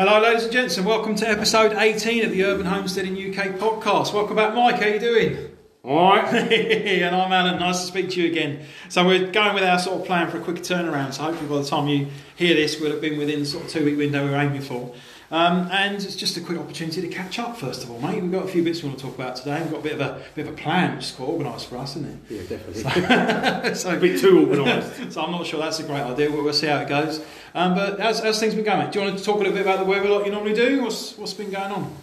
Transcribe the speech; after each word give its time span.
Hello, 0.00 0.18
ladies 0.18 0.44
and 0.44 0.52
gents, 0.54 0.78
and 0.78 0.86
welcome 0.86 1.14
to 1.16 1.28
episode 1.28 1.74
18 1.74 2.24
of 2.24 2.30
the 2.30 2.42
Urban 2.42 2.64
Homesteading 2.64 3.12
UK 3.12 3.56
podcast. 3.58 4.14
Welcome 4.14 4.34
back, 4.34 4.54
Mike. 4.54 4.76
How 4.76 4.86
you 4.86 4.98
doing? 4.98 5.54
All 5.84 6.08
right. 6.08 6.24
and 6.34 7.14
I'm 7.14 7.30
Alan. 7.30 7.60
Nice 7.60 7.80
to 7.82 7.86
speak 7.86 8.08
to 8.12 8.22
you 8.22 8.30
again. 8.30 8.64
So 8.88 9.06
we're 9.06 9.30
going 9.30 9.52
with 9.52 9.62
our 9.62 9.78
sort 9.78 10.00
of 10.00 10.06
plan 10.06 10.30
for 10.30 10.38
a 10.38 10.40
quick 10.40 10.56
turnaround. 10.62 11.12
So 11.12 11.24
hopefully 11.24 11.50
by 11.50 11.58
the 11.58 11.68
time 11.68 11.86
you 11.86 12.06
hear 12.34 12.54
this, 12.54 12.80
we'll 12.80 12.92
have 12.92 13.02
been 13.02 13.18
within 13.18 13.40
the 13.40 13.44
sort 13.44 13.64
of 13.64 13.70
two 13.70 13.84
week 13.84 13.98
window 13.98 14.24
we 14.24 14.30
were 14.30 14.38
aiming 14.38 14.62
for. 14.62 14.90
Um, 15.32 15.68
and 15.70 15.94
it's 15.94 16.16
just 16.16 16.36
a 16.36 16.40
quick 16.40 16.58
opportunity 16.58 17.00
to 17.00 17.08
catch 17.08 17.38
up. 17.38 17.56
First 17.56 17.84
of 17.84 17.90
all, 17.90 18.00
mate, 18.00 18.20
we've 18.20 18.32
got 18.32 18.46
a 18.46 18.48
few 18.48 18.64
bits 18.64 18.82
we 18.82 18.88
want 18.88 18.98
to 18.98 19.06
talk 19.06 19.14
about 19.14 19.36
today. 19.36 19.62
We've 19.62 19.70
got 19.70 19.78
a 19.78 19.82
bit 19.82 19.92
of 19.92 20.00
a 20.00 20.22
bit 20.34 20.48
of 20.48 20.54
a 20.54 20.56
plan, 20.56 20.96
which 20.96 21.04
is 21.06 21.12
quite 21.12 21.28
organised 21.28 21.68
for 21.68 21.76
us, 21.76 21.94
isn't 21.96 22.08
it? 22.28 22.34
Yeah, 22.34 22.56
definitely. 22.58 23.70
it? 23.70 23.76
So, 23.76 23.96
a 23.96 24.00
bit 24.00 24.20
too 24.20 24.48
organised. 24.50 25.12
so 25.12 25.22
I'm 25.22 25.30
not 25.30 25.46
sure 25.46 25.60
that's 25.60 25.78
a 25.78 25.84
great 25.84 26.00
idea. 26.00 26.30
But 26.30 26.42
we'll 26.42 26.52
see 26.52 26.66
how 26.66 26.78
it 26.78 26.88
goes. 26.88 27.24
Um, 27.54 27.76
but 27.76 28.00
how's, 28.00 28.20
how's 28.20 28.40
things 28.40 28.56
been 28.56 28.64
going? 28.64 28.80
mate? 28.80 28.92
Do 28.92 28.98
you 28.98 29.06
want 29.06 29.18
to 29.18 29.24
talk 29.24 29.36
a 29.36 29.38
little 29.38 29.52
bit 29.52 29.62
about 29.62 29.78
the 29.78 29.84
weather 29.84 30.08
like 30.08 30.26
you 30.26 30.32
normally 30.32 30.54
do? 30.54 30.82
What's 30.82 31.16
what's 31.16 31.34
been 31.34 31.50
going 31.50 31.70
on? 31.70 31.94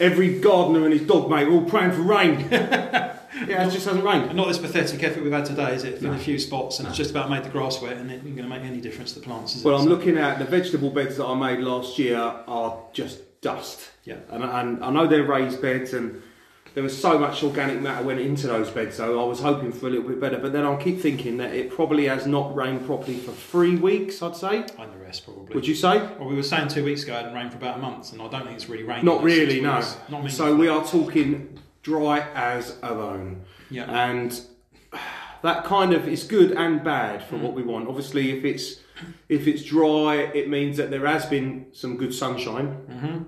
Every 0.00 0.40
gardener 0.40 0.84
and 0.84 0.92
his 0.92 1.06
dog 1.06 1.30
mate 1.30 1.46
are 1.46 1.52
all 1.52 1.64
praying 1.64 1.92
for 1.92 2.02
rain. 2.02 2.48
yeah, 3.48 3.66
it 3.66 3.70
just 3.70 3.86
hasn't 3.86 4.04
rained. 4.04 4.34
Not 4.34 4.48
this 4.48 4.58
pathetic 4.58 5.02
effort 5.02 5.22
we've 5.22 5.32
had 5.32 5.44
today, 5.44 5.74
is 5.74 5.84
it? 5.84 6.02
In 6.02 6.12
a 6.12 6.18
few 6.18 6.38
spots, 6.38 6.78
and 6.78 6.88
it's 6.88 6.96
just 6.96 7.10
about 7.10 7.30
made 7.30 7.44
the 7.44 7.48
grass 7.50 7.80
wet, 7.80 7.96
and 7.96 8.10
it 8.10 8.16
isn't 8.16 8.36
going 8.36 8.48
to 8.48 8.54
make 8.54 8.62
any 8.64 8.80
difference 8.80 9.12
to 9.14 9.20
the 9.20 9.24
plants, 9.26 9.56
is 9.56 9.62
it? 9.62 9.66
Well, 9.66 9.76
I'm 9.76 9.84
So- 9.84 9.90
looking 9.90 10.16
at 10.18 10.38
the 10.38 10.44
vegetable 10.44 10.90
beds 10.90 11.16
that 11.16 11.26
I 11.26 11.34
made 11.34 11.60
last 11.60 11.98
year 11.98 12.18
are 12.18 12.78
just 12.92 13.40
dust. 13.40 13.90
Yeah. 14.04 14.16
And, 14.30 14.44
and 14.44 14.84
I 14.84 14.90
know 14.90 15.06
they're 15.06 15.22
raised 15.22 15.60
beds 15.60 15.92
and 15.92 16.22
there 16.74 16.82
was 16.82 17.00
so 17.00 17.18
much 17.18 17.44
organic 17.44 17.80
matter 17.80 18.04
went 18.04 18.18
into 18.18 18.48
those 18.48 18.68
beds, 18.68 18.96
so 18.96 19.20
I 19.20 19.24
was 19.24 19.40
hoping 19.40 19.70
for 19.70 19.86
a 19.86 19.90
little 19.90 20.08
bit 20.08 20.18
better. 20.20 20.38
But 20.38 20.52
then 20.52 20.64
I'll 20.64 20.76
keep 20.76 21.00
thinking 21.00 21.36
that 21.36 21.54
it 21.54 21.70
probably 21.70 22.06
has 22.06 22.26
not 22.26 22.54
rained 22.54 22.84
properly 22.84 23.16
for 23.16 23.30
three 23.30 23.76
weeks, 23.76 24.20
I'd 24.22 24.34
say. 24.34 24.56
And 24.78 24.92
the 24.92 24.98
rest, 24.98 25.24
probably. 25.24 25.54
Would 25.54 25.68
you 25.68 25.76
say? 25.76 25.98
Well, 26.18 26.26
we 26.28 26.34
were 26.34 26.42
saying 26.42 26.68
two 26.68 26.84
weeks 26.84 27.04
ago 27.04 27.12
it 27.12 27.16
hadn't 27.18 27.34
rained 27.34 27.52
for 27.52 27.58
about 27.58 27.78
a 27.78 27.80
month, 27.80 28.12
and 28.12 28.20
I 28.20 28.26
don't 28.28 28.42
think 28.42 28.56
it's 28.56 28.68
really 28.68 28.82
rained. 28.82 29.04
Not 29.04 29.20
in 29.20 29.28
those 29.28 29.36
six 29.36 29.48
really, 29.48 29.60
no. 29.60 29.84
Not 30.08 30.30
So 30.32 30.56
we 30.56 30.66
are 30.66 30.84
talking 30.84 31.60
dry 31.84 32.20
as 32.34 32.76
a 32.82 32.94
bone. 32.94 33.42
Yeah. 33.70 33.84
and 33.84 34.40
that 35.42 35.64
kind 35.64 35.92
of 35.92 36.08
is 36.08 36.24
good 36.24 36.52
and 36.52 36.82
bad 36.82 37.22
for 37.22 37.36
what 37.36 37.52
we 37.52 37.62
want. 37.62 37.86
Obviously, 37.86 38.36
if 38.36 38.44
it's 38.44 38.80
if 39.28 39.46
it's 39.46 39.62
dry, 39.62 40.16
it 40.16 40.48
means 40.48 40.78
that 40.78 40.90
there 40.90 41.06
has 41.06 41.26
been 41.26 41.66
some 41.72 41.96
good 41.96 42.14
sunshine. 42.14 42.68
Mm-hmm. 42.90 43.22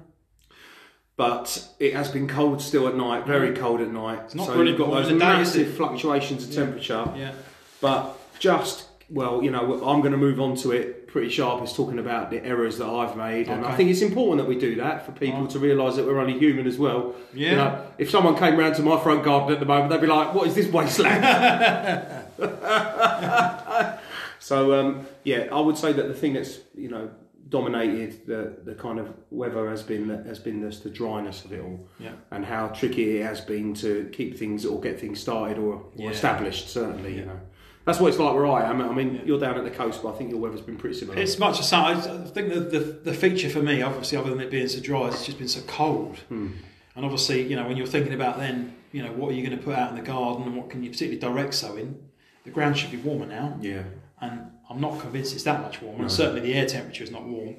But 1.16 1.68
it 1.78 1.94
has 1.94 2.10
been 2.10 2.28
cold 2.28 2.60
still 2.60 2.88
at 2.88 2.94
night, 2.94 3.26
very 3.26 3.54
cold 3.54 3.80
at 3.80 3.90
night. 3.90 4.34
not 4.34 4.48
so 4.48 4.54
brilliant 4.54 4.78
you've 4.78 4.88
got 4.88 4.94
those 4.94 5.08
day, 5.08 5.14
massive 5.14 5.74
fluctuations 5.74 6.46
of 6.46 6.54
temperature. 6.54 7.10
Yeah. 7.16 7.32
But 7.80 8.18
just 8.38 8.88
well, 9.08 9.42
you 9.42 9.50
know, 9.50 9.84
I'm 9.84 10.00
going 10.00 10.12
to 10.12 10.18
move 10.18 10.40
on 10.40 10.56
to 10.56 10.72
it 10.72 11.06
pretty 11.06 11.28
sharp. 11.30 11.62
Is 11.62 11.72
talking 11.72 11.98
about 11.98 12.30
the 12.30 12.44
errors 12.44 12.78
that 12.78 12.86
I've 12.88 13.16
made, 13.16 13.48
and 13.48 13.64
I 13.64 13.76
think 13.76 13.90
it's 13.90 14.02
important 14.02 14.38
that 14.38 14.48
we 14.48 14.58
do 14.58 14.74
that 14.76 15.06
for 15.06 15.12
people 15.12 15.46
to 15.48 15.58
realise 15.58 15.96
that 15.96 16.04
we're 16.06 16.18
only 16.18 16.38
human 16.38 16.66
as 16.66 16.76
well. 16.78 17.14
Yeah. 17.32 17.50
You 17.50 17.56
know, 17.56 17.86
if 17.98 18.10
someone 18.10 18.36
came 18.36 18.56
round 18.56 18.74
to 18.76 18.82
my 18.82 19.00
front 19.00 19.24
garden 19.24 19.52
at 19.52 19.60
the 19.60 19.66
moment, 19.66 19.90
they'd 19.90 20.00
be 20.00 20.06
like, 20.06 20.34
"What 20.34 20.46
is 20.48 20.54
this 20.54 20.66
wasteland?" 20.68 21.22
so 24.38 24.78
um, 24.78 25.06
yeah, 25.24 25.48
I 25.52 25.60
would 25.60 25.78
say 25.78 25.92
that 25.92 26.08
the 26.08 26.14
thing 26.14 26.32
that's 26.34 26.58
you 26.74 26.88
know 26.88 27.10
dominated 27.48 28.26
the 28.26 28.56
the 28.64 28.74
kind 28.74 28.98
of 28.98 29.14
weather 29.30 29.70
has 29.70 29.82
been 29.82 30.08
has 30.26 30.38
been 30.40 30.60
just 30.62 30.82
the 30.82 30.90
dryness 30.90 31.44
of 31.44 31.52
it 31.52 31.60
all 31.62 31.88
Yeah. 32.00 32.10
and 32.32 32.44
how 32.44 32.68
tricky 32.68 33.18
it 33.18 33.24
has 33.24 33.40
been 33.40 33.72
to 33.74 34.10
keep 34.12 34.36
things 34.36 34.66
or 34.66 34.80
get 34.80 34.98
things 34.98 35.20
started 35.20 35.56
or, 35.58 35.74
or 35.74 35.82
Yeah. 35.94 36.10
established. 36.10 36.68
Certainly, 36.68 37.12
Yeah. 37.14 37.20
you 37.20 37.26
know. 37.26 37.40
That's 37.86 38.00
what 38.00 38.08
it's 38.08 38.18
like 38.18 38.34
where 38.34 38.48
I 38.48 38.68
am. 38.68 38.82
I 38.82 38.92
mean, 38.92 39.22
you're 39.24 39.38
down 39.38 39.56
at 39.56 39.64
the 39.64 39.70
coast, 39.70 40.02
but 40.02 40.12
I 40.12 40.18
think 40.18 40.30
your 40.30 40.40
weather's 40.40 40.60
been 40.60 40.76
pretty 40.76 40.98
similar. 40.98 41.18
It's 41.18 41.38
much 41.38 41.58
the 41.58 41.62
same. 41.62 41.84
I 41.84 42.00
think 42.26 42.52
the, 42.52 42.60
the, 42.60 42.78
the 42.80 43.14
feature 43.14 43.48
for 43.48 43.62
me, 43.62 43.80
obviously, 43.80 44.18
other 44.18 44.30
than 44.30 44.40
it 44.40 44.50
being 44.50 44.66
so 44.66 44.80
dry, 44.80 45.06
it's 45.06 45.24
just 45.24 45.38
been 45.38 45.46
so 45.46 45.60
cold. 45.68 46.18
Hmm. 46.28 46.48
And 46.96 47.04
obviously, 47.04 47.46
you 47.46 47.54
know, 47.54 47.66
when 47.68 47.76
you're 47.76 47.86
thinking 47.86 48.12
about 48.12 48.38
then, 48.38 48.74
you 48.90 49.04
know, 49.04 49.12
what 49.12 49.30
are 49.30 49.34
you 49.34 49.46
going 49.46 49.56
to 49.56 49.64
put 49.64 49.76
out 49.76 49.90
in 49.90 49.96
the 49.96 50.02
garden 50.02 50.48
and 50.48 50.56
what 50.56 50.68
can 50.68 50.82
you, 50.82 50.90
particularly 50.90 51.20
direct 51.20 51.54
sowing, 51.54 51.96
the 52.44 52.50
ground 52.50 52.76
should 52.76 52.90
be 52.90 52.96
warmer 52.96 53.26
now. 53.26 53.56
yeah, 53.60 53.84
and 54.20 54.50
I'm 54.68 54.80
not 54.80 55.00
convinced 55.00 55.34
it's 55.34 55.44
that 55.44 55.60
much 55.60 55.80
warmer. 55.80 55.98
No. 55.98 56.04
And 56.04 56.12
certainly 56.12 56.40
the 56.40 56.54
air 56.54 56.66
temperature 56.66 57.04
is 57.04 57.10
not 57.12 57.24
warm. 57.24 57.56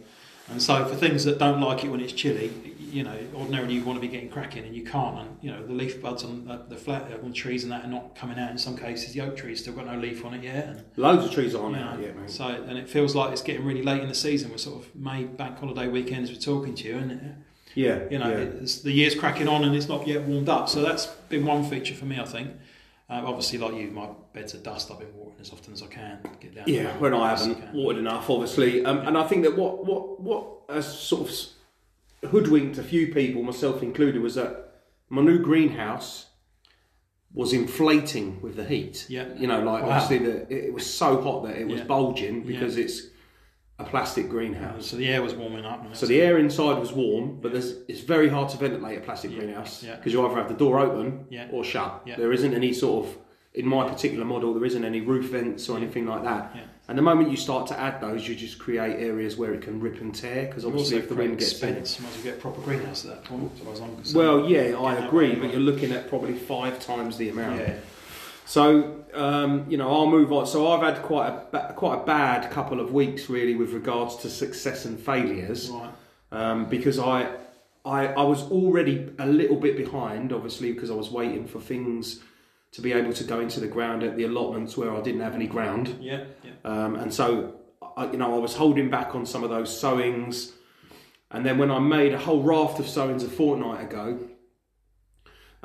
And 0.49 0.61
so 0.61 0.85
for 0.85 0.95
things 0.95 1.25
that 1.25 1.39
don't 1.39 1.59
like 1.59 1.83
it 1.83 1.89
when 1.89 1.99
it's 1.99 2.13
chilly, 2.13 2.51
you 2.79 3.03
know, 3.03 3.17
ordinarily 3.35 3.73
you 3.73 3.83
want 3.83 3.97
to 3.97 4.01
be 4.01 4.07
getting 4.07 4.29
cracking 4.29 4.63
and 4.63 4.73
you 4.75 4.83
can't. 4.83 5.19
And 5.19 5.37
you 5.41 5.51
know, 5.51 5.65
the 5.65 5.73
leaf 5.73 6.01
buds 6.01 6.23
on 6.23 6.45
the, 6.45 6.63
the 6.69 6.77
flat 6.77 7.11
on 7.21 7.29
the 7.29 7.35
trees 7.35 7.63
and 7.63 7.71
that 7.73 7.83
are 7.83 7.89
not 7.89 8.15
coming 8.15 8.39
out. 8.39 8.49
In 8.51 8.57
some 8.57 8.77
cases, 8.77 9.13
the 9.13 9.21
oak 9.21 9.35
tree's 9.35 9.59
still 9.61 9.73
got 9.73 9.87
no 9.87 9.97
leaf 9.97 10.23
on 10.23 10.33
it 10.33 10.43
yet. 10.43 10.67
And, 10.67 10.83
loads 10.95 11.25
of 11.25 11.31
trees 11.31 11.53
aren't 11.53 11.75
out 11.75 12.01
yet, 12.01 12.17
mate. 12.17 12.29
So 12.29 12.45
and 12.47 12.77
it 12.77 12.89
feels 12.89 13.13
like 13.13 13.31
it's 13.33 13.41
getting 13.41 13.65
really 13.65 13.83
late 13.83 14.01
in 14.01 14.07
the 14.07 14.15
season. 14.15 14.49
We're 14.51 14.57
sort 14.57 14.83
of 14.85 14.95
May 14.95 15.25
bank 15.25 15.59
holiday 15.59 15.87
weekends. 15.89 16.31
We're 16.31 16.37
talking 16.37 16.75
to 16.75 16.87
you, 16.87 16.97
and 16.97 17.11
uh, 17.11 17.15
Yeah, 17.75 18.03
you 18.09 18.19
know, 18.19 18.29
yeah. 18.29 18.61
it's, 18.61 18.81
the 18.81 18.91
year's 18.93 19.15
cracking 19.15 19.49
on 19.49 19.63
and 19.65 19.75
it's 19.75 19.89
not 19.89 20.07
yet 20.07 20.21
warmed 20.23 20.49
up. 20.49 20.69
So 20.69 20.81
that's 20.81 21.07
been 21.27 21.45
one 21.45 21.65
feature 21.69 21.93
for 21.93 22.05
me, 22.05 22.19
I 22.19 22.25
think. 22.25 22.51
Uh, 23.09 23.21
obviously, 23.25 23.57
like 23.57 23.73
you, 23.75 23.89
my 23.91 24.09
beds 24.33 24.53
are 24.53 24.57
dust. 24.59 24.91
I've 24.91 24.99
been 24.99 25.13
watering 25.15 25.39
as 25.39 25.51
often 25.53 25.73
as 25.73 25.81
I 25.81 25.87
can. 25.87 26.19
Get 26.41 26.55
down. 26.55 26.65
Yeah, 26.67 26.97
when 26.97 27.13
I 27.13 27.29
haven't 27.29 27.55
can. 27.55 27.73
watered 27.73 27.99
enough, 27.99 28.29
obviously, 28.29 28.83
um, 28.83 28.99
and 28.99 29.17
I 29.17 29.25
think 29.25 29.43
that 29.43 29.55
what 29.57 29.85
what 29.85 30.19
what 30.19 30.47
has 30.69 30.85
sort 30.99 31.29
of 31.29 32.31
hoodwinked 32.31 32.77
a 32.77 32.83
few 32.83 33.13
people, 33.13 33.43
myself 33.43 33.81
included, 33.81 34.21
was 34.21 34.35
that 34.35 34.81
my 35.09 35.21
new 35.21 35.39
greenhouse 35.39 36.25
was 37.33 37.53
inflating 37.53 38.41
with 38.41 38.55
the 38.55 38.65
heat. 38.65 39.05
Yeah. 39.09 39.27
you 39.35 39.47
know, 39.47 39.61
like 39.61 39.83
Wow. 39.83 39.89
obviously 39.91 40.17
the, 40.19 40.65
it, 40.67 40.73
was 40.73 40.85
so 40.91 41.21
hot 41.21 41.43
that 41.43 41.55
it 41.57 41.67
was 41.67 41.79
Yeah. 41.79 41.85
bulging 41.85 42.41
because 42.41 42.77
it's 42.77 43.03
a 43.79 43.83
plastic 43.83 44.27
greenhouse. 44.29 44.87
So 44.87 44.97
the 44.97 45.07
air 45.07 45.21
was 45.21 45.35
warming 45.35 45.65
up. 45.65 45.95
So 45.95 46.07
the 46.07 46.19
air 46.21 46.37
inside 46.39 46.79
was 46.79 46.91
warm, 46.91 47.39
but 47.39 47.51
there's, 47.51 47.75
it's 47.87 48.01
very 48.01 48.27
hard 48.27 48.49
to 48.49 48.57
ventilate 48.57 48.97
a 48.97 49.01
plastic 49.01 49.31
greenhouse 49.35 49.83
yeah. 49.83 49.95
because 49.95 50.13
you 50.13 50.25
either 50.25 50.35
have 50.35 50.47
the 50.47 50.55
door 50.55 50.79
open 50.79 51.25
Yeah. 51.29 51.47
or 51.51 51.63
shut. 51.63 52.01
Yeah. 52.05 52.15
There 52.15 52.33
isn't 52.33 52.53
any 52.53 52.73
sort 52.73 53.05
of, 53.05 53.17
in 53.53 53.67
my 53.67 53.87
particular 53.87 54.25
model, 54.25 54.53
there 54.53 54.65
isn't 54.65 54.83
any 54.83 55.01
roof 55.01 55.31
vents 55.31 55.69
or 55.69 55.77
anything 55.77 56.07
like 56.07 56.23
that. 56.23 56.51
Yeah. 56.55 56.61
And 56.89 56.97
the 56.97 57.03
moment 57.03 57.29
you 57.29 57.37
start 57.37 57.67
to 57.67 57.79
add 57.79 58.01
those, 58.01 58.27
you 58.27 58.33
just 58.33 58.57
create 58.57 58.95
areas 58.99 59.37
where 59.37 59.53
it 59.53 59.61
can 59.61 59.79
rip 59.79 59.99
and 60.01 60.15
tear 60.15 60.45
because 60.47 60.65
obviously 60.65 60.97
if 60.97 61.09
the 61.09 61.15
wind 61.15 61.37
gets 61.37 61.61
in. 61.61 61.69
expense, 61.69 61.99
you 61.99 62.05
might 62.05 62.23
get 62.23 62.37
a 62.37 62.41
proper 62.41 62.61
greenhouse 62.61 63.05
at 63.05 63.11
that 63.11 63.23
point. 63.25 63.51
As 63.55 63.59
far 63.61 63.73
as 63.73 63.81
I'm 63.81 63.95
concerned. 63.95 64.15
Well, 64.15 64.49
yeah, 64.49 64.75
I 64.79 65.05
agree, 65.05 65.35
but 65.35 65.51
you're 65.51 65.59
looking 65.59 65.91
at 65.91 66.07
probably 66.09 66.33
five 66.33 66.79
times 66.79 67.17
the 67.17 67.29
amount. 67.29 67.61
So 68.47 69.03
um, 69.13 69.65
you 69.69 69.77
know, 69.77 69.93
I'll 69.93 70.07
move 70.09 70.31
on. 70.31 70.47
So 70.47 70.71
I've 70.71 70.81
had 70.81 71.03
quite 71.03 71.27
a 71.53 71.73
quite 71.73 72.01
a 72.01 72.05
bad 72.05 72.49
couple 72.51 72.79
of 72.79 72.93
weeks 72.93 73.29
really 73.29 73.55
with 73.55 73.73
regards 73.73 74.15
to 74.17 74.29
success 74.29 74.85
and 74.85 74.99
failures. 74.99 75.69
right. 75.69 75.89
um, 76.31 76.65
because 76.69 76.97
I, 76.97 77.29
I 77.85 78.07
I 78.07 78.23
was 78.23 78.43
already 78.43 79.11
a 79.19 79.25
little 79.25 79.57
bit 79.57 79.75
behind, 79.75 80.31
obviously, 80.31 80.71
because 80.71 80.89
I 80.89 80.93
was 80.95 81.09
waiting 81.09 81.45
for 81.45 81.59
things 81.59 82.21
to 82.71 82.81
be 82.81 82.93
able 82.93 83.13
to 83.13 83.23
go 83.23 83.39
into 83.39 83.59
the 83.59 83.67
ground 83.67 84.03
at 84.03 84.15
the 84.15 84.23
allotments 84.25 84.77
where 84.77 84.93
I 84.95 85.01
didn't 85.01 85.21
have 85.21 85.33
any 85.35 85.47
ground, 85.47 85.97
Yeah, 85.99 86.25
yeah. 86.43 86.51
um, 86.65 86.95
and 86.95 87.13
so 87.13 87.55
I, 87.95 88.11
you 88.11 88.17
know 88.17 88.33
I 88.35 88.37
was 88.37 88.55
holding 88.55 88.89
back 88.89 89.15
on 89.15 89.25
some 89.25 89.43
of 89.43 89.49
those 89.49 89.77
sowings, 89.77 90.53
and 91.31 91.45
then 91.45 91.57
when 91.57 91.71
I 91.71 91.79
made 91.79 92.13
a 92.13 92.19
whole 92.19 92.43
raft 92.43 92.79
of 92.79 92.87
sowings 92.87 93.23
a 93.23 93.29
fortnight 93.29 93.83
ago. 93.83 94.19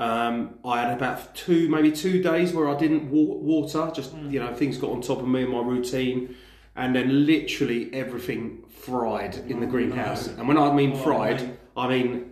Um, 0.03 0.55
I 0.65 0.81
had 0.83 0.97
about 0.97 1.35
two, 1.35 1.69
maybe 1.69 1.93
two 1.93 2.23
days 2.23 2.53
where 2.53 2.69
I 2.69 2.77
didn't 2.77 3.11
wa- 3.11 3.37
water. 3.37 3.91
Just 3.95 4.13
you 4.35 4.41
know, 4.41 4.53
things 4.55 4.77
got 4.79 4.91
on 4.91 5.01
top 5.01 5.19
of 5.21 5.29
me 5.29 5.43
and 5.43 5.53
my 5.53 5.61
routine, 5.63 6.35
and 6.75 6.95
then 6.97 7.27
literally 7.27 7.93
everything 7.95 8.65
fried 8.69 9.35
in 9.49 9.61
the 9.61 9.67
greenhouse. 9.67 10.27
And 10.27 10.49
when 10.49 10.59
I 10.59 10.73
mean 10.73 10.93
Oh, 10.95 10.97
fried. 10.97 11.59
I 11.77 11.89
mean 11.89 12.31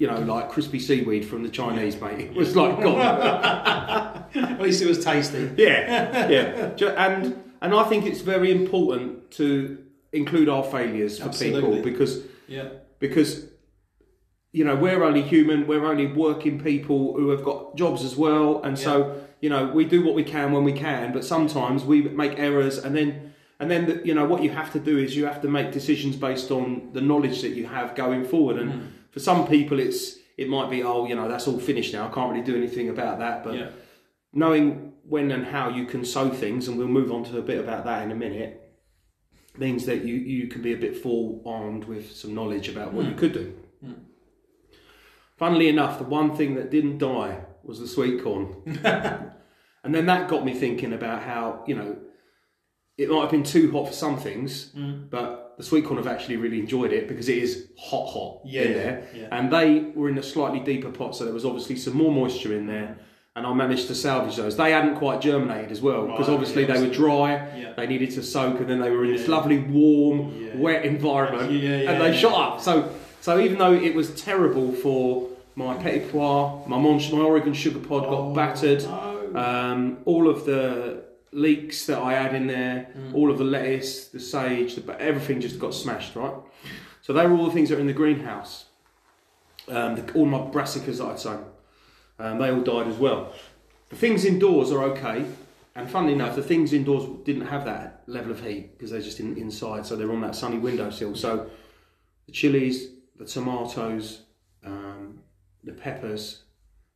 you 0.00 0.08
know 0.08 0.18
like 0.20 0.50
crispy 0.50 0.80
seaweed 0.80 1.24
from 1.24 1.42
the 1.44 1.48
Chinese, 1.48 2.00
mate. 2.00 2.20
It 2.20 2.34
was 2.34 2.54
like 2.56 2.80
gone. 2.82 3.00
At 4.34 4.60
least 4.60 4.82
it 4.82 4.86
was 4.88 5.02
tasty. 5.04 5.50
yeah, 5.56 6.28
yeah. 6.28 6.94
And 7.06 7.42
and 7.62 7.74
I 7.74 7.84
think 7.84 8.04
it's 8.06 8.20
very 8.20 8.50
important 8.50 9.30
to 9.32 9.78
include 10.12 10.48
our 10.48 10.64
failures 10.64 11.18
for 11.18 11.26
Absolutely. 11.26 11.60
people 11.76 11.82
because 11.82 12.22
Yeah, 12.48 12.68
because 12.98 13.46
you 14.52 14.64
know 14.64 14.74
we're 14.74 15.02
only 15.04 15.22
human 15.22 15.66
we're 15.66 15.84
only 15.84 16.06
working 16.06 16.58
people 16.60 17.14
who 17.14 17.28
have 17.30 17.44
got 17.44 17.76
jobs 17.76 18.02
as 18.04 18.16
well. 18.16 18.62
And 18.62 18.78
so 18.78 19.20
you 19.40 19.50
know 19.50 19.66
we 19.66 19.84
do 19.84 20.02
what 20.04 20.14
we 20.14 20.24
can 20.24 20.52
when 20.52 20.64
we 20.64 20.72
can 20.72 21.12
but 21.12 21.24
sometimes 21.24 21.84
we 21.84 22.02
make 22.02 22.38
errors. 22.38 22.78
And 22.78 22.96
then 22.96 23.34
and 23.60 23.70
then 23.70 23.86
the, 23.86 24.06
you 24.06 24.14
know 24.14 24.24
what 24.24 24.42
you 24.42 24.50
have 24.50 24.72
to 24.72 24.80
do 24.80 24.98
is 24.98 25.16
you 25.16 25.26
have 25.26 25.42
to 25.42 25.48
make 25.48 25.72
decisions 25.72 26.16
based 26.16 26.50
on 26.50 26.90
the 26.92 27.00
knowledge 27.00 27.42
that 27.42 27.50
you 27.50 27.66
have 27.66 27.94
going 27.94 28.24
forward. 28.24 28.58
And 28.58 28.72
Mm. 28.72 28.86
for 29.10 29.20
some 29.20 29.46
people 29.46 29.78
it's 29.80 30.16
it 30.36 30.48
might 30.48 30.70
be 30.70 30.82
oh 30.82 31.06
you 31.06 31.14
know 31.14 31.28
that's 31.28 31.46
all 31.48 31.58
finished 31.58 31.92
now. 31.92 32.08
I 32.08 32.10
can't 32.14 32.30
really 32.32 32.44
do 32.44 32.56
anything 32.56 32.88
about 32.88 33.18
that. 33.18 33.44
But 33.44 33.54
yeah. 33.54 33.70
knowing 34.32 34.92
when 35.04 35.30
and 35.30 35.44
how 35.46 35.70
you 35.70 35.84
can 35.86 36.04
sow 36.04 36.28
things, 36.28 36.68
and 36.68 36.76
we'll 36.78 36.86
move 37.00 37.10
on 37.10 37.24
to 37.24 37.38
a 37.38 37.42
bit 37.42 37.58
about 37.58 37.84
that 37.86 38.02
in 38.04 38.10
a 38.12 38.14
minute, 38.14 38.52
means 39.56 39.86
that 39.86 40.04
you, 40.04 40.14
you 40.14 40.46
can 40.48 40.60
be 40.62 40.72
a 40.74 40.76
bit 40.76 40.94
forearmed 40.96 41.84
with 41.84 42.14
some 42.14 42.34
knowledge 42.34 42.68
about 42.68 42.92
what 42.92 43.06
you 43.06 43.14
could 43.14 43.32
do. 43.32 43.54
Funnily 45.38 45.68
enough, 45.68 45.98
the 45.98 46.04
one 46.04 46.36
thing 46.36 46.54
that 46.56 46.70
didn't 46.70 46.98
die 46.98 47.38
was 47.62 47.78
the 47.80 47.86
sweet 47.86 48.22
corn. 48.22 48.56
and 49.84 49.94
then 49.94 50.06
that 50.06 50.28
got 50.28 50.44
me 50.44 50.52
thinking 50.54 50.92
about 50.92 51.22
how, 51.22 51.62
you 51.66 51.74
know, 51.76 51.96
it 52.96 53.08
might 53.08 53.20
have 53.22 53.30
been 53.30 53.44
too 53.44 53.70
hot 53.70 53.86
for 53.86 53.92
some 53.94 54.16
things, 54.18 54.72
Mm. 54.76 55.08
but 55.10 55.54
the 55.56 55.62
sweet 55.62 55.84
corn 55.84 55.96
have 55.98 56.08
actually 56.08 56.36
really 56.36 56.58
enjoyed 56.58 56.92
it 56.92 57.06
because 57.06 57.28
it 57.28 57.38
is 57.38 57.68
hot, 57.78 58.06
hot 58.08 58.40
Yeah, 58.44 58.62
in 58.62 58.72
there. 58.72 59.08
yeah. 59.14 59.28
And 59.30 59.52
they 59.52 59.92
were 59.94 60.08
in 60.08 60.18
a 60.18 60.22
slightly 60.22 60.58
deeper 60.60 60.90
pot, 60.90 61.14
so 61.14 61.24
there 61.24 61.34
was 61.34 61.44
obviously 61.44 61.76
some 61.76 61.94
more 61.96 62.10
moisture 62.12 62.54
in 62.56 62.66
there. 62.66 62.98
And 63.36 63.46
I 63.46 63.52
managed 63.54 63.86
to 63.86 63.94
salvage 63.94 64.34
those. 64.34 64.56
They 64.56 64.72
hadn't 64.72 64.96
quite 64.96 65.20
germinated 65.20 65.70
as 65.70 65.80
well 65.80 66.06
because 66.08 66.26
Right, 66.26 66.34
obviously 66.34 66.62
yeah, 66.66 66.72
they 66.74 66.80
were 66.88 66.92
dry. 66.92 67.30
Yeah. 67.56 67.72
They 67.76 67.86
needed 67.86 68.10
to 68.12 68.22
soak, 68.24 68.58
and 68.58 68.68
then 68.68 68.80
they 68.80 68.90
were 68.90 69.04
in 69.04 69.12
this 69.12 69.28
lovely, 69.28 69.58
warm, 69.58 70.58
wet 70.60 70.84
environment, 70.84 71.52
and 71.52 72.00
they 72.02 72.16
shot 72.16 72.34
up. 72.54 72.60
So, 72.60 72.92
so 73.20 73.38
even 73.40 73.58
though 73.58 73.72
it 73.74 73.94
was 73.94 74.10
terrible 74.20 74.72
for 74.72 75.28
my 75.54 75.74
petit 75.76 76.06
pois, 76.10 76.66
my, 76.68 76.78
Mon- 76.78 77.00
my 77.12 77.18
Oregon 77.20 77.52
sugar 77.52 77.78
pod 77.80 78.04
got 78.04 78.12
Oh, 78.12 78.32
battered. 78.34 78.82
no. 78.84 79.14
Um, 79.34 79.98
all 80.04 80.28
of 80.28 80.44
the 80.46 81.02
leeks 81.32 81.84
that 81.86 81.98
I 81.98 82.14
had 82.14 82.34
in 82.34 82.46
there, 82.46 82.88
Mm. 82.96 83.14
all 83.14 83.30
of 83.30 83.36
the 83.38 83.44
lettuce, 83.44 84.08
the 84.08 84.20
sage, 84.20 84.76
the, 84.76 85.00
everything 85.00 85.40
just 85.40 85.58
got 85.58 85.74
smashed, 85.74 86.16
right? 86.16 86.32
So 87.02 87.12
they 87.12 87.26
were 87.26 87.36
all 87.36 87.46
the 87.46 87.52
things 87.52 87.68
that 87.68 87.76
are 87.76 87.80
in 87.80 87.86
the 87.86 87.92
greenhouse. 87.92 88.66
Um, 89.68 89.96
the, 89.96 90.12
all 90.14 90.24
my 90.24 90.38
brassicas 90.38 90.98
that 90.98 91.06
I'd 91.06 91.18
sown, 91.18 91.44
um, 92.18 92.38
they 92.38 92.50
all 92.50 92.62
died 92.62 92.86
as 92.86 92.96
well. 92.96 93.32
The 93.90 93.96
things 93.96 94.24
indoors 94.24 94.72
are 94.72 94.82
okay, 94.84 95.26
and 95.74 95.90
funnily 95.90 96.14
enough, 96.14 96.34
the 96.36 96.42
things 96.42 96.72
indoors 96.72 97.04
didn't 97.24 97.46
have 97.46 97.64
that 97.66 98.02
level 98.06 98.30
of 98.32 98.42
heat 98.46 98.72
because 98.78 98.90
they're 98.90 99.02
just 99.02 99.20
in, 99.20 99.36
inside, 99.36 99.84
so 99.84 99.96
they're 99.96 100.10
on 100.12 100.22
that 100.22 100.34
sunny 100.34 100.58
windowsill. 100.58 101.14
So 101.14 101.50
the 102.26 102.32
chilies, 102.32 102.88
the 103.18 103.24
tomatoes, 103.24 104.22
um, 104.64 105.20
the 105.64 105.72
peppers, 105.72 106.44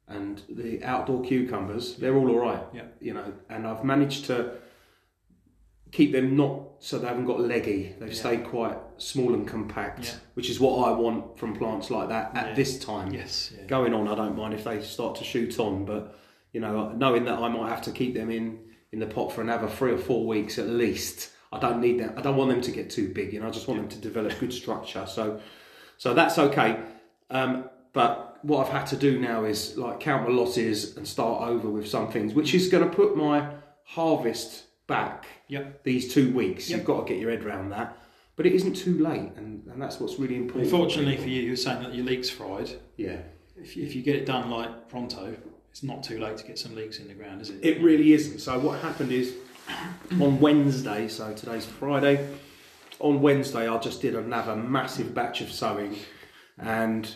and 0.08 0.42
the 0.48 0.82
outdoor 0.84 1.22
cucumbers, 1.22 1.96
they're 1.96 2.16
all 2.16 2.30
alright. 2.30 2.64
Yeah. 2.74 2.84
You 3.00 3.14
know, 3.14 3.32
and 3.48 3.66
I've 3.66 3.84
managed 3.84 4.26
to 4.26 4.54
keep 5.90 6.12
them 6.12 6.36
not 6.36 6.62
so 6.80 6.98
they 6.98 7.06
haven't 7.06 7.26
got 7.26 7.40
leggy. 7.40 7.94
They've 7.98 8.08
Yeah. 8.08 8.14
stayed 8.14 8.44
quite 8.44 8.76
small 8.96 9.34
and 9.34 9.46
compact, 9.46 10.06
Yeah. 10.06 10.14
which 10.34 10.48
is 10.50 10.58
what 10.58 10.88
I 10.88 10.92
want 10.92 11.38
from 11.38 11.54
plants 11.54 11.90
like 11.90 12.08
that 12.08 12.34
at 12.34 12.48
Yeah. 12.48 12.54
this 12.54 12.78
time. 12.78 13.12
Yes. 13.12 13.52
Yeah. 13.56 13.66
Going 13.66 13.92
on, 13.94 14.08
I 14.08 14.14
don't 14.14 14.36
mind 14.36 14.54
if 14.54 14.64
they 14.64 14.80
start 14.82 15.16
to 15.16 15.24
shoot 15.24 15.58
on, 15.60 15.84
but 15.84 16.14
you 16.52 16.60
know, 16.60 16.90
knowing 16.92 17.24
that 17.24 17.38
I 17.38 17.48
might 17.48 17.70
have 17.70 17.82
to 17.82 17.90
keep 17.92 18.14
them 18.14 18.30
in 18.30 18.58
in 18.90 18.98
the 18.98 19.06
pot 19.06 19.32
for 19.32 19.40
another 19.40 19.68
three 19.68 19.90
or 19.92 19.96
four 19.98 20.26
weeks 20.26 20.58
at 20.58 20.68
least. 20.68 21.30
I 21.50 21.58
don't 21.58 21.80
need 21.80 21.98
that. 22.00 22.18
I 22.18 22.20
don't 22.22 22.36
want 22.36 22.50
them 22.50 22.60
to 22.62 22.70
get 22.70 22.90
too 22.90 23.08
big. 23.12 23.32
You 23.32 23.40
know, 23.40 23.48
I 23.48 23.50
just 23.50 23.66
want 23.68 23.80
them 23.80 23.88
to 23.88 23.98
develop 23.98 24.38
good 24.38 24.52
structure. 24.52 25.06
So, 25.06 25.40
so 26.02 26.14
that's 26.14 26.36
okay. 26.36 26.80
Um, 27.30 27.70
but 27.92 28.38
what 28.42 28.66
I've 28.66 28.72
had 28.72 28.86
to 28.88 28.96
do 28.96 29.20
now 29.20 29.44
is 29.44 29.76
like 29.76 30.00
count 30.00 30.28
my 30.28 30.34
losses 30.34 30.96
and 30.96 31.06
start 31.06 31.48
over 31.48 31.68
with 31.70 31.86
some 31.86 32.10
things, 32.10 32.34
which 32.34 32.54
is 32.54 32.66
going 32.66 32.82
to 32.82 32.90
put 32.92 33.16
my 33.16 33.46
harvest 33.84 34.64
back 34.88 35.26
Yep. 35.46 35.84
these 35.84 36.12
two 36.12 36.34
weeks. 36.34 36.68
Yep. 36.68 36.76
You've 36.78 36.86
got 36.86 37.06
to 37.06 37.12
get 37.12 37.20
your 37.20 37.30
head 37.30 37.44
around 37.44 37.70
that. 37.70 37.96
But 38.34 38.46
it 38.46 38.52
isn't 38.54 38.74
too 38.74 38.98
late, 38.98 39.30
and, 39.36 39.64
and 39.68 39.80
that's 39.80 40.00
what's 40.00 40.18
really 40.18 40.34
important. 40.34 40.64
Unfortunately 40.64 41.18
for 41.18 41.28
you, 41.28 41.40
you're 41.42 41.54
saying 41.54 41.84
that 41.84 41.94
your 41.94 42.04
leeks 42.04 42.28
fried. 42.28 42.68
yeah, 42.96 43.18
If 43.56 43.76
you, 43.76 43.84
if 43.84 43.94
you 43.94 44.02
get 44.02 44.16
it 44.16 44.26
done 44.26 44.50
like 44.50 44.88
pronto, 44.88 45.36
it's 45.70 45.84
not 45.84 46.02
too 46.02 46.18
late 46.18 46.36
to 46.38 46.44
get 46.44 46.58
some 46.58 46.74
leeks 46.74 46.98
in 46.98 47.06
the 47.06 47.14
ground, 47.14 47.42
is 47.42 47.50
it? 47.50 47.60
It 47.64 47.80
really 47.80 48.12
isn't. 48.12 48.40
So 48.40 48.58
what 48.58 48.80
happened 48.80 49.12
is 49.12 49.34
on 50.20 50.40
Wednesday, 50.40 51.06
so 51.06 51.32
today's 51.32 51.64
Friday, 51.64 52.26
on 53.02 53.20
Wednesday 53.20 53.68
I 53.68 53.78
just 53.78 54.00
did 54.00 54.14
another 54.14 54.56
massive 54.56 55.14
batch 55.14 55.40
of 55.40 55.50
sowing 55.52 55.96
and 56.58 57.14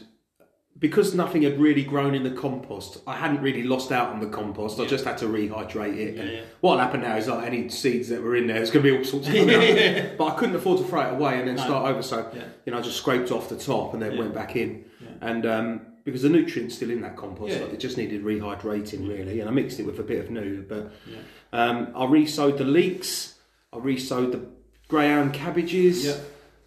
because 0.78 1.14
nothing 1.14 1.40
had 1.40 1.58
really 1.58 1.82
grown 1.84 2.14
in 2.14 2.22
the 2.22 2.30
compost, 2.30 2.98
I 3.06 3.16
hadn't 3.16 3.40
really 3.40 3.62
lost 3.62 3.92
out 3.92 4.10
on 4.12 4.20
the 4.20 4.26
compost. 4.26 4.78
I 4.78 4.84
just 4.84 5.06
had 5.06 5.16
to 5.18 5.24
rehydrate 5.26 5.96
it. 5.96 6.18
and 6.18 6.28
Yeah, 6.28 6.34
yeah. 6.36 6.42
What'll 6.60 6.80
happen 6.80 7.00
now 7.00 7.16
is 7.16 7.28
like 7.28 7.46
any 7.46 7.70
seeds 7.70 8.10
that 8.10 8.20
were 8.22 8.36
in 8.36 8.46
there, 8.46 8.56
there's 8.58 8.70
going 8.70 8.84
to 8.84 8.90
be 8.92 8.98
all 8.98 9.02
sorts 9.02 9.26
of 9.26 9.34
Yeah. 9.34 10.10
But 10.18 10.24
I 10.34 10.36
couldn't 10.36 10.54
afford 10.54 10.78
to 10.80 10.84
throw 10.84 11.00
it 11.00 11.14
away 11.14 11.38
and 11.38 11.48
then 11.48 11.56
No. 11.56 11.62
start 11.64 11.88
over. 11.90 12.02
So 12.02 12.30
Yeah. 12.34 12.42
you 12.66 12.72
know, 12.72 12.78
I 12.78 12.82
just 12.82 12.98
scraped 12.98 13.30
off 13.30 13.48
the 13.48 13.56
top 13.56 13.94
and 13.94 14.02
then 14.02 14.12
Yeah. 14.12 14.18
went 14.18 14.34
back 14.34 14.54
in. 14.54 14.84
Yeah. 15.00 15.08
And 15.22 15.46
um, 15.46 15.80
because 16.04 16.20
the 16.20 16.28
nutrients 16.28 16.74
still 16.74 16.90
in 16.90 17.00
that 17.00 17.16
compost, 17.16 17.54
Yeah. 17.54 17.62
like, 17.64 17.72
it 17.72 17.80
just 17.80 17.96
needed 17.96 18.22
rehydrating 18.22 19.08
really. 19.08 19.40
And 19.40 19.48
I 19.48 19.52
mixed 19.52 19.80
it 19.80 19.86
with 19.86 19.98
a 19.98 20.02
bit 20.02 20.20
of 20.26 20.30
new, 20.30 20.62
but 20.68 20.92
Yeah. 21.10 21.16
um, 21.54 21.88
I 21.96 22.04
re-sowed 22.04 22.58
the 22.58 22.64
leeks. 22.64 23.38
I 23.72 23.78
re-sowed 23.78 24.32
the 24.32 24.40
greyhound 24.88 25.32
cabbages. 25.32 26.04
Yeah. 26.06 26.16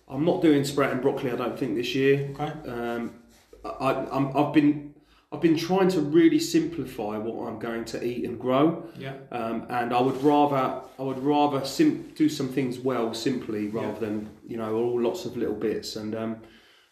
I'm 0.08 0.26
not 0.26 0.42
doing 0.42 0.64
sprouting 0.64 1.02
broccoli. 1.02 1.32
I 1.32 1.36
don't 1.36 1.58
think 1.58 1.76
this 1.76 1.94
year. 1.96 2.30
Okay. 2.40 2.52
Um, 2.70 3.14
I, 3.64 3.94
I'm, 4.12 4.36
I've 4.36 4.54
been 4.54 4.94
I've 5.32 5.42
been 5.42 5.58
trying 5.58 5.90
to 5.90 6.02
really 6.02 6.40
simplify 6.40 7.16
what 7.18 7.48
I'm 7.48 7.60
going 7.60 7.86
to 7.86 8.04
eat 8.04 8.26
and 8.26 8.40
grow. 8.40 8.84
Yeah. 8.98 9.14
Um, 9.32 9.68
and 9.70 9.94
I 9.94 10.02
would 10.02 10.22
rather 10.24 10.82
I 10.98 11.04
would 11.04 11.20
rather 11.20 11.64
sim- 11.66 12.12
do 12.16 12.28
some 12.30 12.48
things 12.50 12.80
well 12.80 13.14
simply 13.14 13.68
rather 13.68 13.88
Yeah. 13.94 14.00
than 14.00 14.30
you 14.48 14.58
know 14.58 14.76
all 14.76 15.00
lots 15.00 15.26
of 15.26 15.38
little 15.38 15.54
bits 15.56 15.96
and 15.96 16.16
um, 16.16 16.38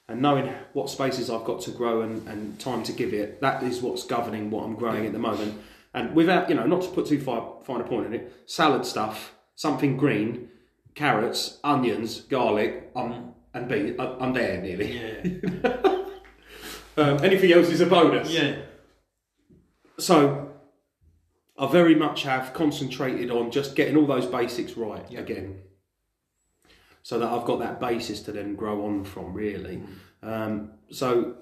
and 0.07 0.21
knowing 0.21 0.53
what 0.73 0.89
spaces 0.89 1.29
I've 1.31 1.43
got 1.45 1.61
to 1.61 1.71
grow 1.71 2.01
and, 2.01 2.25
and 2.27 2.59
time 2.59 2.83
to 2.83 2.91
give 2.93 3.13
it 3.13 3.41
that 3.41 3.63
is 3.63 3.81
what's 3.81 4.03
governing 4.05 4.51
what 4.51 4.63
I'm 4.65 4.75
growing 4.75 5.01
Yeah. 5.01 5.07
at 5.07 5.13
the 5.13 5.19
moment 5.19 5.59
and 5.95 6.15
without 6.15 6.47
you 6.49 6.55
know 6.55 6.67
not 6.67 6.83
to 6.83 6.89
put 6.89 7.07
too 7.07 7.19
far 7.19 7.55
fine 7.65 7.81
a 7.81 7.83
point 7.85 8.05
in 8.05 8.13
it 8.13 8.31
salad 8.45 8.85
stuff 8.85 9.33
something 9.55 9.97
green 9.97 10.49
carrots 10.97 11.59
onions 11.63 12.21
garlic 12.21 12.91
um, 12.95 13.33
and 13.53 13.67
beans 13.69 13.95
I'm 13.99 14.33
there 14.33 14.61
nearly 14.61 14.89
Yeah. 14.99 15.71
um, 16.97 17.23
anything 17.23 17.51
else 17.51 17.69
is 17.69 17.81
a 17.81 17.85
bonus 17.85 18.29
yeah. 18.31 18.55
so 19.99 20.51
I 21.59 21.67
very 21.71 21.95
much 21.95 22.23
have 22.23 22.53
concentrated 22.53 23.31
on 23.31 23.49
just 23.51 23.75
getting 23.75 23.97
all 23.97 24.05
those 24.05 24.25
basics 24.27 24.77
right 24.77 25.05
Yeah. 25.09 25.21
again, 25.21 25.59
so 27.01 27.17
that 27.19 27.29
I've 27.31 27.45
got 27.45 27.59
that 27.59 27.79
basis 27.79 28.21
to 28.23 28.31
then 28.31 28.55
grow 28.55 28.85
on 28.85 29.03
from. 29.05 29.33
Really, 29.33 29.81
um, 30.21 30.73
so 30.91 31.35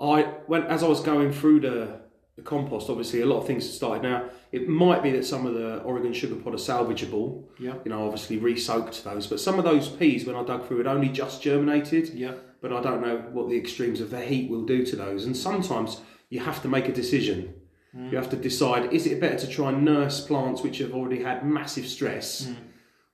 I 0.00 0.22
when 0.46 0.62
as 0.62 0.82
I 0.82 0.88
was 0.88 1.00
going 1.00 1.32
through 1.32 1.60
the, 1.60 2.00
the 2.36 2.42
compost, 2.42 2.90
obviously 2.90 3.22
a 3.22 3.26
lot 3.26 3.38
of 3.38 3.46
things 3.46 3.64
had 3.64 3.74
started. 3.74 4.02
Now 4.02 4.28
it 4.52 4.68
might 4.68 5.02
be 5.02 5.10
that 5.12 5.24
some 5.24 5.46
of 5.46 5.54
the 5.54 5.78
Oregon 5.82 6.12
sugar 6.12 6.36
pod 6.36 6.54
are 6.54 6.58
salvageable. 6.58 7.44
Yeah. 7.58 7.74
You 7.84 7.90
know, 7.90 8.04
obviously 8.04 8.36
re-soaked 8.36 9.02
those, 9.04 9.26
but 9.26 9.40
some 9.40 9.58
of 9.58 9.64
those 9.64 9.88
peas 9.88 10.26
when 10.26 10.36
I 10.36 10.44
dug 10.44 10.68
through 10.68 10.78
had 10.78 10.86
only 10.86 11.08
just 11.08 11.42
germinated 11.42 12.10
Yeah. 12.10 12.34
but 12.60 12.72
I 12.72 12.82
don't 12.82 13.00
know 13.00 13.16
what 13.32 13.48
the 13.48 13.56
extremes 13.56 14.00
of 14.00 14.10
the 14.10 14.20
heat 14.20 14.50
will 14.50 14.64
do 14.64 14.84
to 14.84 14.96
those. 14.96 15.24
And 15.24 15.36
sometimes 15.36 16.00
you 16.28 16.40
have 16.40 16.60
to 16.62 16.68
make 16.68 16.88
a 16.88 16.92
decision. 16.92 17.54
Mm. 17.96 18.10
You 18.10 18.18
have 18.18 18.30
to 18.30 18.36
decide 18.36 18.92
is 18.92 19.06
it 19.06 19.18
better 19.18 19.38
to 19.38 19.48
try 19.48 19.70
and 19.70 19.84
nurse 19.84 20.24
plants 20.26 20.62
which 20.62 20.78
have 20.78 20.92
already 20.92 21.22
had 21.22 21.46
massive 21.46 21.86
stress 21.86 22.46
mm. 22.46 22.56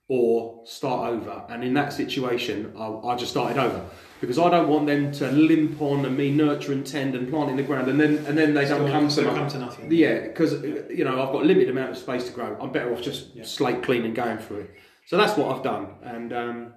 or 0.09 0.63
start 0.65 1.13
over? 1.13 1.45
And 1.47 1.63
in 1.63 1.73
that 1.75 1.93
situation, 1.93 2.73
I, 2.77 2.87
I 2.87 3.15
just 3.15 3.31
started 3.31 3.57
over 3.57 3.85
because 4.23 4.39
I 4.39 4.49
don't 4.49 4.69
want 4.69 4.87
them 4.87 5.11
to 5.13 5.29
limp 5.31 5.81
on 5.81 6.05
and 6.05 6.15
me 6.17 6.31
nurture 6.31 6.71
and 6.71 6.85
tend 6.87 7.13
and 7.13 7.29
plant 7.29 7.49
in 7.49 7.57
the 7.57 7.63
ground 7.63 7.89
and 7.89 7.99
then 7.99 8.25
and 8.25 8.37
then 8.37 8.53
they 8.53 8.65
don't 8.65 8.89
come 8.89 9.09
to 9.09 9.21
nothing. 9.21 9.35
come 9.35 9.47
to 9.49 9.59
nothing. 9.59 9.91
Yeah, 9.91 10.27
because 10.27 10.53
you 10.63 11.03
know 11.03 11.21
I've 11.21 11.33
got 11.33 11.41
a 11.43 11.45
limited 11.45 11.69
amount 11.69 11.91
of 11.91 11.97
space 11.97 12.23
to 12.27 12.31
grow. 12.31 12.57
I'm 12.61 12.71
better 12.71 12.93
off 12.93 13.01
just 13.01 13.35
Yeah. 13.35 13.43
slate 13.43 13.83
clean 13.83 14.05
and 14.05 14.15
going 14.15 14.37
through 14.37 14.61
it. 14.61 14.71
So 15.07 15.17
that's 15.17 15.35
what 15.37 15.53
I've 15.53 15.63
done, 15.63 15.87
and 16.03 16.31
um, 16.31 16.73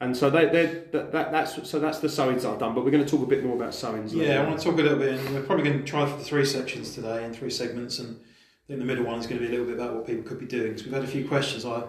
and 0.00 0.14
so 0.14 0.28
they, 0.28 0.44
they, 0.46 0.66
that, 0.92 1.12
that 1.12 1.32
that's 1.32 1.66
so 1.70 1.78
that's 1.78 2.00
the 2.00 2.10
sowings 2.10 2.44
I've 2.44 2.58
done. 2.58 2.74
But 2.74 2.84
we're 2.84 2.90
going 2.90 3.04
to 3.04 3.10
talk 3.10 3.22
a 3.22 3.26
bit 3.26 3.42
more 3.42 3.56
about 3.56 3.74
sowings. 3.74 4.12
Yeah, 4.12 4.28
later. 4.28 4.40
I 4.40 4.46
want 4.48 4.58
to 4.58 4.64
talk 4.66 4.78
a 4.78 4.82
little 4.82 4.98
bit, 4.98 5.18
and 5.18 5.34
we're 5.34 5.42
probably 5.42 5.64
going 5.64 5.78
to 5.78 5.84
try 5.84 6.04
for 6.04 6.18
the 6.18 6.24
three 6.24 6.44
sections 6.44 6.94
today 6.94 7.24
and 7.24 7.34
three 7.34 7.48
segments, 7.48 7.98
and 7.98 8.20
I 8.20 8.66
think 8.68 8.80
the 8.80 8.84
middle 8.84 9.04
one 9.06 9.18
is 9.18 9.26
going 9.26 9.40
to 9.40 9.46
be 9.48 9.54
a 9.54 9.56
little 9.56 9.72
bit 9.72 9.76
about 9.80 9.94
what 9.94 10.06
people 10.06 10.24
could 10.24 10.38
be 10.38 10.46
doing. 10.46 10.72
Because 10.72 10.84
we've 10.84 10.92
had 10.92 11.04
a 11.04 11.06
few 11.06 11.26
questions. 11.26 11.64
I 11.64 11.84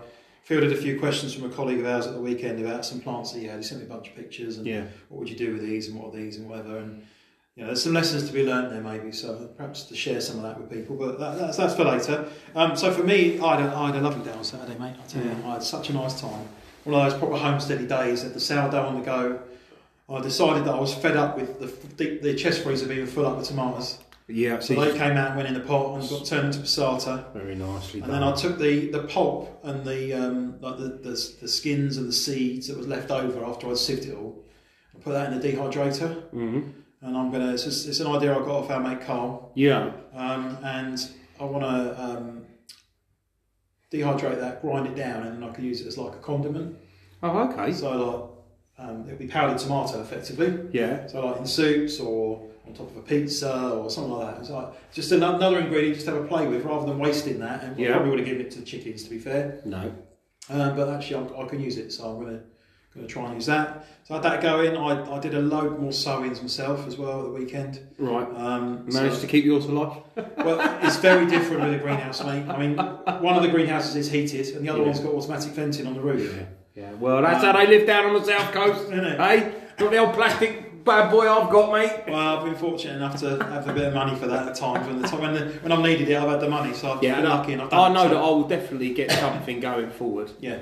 fielded 0.46 0.72
a 0.72 0.78
few 0.78 1.00
questions 1.00 1.34
from 1.34 1.52
a 1.52 1.54
colleague 1.54 1.80
of 1.80 1.88
ours 1.88 2.06
at 2.06 2.14
the 2.14 2.22
weekend 2.22 2.64
about 2.64 2.86
some 2.86 3.02
plants 3.02 3.32
that 3.32 3.40
he 3.40 3.48
had. 3.48 3.58
He 3.58 3.64
sent 3.64 3.82
me 3.82 3.88
a 3.88 3.90
bunch 3.90 4.10
of 4.10 4.16
pictures 4.16 4.58
and 4.58 4.68
yeah, 4.68 4.86
what 5.10 5.20
would 5.20 5.30
you 5.30 5.36
do 5.36 5.54
with 5.54 5.64
these 5.64 5.90
and 5.90 6.00
what 6.00 6.14
are 6.14 6.18
these 6.18 6.38
and 6.38 6.48
whatever. 6.48 6.78
And 6.78 7.04
you 7.56 7.64
know, 7.64 7.68
there's 7.68 7.84
some 7.84 7.94
lessons 7.94 8.28
to 8.28 8.34
be 8.34 8.46
learned 8.46 8.72
there 8.72 8.82
maybe. 8.82 9.12
So 9.12 9.50
perhaps 9.58 9.84
to 9.86 9.96
share 9.96 10.22
some 10.22 10.38
of 10.38 10.44
that 10.44 10.60
with 10.60 10.70
people. 10.70 10.96
But 10.96 11.20
that, 11.20 11.40
that's 11.40 11.58
that's 11.58 11.74
for 11.74 11.84
later. 11.84 12.30
Um, 12.54 12.78
so 12.78 12.94
for 12.94 13.04
me, 13.04 13.40
I 13.40 13.60
had, 13.60 13.70
a, 13.70 13.76
I 13.76 13.88
had 13.88 13.96
a 13.96 14.02
lovely 14.02 14.24
day 14.24 14.38
on 14.38 14.44
Saturday, 14.44 14.78
mate. 14.78 14.96
I 15.04 15.08
tell 15.08 15.24
you, 15.24 15.36
I 15.46 15.54
had 15.54 15.64
such 15.64 15.90
a 15.90 15.94
nice 15.94 16.22
time. 16.22 16.48
One 16.84 17.02
of 17.02 17.12
those 17.12 17.20
proper 17.20 17.38
homesteady 17.38 17.90
days. 17.90 18.22
Had 18.22 18.36
the 18.36 18.40
sourdough 18.40 18.86
on 18.86 19.00
the 19.00 19.06
go. 19.06 19.40
I 20.08 20.22
decided 20.22 20.66
that 20.66 20.76
I 20.76 20.80
was 20.80 20.94
fed 20.94 21.18
up 21.18 21.38
with 21.38 21.60
the 21.98 22.20
the 22.22 22.36
chest 22.36 22.62
freezer 22.62 22.86
being 22.86 23.08
full 23.08 23.26
up 23.26 23.38
with 23.38 23.48
tomatoes. 23.48 23.98
Yeah. 24.28 24.60
So 24.60 24.74
they 24.76 24.98
came 24.98 25.18
out 25.18 25.28
and 25.30 25.36
went 25.38 25.48
in 25.48 25.54
the 25.54 25.60
pot 25.60 26.00
and 26.00 26.10
got 26.10 26.26
turned 26.26 26.48
into 26.48 26.60
passata. 26.60 27.32
very 27.34 27.56
nicely 27.56 28.00
And 28.02 28.10
done. 28.12 28.22
then 28.22 28.28
I 28.30 28.36
took 28.36 28.58
the, 28.58 28.90
the 28.92 29.04
pulp 29.04 29.60
and 29.64 29.86
the 29.86 30.14
um, 30.14 30.60
like 30.62 30.78
the, 30.78 30.88
the 30.90 31.34
the 31.42 31.48
skins 31.48 31.98
and 31.98 32.08
the 32.08 32.14
seeds 32.14 32.68
that 32.68 32.78
was 32.78 32.88
left 32.88 33.12
over 33.12 33.46
after 33.46 33.68
I'd 33.68 33.74
sieved 33.74 34.06
it 34.08 34.16
all. 34.16 34.44
I 34.96 35.00
put 35.00 35.12
that 35.14 35.32
in 35.32 35.40
the 35.40 35.48
dehydrator, 35.48 36.24
hmm 36.30 36.62
and 37.02 37.16
I'm 37.16 37.30
gonna. 37.32 37.54
It's, 37.54 37.66
just, 37.66 37.88
it's 37.88 38.00
an 38.00 38.08
idea 38.08 38.32
I 38.34 38.40
got 38.40 38.50
off 38.64 38.70
our 38.72 38.80
mate 38.80 39.02
Carl, 39.02 39.52
Yeah, 39.54 39.92
um, 40.16 40.58
and 40.64 40.98
I 41.40 41.44
want 41.44 41.64
to 41.64 42.02
um, 42.04 42.46
dehydrate 43.92 44.40
that, 44.40 44.62
grind 44.62 44.88
it 44.88 44.96
down, 44.96 45.24
and 45.24 45.42
then 45.44 45.50
I 45.50 45.54
can 45.54 45.64
use 45.66 45.82
it 45.82 45.88
as 45.88 45.98
like 45.98 46.14
a 46.16 46.20
condiment. 46.20 46.78
Oh, 47.22 47.50
okay. 47.50 47.72
So 47.74 48.36
like 48.78 48.90
um, 48.90 49.06
it'll 49.06 49.18
be 49.20 49.28
powdered 49.28 49.58
tomato 49.60 50.02
effectively. 50.02 50.68
Yeah, 50.72 51.08
So 51.08 51.26
like 51.26 51.38
in 51.38 51.46
soups 51.46 52.00
or 52.00 52.50
on 52.68 52.74
top 52.74 52.90
of 52.92 52.98
a 52.98 53.02
pizza 53.02 53.70
or 53.72 53.90
something 53.90 54.14
like 54.14 54.36
that. 54.36 54.42
It's 54.42 54.50
like 54.50 54.92
just 54.94 55.12
another 55.12 55.60
ingredient 55.60 55.96
just 55.96 56.08
to 56.08 56.14
have 56.14 56.24
a 56.24 56.28
play 56.28 56.48
with 56.48 56.64
rather 56.66 56.86
than 56.88 57.00
wasting 57.00 57.40
that. 57.40 57.64
And 57.64 57.78
Yeah. 57.78 57.92
probably 57.94 58.10
would 58.12 58.20
have 58.20 58.28
given 58.28 58.42
it 58.46 58.52
to 58.52 58.60
the 58.60 58.66
chickens 58.66 59.04
to 59.04 59.10
be 59.10 59.20
fair. 59.20 59.62
no. 59.66 59.92
Um, 60.48 60.76
but 60.76 60.90
actually, 60.90 61.28
I, 61.36 61.42
I 61.42 61.46
can 61.48 61.60
use 61.60 61.78
it, 61.78 61.92
so 61.92 62.04
I'm 62.08 62.20
going 62.24 62.38
to 62.38 62.44
going 62.94 63.08
to 63.08 63.12
try 63.12 63.26
and 63.26 63.34
use 63.34 63.48
that. 63.48 63.88
So 64.06 64.14
I 64.14 64.18
had 64.18 64.24
that 64.26 64.42
going. 64.42 64.78
I, 64.78 65.16
I 65.16 65.20
did 65.20 65.34
a 65.34 65.40
load 65.40 65.80
more 65.80 65.92
sowings 65.92 66.40
myself 66.42 66.86
as 66.88 66.98
well 66.98 67.20
at 67.22 67.24
the 67.26 67.32
weekend. 67.32 67.80
Right. 67.98 68.28
Um, 68.38 68.86
Managed 68.86 69.16
so- 69.16 69.22
to 69.22 69.28
keep 69.28 69.44
yours 69.44 69.66
alive. 69.66 69.98
well, 70.38 70.60
it's 70.86 70.96
very 70.98 71.26
different 71.26 71.64
with 71.64 71.74
a 71.74 71.80
greenhouse, 71.84 72.24
mate. 72.24 72.48
I 72.48 72.58
mean, 72.58 72.78
one 72.78 73.36
of 73.36 73.42
the 73.44 73.50
greenhouses 73.50 73.96
is 73.98 74.10
heated, 74.12 74.56
and 74.56 74.64
the 74.66 74.70
other 74.70 74.80
Yeah. 74.82 74.86
one's 74.86 75.00
got 75.00 75.14
automatic 75.16 75.52
venting 75.52 75.88
on 75.88 75.96
the 75.96 76.00
roof. 76.02 76.34
Yeah. 76.34 76.44
Yeah. 76.84 76.94
Well, 76.94 77.22
that's 77.24 77.44
how 77.44 77.52
they 77.54 77.66
live 77.68 77.86
down 77.88 78.06
on 78.06 78.14
the 78.14 78.24
south 78.24 78.52
coast, 78.54 78.84
Isn't 78.84 79.04
it? 79.04 79.20
Hey, 79.20 79.52
not 79.80 79.92
the 79.92 79.98
old 79.98 80.14
plastic 80.14 80.65
bad 80.86 81.12
boy 81.12 81.30
I've 81.30 81.50
got, 81.50 81.72
mate. 81.72 82.04
Well, 82.08 82.38
I've 82.38 82.46
been 82.46 82.56
fortunate 82.56 82.96
enough 82.96 83.20
to 83.22 83.44
have 83.44 83.68
a 83.68 83.74
bit 83.74 83.86
of 83.88 83.94
money 83.94 84.16
for 84.16 84.28
that 84.28 84.48
at 84.48 84.56
times. 84.56 84.88
When 84.88 85.02
the 85.02 85.08
time 85.08 85.22
when, 85.22 85.34
the, 85.34 85.42
when 85.62 85.72
I've 85.72 85.80
needed 85.84 86.08
it, 86.10 86.16
I've 86.18 86.30
had 86.30 86.40
the 86.40 86.50
money, 86.50 86.74
so 86.74 86.92
I've 86.94 87.04
Yeah, 87.04 87.16
been 87.22 87.30
lucky 87.30 87.54
and 87.54 87.62
I've 87.64 87.74
I 87.74 87.90
know 87.92 88.06
it. 88.06 88.10
that 88.10 88.18
I 88.18 88.22
will 88.30 88.48
definitely 88.48 88.94
get 88.94 89.12
something 89.12 89.60
going 89.60 89.90
forward. 89.90 90.32
yeah, 90.40 90.60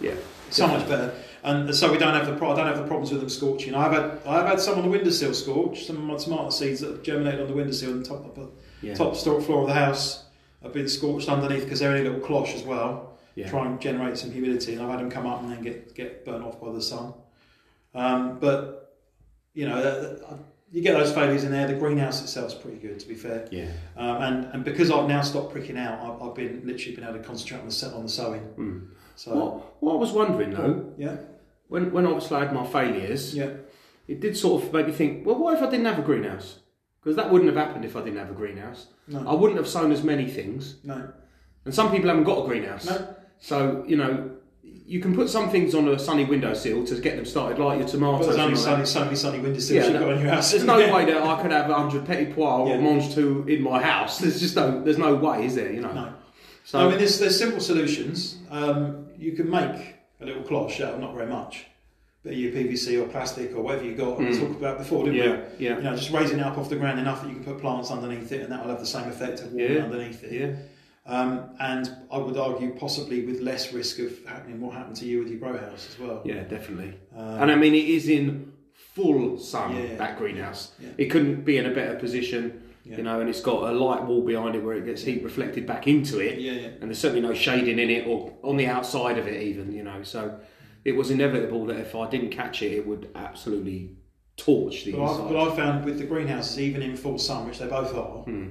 Yeah. 0.00 0.14
so 0.50 0.66
much 0.68 0.88
better. 0.88 1.12
And 1.42 1.74
so 1.74 1.92
we 1.92 1.98
don't 1.98 2.14
have 2.14 2.26
the 2.26 2.34
pro- 2.36 2.52
I 2.52 2.56
don't 2.56 2.66
have 2.68 2.78
the 2.78 2.84
problems 2.86 3.10
with 3.10 3.20
them 3.20 3.28
scorching. 3.28 3.74
I've 3.74 3.92
had 3.92 4.18
I've 4.26 4.46
had 4.46 4.60
some 4.60 4.78
on 4.78 4.84
the 4.84 4.88
windowsill 4.90 5.34
scorch. 5.34 5.84
Some 5.84 5.96
of 5.96 6.02
my 6.02 6.16
tomato 6.16 6.48
seeds 6.48 6.80
that 6.80 6.90
have 6.90 7.02
germinated 7.02 7.40
on 7.42 7.48
the 7.48 7.52
windowsill 7.52 7.90
and 7.90 8.02
top 8.04 8.24
of 8.24 8.34
the 8.34 8.48
Yeah. 8.80 8.94
top 8.94 9.14
store 9.14 9.42
floor 9.42 9.60
of 9.62 9.66
the 9.68 9.74
house 9.74 10.24
have 10.62 10.72
been 10.72 10.88
scorched 10.88 11.28
underneath 11.28 11.64
because 11.64 11.80
they're 11.80 11.94
in 11.96 12.06
a 12.06 12.10
little 12.10 12.26
cloche 12.26 12.54
as 12.54 12.62
well. 12.62 13.10
Yeah. 13.34 13.50
Try 13.50 13.66
and 13.66 13.78
generate 13.78 14.16
some 14.16 14.30
humidity, 14.30 14.72
and 14.72 14.82
I've 14.82 14.88
had 14.88 15.00
them 15.00 15.10
come 15.10 15.26
up 15.26 15.42
and 15.42 15.52
then 15.52 15.60
get 15.62 15.94
get 15.94 16.24
burnt 16.24 16.44
off 16.44 16.58
by 16.60 16.72
the 16.72 16.80
sun. 16.80 17.12
Um, 17.94 18.38
but 18.40 18.83
you 19.54 19.68
know, 19.68 20.28
you 20.70 20.82
get 20.82 20.92
those 20.94 21.12
failures 21.12 21.44
in 21.44 21.52
there. 21.52 21.66
The 21.68 21.74
greenhouse 21.74 22.20
itself's 22.22 22.54
pretty 22.54 22.78
good, 22.78 22.98
to 22.98 23.08
be 23.08 23.14
fair. 23.14 23.46
Yeah. 23.50 23.70
Um, 23.96 24.22
and 24.22 24.44
and 24.52 24.64
because 24.64 24.90
I've 24.90 25.08
now 25.08 25.22
stopped 25.22 25.52
pricking 25.52 25.78
out, 25.78 26.00
I've, 26.00 26.22
I've 26.28 26.34
been 26.34 26.62
literally 26.64 26.94
been 26.96 27.04
able 27.04 27.18
to 27.18 27.24
concentrate 27.24 27.60
on 27.60 27.66
the 27.66 27.72
set 27.72 27.92
on 27.94 28.02
the 28.02 28.08
sowing. 28.08 28.42
Mm. 28.58 28.88
So 29.16 29.34
What, 29.34 29.82
what 29.82 29.92
I 29.94 29.96
was 29.96 30.10
wondering 30.12 30.50
though, 30.50 30.92
yeah, 30.98 31.16
when 31.68 31.92
when 31.92 32.06
obviously 32.06 32.36
I 32.36 32.40
had 32.40 32.52
my 32.52 32.66
failures, 32.66 33.34
yeah, 33.34 33.50
it 34.08 34.20
did 34.20 34.36
sort 34.36 34.64
of 34.64 34.72
make 34.72 34.86
me 34.88 34.92
think, 34.92 35.24
well, 35.24 35.36
what 35.38 35.54
if 35.54 35.62
I 35.62 35.70
didn't 35.70 35.86
have 35.86 35.98
a 35.98 36.02
greenhouse? 36.02 36.58
Because 37.00 37.16
that 37.16 37.30
wouldn't 37.30 37.54
have 37.54 37.66
happened 37.66 37.84
if 37.84 37.96
I 37.96 38.00
didn't 38.02 38.18
have 38.18 38.30
a 38.30 38.34
greenhouse. 38.34 38.88
no, 39.06 39.28
I 39.28 39.34
wouldn't 39.34 39.58
have 39.58 39.68
sown 39.68 39.92
as 39.92 40.02
many 40.02 40.26
things. 40.28 40.76
no, 40.84 41.12
And 41.66 41.72
some 41.74 41.90
people 41.92 42.08
haven't 42.08 42.24
got 42.24 42.44
a 42.44 42.48
greenhouse. 42.48 42.86
no. 42.86 43.14
So, 43.38 43.84
you 43.86 43.96
know, 43.96 44.33
you 44.86 45.00
can 45.00 45.14
put 45.14 45.28
some 45.30 45.48
things 45.50 45.74
on 45.74 45.88
a 45.88 45.98
sunny 45.98 46.24
windowsill 46.24 46.84
to 46.86 47.00
get 47.00 47.16
them 47.16 47.24
started, 47.24 47.58
like 47.58 47.78
your 47.78 47.86
But 47.86 47.92
tomatoes. 47.92 48.26
there's 48.26 48.38
only 48.38 48.56
sunny, 48.56 48.82
that. 48.82 48.86
sunny, 48.86 49.16
sunny 49.16 49.38
windowsills 49.40 49.70
Yeah, 49.70 49.84
you've 49.84 49.92
that- 49.94 50.00
got 50.00 50.12
in 50.12 50.20
your 50.20 50.30
house. 50.30 50.50
There's 50.50 50.64
no 50.64 50.76
way 50.94 51.04
that 51.06 51.22
I 51.22 51.40
could 51.42 51.52
have 51.52 51.70
100 51.70 52.04
petit 52.04 52.32
pois 52.34 52.68
Yeah. 52.68 52.74
or 52.76 52.82
mange 52.82 53.14
tout 53.14 53.48
in 53.48 53.62
my 53.62 53.82
house. 53.82 54.18
There's 54.18 54.38
just 54.40 54.56
no, 54.56 54.82
there's 54.82 54.98
no 54.98 55.14
way, 55.14 55.46
is 55.46 55.54
there? 55.54 55.72
You 55.72 55.80
know. 55.80 55.92
No. 55.92 56.12
So 56.64 56.78
I 56.80 56.88
mean, 56.88 56.98
there's, 56.98 57.18
there's 57.18 57.38
simple 57.38 57.60
solutions. 57.60 58.38
Um, 58.50 59.06
you 59.18 59.32
can 59.32 59.48
make 59.50 59.96
a 60.20 60.24
little 60.26 60.42
cloche 60.42 60.80
out 60.82 60.94
of 60.94 61.00
not 61.00 61.14
very 61.14 61.26
much, 61.30 61.64
of 62.24 62.32
your 62.32 62.52
PVC 62.52 63.02
or 63.02 63.06
plastic 63.08 63.54
or 63.54 63.62
whatever 63.62 63.84
you 63.84 63.94
got. 63.94 64.18
We 64.18 64.26
Mm. 64.26 64.40
talked 64.40 64.56
about 64.56 64.78
before, 64.78 65.04
didn't 65.04 65.16
yeah, 65.18 65.40
we? 65.58 65.64
yeah, 65.66 65.76
You 65.76 65.82
know, 65.82 65.96
just 65.96 66.10
raising 66.10 66.38
it 66.40 66.42
up 66.46 66.56
off 66.58 66.68
the 66.70 66.76
ground 66.76 66.98
enough 66.98 67.22
that 67.22 67.28
you 67.28 67.34
can 67.36 67.44
put 67.44 67.58
plants 67.60 67.90
underneath 67.90 68.32
it, 68.32 68.42
and 68.42 68.52
that 68.52 68.62
will 68.62 68.70
have 68.70 68.80
the 68.80 68.86
same 68.86 69.08
effect 69.08 69.40
of 69.40 69.52
water 69.52 69.74
Yeah. 69.74 69.82
underneath 69.84 70.22
it. 70.24 70.32
yeah, 70.32 70.52
Um, 71.06 71.50
and 71.60 71.90
I 72.10 72.16
would 72.18 72.36
argue 72.38 72.74
possibly 72.74 73.26
with 73.26 73.40
less 73.40 73.72
risk 73.74 73.98
of 73.98 74.24
happening 74.24 74.60
what 74.60 74.74
happened 74.74 74.96
to 74.96 75.04
you 75.06 75.18
with 75.18 75.28
your 75.28 75.38
grow 75.38 75.56
house 75.56 75.86
as 75.92 75.98
well. 75.98 76.22
yeah, 76.24 76.44
definitely. 76.44 76.94
Um, 77.14 77.42
And 77.42 77.50
I 77.50 77.56
mean, 77.56 77.74
it 77.74 77.84
is 77.88 78.08
in 78.08 78.52
full 78.72 79.38
sun 79.38 79.76
Yeah. 79.76 79.96
that 79.96 80.16
greenhouse. 80.18 80.72
Yeah. 80.80 80.88
It 80.96 81.06
couldn't 81.10 81.44
be 81.44 81.58
in 81.58 81.66
a 81.66 81.74
better 81.74 81.96
position, 81.98 82.62
Yeah. 82.84 82.96
you 82.98 83.02
know. 83.02 83.20
And 83.20 83.28
it's 83.28 83.42
got 83.42 83.70
a 83.70 83.72
light 83.74 84.04
wall 84.06 84.22
behind 84.22 84.54
it 84.56 84.60
where 84.64 84.76
it 84.76 84.86
gets 84.86 85.02
heat 85.02 85.22
reflected 85.22 85.66
back 85.66 85.86
into 85.86 86.20
it, 86.20 86.38
yeah, 86.38 86.52
yeah. 86.52 86.66
and 86.80 86.84
there's 86.84 86.98
certainly 87.00 87.20
no 87.26 87.34
shading 87.34 87.78
in 87.78 87.90
it 87.90 88.06
or 88.06 88.32
on 88.42 88.56
the 88.56 88.66
outside 88.66 89.18
of 89.18 89.26
it, 89.26 89.42
even, 89.42 89.72
you 89.72 89.82
know. 89.82 90.02
So 90.04 90.38
it 90.86 90.92
was 90.92 91.10
inevitable 91.10 91.66
that 91.66 91.78
if 91.80 91.94
I 91.94 92.08
didn't 92.08 92.30
catch 92.30 92.62
it, 92.62 92.72
it 92.72 92.86
would 92.86 93.10
absolutely 93.14 93.90
torch 94.38 94.84
the 94.84 94.92
But, 94.92 95.02
inside. 95.02 95.28
but 95.32 95.36
I 95.52 95.54
found 95.56 95.84
with 95.84 95.98
the 95.98 96.04
greenhouses, 96.06 96.58
even 96.58 96.80
in 96.82 96.96
full 96.96 97.18
sun, 97.18 97.46
which 97.46 97.58
they 97.58 97.66
both 97.66 97.94
are, 97.94 98.22
Hmm. 98.24 98.46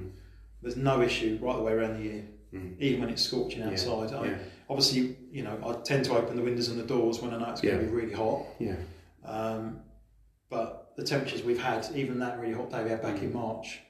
there's 0.62 0.76
no 0.76 1.02
issue 1.02 1.38
right 1.42 1.56
the 1.56 1.62
way 1.62 1.72
around 1.72 1.98
the 1.98 2.04
year, 2.04 2.24
Mm. 2.54 2.80
even 2.80 3.00
when 3.00 3.10
it's 3.10 3.22
scorching 3.22 3.60
Yeah, 3.60 3.70
outside. 3.70 4.12
I, 4.12 4.26
yeah. 4.26 4.34
Obviously, 4.70 5.16
you 5.32 5.42
know, 5.42 5.58
I 5.66 5.72
tend 5.82 6.04
to 6.06 6.16
open 6.16 6.36
the 6.36 6.42
windows 6.42 6.68
and 6.68 6.78
the 6.78 6.84
doors 6.84 7.20
when 7.20 7.34
I 7.34 7.38
know 7.38 7.50
it's 7.50 7.60
going 7.60 7.74
Yeah. 7.74 7.80
to 7.80 7.86
be 7.86 7.92
really 7.92 8.12
hot. 8.14 8.42
Yeah. 8.58 8.76
Um, 9.24 9.80
but 10.48 10.92
the 10.96 11.02
temperatures 11.02 11.42
we've 11.42 11.60
had, 11.60 11.86
even 11.94 12.18
that 12.20 12.38
really 12.38 12.54
hot 12.54 12.70
day 12.70 12.84
we 12.84 12.90
had 12.90 13.02
back 13.02 13.20
in 13.22 13.32
March, 13.32 13.80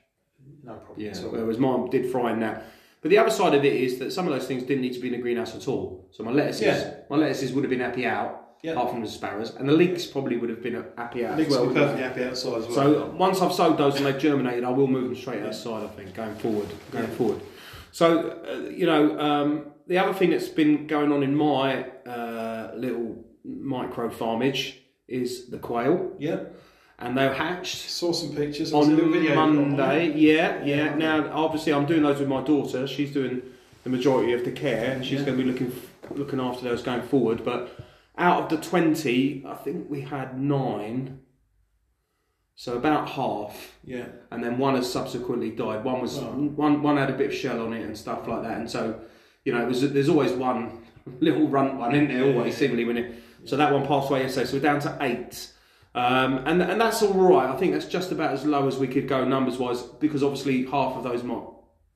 no 0.62 0.74
problem 0.74 1.00
Yeah, 1.04 1.14
whereas 1.28 1.58
mine 1.58 1.90
did 1.90 2.10
fry 2.10 2.32
in 2.32 2.40
that. 2.40 2.64
But 3.02 3.10
the 3.10 3.18
other 3.18 3.30
side 3.30 3.54
of 3.54 3.64
it 3.64 3.72
is 3.74 3.98
that 3.98 4.12
some 4.12 4.26
of 4.26 4.32
those 4.32 4.46
things 4.48 4.62
didn't 4.62 4.80
need 4.80 4.94
to 4.94 5.00
be 5.00 5.08
in 5.08 5.12
the 5.12 5.20
greenhouse 5.20 5.54
at 5.54 5.68
all. 5.68 6.08
So 6.10 6.22
my 6.24 6.30
lettuces, 6.32 6.62
Yeah. 6.62 6.94
my 7.10 7.16
lettuces 7.16 7.52
would 7.52 7.64
have 7.64 7.70
been 7.70 7.80
happy 7.80 8.06
out, 8.06 8.40
Yeah. 8.62 8.72
apart 8.72 8.90
from 8.92 9.02
the 9.02 9.08
sparrows, 9.08 9.54
and 9.56 9.68
the 9.68 9.74
leeks 9.74 10.06
probably 10.06 10.38
would 10.38 10.48
have 10.48 10.62
been 10.62 10.82
happy 10.96 11.26
out 11.26 11.36
Leeks 11.36 11.50
well. 11.50 11.66
be 11.66 11.74
perfectly 11.74 12.02
happy 12.02 12.24
outside 12.24 12.58
as 12.62 12.66
well. 12.68 12.74
So 12.74 13.14
once 13.18 13.42
I've 13.42 13.52
sowed 13.52 13.76
those 13.76 13.96
and 13.96 14.06
they've 14.06 14.18
germinated, 14.18 14.64
I 14.64 14.70
will 14.70 14.86
move 14.86 15.04
them 15.04 15.16
straight 15.16 15.42
outside. 15.42 15.84
I 15.84 15.88
think 15.88 16.14
going 16.14 16.34
forward, 16.36 16.68
going 16.90 17.04
Yeah. 17.04 17.10
forward. 17.10 17.40
So 17.94 18.06
uh, 18.50 18.70
you 18.70 18.86
know, 18.86 19.02
um, 19.20 19.66
the 19.86 19.98
other 19.98 20.12
thing 20.12 20.30
that's 20.30 20.48
been 20.48 20.88
going 20.88 21.12
on 21.12 21.22
in 21.22 21.32
my 21.36 21.84
uh, 22.14 22.72
little 22.74 23.24
micro 23.44 24.10
farmage 24.10 24.74
is 25.06 25.48
the 25.48 25.58
quail, 25.58 26.10
yeah, 26.18 26.40
and 26.98 27.16
they're 27.16 27.32
hatched 27.32 27.76
saw 27.88 28.10
some 28.12 28.34
pictures. 28.34 28.72
On 28.72 28.96
video 28.96 29.36
Monday. 29.36 30.12
Yeah, 30.16 30.64
yeah. 30.64 30.74
Yeah. 30.76 30.94
Now, 30.96 31.30
obviously, 31.44 31.72
I'm 31.72 31.86
doing 31.86 32.02
those 32.02 32.18
with 32.18 32.28
my 32.28 32.42
daughter. 32.42 32.88
She's 32.88 33.12
doing 33.12 33.42
the 33.84 33.90
majority 33.90 34.32
of 34.32 34.44
the 34.44 34.50
care, 34.50 34.90
and 34.92 35.04
she's 35.06 35.20
Yeah. 35.20 35.26
going 35.26 35.38
to 35.38 35.44
be 35.44 35.50
looking 35.52 35.72
looking 36.10 36.40
after 36.40 36.64
those 36.64 36.82
going 36.82 37.02
forward. 37.02 37.44
But 37.44 37.78
out 38.18 38.42
of 38.42 38.48
the 38.48 38.56
twenty, 38.70 39.44
I 39.46 39.54
think 39.54 39.88
we 39.88 40.00
had 40.00 40.36
nine, 40.40 41.20
so 42.56 42.76
about 42.76 43.08
half, 43.10 43.72
Yeah, 43.84 44.06
and 44.30 44.42
then 44.42 44.58
one 44.58 44.76
has 44.76 44.90
subsequently 44.90 45.50
died. 45.50 45.84
One 45.84 46.00
was 46.00 46.18
Oh. 46.18 46.26
one 46.56 46.82
one 46.82 46.96
had 46.96 47.10
a 47.10 47.14
bit 47.14 47.28
of 47.28 47.34
shell 47.34 47.60
on 47.64 47.72
it 47.72 47.82
and 47.84 47.96
stuff 47.96 48.26
like 48.28 48.42
that, 48.42 48.58
and 48.58 48.70
so 48.70 49.00
you 49.44 49.52
know, 49.52 49.62
it 49.62 49.68
was 49.68 49.92
there's 49.92 50.08
always 50.08 50.32
one 50.32 50.82
little 51.20 51.48
runt 51.48 51.74
one 51.76 51.94
in 51.94 52.08
there, 52.08 52.24
always 52.24 52.54
yeah. 52.54 52.58
seemingly 52.60 52.84
when 52.84 52.96
it. 52.96 53.14
So 53.44 53.56
that 53.56 53.72
one 53.72 53.86
passed 53.86 54.08
away 54.10 54.22
yesterday, 54.22 54.46
so 54.46 54.56
we're 54.56 54.62
down 54.62 54.80
to 54.80 54.96
eight. 55.00 55.50
Um, 55.94 56.38
and 56.46 56.62
and 56.62 56.80
that's 56.80 57.02
all 57.02 57.12
right. 57.12 57.48
I 57.50 57.56
think 57.56 57.72
that's 57.72 57.86
just 57.86 58.10
about 58.10 58.32
as 58.32 58.44
low 58.44 58.66
as 58.66 58.78
we 58.78 58.88
could 58.88 59.06
go 59.06 59.24
numbers 59.24 59.58
wise, 59.58 59.82
because 59.82 60.22
obviously 60.22 60.64
half 60.64 60.96
of 60.96 61.02
those 61.04 61.22
might 61.22 61.42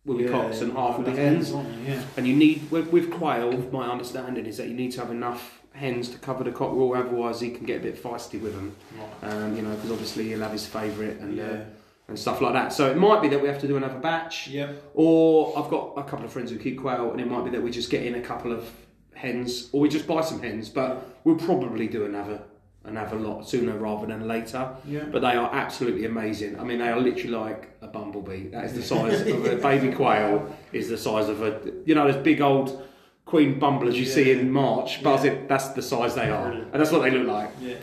will 0.04 0.16
be 0.18 0.24
yeah, 0.24 0.30
cocks 0.30 0.60
and 0.60 0.72
half 0.72 0.96
will 0.98 1.04
be 1.04 1.12
hens. 1.16 1.50
Yeah, 1.86 2.02
And 2.16 2.26
you 2.26 2.34
need 2.34 2.70
with, 2.70 2.88
with 2.92 3.10
quail. 3.10 3.52
My 3.72 3.88
understanding 3.90 4.46
is 4.46 4.56
that 4.58 4.68
you 4.68 4.74
need 4.74 4.92
to 4.92 5.00
have 5.00 5.10
enough 5.10 5.57
hens 5.78 6.08
to 6.10 6.18
cover 6.18 6.44
the 6.44 6.52
cockerel, 6.52 6.94
otherwise 6.94 7.40
he 7.40 7.50
can 7.50 7.64
get 7.64 7.80
a 7.80 7.82
bit 7.84 8.02
feisty 8.02 8.40
with 8.40 8.54
them. 8.54 8.74
right. 8.98 9.32
Um, 9.32 9.56
you 9.56 9.62
know, 9.62 9.74
because 9.74 9.90
obviously 9.90 10.24
he'll 10.28 10.40
have 10.40 10.52
his 10.52 10.66
favourite 10.66 11.18
and 11.20 11.38
uh, 11.40 11.60
and 12.08 12.18
stuff 12.18 12.40
like 12.40 12.54
that. 12.54 12.72
So 12.72 12.90
it 12.90 12.96
might 12.96 13.20
be 13.20 13.28
that 13.28 13.40
we 13.40 13.48
have 13.48 13.60
to 13.60 13.68
do 13.68 13.76
another 13.76 13.98
batch. 13.98 14.48
yeah, 14.48 14.72
Or 14.94 15.56
I've 15.58 15.70
got 15.70 15.92
a 15.96 16.02
couple 16.04 16.24
of 16.24 16.32
friends 16.32 16.50
who 16.50 16.58
keep 16.58 16.80
quail, 16.80 17.10
and 17.12 17.20
it 17.20 17.28
might 17.28 17.44
be 17.44 17.50
that 17.50 17.62
we 17.62 17.70
just 17.70 17.90
get 17.90 18.02
in 18.04 18.14
a 18.14 18.20
couple 18.22 18.50
of 18.52 18.68
hens, 19.14 19.68
or 19.72 19.80
we 19.82 19.88
just 19.88 20.06
buy 20.06 20.22
some 20.22 20.40
hens. 20.40 20.68
But 20.68 21.04
we'll 21.24 21.36
probably 21.36 21.86
do 21.86 22.04
another 22.04 22.40
another 22.84 23.16
lot 23.16 23.46
sooner 23.46 23.76
rather 23.76 24.06
than 24.06 24.26
later. 24.26 24.74
yeah. 24.86 25.04
But 25.12 25.20
they 25.20 25.34
are 25.36 25.50
absolutely 25.52 26.06
amazing. 26.06 26.58
I 26.58 26.64
mean, 26.64 26.78
they 26.78 26.88
are 26.88 26.98
literally 26.98 27.36
like 27.36 27.68
a 27.82 27.86
bumblebee. 27.86 28.48
That 28.48 28.64
is 28.64 28.72
the 28.72 28.82
size 28.82 29.20
of 29.20 29.44
a 29.44 29.56
baby 29.70 29.94
quail. 29.94 30.56
Is 30.72 30.88
the 30.88 30.96
size 30.98 31.28
of 31.28 31.42
a 31.42 31.60
you 31.84 31.94
know 31.94 32.10
those 32.10 32.22
big 32.22 32.40
old 32.40 32.87
queen 33.28 33.58
bumblers 33.58 33.98
you 33.98 34.06
see 34.06 34.30
in 34.30 34.50
March. 34.50 35.02
Buzzing. 35.02 35.46
That's 35.48 35.68
the 35.68 35.82
size 35.82 36.14
they 36.14 36.30
are, 36.30 36.50
and 36.50 36.72
that's 36.72 36.90
what 36.90 37.02
they 37.02 37.10
look 37.10 37.28
like 37.28 37.50
Yeah, 37.60 37.76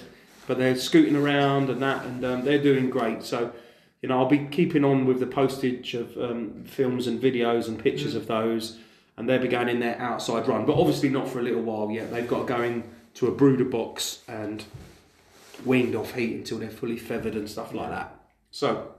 but 0.47 0.57
they're 0.57 0.75
scooting 0.75 1.15
around 1.15 1.69
and 1.69 1.81
that, 1.83 2.03
and 2.03 2.25
um, 2.25 2.43
they're 2.43 2.61
doing 2.61 2.89
great. 2.89 3.23
So, 3.23 3.53
you 4.01 4.09
know, 4.09 4.17
I'll 4.17 4.25
be 4.25 4.47
keeping 4.47 4.83
on 4.83 5.05
with 5.05 5.19
the 5.19 5.27
postage 5.27 5.93
of 5.93 6.17
um, 6.17 6.63
films 6.65 7.05
and 7.05 7.21
videos 7.21 7.67
and 7.67 7.77
pictures 7.77 8.15
of 8.15 8.25
those, 8.25 8.79
and 9.17 9.29
they'll 9.29 9.41
be 9.41 9.47
going 9.47 9.69
in 9.69 9.79
their 9.79 10.01
outside 10.01 10.47
run, 10.47 10.65
but 10.65 10.77
obviously 10.77 11.09
not 11.09 11.29
for 11.29 11.39
a 11.39 11.43
little 11.43 11.61
while 11.61 11.91
yet. 11.91 12.11
They've 12.11 12.27
got 12.27 12.47
to 12.47 12.53
go 12.53 12.63
into 12.63 13.27
a 13.27 13.31
brooder 13.31 13.65
box 13.65 14.23
and 14.27 14.65
weaned 15.63 15.95
off 15.95 16.15
heat 16.15 16.33
until 16.33 16.57
they're 16.57 16.69
fully 16.71 16.97
feathered 16.97 17.35
and 17.35 17.47
stuff 17.47 17.71
like 17.71 17.91
that. 17.91 18.19
So, 18.49 18.95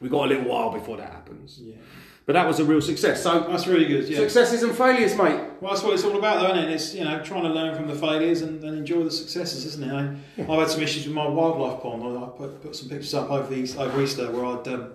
we've 0.00 0.10
got 0.10 0.24
a 0.24 0.28
little 0.28 0.48
while 0.50 0.70
before 0.70 0.96
that 0.96 1.12
happens. 1.12 1.60
yeah. 1.62 1.76
But 2.26 2.32
that 2.32 2.46
was 2.46 2.58
a 2.58 2.64
real 2.64 2.80
success. 2.80 3.22
So, 3.22 3.46
That's 3.48 3.68
really 3.68 3.86
good. 3.86 4.08
Yeah. 4.08 4.18
successes 4.18 4.64
and 4.64 4.74
failures, 4.76 5.14
mate. 5.16 5.40
Well, 5.60 5.70
that's 5.72 5.84
what 5.84 5.94
it's 5.94 6.02
all 6.02 6.18
about, 6.18 6.40
though, 6.40 6.52
isn't 6.56 6.68
it? 6.68 6.74
It's 6.74 6.92
you 6.92 7.04
know 7.04 7.22
trying 7.22 7.44
to 7.44 7.48
learn 7.48 7.76
from 7.76 7.86
the 7.86 7.94
failures 7.94 8.42
and, 8.42 8.62
and 8.64 8.76
enjoy 8.76 9.04
the 9.04 9.12
successes, 9.12 9.64
isn't 9.64 9.84
it? 9.88 9.92
I, 9.92 10.42
I've 10.42 10.58
had 10.58 10.68
some 10.68 10.82
issues 10.82 11.06
with 11.06 11.14
my 11.14 11.26
wildlife 11.28 11.80
pond. 11.82 12.02
I, 12.02 12.24
I 12.24 12.28
put, 12.36 12.62
put 12.62 12.74
some 12.76 12.88
pictures 12.88 13.14
up 13.14 13.30
over, 13.30 13.46
the, 13.54 13.78
over 13.78 14.02
Easter 14.02 14.30
where 14.32 14.44
I'd 14.44 14.66
um, 14.68 14.90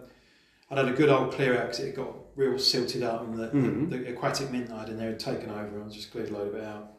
I'd 0.69 0.77
had 0.79 0.89
a 0.89 0.91
good 0.93 1.09
old 1.09 1.31
clear 1.33 1.53
out 1.57 1.67
because 1.69 1.79
it 1.79 1.95
got 1.95 2.13
real 2.35 2.59
silted 2.59 3.01
up 3.03 3.21
and 3.23 3.37
the, 3.37 3.47
Mhm. 3.47 3.89
the, 3.89 3.97
the 3.97 4.09
aquatic 4.09 4.51
mint 4.51 4.69
I 4.71 4.79
had 4.81 4.89
in 4.89 4.97
there 4.97 5.09
had 5.09 5.19
taken 5.19 5.49
over 5.49 5.79
and 5.81 5.91
just 5.91 6.11
cleared 6.11 6.29
a 6.29 6.33
load 6.33 6.49
of 6.49 6.55
it 6.55 6.63
out. 6.65 6.91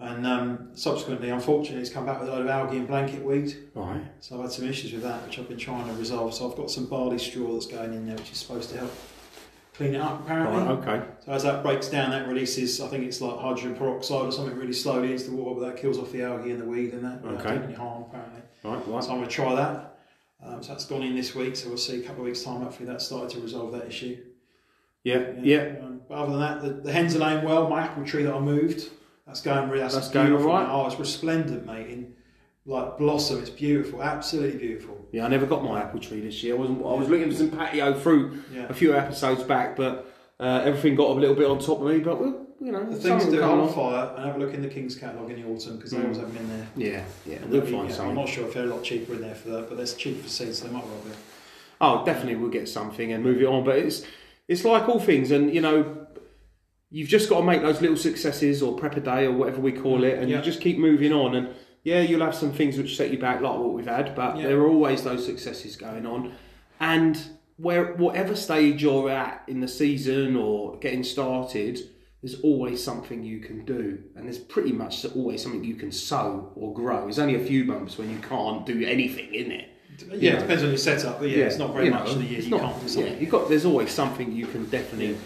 And 0.00 0.24
um, 0.24 0.68
subsequently, 0.74 1.30
unfortunately, 1.30 1.80
it's 1.80 1.90
come 1.90 2.06
back 2.06 2.20
with 2.20 2.28
a 2.28 2.32
load 2.32 2.42
of 2.42 2.48
algae 2.48 2.76
and 2.76 2.86
blanket 2.86 3.24
weed. 3.24 3.56
Right. 3.74 4.02
So 4.20 4.36
I've 4.36 4.42
had 4.42 4.52
some 4.52 4.68
issues 4.68 4.92
with 4.92 5.02
that, 5.02 5.24
which 5.26 5.38
I've 5.40 5.48
been 5.48 5.58
trying 5.58 5.88
to 5.88 5.92
resolve. 5.94 6.32
So 6.34 6.48
I've 6.48 6.56
got 6.56 6.70
some 6.70 6.86
barley 6.86 7.18
straw 7.18 7.52
that's 7.54 7.66
going 7.66 7.92
in 7.94 8.06
there, 8.06 8.14
which 8.16 8.30
is 8.30 8.38
supposed 8.38 8.70
to 8.70 8.78
help 8.78 8.92
clean 9.78 9.94
it 9.94 10.00
up 10.00 10.20
apparently. 10.24 10.58
Right, 10.60 10.70
okay. 10.98 11.06
So 11.24 11.32
as 11.32 11.44
that 11.44 11.62
breaks 11.62 11.88
down, 11.88 12.10
that 12.10 12.26
releases, 12.28 12.80
I 12.80 12.88
think 12.88 13.04
it's 13.04 13.20
like 13.20 13.38
hydrogen 13.38 13.76
peroxide 13.76 14.26
or 14.26 14.32
something 14.32 14.56
really 14.56 14.72
slowly 14.72 15.12
into 15.12 15.30
the 15.30 15.36
water, 15.36 15.60
but 15.60 15.66
that 15.68 15.80
kills 15.80 15.98
off 15.98 16.10
the 16.10 16.22
algae 16.22 16.50
and 16.50 16.60
the 16.60 16.64
weed 16.66 16.92
and 16.92 17.04
that 17.04 17.24
Okay. 17.24 17.54
doing 17.54 17.62
any 17.62 17.74
harm 17.74 18.02
apparently. 18.08 18.42
Right, 18.64 18.88
right. 18.88 19.04
So 19.04 19.10
I'm 19.12 19.18
going 19.18 19.28
to 19.28 19.34
try 19.34 19.54
that. 19.54 20.00
Um, 20.44 20.62
so 20.62 20.72
that's 20.72 20.84
gone 20.84 21.02
in 21.02 21.14
this 21.14 21.34
week, 21.34 21.54
so 21.56 21.68
we'll 21.68 21.78
see 21.78 22.00
a 22.00 22.02
couple 22.02 22.22
of 22.22 22.26
weeks' 22.26 22.42
time. 22.42 22.60
Hopefully 22.62 22.88
that 22.88 23.00
started 23.00 23.30
to 23.30 23.40
resolve 23.40 23.72
that 23.72 23.86
issue. 23.86 24.18
Yeah, 25.04 25.30
yeah. 25.40 25.76
Um, 25.80 26.00
but 26.08 26.14
other 26.16 26.32
than 26.32 26.40
that, 26.40 26.62
the, 26.62 26.70
the 26.82 26.92
hens 26.92 27.14
are 27.14 27.20
laying 27.20 27.44
well. 27.44 27.68
My 27.68 27.82
apple 27.82 28.04
tree 28.04 28.24
that 28.24 28.34
I 28.34 28.40
moved, 28.40 28.90
that's 29.26 29.40
going 29.40 29.68
really. 29.68 29.80
That's, 29.80 29.94
That's 29.94 30.08
going 30.10 30.26
beautiful 30.26 30.50
all 30.52 30.60
right? 30.60 30.68
Oh, 30.70 30.86
it's 30.88 30.98
resplendent, 30.98 31.66
mate. 31.66 31.88
In 31.88 32.14
like 32.66 32.98
blossom, 32.98 33.38
it's 33.40 33.50
beautiful, 33.50 34.02
absolutely 34.02 34.58
beautiful. 34.58 34.97
Yeah, 35.12 35.24
I 35.24 35.28
never 35.28 35.46
got 35.46 35.64
my 35.64 35.80
apple 35.80 36.00
tree 36.00 36.20
this 36.20 36.42
year. 36.42 36.54
I 36.54 36.58
wasn't. 36.58 36.80
I 36.84 36.92
was 36.94 37.08
looking 37.08 37.30
for 37.30 37.36
some 37.36 37.50
patio 37.50 37.94
fruit 37.94 38.42
Yeah. 38.54 38.66
a 38.68 38.74
few 38.74 38.94
episodes 38.94 39.42
back, 39.42 39.76
but 39.76 40.12
uh, 40.38 40.62
everything 40.64 40.94
got 40.96 41.10
a 41.10 41.14
little 41.14 41.34
bit 41.34 41.46
on 41.46 41.58
top 41.58 41.80
of 41.80 41.86
me. 41.86 41.98
But 41.98 42.20
well, 42.20 42.46
you 42.60 42.72
know, 42.72 42.84
The 42.84 42.96
thing 42.96 43.18
something 43.20 43.38
to 43.38 43.42
on 43.44 43.72
fire 43.72 44.12
and 44.16 44.26
have 44.26 44.36
a 44.36 44.38
look 44.38 44.52
in 44.52 44.62
the 44.62 44.68
King's 44.68 44.96
catalogue 44.96 45.30
in 45.30 45.40
the 45.42 45.48
autumn 45.48 45.76
because 45.76 45.92
they 45.92 45.98
Mm. 45.98 46.02
always 46.04 46.18
have 46.18 46.34
them 46.34 46.42
in 46.44 46.48
there. 46.48 46.66
Yeah, 46.76 47.04
yeah, 47.26 47.38
we'll 47.48 47.62
find 47.62 47.88
yeah, 47.88 47.94
something. 47.94 48.10
I'm 48.10 48.14
not 48.16 48.28
sure 48.28 48.46
if 48.46 48.54
they're 48.54 48.64
a 48.64 48.66
lot 48.66 48.82
cheaper 48.82 49.14
in 49.14 49.22
there 49.22 49.34
for 49.34 49.48
that, 49.50 49.68
but 49.68 49.76
they're 49.78 49.86
cheap 49.86 50.20
for 50.22 50.28
seeds, 50.28 50.58
so 50.58 50.66
they 50.66 50.72
might 50.74 50.84
well 50.84 51.00
be. 51.04 51.10
Oh, 51.80 52.04
definitely, 52.04 52.36
we'll 52.36 52.50
get 52.50 52.68
something 52.68 53.12
and 53.12 53.22
move 53.24 53.40
it 53.40 53.46
on. 53.46 53.64
But 53.64 53.76
it's 53.78 54.02
it's 54.48 54.64
like 54.64 54.88
all 54.88 54.98
things, 55.00 55.30
and 55.30 55.54
you 55.54 55.60
know, 55.60 56.06
you've 56.90 57.08
just 57.08 57.28
got 57.30 57.40
to 57.40 57.44
make 57.46 57.62
those 57.62 57.80
little 57.80 57.96
successes 57.96 58.62
or 58.62 58.76
prep 58.76 58.96
a 58.96 59.00
day 59.00 59.26
or 59.26 59.32
whatever 59.32 59.60
we 59.60 59.72
call 59.72 60.04
it, 60.04 60.18
and 60.18 60.28
Yeah. 60.28 60.38
you 60.38 60.42
just 60.42 60.60
keep 60.60 60.78
moving 60.78 61.12
on. 61.12 61.34
And 61.34 61.48
yeah, 61.88 62.00
you'll 62.02 62.20
have 62.24 62.34
some 62.34 62.52
things 62.52 62.76
which 62.76 62.96
set 62.96 63.10
you 63.10 63.18
back, 63.18 63.40
like 63.40 63.58
what 63.58 63.72
we've 63.72 63.86
had, 63.86 64.14
but 64.14 64.36
Yeah. 64.36 64.48
there 64.48 64.60
are 64.60 64.68
always 64.68 65.02
those 65.02 65.24
successes 65.24 65.76
going 65.76 66.04
on. 66.06 66.32
And 66.80 67.18
where 67.56 67.94
whatever 67.94 68.36
stage 68.36 68.82
you're 68.82 69.10
at 69.10 69.42
in 69.48 69.60
the 69.60 69.68
season 69.68 70.36
or 70.36 70.76
getting 70.78 71.02
started. 71.02 71.80
There's 72.22 72.40
always 72.40 72.82
something 72.82 73.22
you 73.22 73.38
can 73.38 73.64
do, 73.64 73.98
and 74.16 74.26
there's 74.26 74.38
pretty 74.38 74.72
much 74.72 75.04
always 75.14 75.40
something 75.42 75.62
you 75.62 75.76
can 75.76 75.92
sow 75.92 76.50
or 76.56 76.74
grow. 76.74 77.02
There's 77.02 77.20
only 77.20 77.36
a 77.36 77.44
few 77.52 77.64
months 77.64 77.96
when 77.96 78.10
you 78.10 78.18
can't 78.18 78.66
do 78.66 78.84
anything, 78.84 79.32
isn't 79.32 79.52
it? 79.52 79.68
Yeah, 80.16 80.34
it 80.34 80.40
depends 80.40 80.62
on 80.64 80.68
your 80.70 80.78
setup, 80.78 81.20
but 81.20 81.28
yeah, 81.30 81.44
it's 81.46 81.58
not 81.58 81.72
very 81.72 81.86
you 81.86 81.90
much 81.92 82.06
know, 82.06 82.14
the 82.14 82.24
year 82.24 82.40
you 82.40 82.50
not- 82.50 82.60
can't 82.60 82.74
do 82.80 82.82
Yeah, 82.86 82.88
something. 82.92 83.20
you've 83.20 83.30
got. 83.30 83.48
There's 83.48 83.64
always 83.64 83.90
something 83.90 84.32
you 84.32 84.46
can 84.46 84.64
definitely 84.68 85.16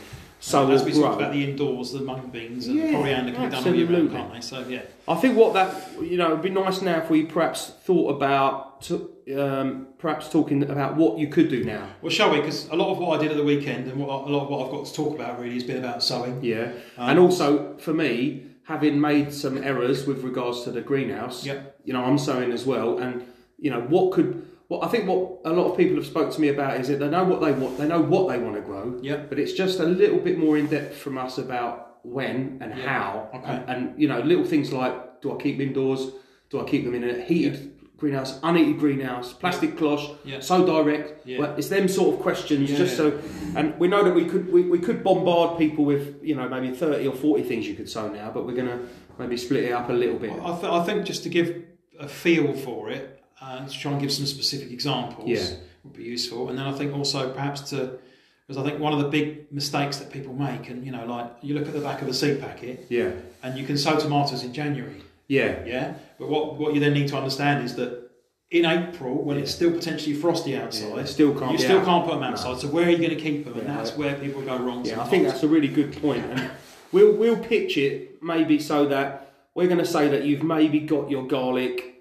sow 0.42 0.68
As 0.70 0.82
we 0.84 0.92
talked 0.92 1.20
about 1.20 1.32
the 1.32 1.44
indoors, 1.48 1.92
the 1.92 2.00
mung 2.00 2.28
beans 2.30 2.66
and 2.66 2.76
Yeah, 2.76 2.90
coriander 2.92 3.32
can 3.32 3.44
be 3.48 3.54
done 3.54 3.64
all 3.66 3.74
year 3.74 3.86
round, 3.86 4.10
can't 4.10 4.32
they? 4.34 4.40
So 4.40 4.66
yeah, 4.68 4.82
I 5.06 5.14
think 5.14 5.36
what 5.36 5.54
that 5.54 6.02
you 6.02 6.16
know, 6.16 6.28
it'd 6.32 6.42
be 6.42 6.50
nice 6.50 6.82
now 6.82 6.98
if 6.98 7.08
we 7.08 7.24
perhaps 7.24 7.68
thought 7.84 8.08
about 8.16 8.82
to, 8.82 9.08
um, 9.38 9.86
perhaps 9.98 10.28
talking 10.28 10.64
about 10.64 10.96
what 10.96 11.16
you 11.18 11.28
could 11.28 11.48
do 11.48 11.62
now. 11.64 11.86
well, 12.02 12.10
shall 12.10 12.30
we? 12.32 12.40
Because 12.40 12.68
a 12.70 12.74
lot 12.74 12.90
of 12.90 12.98
what 12.98 13.18
I 13.18 13.22
did 13.22 13.30
at 13.30 13.36
the 13.36 13.44
weekend 13.44 13.86
and 13.88 14.00
what, 14.00 14.08
a 14.28 14.30
lot 14.30 14.42
of 14.44 14.48
what 14.50 14.66
I've 14.66 14.72
got 14.72 14.86
to 14.86 14.92
talk 14.92 15.14
about 15.14 15.38
really 15.40 15.54
has 15.54 15.64
been 15.64 15.78
about 15.78 16.02
sowing. 16.02 16.42
Yeah, 16.42 16.72
Um, 16.98 17.10
and 17.10 17.18
also 17.20 17.76
for 17.78 17.94
me, 17.94 18.46
having 18.64 19.00
made 19.00 19.32
some 19.32 19.56
errors 19.62 20.06
with 20.06 20.24
regards 20.24 20.62
to 20.64 20.72
the 20.72 20.80
greenhouse. 20.80 21.46
Yeah. 21.46 21.60
you 21.84 21.92
know, 21.92 22.04
I'm 22.04 22.18
sowing 22.18 22.50
as 22.52 22.66
well, 22.66 22.98
and 22.98 23.24
you 23.58 23.70
know 23.70 23.80
what 23.80 24.12
could. 24.12 24.48
What 24.68 24.84
I 24.84 24.88
think 24.88 25.06
what 25.08 25.40
a 25.44 25.52
lot 25.52 25.70
of 25.70 25.76
people 25.76 25.96
have 25.96 26.06
spoke 26.06 26.32
to 26.32 26.40
me 26.40 26.48
about 26.48 26.80
is 26.80 26.88
that 26.88 26.98
they 26.98 27.08
know 27.08 27.24
what 27.24 27.40
they 27.40 27.52
want. 27.52 27.78
They 27.78 27.86
know 27.88 28.00
what 28.00 28.28
they 28.28 28.38
want 28.38 28.54
to 28.56 28.62
grow. 28.62 28.98
Yeah. 29.02 29.16
but 29.28 29.38
it's 29.38 29.52
just 29.52 29.80
a 29.80 29.84
little 29.84 30.18
bit 30.18 30.38
more 30.38 30.56
in 30.56 30.66
depth 30.66 30.96
from 30.96 31.18
us 31.18 31.38
about 31.38 31.98
when 32.04 32.58
and 32.60 32.76
Yeah. 32.76 32.88
how, 32.88 33.28
Okay. 33.34 33.44
and, 33.52 33.68
and 33.70 34.00
you 34.00 34.08
know, 34.08 34.20
little 34.20 34.44
things 34.44 34.72
like 34.72 35.20
do 35.20 35.32
I 35.32 35.40
keep 35.42 35.60
indoors? 35.60 36.10
Do 36.50 36.60
I 36.60 36.64
keep 36.64 36.84
them 36.84 36.94
in 36.94 37.04
a 37.04 37.20
heated 37.22 37.70
greenhouse, 37.96 38.40
unheated 38.42 38.78
greenhouse, 38.80 39.32
plastic 39.32 39.76
cloche, 39.76 40.16
Yeah. 40.24 40.40
so 40.40 40.66
direct? 40.66 41.24
Yeah. 41.26 41.38
Well, 41.38 41.54
it's 41.56 41.68
them 41.68 41.86
sort 41.86 42.14
of 42.14 42.20
questions, 42.20 42.70
Yeah, 42.70 42.78
just 42.78 42.96
so. 42.96 43.18
And 43.54 43.78
we 43.78 43.86
know 43.88 44.02
that 44.02 44.14
we 44.14 44.24
could 44.24 44.52
we, 44.52 44.62
we 44.62 44.78
could 44.80 45.04
bombard 45.04 45.58
people 45.58 45.84
with 45.84 46.18
you 46.22 46.34
know 46.34 46.48
maybe 46.48 46.70
thirty 46.74 47.06
or 47.06 47.14
forty 47.14 47.42
things 47.44 47.68
you 47.68 47.74
could 47.74 47.88
sow 47.88 48.08
now, 48.08 48.30
but 48.34 48.46
we're 48.46 48.56
gonna 48.56 48.80
maybe 49.18 49.36
split 49.36 49.64
it 49.64 49.72
up 49.72 49.88
a 49.90 49.92
little 49.92 50.18
bit. 50.18 50.32
I, 50.32 50.52
th- 50.58 50.72
I 50.72 50.82
think 50.84 51.04
just 51.04 51.22
to 51.24 51.28
give 51.28 51.62
a 52.00 52.08
feel 52.08 52.52
for 52.54 52.90
it 52.90 53.21
Uh, 53.42 53.56
and 53.58 53.68
to 53.68 53.76
try 53.78 53.90
and 53.92 54.00
give 54.00 54.12
some 54.12 54.24
specific 54.26 54.70
examples 54.70 55.28
Yeah. 55.28 55.56
would 55.82 55.94
be 55.94 56.04
useful. 56.04 56.48
And 56.48 56.56
then 56.58 56.66
I 56.66 56.72
think 56.72 56.94
also 56.94 57.30
perhaps 57.32 57.60
to, 57.70 57.98
because 58.46 58.56
I 58.62 58.68
think 58.68 58.78
one 58.80 58.92
of 58.92 59.00
the 59.00 59.08
big 59.08 59.50
mistakes 59.50 59.96
that 59.96 60.12
people 60.12 60.32
make, 60.32 60.68
and 60.70 60.86
you 60.86 60.92
know, 60.92 61.04
like 61.06 61.28
you 61.42 61.54
look 61.56 61.66
at 61.66 61.72
the 61.72 61.80
back 61.80 62.00
of 62.02 62.06
the 62.06 62.14
seed 62.14 62.40
packet 62.40 62.86
Yeah, 62.88 63.10
and 63.42 63.58
you 63.58 63.66
can 63.66 63.76
sow 63.76 63.98
tomatoes 63.98 64.44
in 64.44 64.52
January, 64.52 65.02
yeah, 65.26 65.64
yeah. 65.66 65.94
But 66.20 66.28
what 66.28 66.56
what 66.56 66.74
you 66.74 66.80
then 66.80 66.92
need 66.94 67.08
to 67.08 67.16
understand 67.16 67.64
is 67.64 67.74
that 67.76 68.10
in 68.50 68.64
April, 68.66 69.14
when 69.24 69.38
it's 69.38 69.52
still 69.52 69.72
potentially 69.72 70.14
frosty 70.14 70.56
outside, 70.56 70.94
Yeah, 70.98 71.04
still 71.04 71.34
can't 71.38 71.52
you 71.52 71.58
still 71.58 71.78
out. 71.80 71.86
can't 71.86 72.04
put 72.04 72.14
them 72.14 72.22
outside. 72.22 72.58
So 72.60 72.68
where 72.68 72.86
are 72.86 72.90
you 72.90 72.98
going 72.98 73.16
to 73.18 73.22
keep 73.28 73.44
them? 73.46 73.54
And 73.54 73.66
Yeah, 73.66 73.76
that's 73.78 73.92
I- 73.92 73.96
where 73.96 74.14
people 74.14 74.42
go 74.42 74.56
wrong. 74.58 74.84
yeah. 74.84 75.00
I 75.00 75.04
think 75.08 75.26
that's 75.26 75.42
a 75.42 75.48
really 75.48 75.68
good 75.68 75.90
point, 76.02 76.24
and 76.30 76.50
we'll 76.92 77.14
we'll 77.16 77.38
pitch 77.38 77.76
it 77.76 78.22
maybe 78.22 78.58
so 78.60 78.86
that 78.86 79.32
we're 79.54 79.68
going 79.68 79.78
to 79.88 79.92
say 79.96 80.08
that 80.08 80.24
you've 80.26 80.42
maybe 80.44 80.78
got 80.80 81.10
your 81.10 81.26
garlic, 81.26 81.91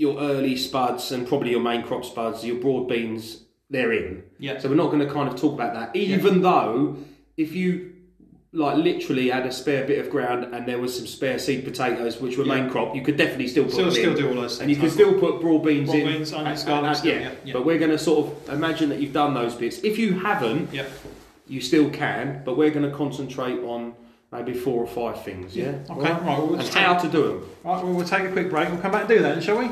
your 0.00 0.18
early 0.18 0.56
spuds, 0.56 1.12
and 1.12 1.28
probably 1.28 1.50
your 1.50 1.60
main 1.60 1.82
crop 1.82 2.04
spuds, 2.06 2.44
your 2.44 2.56
broad 2.56 2.88
beans. 2.88 3.42
They're 3.72 3.92
in. 3.92 4.24
yeah. 4.40 4.58
So 4.58 4.68
we're 4.68 4.74
not 4.74 4.86
going 4.90 4.98
to 5.06 5.12
kind 5.12 5.28
of 5.28 5.36
talk 5.40 5.52
about 5.54 5.74
that, 5.74 5.94
even 5.94 6.42
though 6.42 6.96
if 7.36 7.54
you 7.54 7.92
like 8.52 8.76
literally 8.78 9.28
had 9.30 9.46
a 9.46 9.52
spare 9.52 9.84
bit 9.86 9.98
of 10.04 10.10
ground 10.10 10.52
and 10.52 10.66
there 10.66 10.80
was 10.80 10.96
some 10.98 11.06
spare 11.06 11.38
seed 11.38 11.62
potatoes 11.64 12.20
which 12.20 12.36
were 12.36 12.44
Yeah. 12.44 12.54
main 12.62 12.70
crop, 12.70 12.96
you 12.96 13.02
could 13.02 13.16
definitely 13.16 13.46
still 13.46 13.62
put 13.64 13.74
Still, 13.74 13.90
still 13.92 14.10
in. 14.10 14.16
do 14.16 14.28
all 14.30 14.34
those 14.34 14.58
things. 14.58 14.60
and 14.62 14.70
you 14.70 14.76
can 14.76 14.86
no 14.86 14.90
still 14.90 15.12
put 15.20 15.40
broad 15.40 15.60
beans 15.62 15.88
Broad 15.88 16.00
in. 16.00 16.06
beans, 16.08 16.32
onions, 16.32 16.60
And- 16.62 16.68
garlic 16.68 17.04
yeah. 17.04 17.12
yeah, 17.20 17.30
yeah. 17.44 17.52
But 17.52 17.64
we're 17.64 17.78
going 17.78 17.92
to 17.92 17.98
sort 17.98 18.26
of 18.26 18.54
imagine 18.58 18.88
that 18.88 18.98
you've 19.00 19.12
done 19.12 19.34
those 19.34 19.54
bits. 19.54 19.78
If 19.84 19.98
you 20.00 20.14
haven't, 20.18 20.70
Yeah. 20.72 20.86
you 21.46 21.60
still 21.60 21.88
can, 21.90 22.42
but 22.44 22.56
we're 22.56 22.70
going 22.70 22.90
to 22.90 22.96
concentrate 22.96 23.60
on 23.62 23.92
maybe 24.32 24.52
four 24.54 24.82
or 24.82 24.86
five 24.88 25.22
things. 25.24 25.56
Yeah. 25.56 25.74
Okay. 25.88 26.00
Right? 26.00 26.10
Right. 26.10 26.22
well, 26.24 26.46
we'll 26.48 26.58
And 26.58 26.68
how 26.70 26.94
to 26.94 27.08
do 27.08 27.22
them. 27.28 27.38
Right, 27.62 27.84
well, 27.84 27.92
we'll 27.92 28.04
take 28.04 28.24
a 28.24 28.32
quick 28.32 28.50
break. 28.50 28.68
We'll 28.70 28.78
come 28.80 28.90
back 28.90 29.02
and 29.02 29.08
do 29.08 29.20
that, 29.22 29.44
shall 29.44 29.58
we? 29.60 29.68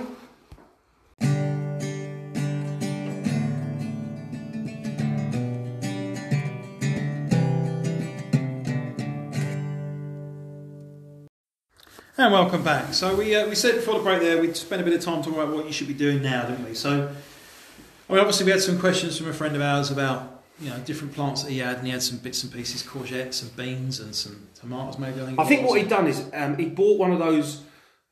And 12.21 12.33
welcome 12.33 12.65
back. 12.65 12.95
So 12.95 13.15
we 13.15 13.37
uh, 13.37 13.49
we 13.49 13.55
said 13.55 13.77
before 13.77 13.95
the 13.95 14.01
break 14.01 14.21
there 14.21 14.41
we'd 14.41 14.57
spend 14.57 14.83
a 14.83 14.85
bit 14.85 14.93
of 14.93 15.01
time 15.01 15.23
talking 15.23 15.35
about 15.39 15.55
what 15.55 15.67
you 15.67 15.73
should 15.73 15.87
be 15.87 15.95
doing 15.95 16.21
now, 16.21 16.47
didn't 16.49 16.65
we? 16.65 16.75
So, 16.75 16.91
I 16.91 18.13
mean, 18.13 18.19
obviously 18.19 18.45
we 18.45 18.51
had 18.51 18.61
some 18.61 18.77
questions 18.81 19.17
from 19.17 19.29
a 19.29 19.33
friend 19.33 19.55
of 19.55 19.63
ours 19.63 19.93
about 19.93 20.43
you 20.61 20.69
know 20.71 20.79
different 20.81 21.15
plants 21.15 21.45
that 21.45 21.53
he 21.53 21.59
had, 21.59 21.77
and 21.79 21.87
he 21.87 21.93
had 21.93 22.03
some 22.03 22.19
bits 22.19 22.43
and 22.43 22.53
pieces, 22.53 22.83
courgettes 22.83 23.41
and 23.43 23.57
beans 23.57 24.01
and 24.01 24.13
some 24.17 24.49
tomatoes, 24.57 24.99
maybe. 24.99 25.21
I 25.21 25.27
think. 25.27 25.39
I 25.39 25.45
think 25.45 25.69
what 25.69 25.79
he'd 25.81 25.89
done 25.89 26.09
is 26.09 26.29
um, 26.35 26.57
he 26.57 26.65
bought 26.67 26.99
one 26.99 27.13
of 27.13 27.21
those 27.21 27.63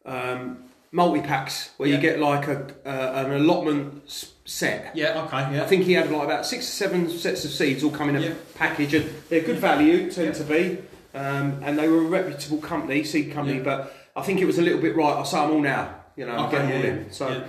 um, 0.05 0.59
multi 0.92 1.21
packs 1.21 1.71
where 1.77 1.88
Yeah. 1.88 1.97
you 1.97 2.01
get 2.01 2.21
like 2.21 2.47
a 2.47 2.64
uh, 2.87 3.25
an 3.27 3.33
allotment 3.33 4.09
set. 4.45 4.95
Yeah. 4.95 5.25
Okay. 5.25 5.57
Yeah. 5.57 5.64
I 5.64 5.66
think 5.66 5.83
he 5.83 5.95
had 5.95 6.12
like 6.12 6.23
about 6.23 6.47
six 6.47 6.69
or 6.69 6.71
seven 6.73 7.11
sets 7.11 7.45
of 7.45 7.51
seeds 7.51 7.83
all 7.83 7.90
come 7.90 8.11
in 8.11 8.14
a 8.14 8.21
Yeah. 8.21 8.35
package, 8.55 8.95
and 8.95 9.11
they're 9.31 9.40
good 9.42 9.59
value 9.59 10.09
tend 10.12 10.37
to 10.37 10.45
be, 10.45 10.79
um, 11.12 11.61
and 11.64 11.77
they 11.77 11.88
were 11.88 11.99
a 11.99 12.09
reputable 12.09 12.59
company, 12.59 13.03
seed 13.03 13.33
company. 13.33 13.57
Yeah. 13.59 13.64
But 13.64 13.96
I 14.16 14.22
think 14.22 14.40
it 14.40 14.46
was 14.46 14.59
a 14.59 14.62
little 14.62 14.81
bit 14.81 14.96
right. 14.96 15.12
I'll 15.12 15.24
sell 15.24 15.46
them 15.46 15.57
all 15.57 15.62
now, 15.62 15.94
you 16.16 16.26
know, 16.26 16.46
Okay, 16.46 16.57
them 16.59 16.72
all 16.72 16.83
in. 16.85 17.12
So 17.12 17.29
yeah. 17.29 17.46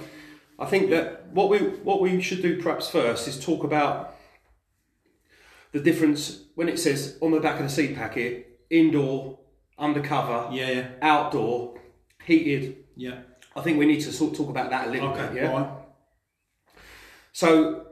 I 0.60 0.66
think 0.66 0.90
that 0.90 1.28
what 1.32 1.50
we 1.50 1.60
what 1.60 2.02
we 2.02 2.22
should 2.22 2.42
do 2.42 2.62
perhaps 2.62 2.90
first 2.90 3.28
is 3.28 3.40
talk 3.44 3.64
about 3.64 4.16
the 5.72 5.80
difference 5.80 6.44
when 6.56 6.68
it 6.70 6.78
says 6.80 7.18
on 7.22 7.32
the 7.32 7.40
back 7.40 7.58
of 7.60 7.64
the 7.64 7.70
seed 7.70 7.96
packet 7.96 8.60
indoor, 8.70 9.40
undercover, 9.80 10.50
Yeah. 10.54 10.70
Yeah. 10.72 10.88
outdoor, 11.02 11.80
heated. 12.26 12.84
Yeah. 12.96 13.20
I 13.56 13.62
think 13.62 13.80
we 13.80 13.86
need 13.86 14.02
to 14.02 14.12
sort 14.12 14.32
of 14.34 14.38
talk 14.38 14.50
about 14.50 14.70
that 14.72 14.88
a 14.90 14.92
little 14.92 15.10
Okay. 15.10 15.28
bit. 15.34 15.44
Yeah. 15.44 15.52
Right. 15.54 15.70
So 17.32 17.87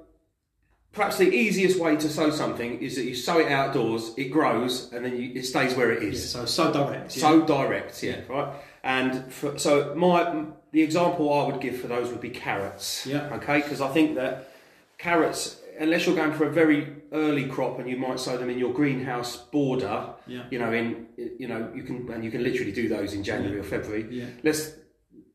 perhaps 0.95 1.17
the 1.17 1.29
easiest 1.29 1.79
way 1.79 1.95
to 1.97 2.09
sow 2.09 2.29
something 2.31 2.81
is 2.81 2.95
that 2.95 3.03
you 3.03 3.13
sow 3.15 3.37
it 3.39 3.51
outdoors, 3.51 4.13
it 4.17 4.29
grows, 4.31 4.91
and 4.93 5.05
then 5.05 5.15
you, 5.17 5.33
it 5.35 5.43
stays 5.43 5.75
where 5.75 5.91
it 5.91 6.01
is. 6.01 6.33
Yeah, 6.33 6.41
so 6.41 6.45
so 6.45 6.73
direct. 6.73 7.15
Yeah. 7.15 7.21
So 7.21 7.45
direct, 7.45 8.01
yeah, 8.01 8.21
right. 8.27 8.53
And 8.83 9.31
for, 9.33 9.57
so 9.59 9.93
my 9.95 10.45
the 10.71 10.81
example 10.81 11.31
I 11.33 11.45
would 11.47 11.61
give 11.61 11.77
for 11.77 11.87
those 11.87 12.09
would 12.09 12.21
be 12.21 12.29
carrots. 12.29 13.05
Yeah. 13.05 13.33
Okay, 13.35 13.61
because 13.61 13.81
I 13.81 13.89
think 13.89 14.15
that 14.15 14.51
carrots, 14.97 15.59
unless 15.79 16.05
you're 16.05 16.15
going 16.15 16.33
for 16.33 16.45
a 16.45 16.51
very 16.51 16.95
early 17.11 17.45
crop 17.47 17.79
and 17.79 17.89
you 17.89 17.97
might 17.97 18.19
sow 18.19 18.37
them 18.37 18.49
in 18.49 18.57
your 18.57 18.73
greenhouse 18.73 19.37
border, 19.37 20.09
Yeah. 20.27 20.43
you 20.49 20.59
know, 20.59 20.71
in 20.71 21.07
you 21.17 21.47
know 21.47 21.71
you 21.75 21.83
can 21.83 22.09
and 22.11 22.23
you 22.23 22.31
can 22.31 22.43
literally 22.43 22.71
do 22.71 22.87
those 22.89 23.13
in 23.13 23.23
January 23.23 23.59
or 23.59 23.63
February. 23.63 24.07
Yeah. 24.09 24.25
Let's, 24.43 24.71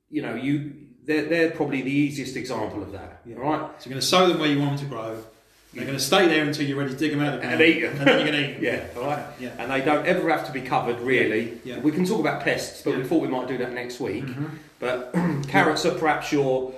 you 0.09 0.23
know, 0.23 0.35
you 0.35 0.73
they're, 1.05 1.25
they're 1.25 1.51
probably 1.51 1.83
the 1.83 1.91
easiest 1.91 2.37
example 2.37 2.83
of 2.83 2.93
that. 2.93 3.23
Yeah. 3.27 3.37
All 3.37 3.51
right. 3.51 3.83
So 3.83 3.89
you're 3.89 3.95
going 3.95 4.01
to 4.01 4.07
sow 4.07 4.29
them 4.29 4.39
where 4.39 4.49
you 4.51 4.59
want 4.61 4.79
them 4.79 4.89
to 4.89 4.95
grow. 4.95 5.25
They're 5.73 5.85
going 5.85 5.97
to 5.97 6.03
stay 6.03 6.27
there 6.27 6.45
until 6.45 6.67
you're 6.67 6.77
ready 6.79 6.91
to 6.93 6.97
dig 6.99 7.13
them 7.13 7.21
out 7.21 7.35
of 7.35 7.41
the 7.43 7.47
And 7.47 7.59
ground. 7.59 7.63
eat 7.73 7.85
'em. 7.85 7.97
And 7.99 8.01
then 8.07 8.19
you're 8.27 8.33
going 8.33 8.43
to 8.45 8.51
eat 8.51 8.55
them. 8.55 8.65
Yeah, 8.65 9.01
all 9.01 9.07
right. 9.07 9.25
Yeah. 9.39 9.51
And 9.59 9.71
they 9.71 9.81
don't 9.83 10.05
ever 10.07 10.29
have 10.31 10.45
to 10.47 10.53
be 10.53 10.63
covered, 10.63 10.99
really. 11.01 11.61
Yeah. 11.65 11.79
We 11.79 11.93
can 11.93 12.05
talk 12.05 12.19
about 12.21 12.43
pests, 12.43 12.83
but 12.83 12.97
we 12.97 13.05
thought 13.05 13.23
we 13.23 13.29
might 13.29 13.47
do 13.47 13.57
that 13.59 13.73
next 13.73 14.01
week. 14.01 14.25
Mhm. 14.27 14.51
But 14.81 15.15
carrots 15.49 15.87
are 15.87 15.93
perhaps 15.95 16.33
your 16.33 16.75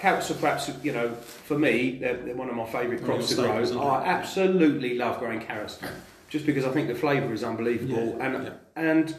carrots 0.00 0.30
are 0.30 0.34
perhaps 0.34 0.70
you 0.82 0.92
know 0.92 1.10
for 1.10 1.58
me 1.58 1.98
they're, 2.00 2.16
they're 2.16 2.34
one 2.34 2.48
of 2.48 2.54
my 2.56 2.64
favourite 2.66 3.04
crops 3.04 3.28
to 3.30 3.34
grow. 3.34 3.50
I 3.82 4.04
absolutely 4.06 4.94
love 4.96 5.18
growing 5.18 5.40
carrots. 5.40 5.78
just 6.28 6.46
because 6.46 6.64
I 6.64 6.70
think 6.70 6.88
the 6.88 6.94
flavour 6.94 7.32
is 7.32 7.42
unbelievable, 7.44 8.16
Yeah, 8.18 8.26
and 8.26 8.44
yeah. 8.44 8.50
and 8.76 9.16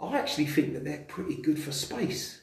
I 0.00 0.18
actually 0.18 0.46
think 0.46 0.72
that 0.74 0.84
they're 0.84 1.04
pretty 1.08 1.36
good 1.42 1.58
for 1.58 1.72
space. 1.72 2.41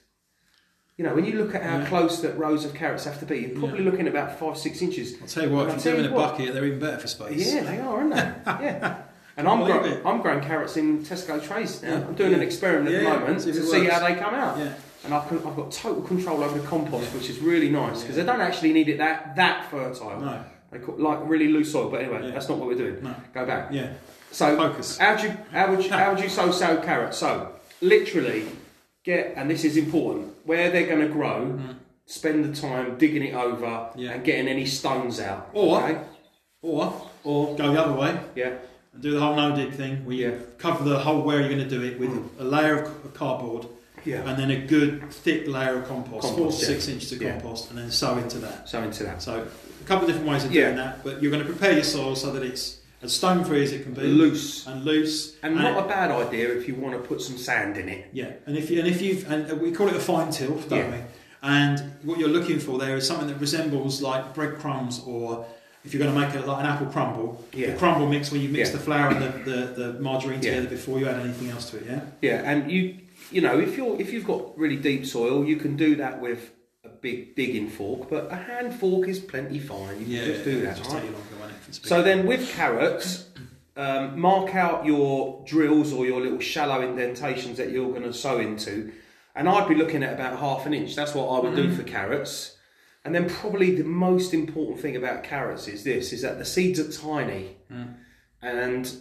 You 1.00 1.06
know, 1.06 1.16
when 1.16 1.24
you 1.24 1.38
look 1.42 1.56
at 1.56 1.64
how 1.64 1.78
Yeah. 1.78 1.86
close 1.86 2.22
that 2.24 2.38
rows 2.38 2.66
of 2.66 2.74
carrots 2.74 3.06
have 3.06 3.22
to 3.22 3.26
be, 3.26 3.38
you're 3.40 3.58
probably 3.58 3.86
looking 3.86 4.02
at 4.02 4.08
about 4.10 4.38
five, 4.38 4.58
six 4.58 4.82
inches. 4.82 5.16
I'll 5.22 5.30
tell 5.30 5.46
you 5.48 5.56
what, 5.56 5.70
And 5.70 5.78
if 5.80 5.86
you 5.86 5.92
do 5.92 5.96
them 5.98 6.06
in 6.08 6.12
a 6.12 6.14
what, 6.14 6.32
bucket, 6.32 6.54
they're 6.54 6.66
even 6.66 6.80
better 6.80 6.98
for 6.98 7.08
space. 7.08 7.54
Yeah, 7.54 7.64
they 7.64 7.80
are, 7.80 8.00
aren't 8.00 8.14
they? 8.14 8.20
yeah. 8.66 8.98
And 9.38 9.48
I'm, 9.48 9.64
grow- 9.64 10.02
I'm 10.04 10.22
growing 10.22 10.42
carrots 10.42 10.76
in 10.76 11.00
Tesco 11.06 11.42
trays 11.42 11.82
now. 11.82 11.88
Yeah. 12.00 12.06
I'm 12.06 12.16
doing 12.16 12.34
an 12.34 12.42
experiment 12.42 12.94
at 12.94 13.02
Yeah, 13.02 13.14
the 13.14 13.20
moment 13.22 13.40
to 13.44 13.54
see 13.54 13.80
works. 13.84 13.94
how 13.94 14.06
they 14.06 14.16
come 14.16 14.34
out. 14.34 14.58
Yeah. 14.58 14.74
And 15.06 15.14
I've, 15.14 15.32
I've 15.48 15.56
got 15.56 15.72
total 15.72 16.02
control 16.02 16.44
over 16.44 16.60
the 16.60 16.68
compost, 16.68 17.06
Yeah. 17.14 17.18
which 17.18 17.30
is 17.30 17.40
really 17.40 17.70
nice 17.70 18.02
because 18.02 18.18
Yeah. 18.18 18.24
they 18.24 18.32
don't 18.34 18.42
actually 18.42 18.74
need 18.74 18.90
it 18.90 18.98
that 18.98 19.38
that 19.38 19.72
fertile. 19.72 20.20
No. 20.20 20.44
They 20.70 20.80
call, 20.80 20.96
like 20.98 21.20
really 21.24 21.48
loose 21.48 21.72
soil. 21.72 21.90
But 21.90 22.02
anyway, 22.02 22.26
Yeah. 22.26 22.32
that's 22.32 22.50
not 22.50 22.58
what 22.58 22.68
we're 22.68 22.76
doing. 22.76 22.98
No. 23.02 23.16
Go 23.34 23.46
back. 23.46 23.70
Yeah. 23.72 23.92
So 24.34 24.58
Focus. 24.58 24.98
How 24.98 25.16
do 25.16 25.28
you 25.28 25.38
how 25.54 25.72
would 25.74 25.82
you, 25.86 25.90
how 26.02 26.12
would 26.14 26.22
you 26.22 26.28
sow 26.28 26.52
sow 26.52 26.76
carrots? 26.82 27.18
So 27.20 27.54
literally 27.80 28.44
get 29.06 29.36
and 29.38 29.50
this 29.50 29.64
is 29.64 29.78
important 29.78 30.34
where 30.50 30.72
they're 30.72 30.88
going 30.88 31.08
to 31.08 31.14
grow. 31.14 31.42
Mm-hmm. 31.42 31.74
Spend 32.08 32.44
the 32.44 32.60
time 32.60 32.98
digging 32.98 33.24
it 33.24 33.36
over. 33.36 33.92
Yeah. 33.96 34.14
and 34.14 34.24
getting 34.24 34.48
any 34.48 34.66
stones 34.66 35.20
out. 35.20 35.52
Or- 35.54 35.84
okay? 35.84 36.02
Or 36.62 37.10
or 37.24 37.56
go 37.56 37.72
the 37.72 37.82
other 37.82 37.94
way 37.94 38.20
yeah, 38.36 38.56
and 38.94 39.02
do 39.02 39.12
the 39.12 39.20
whole 39.22 39.36
no 39.36 39.56
dig 39.56 39.72
thing 39.74 40.06
where 40.06 40.16
you 40.16 40.30
Yeah. 40.30 40.38
cover 40.58 40.84
the 40.84 41.00
whole 41.00 41.22
where 41.22 41.40
you're 41.40 41.48
going 41.48 41.70
to 41.70 41.70
do 41.70 41.82
it 41.84 41.98
with 41.98 42.10
mm. 42.10 42.28
a 42.38 42.44
layer 42.44 42.84
of 42.84 43.14
cardboard 43.14 43.66
yeah. 44.04 44.28
and 44.28 44.38
then 44.38 44.52
a 44.52 44.58
good 44.58 45.10
thick 45.10 45.48
layer 45.48 45.78
of 45.78 45.88
compost, 45.88 46.36
four 46.36 46.52
to 46.52 46.58
yeah. 46.58 46.66
six 46.72 46.90
inches 46.90 47.12
of 47.14 47.22
compost, 47.22 47.70
and 47.70 47.78
then 47.80 47.90
sow 47.92 48.18
into 48.18 48.40
that. 48.40 48.68
Sow 48.68 48.84
into 48.84 49.04
that. 49.04 49.22
So 49.22 49.48
a 49.80 49.84
couple 49.86 50.04
of 50.04 50.08
different 50.08 50.30
ways 50.30 50.44
of 50.44 50.52
doing 50.52 50.76
that, 50.76 51.02
but 51.04 51.22
you're 51.22 51.32
going 51.32 51.46
to 51.46 51.50
prepare 51.50 51.74
your 51.74 51.84
soil 51.84 52.16
so 52.16 52.32
that 52.34 52.44
it's 52.44 52.79
as 53.02 53.14
stone 53.16 53.44
free 53.46 53.64
as 53.64 53.72
it 53.72 53.84
can 53.84 53.94
be, 53.94 54.02
Loose. 54.02 54.68
and 54.68 54.84
loose, 54.84 55.36
And 55.42 55.56
not 55.56 55.84
a 55.86 55.88
bad 55.88 56.12
idea 56.12 56.54
if 56.58 56.68
you 56.68 56.76
want 56.76 56.94
to 56.96 57.08
put 57.08 57.22
some 57.22 57.38
sand 57.38 57.78
in 57.78 57.88
it. 57.90 58.10
Yeah, 58.14 58.32
and 58.46 58.58
if 58.58 58.70
you 58.70 58.80
and 58.80 58.88
if 58.88 59.02
you've 59.02 59.30
and 59.32 59.60
we 59.62 59.72
call 59.72 59.88
it 59.88 59.96
a 59.96 60.00
fine 60.00 60.32
till, 60.32 60.56
don't 60.56 60.80
Yeah. 60.80 60.92
we? 60.92 60.98
And 61.42 61.80
what 62.04 62.20
you're 62.20 62.28
looking 62.30 62.60
for 62.60 62.78
there 62.78 62.98
is 62.98 63.08
something 63.08 63.28
that 63.28 63.40
resembles 63.40 64.02
like 64.02 64.34
breadcrumbs, 64.34 65.02
or 65.06 65.46
if 65.86 65.94
you're 65.94 66.04
going 66.04 66.14
to 66.14 66.20
make 66.20 66.36
it 66.36 66.46
like 66.46 66.60
an 66.60 66.66
apple 66.66 66.88
crumble, 66.88 67.42
Yeah. 67.54 67.72
the 67.72 67.78
crumble 67.78 68.08
mix 68.10 68.32
where 68.32 68.42
you 68.42 68.50
mix 68.50 68.70
Yeah. 68.70 68.76
the 68.76 68.82
flour 68.84 69.10
and 69.12 69.22
the, 69.46 69.52
the, 69.52 69.66
the 69.94 70.00
margarine 70.02 70.42
Yeah. 70.44 70.56
together 70.56 70.68
before 70.70 71.00
you 71.00 71.08
add 71.08 71.22
anything 71.22 71.50
else 71.50 71.70
to 71.72 71.78
it. 71.78 71.86
Yeah, 71.88 72.02
Yeah, 72.22 72.42
and 72.52 72.70
you 72.72 72.96
you 73.32 73.42
know 73.42 73.58
if 73.60 73.78
you're 73.78 74.00
if 74.02 74.12
you've 74.12 74.26
got 74.28 74.58
really 74.58 74.76
deep 74.76 75.06
soil, 75.06 75.46
you 75.46 75.56
can 75.56 75.78
do 75.78 75.96
that 75.96 76.20
with 76.20 76.52
big 77.02 77.36
digging 77.36 77.70
fork, 77.70 78.10
but 78.10 78.32
a 78.32 78.36
hand 78.36 78.74
fork 78.74 79.08
is 79.08 79.20
plenty 79.20 79.60
fine. 79.60 80.00
You 80.00 80.06
can 80.06 80.26
just 80.34 80.44
do 80.44 80.62
that. 80.62 80.78
Just 80.78 80.90
right? 80.92 81.04
longer 81.04 81.18
when 81.40 81.50
it- 81.50 81.56
if 81.62 81.68
it's 81.70 81.80
big. 81.80 81.88
So 81.88 82.02
then 82.02 82.26
with 82.26 82.50
carrots, 82.50 83.30
um, 83.78 84.20
mark 84.20 84.56
out 84.56 84.86
your 84.86 85.44
drills 85.48 85.94
or 85.94 86.06
your 86.06 86.22
little 86.22 86.40
shallow 86.40 86.82
indentations 86.82 87.58
that 87.58 87.70
you're 87.72 87.90
going 87.90 88.04
to 88.04 88.14
sow 88.14 88.40
into. 88.40 88.92
And 89.36 89.48
I'd 89.48 89.70
be 89.70 89.76
looking 89.76 90.04
at 90.04 90.14
about 90.14 90.38
half 90.40 90.66
an 90.66 90.74
inch. 90.74 90.96
That's 90.96 91.14
what 91.14 91.28
I 91.28 91.40
would 91.40 91.56
do 91.56 91.72
for 91.72 91.84
carrots. 91.84 92.58
And 93.06 93.16
then 93.16 93.30
probably 93.30 93.76
the 93.76 93.86
most 93.86 94.34
important 94.34 94.82
thing 94.82 94.96
about 94.98 95.24
carrots 95.24 95.68
is 95.70 95.84
this, 95.86 96.12
is 96.12 96.22
that 96.24 96.38
the 96.40 96.46
seeds 96.46 96.80
are 96.80 96.92
tiny. 96.92 97.56
And 98.42 98.92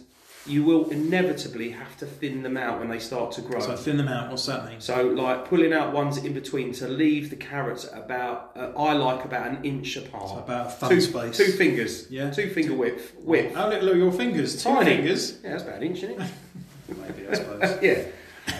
you 0.49 0.63
will 0.63 0.89
inevitably 0.89 1.69
have 1.71 1.95
to 1.97 2.05
thin 2.05 2.43
them 2.43 2.57
out 2.57 2.79
when 2.79 2.89
they 2.89 2.99
start 2.99 3.31
to 3.33 3.41
grow. 3.41 3.59
so 3.59 3.75
thin 3.75 3.97
them 3.97 4.07
out. 4.07 4.29
What's 4.29 4.45
that 4.47 4.65
mean? 4.65 4.81
So, 4.81 5.03
like 5.07 5.47
pulling 5.47 5.71
out 5.73 5.93
ones 5.93 6.17
in 6.17 6.33
between 6.33 6.73
to 6.73 6.87
leave 6.87 7.29
the 7.29 7.35
carrots 7.35 7.85
at 7.85 7.97
about, 7.97 8.51
uh, 8.55 8.71
I 8.77 8.93
like 8.93 9.25
about 9.25 9.47
an 9.47 9.63
inch 9.63 9.95
apart. 9.97 10.29
So 10.29 10.37
about 10.39 10.67
a 10.67 10.69
thumb 10.71 10.89
two, 10.89 11.01
space. 11.01 11.37
two 11.37 11.51
fingers. 11.51 12.09
Yeah. 12.09 12.31
Two 12.31 12.49
finger 12.49 12.73
width. 12.73 13.13
Width. 13.19 13.55
How 13.55 13.69
little 13.69 13.91
are 13.91 13.95
your 13.95 14.11
fingers? 14.11 14.61
Two 14.61 14.69
Tiny. 14.73 14.95
fingers. 14.97 15.39
Yeah, 15.43 15.51
that's 15.51 15.63
about 15.63 15.77
an 15.77 15.83
inch, 15.83 16.03
isn't 16.03 16.19
it? 16.21 16.31
Maybe 16.87 17.27
I 17.27 17.33
suppose. 17.35 17.77
yeah. 17.83 18.05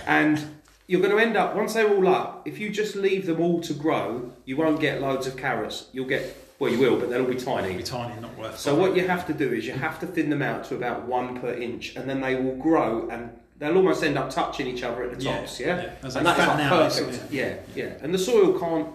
And 0.06 0.46
you're 0.88 1.02
going 1.02 1.16
to 1.16 1.22
end 1.22 1.38
up, 1.38 1.56
once 1.56 1.74
they're 1.74 1.90
all 1.94 2.08
up, 2.08 2.48
if 2.48 2.60
you 2.60 2.70
just 2.70 2.96
leave 2.96 3.26
them 3.26 3.40
all 3.40 3.62
to 3.62 3.74
grow, 3.74 4.32
you 4.46 4.58
won't 4.58 4.80
get 4.80 5.02
loads 5.02 5.28
of 5.28 5.38
carrots. 5.38 5.88
You'll 5.92 6.08
get, 6.08 6.36
well, 6.60 6.72
you 6.72 6.78
will, 6.80 7.00
but 7.00 7.10
they'll 7.10 7.26
be 7.26 7.36
It'll 7.38 7.56
tiny. 7.58 7.78
be 7.78 7.84
tiny, 7.84 8.20
not 8.22 8.38
worth. 8.38 8.60
So, 8.60 8.76
what 8.76 8.96
you 8.96 9.08
have 9.08 9.26
to 9.28 9.34
do 9.34 9.52
is 9.54 9.66
you 9.66 9.74
have 9.74 10.00
to 10.02 10.06
thin 10.08 10.30
them 10.30 10.42
out 10.42 10.66
to 10.66 10.76
about 10.76 11.06
one 11.06 11.40
per 11.40 11.54
inch, 11.54 11.96
and 11.96 12.10
then 12.10 12.20
they 12.22 12.36
will 12.36 12.56
grow 12.58 13.08
and 13.10 13.32
they'll 13.58 13.76
almost 13.78 14.04
end 14.04 14.18
up 14.18 14.30
touching 14.30 14.68
each 14.68 14.84
other 14.84 15.04
at 15.04 15.18
the 15.18 15.24
Yeah, 15.24 15.38
tops, 15.40 15.60
yeah? 15.60 15.68
yeah. 15.68 15.92
And 16.04 16.26
that's 16.26 16.40
like 16.40 16.70
perfect. 16.70 17.32
Yeah, 17.32 17.56
yeah. 17.76 17.94
And 18.02 18.14
the 18.14 18.18
soil 18.18 18.58
can't, 18.60 18.88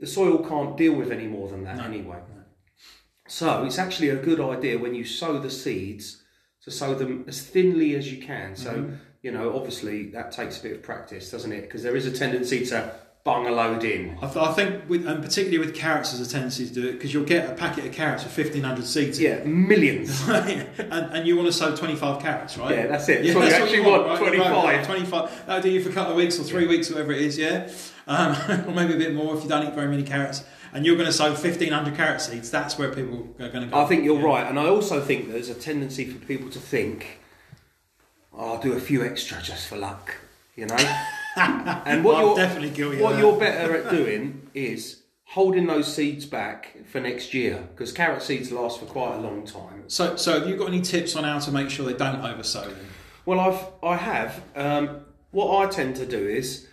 the 0.00 0.06
soil 0.06 0.38
can't 0.38 0.76
deal 0.76 0.94
with 0.94 1.10
any 1.12 1.26
more 1.26 1.48
than 1.48 1.64
that 1.64 1.76
No, 1.76 1.84
anyway. 1.84 2.16
no. 2.34 2.42
So 3.28 3.64
it's 3.64 3.78
actually 3.78 4.10
a 4.10 4.16
good 4.16 4.40
idea 4.40 4.78
when 4.78 4.94
you 4.94 5.04
sow 5.04 5.38
the 5.38 5.50
seeds 5.50 6.22
to 6.62 6.70
sow 6.70 6.94
them 6.94 7.24
as 7.28 7.42
thinly 7.42 7.94
as 7.96 8.12
you 8.12 8.20
can. 8.24 8.56
So 8.56 8.72
Mm-hmm. 8.72 8.94
you 9.22 9.32
know, 9.32 9.56
obviously 9.56 10.10
that 10.10 10.30
takes 10.32 10.58
a 10.60 10.62
bit 10.62 10.72
of 10.72 10.82
practice, 10.82 11.30
doesn't 11.30 11.52
it? 11.52 11.62
Because 11.62 11.82
there 11.82 11.96
is 11.96 12.06
a 12.06 12.12
tendency 12.12 12.64
to 12.66 12.92
bung 13.26 13.44
a 13.46 13.50
load 13.50 13.82
in. 13.82 14.16
I, 14.22 14.26
th- 14.26 14.36
I 14.36 14.52
think, 14.52 14.88
with, 14.88 15.04
and 15.04 15.20
particularly 15.22 15.58
with 15.58 15.74
carrots, 15.74 16.12
there's 16.12 16.26
a 16.26 16.30
tendency 16.32 16.64
to 16.68 16.72
do 16.72 16.88
it 16.88 16.92
because 16.92 17.12
you'll 17.12 17.24
get 17.24 17.50
a 17.50 17.54
packet 17.54 17.84
of 17.84 17.92
carrots 17.92 18.22
with 18.22 18.38
1,500 18.38 18.86
seeds. 18.86 19.18
in 19.18 19.24
Yeah, 19.24 19.44
millions. 19.44 20.26
and, 20.28 20.68
and 20.78 21.26
you 21.26 21.36
want 21.36 21.48
to 21.48 21.52
sow 21.52 21.74
25 21.74 22.22
carrots, 22.22 22.56
right? 22.56 22.70
Yeah, 22.74 22.86
that's 22.86 23.08
it. 23.08 23.24
That's 23.24 23.34
what 23.34 23.48
you 23.48 23.52
actually 23.54 23.80
want. 23.80 24.06
Right, 24.06 24.18
25. 24.18 24.64
right, 24.64 24.84
25. 24.84 25.46
That'll 25.46 25.62
do 25.62 25.70
you 25.70 25.82
for 25.82 25.90
a 25.90 25.92
couple 25.92 26.12
of 26.12 26.16
weeks 26.16 26.38
or 26.38 26.44
three 26.44 26.68
weeks, 26.68 26.88
whatever 26.88 27.10
it 27.12 27.20
is, 27.20 27.36
yeah? 27.36 27.68
Um, 28.06 28.36
or 28.68 28.72
maybe 28.72 28.94
a 28.94 28.96
bit 28.96 29.12
more 29.12 29.36
if 29.36 29.42
you 29.42 29.48
don't 29.48 29.66
eat 29.66 29.74
very 29.74 29.88
many 29.88 30.04
carrots. 30.04 30.44
And 30.72 30.86
you're 30.86 30.94
going 30.96 31.06
to 31.06 31.12
sow 31.12 31.30
1,500 31.30 31.96
carrot 31.96 32.20
seeds. 32.20 32.48
That's 32.50 32.78
where 32.78 32.92
people 32.94 33.34
are 33.40 33.48
going 33.48 33.64
to 33.64 33.70
go. 33.70 33.76
I 33.82 33.86
think 33.86 34.04
you're 34.04 34.20
Yeah. 34.20 34.26
right, 34.26 34.46
and 34.46 34.56
I 34.58 34.66
also 34.68 35.00
think 35.00 35.32
there's 35.32 35.48
a 35.48 35.54
tendency 35.54 36.04
for 36.06 36.24
people 36.26 36.48
to 36.50 36.60
think, 36.60 37.18
oh, 38.32 38.52
"I'll 38.54 38.60
do 38.62 38.72
a 38.74 38.80
few 38.80 39.04
extra 39.04 39.42
just 39.42 39.66
for 39.66 39.76
luck," 39.76 40.14
you 40.54 40.66
know. 40.66 40.76
and 41.86 42.04
what 42.04 42.16
I'm 42.16 42.24
you're 42.24 42.36
definitely 42.36 42.70
guilty 42.70 43.02
what 43.02 43.18
you're 43.18 43.38
better 43.38 43.76
at 43.76 43.90
doing 43.90 44.48
is 44.54 45.02
holding 45.24 45.66
those 45.66 45.92
seeds 45.92 46.24
back 46.24 46.76
for 46.86 47.00
next 47.00 47.34
year 47.34 47.68
because 47.72 47.92
carrot 47.92 48.22
seeds 48.22 48.50
last 48.52 48.78
for 48.80 48.86
quite 48.86 49.16
a 49.16 49.18
long 49.18 49.44
time. 49.44 49.84
So, 49.88 50.16
so 50.16 50.38
have 50.38 50.48
you 50.48 50.56
got 50.56 50.68
any 50.68 50.80
tips 50.80 51.16
on 51.16 51.24
how 51.24 51.38
to 51.40 51.50
make 51.50 51.68
sure 51.68 51.84
they 51.84 51.94
don't 51.98 52.24
oversow 52.24 52.62
them? 52.62 52.86
Well, 53.26 53.40
I've 53.40 53.66
I 53.82 53.96
have. 53.96 54.42
Um, 54.54 55.00
what 55.32 55.66
I 55.66 55.70
tend 55.70 55.96
to 55.96 56.06
do 56.06 56.26
is 56.26 56.68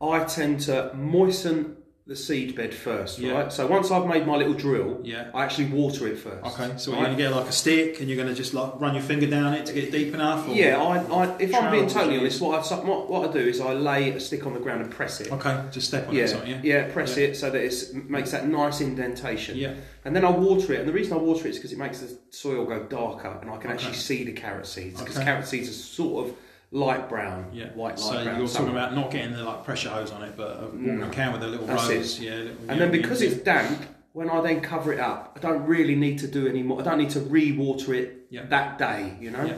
I 0.00 0.24
tend 0.24 0.60
to 0.60 0.92
moisten 0.94 1.76
the 2.06 2.14
seed 2.14 2.54
bed 2.54 2.74
first, 2.74 3.18
Yeah. 3.18 3.32
right? 3.32 3.52
So 3.52 3.66
once 3.66 3.90
I've 3.90 4.06
made 4.06 4.26
my 4.26 4.36
little 4.36 4.52
drill, 4.52 5.00
Yeah. 5.02 5.28
I 5.32 5.42
actually 5.44 5.68
water 5.68 6.06
it 6.06 6.18
first. 6.18 6.44
Okay, 6.44 6.74
so 6.76 6.92
right? 6.92 6.98
you're 6.98 7.06
going 7.06 7.16
to 7.16 7.22
get 7.22 7.32
like 7.34 7.48
a 7.48 7.52
stick 7.52 7.98
and 8.00 8.10
you're 8.10 8.16
going 8.22 8.28
to 8.28 8.34
just 8.34 8.52
like 8.52 8.78
run 8.78 8.92
your 8.94 9.02
finger 9.02 9.26
down 9.26 9.54
it 9.54 9.64
to 9.66 9.72
get 9.72 9.90
deep 9.90 10.12
enough? 10.12 10.46
Or? 10.46 10.52
Yeah, 10.52 10.82
I, 10.82 10.98
I, 10.98 11.36
if 11.38 11.54
I'm 11.54 11.70
being 11.72 11.88
totally 11.88 12.18
honest, 12.18 12.42
what 12.42 12.70
I, 12.70 12.74
what, 12.76 13.30
I 13.30 13.32
do 13.32 13.38
is 13.38 13.58
I 13.58 13.72
lay 13.72 14.10
a 14.10 14.20
stick 14.20 14.44
on 14.44 14.52
the 14.52 14.60
ground 14.60 14.82
and 14.82 14.90
press 14.90 15.22
it. 15.22 15.32
Okay, 15.32 15.58
just 15.70 15.88
step 15.88 16.08
on 16.08 16.14
Yeah, 16.14 16.24
it, 16.24 16.28
something, 16.28 16.50
yeah? 16.50 16.60
yeah, 16.62 16.92
press 16.92 17.16
it 17.16 17.38
so 17.38 17.48
that 17.48 17.62
it 17.64 17.94
makes 18.10 18.32
that 18.32 18.46
nice 18.48 18.82
indentation. 18.82 19.56
Yeah. 19.56 19.72
And 20.04 20.14
then 20.14 20.26
I 20.26 20.30
water 20.30 20.74
it, 20.74 20.80
and 20.80 20.88
the 20.88 20.92
reason 20.92 21.14
I 21.14 21.16
water 21.16 21.46
it 21.46 21.52
is 21.52 21.56
because 21.56 21.72
it 21.72 21.78
makes 21.78 22.00
the 22.00 22.18
soil 22.28 22.66
go 22.66 22.82
darker, 22.82 23.38
and 23.40 23.48
I 23.50 23.56
can 23.56 23.70
Okay. 23.70 23.78
actually 23.78 23.94
see 23.94 24.24
the 24.24 24.32
carrot 24.32 24.66
seeds 24.66 25.00
because 25.00 25.16
Okay. 25.16 25.24
carrot 25.24 25.46
seeds 25.46 25.70
are 25.70 25.72
sort 25.72 26.26
of 26.28 26.36
light 26.74 27.08
brown, 27.08 27.46
Yeah. 27.52 27.66
white 27.74 27.90
light 27.92 27.98
so 28.00 28.24
brown. 28.24 28.36
you're 28.38 28.48
some- 28.48 28.62
talking 28.66 28.76
about 28.76 28.94
not 28.96 29.10
getting 29.12 29.32
the 29.32 29.44
like 29.44 29.64
pressure 29.64 29.90
hose 29.90 30.10
on 30.10 30.22
it, 30.24 30.34
but 30.36 30.70
a 30.72 30.76
No. 30.76 31.08
can 31.08 31.32
with 31.32 31.42
a 31.42 31.46
little 31.46 31.66
That's 31.66 31.88
rose. 31.88 32.20
Yeah, 32.20 32.32
little, 32.34 32.48
And 32.68 32.70
yeah, 32.70 32.74
then 32.76 32.90
because 32.90 33.22
it's 33.22 33.36
damp, 33.36 33.80
when 34.12 34.28
I 34.28 34.40
then 34.40 34.60
cover 34.60 34.92
it 34.92 34.98
up, 34.98 35.34
I 35.36 35.40
don't 35.40 35.64
really 35.66 35.94
need 35.94 36.18
to 36.18 36.26
do 36.26 36.48
any 36.48 36.62
more. 36.64 36.80
I 36.80 36.84
don't 36.84 36.98
need 36.98 37.10
to 37.10 37.20
re-water 37.20 37.94
it 37.94 38.26
Yeah. 38.28 38.42
that 38.48 38.76
day, 38.78 39.12
you 39.20 39.30
know. 39.30 39.50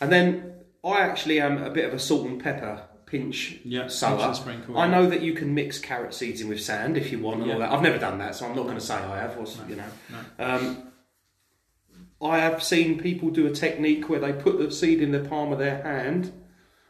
And 0.00 0.12
then 0.12 0.52
I 0.84 1.00
actually 1.00 1.40
am 1.40 1.60
a 1.62 1.70
bit 1.70 1.84
of 1.84 1.92
a 1.92 1.98
salt 1.98 2.24
and 2.26 2.40
pepper 2.40 2.82
pinch 3.06 3.56
Yeah, 3.64 3.88
sower. 3.88 4.32
sprinkle, 4.34 4.78
I 4.78 4.86
know 4.86 5.08
that 5.08 5.22
you 5.22 5.32
can 5.32 5.54
mix 5.54 5.78
carrot 5.80 6.14
seeds 6.14 6.40
in 6.40 6.48
with 6.48 6.60
sand 6.60 6.96
if 6.96 7.10
you 7.10 7.18
want 7.18 7.42
and 7.42 7.50
all 7.50 7.58
that. 7.58 7.72
I've 7.72 7.82
never 7.82 7.98
done 7.98 8.18
that, 8.18 8.36
so 8.36 8.46
I'm 8.46 8.54
not 8.54 8.62
going 8.64 8.76
to 8.76 8.80
say 8.84 8.94
I 8.94 9.16
have. 9.18 9.36
Or, 9.36 9.42
No. 9.44 9.68
You 9.68 9.76
know, 9.76 9.84
No. 10.38 10.44
um, 10.44 10.76
I 12.20 12.38
have 12.38 12.62
seen 12.62 12.98
people 12.98 13.30
do 13.30 13.46
a 13.46 13.50
technique 13.50 14.08
where 14.08 14.20
they 14.20 14.32
put 14.32 14.58
the 14.58 14.70
seed 14.72 15.00
in 15.00 15.12
the 15.12 15.20
palm 15.20 15.52
of 15.52 15.58
their 15.58 15.82
hand 15.82 16.32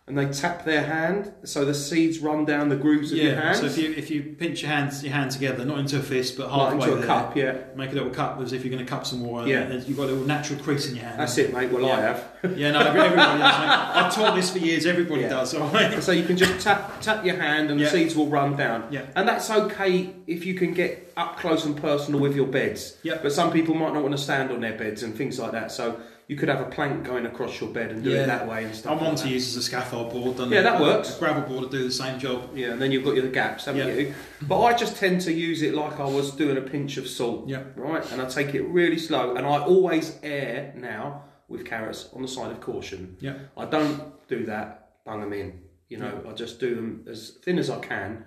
and 0.08 0.16
they 0.18 0.26
tap 0.26 0.64
their 0.64 0.82
hand 0.84 1.32
so 1.44 1.64
the 1.64 1.74
seeds 1.74 2.18
run 2.18 2.44
down 2.44 2.68
the 2.68 2.76
grooves 2.76 3.12
of 3.12 3.18
your 3.18 3.32
Yeah, 3.32 3.40
hands. 3.42 3.60
so 3.60 3.66
if 3.66 3.76
you 3.78 3.92
if 3.92 4.10
you 4.10 4.22
pinch 4.38 4.62
your 4.62 4.70
hands 4.70 5.02
your 5.04 5.12
hand 5.12 5.30
together, 5.30 5.64
not 5.64 5.78
into 5.78 5.98
a 5.98 6.02
fist, 6.02 6.36
but 6.36 6.50
like 6.50 6.72
halfway 6.72 6.86
into 6.86 6.92
a 6.92 6.96
there, 6.98 7.06
cup, 7.06 7.36
yeah. 7.36 7.56
make 7.76 7.90
a 7.92 7.94
little 7.94 8.10
cup 8.10 8.40
as 8.40 8.52
if 8.52 8.64
you're 8.64 8.72
going 8.72 8.84
to 8.84 8.90
cup 8.90 9.06
some 9.06 9.20
water. 9.24 9.46
Yeah. 9.48 9.60
and 9.62 9.82
you've 9.86 9.96
got 9.96 10.04
a 10.04 10.12
little 10.12 10.24
natural 10.26 10.58
crease 10.60 10.88
in 10.88 10.96
your 10.96 11.04
hand. 11.04 11.20
That's 11.20 11.36
it, 11.38 11.52
mate. 11.52 11.70
Well, 11.70 11.84
I 11.90 12.00
have. 12.00 12.24
Yeah, 12.56 12.70
no, 12.72 12.80
everybody 12.80 13.16
does. 13.16 13.40
I've 13.42 14.14
taught 14.14 14.34
this 14.36 14.50
for 14.50 14.58
years. 14.58 14.86
Everybody 14.86 15.22
Yeah. 15.22 15.28
does. 15.30 15.54
Right. 15.56 16.02
So 16.02 16.12
you 16.12 16.24
can 16.24 16.36
just 16.36 16.60
tap 16.64 17.00
tap 17.00 17.24
your 17.24 17.36
hand 17.36 17.70
and 17.70 17.78
Yeah. 17.78 17.86
the 17.86 17.92
seeds 17.92 18.14
will 18.16 18.28
run 18.28 18.56
down. 18.56 18.84
Yeah. 18.90 19.02
And 19.16 19.28
that's 19.28 19.50
okay 19.50 20.10
if 20.26 20.46
you 20.46 20.54
can 20.54 20.72
get 20.74 21.12
up 21.16 21.38
close 21.38 21.64
and 21.64 21.76
personal 21.76 22.20
with 22.20 22.34
your 22.36 22.46
beds. 22.46 22.96
Yeah. 23.02 23.18
But 23.22 23.32
some 23.32 23.50
people 23.52 23.74
might 23.74 23.92
not 23.92 24.02
want 24.02 24.16
to 24.16 24.22
stand 24.22 24.50
on 24.50 24.60
their 24.60 24.76
beds 24.78 25.02
and 25.02 25.14
things 25.16 25.38
like 25.38 25.52
that. 25.52 25.72
So 25.72 25.96
you 26.28 26.36
could 26.36 26.48
have 26.50 26.60
a 26.60 26.66
plank 26.66 27.04
going 27.04 27.24
across 27.24 27.58
your 27.58 27.70
bed 27.70 27.90
and 27.90 28.04
do 28.04 28.10
Yeah. 28.10 28.24
it 28.24 28.26
that 28.26 28.46
way 28.46 28.62
and 28.64 28.74
stuff. 28.74 28.92
I'm 28.92 28.98
like 28.98 29.06
one 29.08 29.16
to 29.16 29.22
that. 29.24 29.30
use 29.30 29.48
as 29.48 29.56
a 29.56 29.62
scaffold 29.62 30.12
board. 30.12 30.36
Doesn't 30.36 30.52
Yeah, 30.52 30.60
it? 30.60 30.62
that 30.64 30.80
works. 30.80 31.16
A 31.16 31.18
gravel 31.18 31.42
board 31.42 31.70
to 31.70 31.78
do 31.78 31.82
the 31.82 31.90
same 31.90 32.18
job. 32.18 32.50
Yeah, 32.54 32.72
and 32.72 32.82
then 32.82 32.92
you've 32.92 33.02
got 33.04 33.14
your 33.16 33.28
gaps, 33.28 33.64
haven't 33.64 33.88
Yeah. 33.88 33.94
you? 33.94 34.14
But 34.42 34.60
I 34.62 34.74
just 34.74 34.96
tend 34.98 35.22
to 35.22 35.32
use 35.32 35.62
it 35.62 35.74
like 35.74 35.98
I 35.98 36.04
was 36.04 36.30
doing 36.32 36.58
a 36.58 36.60
pinch 36.60 36.98
of 36.98 37.08
salt. 37.08 37.48
Yeah. 37.48 37.62
Right? 37.76 38.04
And 38.12 38.20
I 38.20 38.26
take 38.26 38.54
it 38.54 38.62
really 38.64 38.98
slow 38.98 39.36
and 39.36 39.46
I 39.46 39.58
always 39.58 40.18
air 40.22 40.74
now 40.76 41.24
with 41.48 41.64
carrots 41.64 42.10
on 42.14 42.20
the 42.20 42.28
side 42.28 42.50
of 42.50 42.60
caution. 42.60 43.16
Yeah. 43.20 43.34
I 43.56 43.64
don't 43.64 43.98
do 44.28 44.44
that, 44.44 44.90
bung 45.06 45.20
them 45.22 45.32
in. 45.32 45.60
You 45.88 45.96
know, 45.96 46.22
I 46.28 46.32
just 46.34 46.60
do 46.60 46.74
them 46.74 47.06
as 47.08 47.38
thin 47.42 47.58
as 47.58 47.70
I 47.70 47.78
can, 47.78 48.24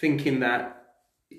thinking 0.00 0.40
that, 0.40 0.73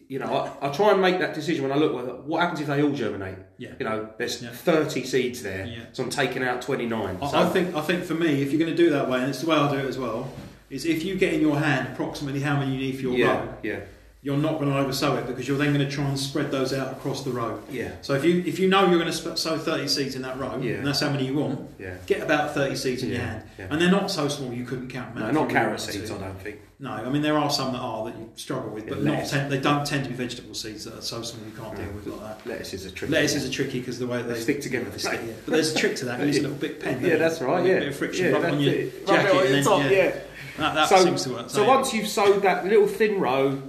you 0.07 0.19
know, 0.19 0.27
I, 0.61 0.67
I 0.67 0.71
try 0.71 0.91
and 0.91 1.01
make 1.01 1.19
that 1.19 1.33
decision 1.33 1.63
when 1.63 1.71
I 1.71 1.75
look, 1.75 1.93
well, 1.93 2.21
what 2.25 2.41
happens 2.41 2.59
if 2.61 2.67
they 2.67 2.81
all 2.83 2.91
germinate? 2.91 3.37
Yeah. 3.57 3.71
You 3.79 3.85
know, 3.85 4.09
there's 4.17 4.41
Yeah. 4.41 4.49
30 4.51 5.03
seeds 5.03 5.41
there, 5.43 5.65
Yeah. 5.65 5.79
so 5.93 6.03
I'm 6.03 6.09
taking 6.09 6.43
out 6.43 6.61
29. 6.61 7.17
I, 7.21 7.27
so, 7.31 7.37
I 7.37 7.49
think 7.49 7.75
I 7.75 7.81
think 7.81 8.03
for 8.03 8.13
me, 8.15 8.41
if 8.41 8.51
you're 8.51 8.59
going 8.59 8.71
to 8.71 8.77
do 8.77 8.87
it 8.87 8.91
that 8.91 9.09
way, 9.09 9.19
and 9.19 9.29
it's 9.29 9.41
the 9.41 9.49
way 9.49 9.57
I 9.57 9.71
do 9.71 9.77
it 9.79 9.85
as 9.85 9.97
well, 9.97 10.31
is 10.69 10.85
if 10.85 11.03
you 11.03 11.15
get 11.15 11.33
in 11.33 11.41
your 11.41 11.57
hand 11.59 11.89
approximately 11.93 12.41
how 12.41 12.57
many 12.59 12.71
you 12.73 12.77
need 12.79 12.95
for 12.95 13.01
your 13.03 13.13
yeah, 13.13 13.27
row, 13.39 13.53
yeah, 13.63 13.79
you're 14.25 14.35
not 14.37 14.53
going 14.59 14.71
to 14.71 14.75
oversow 14.79 15.15
it 15.17 15.27
because 15.27 15.47
you're 15.47 15.57
then 15.59 15.71
going 15.71 15.87
to 15.87 15.95
try 15.95 16.03
and 16.03 16.19
spread 16.19 16.49
those 16.49 16.73
out 16.73 16.91
across 16.91 17.23
the 17.23 17.29
row. 17.29 17.61
yeah, 17.69 17.91
So 18.01 18.15
if 18.15 18.25
you 18.25 18.41
if 18.47 18.57
you 18.57 18.67
know 18.67 18.81
you're 18.89 18.97
going 18.97 19.11
to 19.11 19.13
sp- 19.13 19.37
sow 19.37 19.55
30 19.59 19.87
seeds 19.87 20.15
in 20.15 20.23
that 20.23 20.39
row, 20.39 20.57
Yeah. 20.59 20.77
and 20.77 20.87
that's 20.87 20.99
how 20.99 21.11
many 21.11 21.27
you 21.27 21.35
want, 21.35 21.69
yeah. 21.77 21.97
get 22.07 22.21
about 22.23 22.55
30 22.55 22.75
seeds 22.75 23.03
in 23.03 23.09
your 23.09 23.19
hand. 23.19 23.43
yeah. 23.59 23.67
And 23.69 23.79
they're 23.79 23.91
not 23.91 24.09
so 24.09 24.27
small 24.27 24.51
you 24.51 24.65
couldn't 24.65 24.89
count 24.89 25.13
them 25.13 25.21
No, 25.23 25.29
not 25.31 25.45
if 25.45 25.51
you 25.51 25.57
really 25.57 25.65
carrot 25.67 25.79
seeds, 25.79 26.09
to. 26.09 26.15
I 26.15 26.19
don't 26.19 26.41
think. 26.41 26.59
No, 26.79 26.89
I 26.89 27.07
mean 27.09 27.21
there 27.21 27.37
are 27.37 27.51
some 27.51 27.71
that 27.73 27.79
are 27.79 28.05
that 28.05 28.17
you 28.17 28.31
struggle 28.35 28.71
with, 28.71 28.89
but 28.89 28.97
Yeah, 28.97 29.03
not 29.03 29.13
lettuce. 29.13 29.29
tend, 29.31 29.51
they 29.51 29.59
don't 29.59 29.85
tend 29.85 30.05
to 30.05 30.09
be 30.09 30.15
vegetable 30.15 30.55
seeds 30.55 30.85
that 30.85 30.95
are 30.97 31.01
so 31.01 31.21
small 31.21 31.45
you 31.45 31.53
can't 31.55 31.75
deal 31.75 31.85
with 31.93 32.07
like 32.07 32.19
that. 32.21 32.43
Mm. 32.45 32.49
Lettuce 32.49 32.73
is 32.73 32.85
a 32.87 32.91
trick. 32.91 33.11
Lettuces 33.11 33.47
are 33.47 33.51
tricky 33.51 33.77
because 33.79 33.99
the 33.99 34.07
way 34.07 34.23
they, 34.23 34.33
They 34.33 34.39
stick 34.41 34.61
together. 34.61 34.89
They 34.89 34.97
stick, 34.97 35.21
yeah. 35.23 35.33
But 35.45 35.51
there's 35.53 35.71
a 35.73 35.77
trick 35.77 35.95
to 35.97 36.05
that. 36.05 36.19
Use 36.25 36.39
a 36.39 36.41
little 36.41 36.57
bit 36.57 36.79
pen. 36.83 37.05
Yeah, 37.05 37.17
that's 37.17 37.41
right. 37.41 37.63
Yeah. 37.63 37.73
A 37.73 37.79
bit 37.81 37.87
of 37.89 37.95
friction, 37.95 38.25
yeah, 38.33 38.49
on 38.51 38.59
your 38.59 38.73
it. 38.73 38.93
Rub 39.07 39.19
it 39.19 39.21
jacket, 39.21 39.31
on 39.37 39.45
and 39.45 39.53
then 39.53 39.63
top, 39.63 39.83
yeah, 39.83 39.89
yeah. 39.91 40.73
That, 40.73 40.89
seems 40.89 41.23
to 41.25 41.29
work. 41.33 41.49
so 41.51 41.61
yeah. 41.61 41.67
once 41.67 41.93
you've 41.93 42.07
sowed 42.07 42.41
that 42.41 42.65
little 42.65 42.87
thin 42.87 43.19
row, 43.19 43.61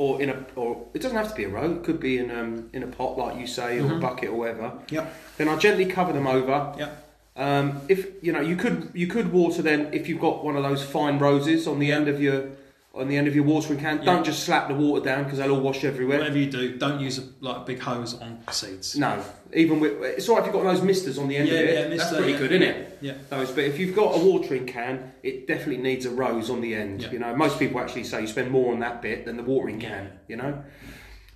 or 0.00 0.22
in 0.22 0.30
a, 0.30 0.46
or 0.56 0.86
it 0.94 1.02
doesn't 1.02 1.16
have 1.18 1.28
to 1.28 1.34
be 1.34 1.44
a 1.44 1.48
row. 1.50 1.72
It 1.72 1.82
could 1.84 2.00
be 2.00 2.16
in 2.16 2.30
um 2.30 2.70
in 2.72 2.82
a 2.82 2.86
pot, 2.86 3.18
like 3.18 3.38
you 3.38 3.46
say, 3.46 3.78
or 3.78 3.84
a 3.86 3.90
Mhm. 3.90 4.00
bucket 4.00 4.30
or 4.30 4.36
whatever. 4.38 4.72
Yep. 4.88 5.14
Then 5.36 5.48
I 5.50 5.56
gently 5.56 5.84
cover 5.84 6.12
them 6.14 6.26
over. 6.26 6.72
Yep. 6.78 7.06
Um, 7.36 7.80
if 7.88 8.06
you 8.22 8.32
know, 8.32 8.40
you 8.40 8.56
could 8.56 8.88
you 8.94 9.06
could 9.06 9.30
water 9.30 9.60
then 9.60 9.92
if 9.92 10.08
you've 10.08 10.20
got 10.28 10.42
one 10.42 10.56
of 10.56 10.62
those 10.62 10.82
fine 10.82 11.18
roses 11.18 11.66
on 11.66 11.78
the 11.80 11.92
end 11.92 12.08
of 12.08 12.18
your 12.20 12.44
on 12.92 13.06
the 13.08 13.16
end 13.16 13.28
of 13.28 13.34
your 13.36 13.44
watering 13.44 13.78
can. 13.78 13.98
Yeah. 13.98 14.04
Don't 14.06 14.24
just 14.24 14.42
slap 14.42 14.68
the 14.68 14.74
water 14.74 15.04
down 15.04 15.24
because 15.24 15.38
they'll 15.38 15.52
all 15.52 15.60
wash 15.60 15.84
everywhere. 15.84 16.18
Whatever 16.18 16.38
you 16.38 16.50
do, 16.50 16.76
don't 16.76 17.00
use 17.00 17.18
a 17.18 17.22
like 17.40 17.58
a 17.58 17.60
big 17.60 17.78
hose 17.78 18.20
on 18.20 18.40
seeds. 18.50 18.96
No, 18.96 19.22
even 19.52 19.78
with 19.78 20.02
it's 20.02 20.28
all 20.28 20.36
right 20.36 20.40
if 20.40 20.52
you've 20.52 20.62
got 20.62 20.70
those 20.72 20.82
misters 20.82 21.16
on 21.18 21.28
the 21.28 21.36
end 21.36 21.48
Yeah, 21.48 21.54
of 21.54 21.60
it. 21.60 21.74
yeah, 21.74 21.80
That's 21.82 21.90
mister, 21.90 22.16
pretty 22.16 22.32
yeah. 22.32 22.38
good, 22.38 22.52
isn't 22.52 22.68
it? 22.68 22.98
Yeah. 23.00 23.14
Those, 23.28 23.50
but 23.52 23.64
if 23.64 23.78
you've 23.78 23.94
got 23.94 24.16
a 24.16 24.24
watering 24.24 24.66
can, 24.66 25.12
it 25.22 25.46
definitely 25.46 25.82
needs 25.82 26.04
a 26.04 26.10
rose 26.10 26.50
on 26.50 26.60
the 26.60 26.74
end. 26.74 27.08
You 27.12 27.18
know, 27.20 27.34
most 27.36 27.58
people 27.58 27.80
actually 27.80 28.04
say 28.04 28.22
you 28.22 28.26
spend 28.26 28.50
more 28.50 28.72
on 28.72 28.80
that 28.80 29.00
bit 29.02 29.24
than 29.24 29.36
the 29.36 29.44
watering 29.44 29.78
can. 29.78 30.18
You 30.28 30.36
know, 30.36 30.64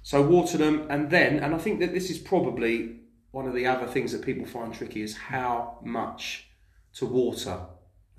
so 0.02 0.22
water 0.22 0.58
them, 0.58 0.86
and 0.90 1.08
then, 1.10 1.38
and 1.38 1.54
I 1.54 1.58
think 1.58 1.78
that 1.80 1.92
this 1.94 2.10
is 2.10 2.18
probably 2.18 2.96
one 3.30 3.46
of 3.46 3.54
the 3.54 3.66
other 3.66 3.86
things 3.86 4.12
that 4.12 4.22
people 4.22 4.44
find 4.46 4.74
tricky 4.74 5.02
is 5.02 5.16
how 5.16 5.78
much 5.84 6.48
to 6.94 7.06
water. 7.06 7.58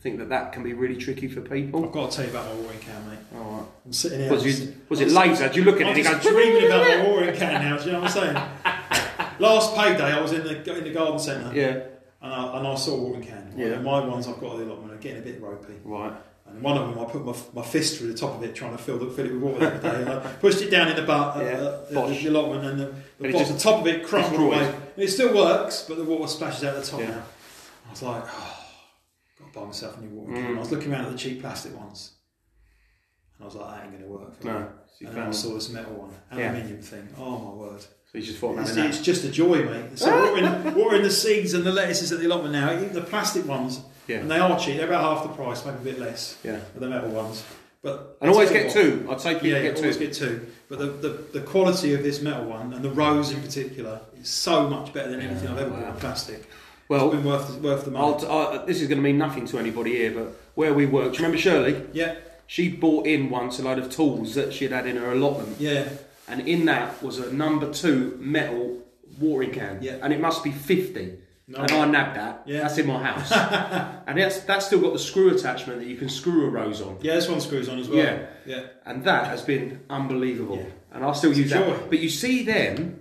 Think 0.06 0.20
that 0.20 0.30
that 0.30 0.54
can 0.54 0.62
be 0.62 0.74
really 0.74 0.98
tricky 0.98 1.28
for 1.28 1.42
people. 1.42 1.84
I've 1.84 1.92
got 1.92 2.12
to 2.12 2.18
tell 2.18 2.26
you 2.26 2.30
about 2.32 2.46
my 2.46 2.62
watering 2.62 2.80
can, 2.80 3.10
mate. 3.10 3.18
All 3.36 3.42
right. 3.54 3.66
I'm 3.88 3.92
sitting 3.92 4.20
here. 4.20 4.30
Was, 4.32 4.44
I'm 4.44 4.68
you, 4.68 4.76
was 4.88 5.02
it 5.02 5.10
laser? 5.10 5.50
Do 5.50 5.60
you 5.60 5.66
look 5.66 5.82
at 5.82 5.88
it? 5.88 5.88
I'm 5.88 5.98
it 5.98 6.04
go, 6.04 6.30
dreaming 6.32 6.68
about 6.68 6.88
my 6.88 7.04
watering 7.10 7.36
can 7.36 7.54
now. 7.64 7.78
Do 7.80 7.86
you 7.88 7.92
know 7.94 8.02
what 8.02 8.16
I'm 8.16 8.36
saying? 8.36 9.30
Last 9.40 9.76
payday, 9.76 10.12
I 10.14 10.22
was 10.22 10.32
in 10.32 10.44
the 10.44 10.78
in 10.78 10.84
the 10.84 10.92
garden 10.94 11.18
centre, 11.18 11.52
Yeah. 11.60 11.80
and 12.22 12.32
I, 12.32 12.58
and 12.60 12.68
I 12.68 12.76
saw 12.76 12.94
a 12.94 13.02
watering 13.02 13.24
can. 13.24 13.54
Yeah. 13.58 13.66
And 13.70 13.84
my 13.84 14.06
ones 14.06 14.28
I've 14.28 14.40
got 14.40 14.52
a 14.52 14.58
lot, 14.58 14.92
are 14.92 14.96
getting 14.98 15.24
a 15.24 15.26
bit 15.26 15.42
ropey. 15.42 15.74
Right. 15.84 16.14
And 16.50 16.62
one 16.62 16.78
of 16.78 16.88
them, 16.88 17.04
I 17.04 17.10
put 17.10 17.26
my, 17.26 17.34
my 17.60 17.68
fist 17.68 17.98
through 17.98 18.10
the 18.12 18.18
top 18.20 18.36
of 18.36 18.44
it, 18.44 18.54
trying 18.54 18.78
to 18.78 18.84
fill, 18.84 19.00
the, 19.00 19.08
fill 19.10 19.26
it 19.26 19.34
with 19.34 19.42
water 19.42 19.66
every 19.66 19.90
day. 19.90 20.02
And 20.02 20.10
I 20.12 20.20
pushed 20.34 20.62
it 20.62 20.70
down 20.70 20.88
in 20.90 20.98
the 20.98 21.02
butt, 21.02 21.38
uh, 21.38 21.40
Yeah. 21.44 21.52
uh, 21.54 21.86
the, 22.08 22.14
the 22.14 22.28
allotment, 22.28 22.64
and 22.64 22.80
the, 22.80 22.86
the, 22.86 22.92
And 22.92 23.34
bottom, 23.34 23.40
just 23.40 23.54
the 23.54 23.60
top 23.72 23.82
of 23.82 23.88
it 23.88 24.06
crumbled 24.06 24.40
away. 24.40 24.68
And 24.68 25.04
it 25.04 25.08
still 25.10 25.34
works, 25.36 25.84
but 25.90 25.98
the 25.98 26.04
water 26.04 26.28
splashes 26.28 26.64
out 26.64 26.76
the 26.76 26.84
top 26.84 27.00
Yeah. 27.00 27.08
now. 27.10 27.24
I 27.88 27.90
was 27.90 28.04
like, 28.04 28.24
oh, 28.28 28.55
buy 29.56 29.64
myself 29.66 29.98
a 29.98 30.02
new 30.02 30.10
watering 30.10 30.44
Mm. 30.44 30.48
can. 30.48 30.58
I 30.58 30.60
was 30.60 30.72
looking 30.72 30.92
around 30.92 31.06
at 31.06 31.12
the 31.12 31.18
cheap 31.18 31.42
plastic 31.42 31.76
ones, 31.78 32.12
and 33.38 33.44
I 33.44 33.46
was 33.46 33.56
like, 33.56 33.70
that 33.76 33.84
ain't 33.84 33.92
going 33.94 34.04
to 34.04 34.10
work 34.10 34.40
for 34.40 34.48
me. 34.48 34.54
So 35.00 35.08
And 35.08 35.16
then 35.18 35.28
I 35.28 35.32
saw 35.32 35.54
this 35.54 35.70
metal 35.70 35.94
one, 35.94 36.12
Yeah. 36.38 36.52
aluminium 36.52 36.82
thing. 36.82 37.08
Oh 37.18 37.38
my 37.40 37.52
word! 37.52 37.82
so 37.82 38.18
you 38.20 38.22
just 38.24 38.38
thought, 38.40 38.58
It's, 38.60 38.76
it's 38.78 39.02
just 39.02 39.26
a 39.26 39.30
joy, 39.30 39.64
mate. 39.64 39.98
So 40.00 40.10
watering, 40.10 40.76
watering 40.76 41.04
the 41.04 41.12
seeds 41.12 41.54
and 41.54 41.64
the 41.66 41.72
lettuces 41.72 42.12
at 42.14 42.20
the 42.20 42.28
allotment 42.28 42.54
now, 42.54 42.72
even 42.74 42.94
the 42.94 43.02
plastic 43.02 43.46
ones, 43.46 43.82
Yeah. 44.08 44.18
and 44.20 44.32
they 44.32 44.40
are 44.40 44.58
cheap. 44.60 44.78
They're 44.78 44.88
about 44.88 45.04
half 45.18 45.24
the 45.24 45.34
price, 45.44 45.66
maybe 45.66 45.78
a 45.78 45.94
bit 45.94 46.00
less 46.00 46.38
Yeah. 46.44 46.60
than 46.74 46.82
the 46.82 46.96
metal 46.96 47.10
ones. 47.10 47.44
But 47.82 48.18
And 48.22 48.32
always 48.32 48.50
get 48.50 48.66
what, 48.68 48.74
two. 48.74 49.08
I'd 49.12 49.22
say 49.22 49.34
people 49.36 49.50
Yeah, 49.50 49.62
get 49.64 49.76
always 49.78 49.98
two. 49.98 50.06
get 50.06 50.14
two. 50.14 50.48
But 50.70 50.80
the, 50.80 50.86
the, 50.88 51.10
the 51.40 51.42
quality 51.42 51.94
of 51.94 52.02
this 52.04 52.20
metal 52.22 52.46
one 52.46 52.74
and 52.74 52.84
the 52.84 52.90
rose 52.90 53.32
in 53.32 53.42
particular 53.42 54.00
is 54.20 54.28
so 54.30 54.68
much 54.70 54.92
better 54.94 55.12
than 55.12 55.20
anything 55.22 55.50
I've 55.50 55.60
ever 55.60 55.70
bought 55.72 55.90
in 55.90 55.96
plastic. 55.98 56.50
Well, 56.88 57.08
it's 57.08 57.16
been 57.16 57.26
worth 57.26 57.56
worth 57.62 57.86
the 57.86 57.92
money. 57.92 58.06
I'll 58.24 58.32
I, 58.32 58.44
uh, 58.58 58.66
this 58.66 58.82
is 58.82 58.88
going 58.88 58.98
to 59.00 59.04
mean 59.04 59.18
nothing 59.18 59.46
to 59.48 59.58
anybody 59.60 59.94
here, 59.98 60.12
but 60.12 60.36
where 60.56 60.74
we 60.74 60.86
work, 60.86 61.12
do 61.14 61.18
you 61.18 61.26
remember 61.26 61.38
Shirley? 61.38 61.84
yeah, 61.94 62.16
She 62.48 62.70
bought 62.70 63.08
in 63.08 63.30
once 63.30 63.60
a 63.60 63.64
load 63.64 63.80
of 63.80 63.90
tools 63.90 64.36
that 64.36 64.54
she'd 64.54 64.72
had 64.72 64.86
in 64.86 64.98
her 64.98 65.12
allotment, 65.12 65.60
yeah, 65.60 65.90
and 66.28 66.48
in 66.48 66.66
that 66.66 67.02
was 67.02 67.20
a 67.20 67.34
number 67.34 67.72
two 67.74 68.18
metal 68.20 68.82
watering 69.20 69.52
can, 69.52 69.80
Yeah. 69.82 69.98
and 70.02 70.14
it 70.14 70.20
must 70.20 70.44
be 70.44 70.52
50. 70.52 71.20
No. 71.48 71.60
And 71.60 71.72
I 71.72 71.86
nabbed 71.86 72.16
that. 72.18 72.42
Yeah. 72.48 72.62
That's 72.62 72.78
in 72.80 72.88
my 72.88 73.04
house. 73.04 73.32
and 74.08 74.18
that's, 74.18 74.40
that's 74.42 74.66
still 74.66 74.82
got 74.82 74.94
the 74.94 75.00
screw 75.00 75.30
attachment 75.30 75.80
that 75.80 75.88
you 75.88 75.96
can 75.96 76.10
screw 76.10 76.48
a 76.48 76.50
rose 76.50 76.82
on. 76.82 76.98
yeah. 77.02 77.14
This 77.14 77.30
one 77.30 77.40
screws 77.40 77.70
on 77.70 77.78
as 77.78 77.88
well. 77.88 78.00
Yeah. 78.00 78.26
yeah. 78.48 78.64
And 78.84 79.04
that 79.04 79.28
has 79.28 79.44
been 79.44 79.82
unbelievable. 79.88 80.58
Yeah. 80.58 80.64
And 80.92 81.06
I 81.06 81.14
still 81.14 81.30
It's 81.30 81.40
use 81.40 81.52
that. 81.52 81.88
But 81.90 82.00
you 82.00 82.10
see 82.10 82.42
them 82.44 83.00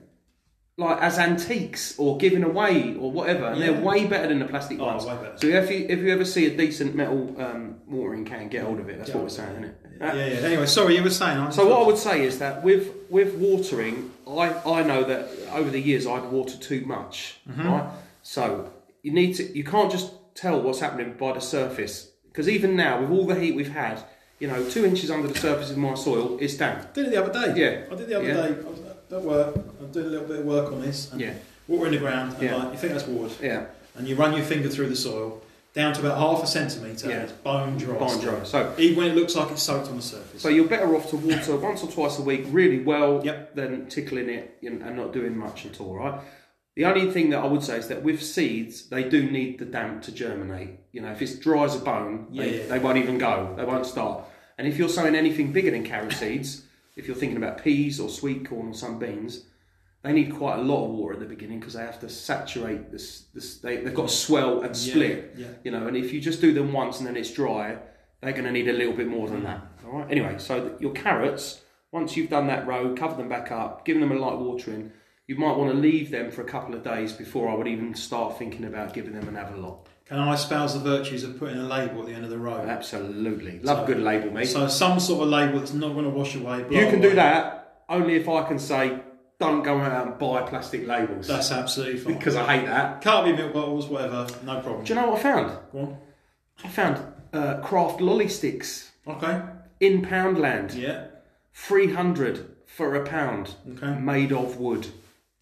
like 0.76 1.00
as 1.00 1.18
antiques 1.18 1.96
or 1.98 2.18
given 2.18 2.42
away 2.42 2.96
or 2.98 3.10
whatever, 3.12 3.46
and 3.46 3.60
Yeah. 3.60 3.72
they're 3.72 3.80
way 3.80 4.06
better 4.06 4.26
than 4.28 4.40
the 4.40 4.44
plastic 4.46 4.80
Oh, 4.80 4.87
ones. 4.87 5.04
way 5.04 5.14
better. 5.14 5.34
So 5.38 5.46
if 5.46 5.70
you 5.70 5.87
if 5.88 5.98
you 6.00 6.12
ever 6.12 6.24
see 6.24 6.46
a 6.46 6.56
decent 6.56 6.94
metal 6.96 7.34
um, 7.38 7.76
watering 7.87 8.24
can, 8.24 8.48
get 8.48 8.64
hold 8.64 8.80
of 8.80 8.88
it. 8.88 8.98
That's 8.98 9.10
Get 9.10 9.16
what 9.16 9.24
we're 9.24 9.28
saying, 9.30 9.50
isn't 9.52 9.64
it? 9.64 9.76
Yeah, 10.00 10.14
yeah. 10.14 10.22
Anyway, 10.48 10.66
sorry, 10.66 10.96
you 10.96 11.02
were 11.04 11.10
saying. 11.10 11.38
I'm 11.38 11.52
So 11.52 11.68
what 11.68 11.82
I 11.82 11.87
would 11.87 11.98
say 11.98 12.24
is 12.24 12.38
that 12.40 12.64
with 12.64 12.90
with 13.08 13.34
watering, 13.34 14.10
I, 14.26 14.52
I 14.66 14.82
know 14.82 15.04
that 15.04 15.28
over 15.52 15.70
the 15.70 15.80
years 15.80 16.06
I'd 16.06 16.24
watered 16.32 16.60
too 16.60 16.84
much, 16.87 17.37
Mm-hmm. 17.48 17.68
right? 17.68 17.88
So 18.22 18.70
you 19.02 19.12
need 19.12 19.34
to 19.34 19.56
you 19.56 19.62
can't 19.64 19.92
just 19.92 20.12
tell 20.34 20.60
what's 20.60 20.80
happening 20.80 21.14
by 21.16 21.32
the 21.34 21.40
surface 21.40 22.10
because 22.28 22.48
even 22.48 22.74
now 22.74 23.00
with 23.00 23.10
all 23.10 23.26
the 23.26 23.37
heat 23.37 23.54
we've 23.54 23.70
had, 23.72 24.02
you 24.40 24.48
know, 24.48 24.68
two 24.68 24.84
inches 24.84 25.08
under 25.08 25.28
the 25.28 25.38
surface 25.38 25.70
of 25.70 25.76
my 25.76 25.94
soil 25.94 26.37
is 26.38 26.56
damp. 26.58 26.92
did 26.94 27.06
it 27.06 27.10
the 27.10 27.22
other 27.22 27.32
day. 27.32 27.60
Yeah. 27.62 27.92
I 27.92 27.94
did 27.94 28.08
the 28.08 28.16
other 28.16 28.26
Yeah. 28.26 28.48
day. 28.48 28.54
At 29.14 29.22
work. 29.22 29.55
I'm 29.81 29.92
doing 29.92 30.07
a 30.07 30.09
little 30.11 30.27
bit 30.27 30.40
of 30.40 30.44
work 30.44 30.72
on 30.72 30.81
this. 30.81 31.12
And 31.12 31.20
Yeah, 31.20 31.35
Water 31.68 31.87
in 31.87 31.92
the 31.92 31.98
ground, 31.98 32.35
and 32.35 32.42
Yeah. 32.42 32.57
like, 32.57 32.72
you 32.72 32.79
think 32.79 32.92
that's 32.94 33.07
wood, 33.07 33.31
yeah, 33.40 33.66
and 33.96 34.09
you 34.09 34.16
run 34.16 34.35
your 34.35 34.44
finger 34.44 34.68
through 34.68 34.88
the 34.88 34.96
soil 34.96 35.40
down 35.72 35.92
to 35.94 36.00
about 36.00 36.18
half 36.18 36.42
a 36.42 36.46
centimetre, 36.46 37.09
Yeah. 37.09 37.14
and 37.14 37.22
it's 37.24 37.33
bone 37.33 37.77
dry. 37.79 37.96
bone 37.96 38.20
dry. 38.20 38.42
So 38.44 38.72
Even 38.77 38.96
when 38.96 39.11
it 39.11 39.14
looks 39.16 39.35
like 39.37 39.50
it's 39.53 39.62
soaked 39.62 39.88
on 39.88 39.96
the 39.96 40.03
surface. 40.03 40.42
so 40.42 40.48
you're 40.48 40.66
better 40.66 40.94
off 40.96 41.11
to 41.11 41.16
water 41.16 41.57
once 41.68 41.83
or 41.83 41.90
twice 41.90 42.18
a 42.18 42.22
week 42.22 42.44
really 42.50 42.81
well 42.81 43.20
Yep. 43.24 43.55
than 43.55 43.87
tickling 43.87 44.29
it 44.29 44.57
and 44.62 44.81
not 44.96 45.12
doing 45.12 45.37
much 45.37 45.64
at 45.64 45.81
all, 45.81 45.94
right? 45.96 46.20
The 46.77 46.85
only 46.87 47.11
thing 47.12 47.31
that 47.31 47.38
I 47.38 47.46
would 47.46 47.62
say 47.62 47.79
is 47.79 47.87
that 47.88 48.03
with 48.03 48.20
seeds, 48.20 48.88
they 48.88 49.05
do 49.05 49.22
need 49.31 49.59
the 49.61 49.64
damp 49.64 50.03
to 50.03 50.12
germinate. 50.12 50.70
You 50.92 51.03
know, 51.03 51.12
if 51.12 51.22
it's 51.22 51.37
dry 51.37 51.64
as 51.64 51.77
a 51.77 51.79
bone, 51.79 52.27
they, 52.33 52.37
Yeah, 52.50 52.57
yeah. 52.62 52.66
they 52.68 52.79
won't 52.81 52.98
even 52.98 53.16
go. 53.18 53.55
They 53.57 53.64
won't 53.64 53.87
start. 53.87 54.24
And 54.59 54.66
if 54.66 54.77
you're 54.77 54.88
sowing 54.88 55.14
anything 55.14 55.53
bigger 55.53 55.70
than 55.70 55.85
carrot 55.85 56.12
seeds, 56.14 56.63
if 56.96 57.07
you're 57.07 57.16
thinking 57.16 57.37
about 57.37 57.62
peas 57.62 57.98
or 57.98 58.09
sweet 58.09 58.48
corn 58.48 58.68
or 58.68 58.74
some 58.74 58.98
beans, 58.98 59.44
they 60.02 60.12
need 60.12 60.35
quite 60.35 60.59
a 60.59 60.62
lot 60.62 60.85
of 60.85 60.90
water 60.90 61.14
at 61.14 61.20
the 61.20 61.26
beginning 61.26 61.59
because 61.59 61.74
they 61.74 61.80
have 61.80 61.98
to 62.00 62.09
saturate 62.09 62.92
this. 62.92 63.22
this 63.35 63.59
they, 63.59 63.78
they've 63.78 63.94
got 63.94 64.09
to 64.09 64.14
swell 64.14 64.62
and 64.62 64.76
split. 64.76 65.35
yeah. 65.37 65.46
You 65.64 65.70
know, 65.70 65.87
and 65.87 65.96
if 65.96 66.12
you 66.12 66.20
just 66.20 66.40
do 66.40 66.52
them 66.52 66.72
once 66.72 66.98
and 66.98 67.07
then 67.07 67.16
it's 67.16 67.33
dry, 67.33 67.78
they're 68.20 68.33
going 68.33 68.44
to 68.44 68.52
need 68.52 68.68
a 68.68 68.72
little 68.72 68.92
bit 68.92 69.09
more 69.09 69.28
than 69.28 69.40
mm. 69.40 69.44
that. 69.44 69.66
All 69.87 70.00
right. 70.00 70.11
Anyway, 70.11 70.37
so 70.38 70.76
your 70.78 70.92
carrots, 70.92 71.62
once 71.90 72.16
you've 72.16 72.30
done 72.30 72.46
that 72.48 72.66
row, 72.66 72.94
cover 72.94 73.16
them 73.16 73.30
back 73.30 73.50
up, 73.50 73.85
given 73.87 74.02
them 74.02 74.12
a 74.12 74.20
light 74.20 74.38
watering, 74.38 74.92
you 75.26 75.37
might 75.37 75.57
want 75.57 75.72
to 75.72 75.78
leave 75.78 76.11
them 76.11 76.30
for 76.30 76.42
a 76.42 76.44
couple 76.44 76.74
of 76.74 76.83
days 76.83 77.14
before 77.14 77.48
I 77.48 77.54
would 77.54 77.66
even 77.66 77.94
start 77.94 78.38
thinking 78.38 78.64
about 78.64 78.92
giving 78.92 79.14
them 79.14 79.26
another 79.26 79.57
lot. 79.57 79.88
Can 80.06 80.18
I 80.18 80.34
espouse 80.34 80.74
the 80.74 80.80
virtues 80.80 81.24
of 81.24 81.38
putting 81.38 81.56
a 81.58 81.62
label 81.62 82.00
at 82.00 82.06
the 82.06 82.12
end 82.12 82.24
of 82.24 82.30
the 82.30 82.38
row? 82.38 82.58
Absolutely, 82.66 83.58
love 83.60 83.84
a 83.84 83.86
good 83.92 84.02
label, 84.02 84.30
mate. 84.30 84.44
So 84.46 84.68
some 84.68 85.00
sort 85.00 85.22
of 85.22 85.28
label 85.30 85.58
that's 85.60 85.72
not 85.72 85.92
going 85.94 86.04
to 86.04 86.10
wash 86.10 86.34
away. 86.34 86.58
you 86.58 86.64
can 86.86 86.96
away. 86.96 87.00
do 87.00 87.14
that 87.14 87.82
only 87.88 88.14
if 88.16 88.28
I 88.28 88.42
can 88.46 88.58
say, 88.58 88.98
don't 89.40 89.62
go 89.62 89.78
out 89.78 90.06
and 90.06 90.18
buy 90.18 90.42
plastic 90.42 90.86
labels 90.86 91.26
That's 91.26 91.50
absolutely 91.50 91.98
fine. 92.00 92.18
because 92.18 92.36
I 92.36 92.58
hate 92.58 92.66
that. 92.66 93.00
Can't 93.00 93.24
be 93.26 93.32
milk 93.32 93.52
bottles, 93.54 93.86
whatever. 93.86 94.26
No 94.44 94.60
problem. 94.60 94.84
Do 94.84 94.94
you 94.94 95.00
know 95.00 95.10
what 95.10 95.20
I 95.20 95.22
found? 95.22 95.58
Go 95.72 95.78
on. 95.80 95.98
I 96.64 96.68
found 96.68 96.98
uh, 97.32 97.56
craft 97.60 98.00
lolly 98.00 98.28
sticks 98.28 98.92
Okay. 99.06 99.42
in 99.80 100.02
Poundland. 100.02 100.74
Yeah. 100.76 101.06
300 101.54 102.46
for 102.66 102.94
a 102.94 103.04
pound 103.06 103.54
Okay. 103.72 103.98
made 103.98 104.32
of 104.32 104.56
wood 104.58 104.86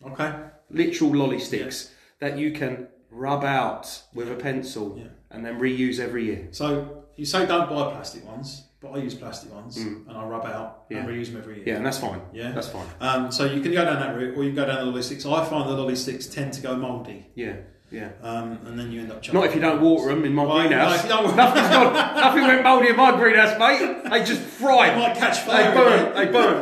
Okay. 0.04 0.32
literal 0.70 1.14
lolly 1.14 1.38
sticks 1.38 1.92
that 2.20 2.38
you 2.38 2.50
can 2.52 2.88
rub 3.12 3.44
out 3.44 4.02
with 4.14 4.30
a 4.30 4.34
pencil 4.34 4.96
Yeah. 4.98 5.04
and 5.30 5.44
then 5.44 5.60
reuse 5.60 5.98
every 6.00 6.24
year 6.24 6.48
So 6.50 7.04
you 7.16 7.24
say 7.26 7.44
don't 7.46 7.68
buy 7.68 7.90
plastic 7.92 8.26
ones, 8.26 8.64
but 8.80 8.92
I 8.92 8.96
use 8.98 9.14
plastic 9.14 9.52
ones 9.54 9.76
and 9.76 10.06
I 10.10 10.24
rub 10.24 10.46
out 10.46 10.84
and 10.90 11.06
Mm. 11.06 11.10
Reuse 11.12 11.26
them 11.30 11.36
every 11.42 11.56
year. 11.56 11.64
yeah 11.68 11.76
and 11.76 11.84
that's 11.86 11.98
fine 11.98 12.20
Yeah. 12.32 12.52
that's 12.52 12.68
fine 12.68 12.86
Um, 13.00 13.30
so 13.30 13.44
you 13.44 13.60
can 13.60 13.72
go 13.72 13.84
down 13.84 14.00
that 14.00 14.16
route, 14.16 14.36
or 14.36 14.42
you 14.44 14.50
can 14.50 14.56
go 14.56 14.64
down 14.66 14.76
the 14.78 14.84
lolly 14.86 15.02
sticks. 15.02 15.24
I 15.26 15.44
find 15.44 15.68
the 15.68 15.74
lolly 15.74 15.94
sticks 15.96 16.26
tend 16.26 16.52
to 16.54 16.60
go 16.62 16.74
mouldy. 16.76 17.26
yeah 17.34 17.56
Yeah. 17.90 18.08
um, 18.22 18.58
and 18.66 18.78
then 18.78 18.90
you 18.90 19.00
end 19.02 19.12
up 19.12 19.20
chucking. 19.20 19.38
Not 19.38 19.48
if 19.50 19.54
you 19.54 19.60
don't 19.60 19.82
water 19.82 20.08
them 20.14 20.24
in 20.24 20.32
my 20.32 20.44
Well, 20.44 20.60
greenhouse. 20.60 21.06
no, 21.06 21.28
if 21.28 21.36
Nothing's 21.36 21.68
gone, 21.68 21.92
nothing 21.92 22.42
went 22.44 22.62
mouldy 22.64 22.88
in 22.88 22.96
my 22.96 23.10
greenhouse, 23.20 23.58
mate. 23.58 24.04
They 24.10 24.24
just 24.24 24.40
fried. 24.40 24.92
They 24.94 24.98
might 25.00 25.16
catch 25.16 25.38
fire. 25.40 25.70
They 25.70 25.76
burn. 25.76 26.14
They 26.14 26.26
burn. 26.36 26.60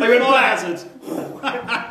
They 0.00 0.08
went 0.08 0.24
hazard. 0.24 0.80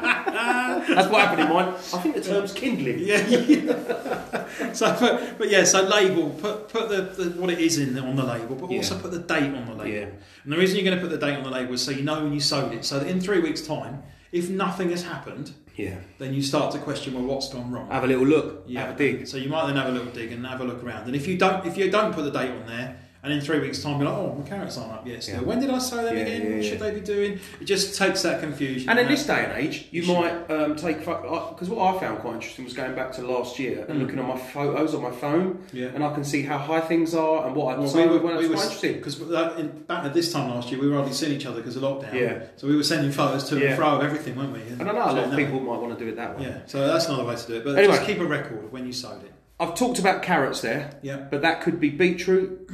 That's 0.45 1.09
what 1.09 1.21
happened 1.21 1.41
in 1.41 1.49
mine. 1.53 1.69
I 1.69 1.97
think 1.99 2.15
the 2.15 2.21
term's 2.21 2.53
kindling. 2.53 2.99
Yeah, 2.99 3.25
yeah. 3.27 4.73
so, 4.73 4.95
but, 4.99 5.37
but 5.37 5.49
yeah, 5.49 5.63
so 5.63 5.83
label, 5.83 6.29
put 6.31 6.69
put 6.69 6.89
the, 6.89 7.01
the 7.23 7.39
what 7.41 7.49
it 7.49 7.59
is 7.59 7.77
in 7.77 7.97
on 7.97 8.15
the 8.15 8.23
label, 8.23 8.55
but 8.55 8.69
Yeah. 8.71 8.77
also 8.77 8.97
put 8.99 9.11
the 9.11 9.19
date 9.19 9.53
on 9.53 9.65
the 9.65 9.73
label. 9.73 9.87
Yeah. 9.87 10.07
And 10.43 10.53
the 10.53 10.57
reason 10.57 10.77
you're 10.77 10.85
going 10.85 10.97
to 10.97 11.01
put 11.01 11.11
the 11.11 11.23
date 11.25 11.35
on 11.37 11.43
the 11.43 11.49
label 11.49 11.73
is 11.73 11.81
so 11.81 11.91
you 11.91 12.03
know 12.03 12.23
when 12.23 12.33
you 12.33 12.39
sowed 12.39 12.73
it, 12.73 12.85
so 12.85 12.99
that 12.99 13.07
in 13.07 13.19
three 13.19 13.39
weeks' 13.39 13.61
time, 13.61 14.03
if 14.31 14.49
nothing 14.49 14.89
has 14.91 15.03
happened, 15.03 15.53
Yeah. 15.75 15.95
then 16.19 16.33
you 16.33 16.41
start 16.41 16.71
to 16.73 16.79
question 16.79 17.13
well 17.13 17.23
what's 17.23 17.49
gone 17.53 17.71
wrong. 17.71 17.89
Have 17.89 18.03
a 18.03 18.07
little 18.07 18.25
look. 18.25 18.63
Yeah. 18.67 18.81
Have 18.85 18.95
a 18.95 18.97
dig. 18.97 19.27
So 19.27 19.37
you 19.37 19.49
might 19.49 19.67
then 19.67 19.75
have 19.77 19.87
a 19.87 19.91
little 19.91 20.11
dig 20.11 20.31
and 20.31 20.45
have 20.45 20.61
a 20.61 20.65
look 20.65 20.83
around. 20.83 21.07
And 21.07 21.15
if 21.15 21.27
you 21.27 21.37
don't, 21.37 21.65
if 21.65 21.77
you 21.77 21.89
don't 21.89 22.13
put 22.13 22.23
the 22.25 22.31
date 22.31 22.51
on 22.51 22.65
there, 22.67 22.97
and 23.25 23.33
in 23.33 23.41
three 23.41 23.59
weeks' 23.59 23.81
time 23.81 23.99
you're 23.99 24.07
like, 24.09 24.17
oh, 24.17 24.35
my 24.39 24.47
carrots 24.47 24.77
aren't 24.77 24.93
up 24.93 25.05
yet. 25.07 25.23
Still, 25.23 25.35
Yeah. 25.35 25.41
when 25.41 25.59
did 25.59 25.69
I 25.71 25.79
sow 25.79 25.97
them 26.03 26.15
Yeah, 26.15 26.21
again? 26.23 26.41
yeah, 26.49 26.55
what 26.57 26.65
should 26.65 26.79
they 26.79 26.91
be 26.91 27.01
doing? 27.01 27.39
It 27.59 27.65
just 27.65 27.97
takes 27.97 28.21
that 28.21 28.39
confusion. 28.39 28.89
And 28.89 28.99
in 28.99 29.07
this 29.07 29.25
day 29.25 29.43
and 29.43 29.53
age, 29.61 29.87
you 29.91 30.03
should. 30.03 30.13
might 30.13 30.51
um, 30.51 30.75
take 30.75 30.99
because 30.99 31.69
what 31.69 31.95
I 31.95 31.99
found 31.99 32.19
quite 32.19 32.35
interesting 32.35 32.65
was 32.65 32.73
going 32.73 32.93
back 32.95 33.11
to 33.13 33.21
last 33.23 33.57
year 33.59 33.83
and 33.89 33.97
Mm. 33.97 34.01
looking 34.03 34.19
at 34.19 34.25
my 34.27 34.37
photos 34.37 34.93
on 34.95 35.01
my 35.01 35.11
phone, 35.11 35.59
Yeah. 35.73 35.87
and 35.95 36.03
I 36.03 36.13
can 36.13 36.23
see 36.23 36.43
how 36.43 36.57
high 36.57 36.81
things 36.81 37.15
are 37.15 37.45
and 37.47 37.55
what 37.55 37.73
I've 37.73 37.79
Well, 37.79 37.87
sowed 37.89 38.11
we 38.11 38.17
were, 38.17 38.23
when 38.23 38.37
we 38.37 38.47
were 38.47 38.53
quite 38.55 38.63
interesting. 38.63 38.93
because 38.93 39.15
back 39.15 40.05
at 40.05 40.13
this 40.13 40.31
time 40.31 40.49
last 40.49 40.71
year 40.71 40.79
we 40.79 40.87
were 40.87 40.95
hardly 40.95 41.13
seeing 41.13 41.31
each 41.33 41.45
other 41.45 41.57
because 41.61 41.75
of 41.75 41.83
lockdown. 41.83 42.13
Yeah. 42.13 42.43
So 42.57 42.67
we 42.67 42.75
were 42.75 42.83
sending 42.83 43.11
photos 43.11 43.49
to 43.49 43.65
and 43.65 43.75
fro 43.75 43.97
of 43.97 44.03
everything, 44.03 44.35
weren't 44.35 44.53
we? 44.53 44.61
And 44.79 44.83
I 44.89 44.93
know 44.93 44.99
a 45.05 45.11
lot 45.11 45.17
of 45.17 45.35
people 45.35 45.59
might 45.59 45.79
want 45.81 45.97
to 45.97 46.03
do 46.05 46.09
it 46.11 46.15
that 46.17 46.37
way. 46.37 46.45
Yeah. 46.45 46.57
So 46.67 46.85
that's 46.85 47.07
another 47.07 47.23
way 47.25 47.35
to 47.35 47.47
do 47.47 47.55
it. 47.55 47.63
But 47.65 47.77
Anyway. 47.77 47.95
just 47.95 48.05
keep 48.05 48.19
a 48.19 48.25
record 48.25 48.63
of 48.65 48.71
when 48.71 48.85
you 48.85 48.93
sowed 48.93 49.23
it. 49.23 49.31
I've 49.59 49.73
talked 49.73 49.99
about 49.99 50.21
carrots 50.21 50.59
there, 50.61 50.91
Yeah. 51.01 51.17
but 51.31 51.41
that 51.41 51.61
could 51.61 51.79
be 51.79 51.89
beetroot, 51.89 52.69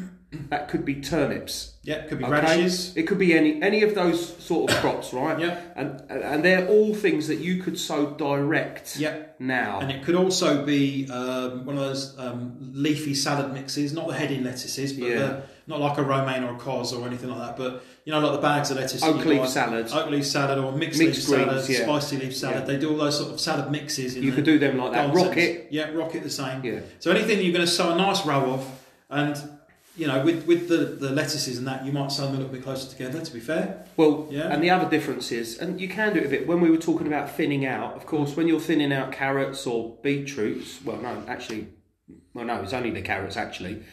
that 0.50 0.70
could 0.70 0.86
be 0.86 0.96
turnips. 0.96 1.74
Yeah. 1.84 2.06
Could 2.08 2.20
be 2.20 2.24
okay? 2.26 2.32
radishes. 2.34 2.96
It 2.96 3.04
could 3.04 3.18
be 3.18 3.34
any 3.34 3.62
any 3.62 3.84
of 3.84 3.96
those 3.96 4.38
sort 4.38 4.72
of 4.72 4.78
crops, 4.78 5.14
right? 5.14 5.38
Yeah. 5.40 5.60
And 5.76 6.02
and 6.10 6.44
they're 6.46 6.68
all 6.68 6.94
things 6.94 7.28
that 7.28 7.40
you 7.40 7.62
could 7.62 7.78
sow 7.78 8.12
direct 8.12 8.98
Yeah. 8.98 9.18
now. 9.40 9.80
And 9.80 9.92
it 9.92 10.04
could 10.04 10.16
also 10.16 10.64
be 10.66 11.10
um, 11.10 11.66
one 11.66 11.76
of 11.78 11.82
those 11.84 12.18
um, 12.20 12.56
leafy 12.74 13.14
salad 13.16 13.52
mixes, 13.54 13.94
not 13.94 14.08
the 14.08 14.14
heading 14.14 14.44
lettuces, 14.44 14.94
but 14.94 15.08
Yeah. 15.10 15.16
the, 15.18 15.44
not 15.68 15.80
like 15.80 15.98
a 15.98 16.04
romaine 16.04 16.44
or 16.44 16.56
a 16.56 16.58
cos 16.58 16.94
or 16.94 17.06
anything 17.08 17.30
like 17.30 17.40
that. 17.40 17.58
But 17.58 17.84
you 18.06 18.12
know, 18.14 18.20
like 18.20 18.34
the 18.34 18.42
bags 18.42 18.72
of 18.72 18.78
lettuce. 18.78 19.04
Oak 19.04 19.26
leaf 19.26 19.42
buy. 19.42 19.48
salad. 19.48 19.92
Oak 19.92 20.10
leaf 20.12 20.26
salad 20.26 20.60
or 20.60 20.72
mixed, 20.72 21.00
Mixed 21.00 21.28
leaf 21.30 21.40
greens, 21.40 21.66
salad, 21.66 21.70
yeah. 21.70 21.84
spicy 21.84 22.18
leaf 22.18 22.36
salad. 22.36 22.60
Yeah. 22.60 22.66
They 22.66 22.78
do 22.78 22.92
all 22.92 22.98
those 22.98 23.18
sort 23.18 23.34
of 23.34 23.40
salad 23.40 23.70
mixes. 23.72 24.16
In 24.16 24.24
You 24.24 24.32
could 24.32 24.46
do 24.46 24.60
them 24.60 24.78
like 24.78 24.94
that. 24.94 25.14
Rocket. 25.14 25.34
centres. 25.34 25.68
Yeah, 25.72 25.92
rocket 25.92 26.24
the 26.24 26.30
same. 26.30 26.64
Yeah. 26.64 26.80
So 27.00 27.12
anything 27.12 27.42
you're 27.44 27.54
going 27.54 27.66
to 27.66 27.72
sow 27.72 27.92
a 27.92 27.96
nice 27.96 28.26
row 28.26 28.54
of, 28.54 28.68
and 29.10 29.36
you 30.02 30.08
know, 30.08 30.20
with 30.26 30.48
with 30.48 30.68
the, 30.68 30.78
the 31.06 31.12
lettuces 31.12 31.60
and 31.60 31.68
that, 31.68 31.86
you 31.86 31.92
might 31.92 32.12
sell 32.12 32.26
them 32.26 32.36
a 32.36 32.40
little 32.40 32.54
bit 32.54 32.64
closer 32.64 32.90
together. 32.90 33.20
To 33.24 33.34
be 33.34 33.40
fair, 33.40 33.86
Well, 33.98 34.28
Yeah. 34.32 34.52
and 34.52 34.64
the 34.66 34.72
other 34.72 34.90
difference 34.90 35.32
is, 35.32 35.60
and 35.60 35.80
you 35.80 35.88
can 35.88 36.14
do 36.16 36.20
it 36.22 36.26
a 36.26 36.30
bit, 36.30 36.48
when 36.48 36.60
we 36.60 36.70
were 36.72 36.78
talking 36.90 37.06
about 37.06 37.26
thinning 37.40 37.66
out, 37.68 37.94
of 37.96 38.06
course, 38.08 38.36
when 38.36 38.48
you're 38.48 38.60
thinning 38.72 38.92
out 38.92 39.12
carrots 39.12 39.68
or 39.68 39.98
beetroots, 40.02 40.80
well, 40.84 40.98
no, 40.98 41.24
actually, 41.28 41.68
well, 42.34 42.46
no, 42.46 42.56
it's 42.64 42.74
only 42.74 42.90
the 42.90 43.04
carrots, 43.04 43.38
actually. 43.38 43.84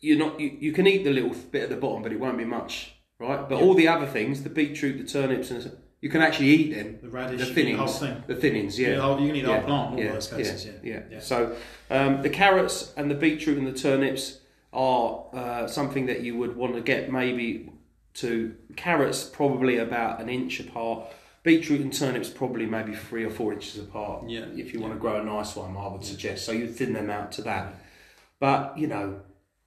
You're 0.00 0.18
not, 0.18 0.38
you, 0.38 0.56
you 0.60 0.72
can 0.72 0.86
eat 0.86 1.02
the 1.04 1.10
little 1.12 1.34
bit 1.50 1.62
at 1.64 1.70
the 1.70 1.76
bottom, 1.76 2.02
but 2.02 2.12
it 2.12 2.20
won't 2.20 2.38
be 2.38 2.44
much, 2.44 2.92
right? 3.18 3.48
But 3.48 3.56
Yeah. 3.58 3.64
all 3.64 3.74
the 3.74 3.88
other 3.88 4.06
things, 4.06 4.42
the 4.42 4.50
beetroot, 4.50 4.98
the 4.98 5.04
turnips, 5.04 5.50
and 5.50 5.72
you 6.00 6.08
can 6.08 6.20
actually 6.22 6.48
eat 6.50 6.74
them. 6.74 6.98
the 7.02 7.08
radish, 7.08 7.40
The 7.40 7.52
the 7.54 7.72
whole 7.74 7.86
thinnings, 7.88 7.98
thing. 7.98 8.22
the 8.28 8.34
thinnings, 8.36 8.78
yeah. 8.78 8.88
You, 8.94 9.00
whole, 9.00 9.16
can 9.16 9.24
eat 9.26 9.42
the 9.42 9.48
Yeah, 9.48 9.56
whole 9.60 9.66
plant 9.66 9.92
in 9.92 9.98
all 9.98 10.04
yeah, 10.04 10.12
those 10.12 10.28
cases. 10.28 10.66
yeah, 10.66 10.72
Yeah, 10.92 11.00
yeah. 11.12 11.20
So 11.20 11.56
um, 11.90 12.22
the 12.22 12.30
carrots 12.30 12.92
and 12.96 13.10
the 13.10 13.14
beetroot 13.16 13.56
and 13.58 13.66
the 13.66 13.72
turnips 13.72 14.38
are 14.72 15.26
uh, 15.32 15.66
something 15.66 16.06
that 16.06 16.20
you 16.22 16.36
would 16.36 16.56
want 16.56 16.74
to 16.74 16.80
get 16.80 17.10
maybe 17.10 17.72
to 18.14 18.54
carrots 18.76 19.24
probably 19.24 19.78
about 19.78 20.20
an 20.20 20.28
inch 20.28 20.60
apart. 20.60 21.04
Beetroot 21.42 21.80
and 21.80 21.92
turnips 21.92 22.28
probably 22.28 22.66
maybe 22.66 22.94
three 22.94 23.24
or 23.24 23.30
four 23.30 23.52
inches 23.52 23.78
apart. 23.78 24.28
Yeah. 24.28 24.46
If 24.56 24.74
you 24.74 24.80
want 24.80 24.92
to 24.92 24.98
grow 24.98 25.20
a 25.20 25.24
nice 25.24 25.56
one, 25.56 25.76
I 25.76 25.88
would 25.88 26.04
suggest. 26.04 26.44
So 26.44 26.52
you 26.52 26.66
thin 26.68 26.92
them 26.92 27.08
out 27.10 27.32
to 27.32 27.42
that. 27.42 27.74
But 28.40 28.76
you 28.76 28.86
know, 28.88 29.20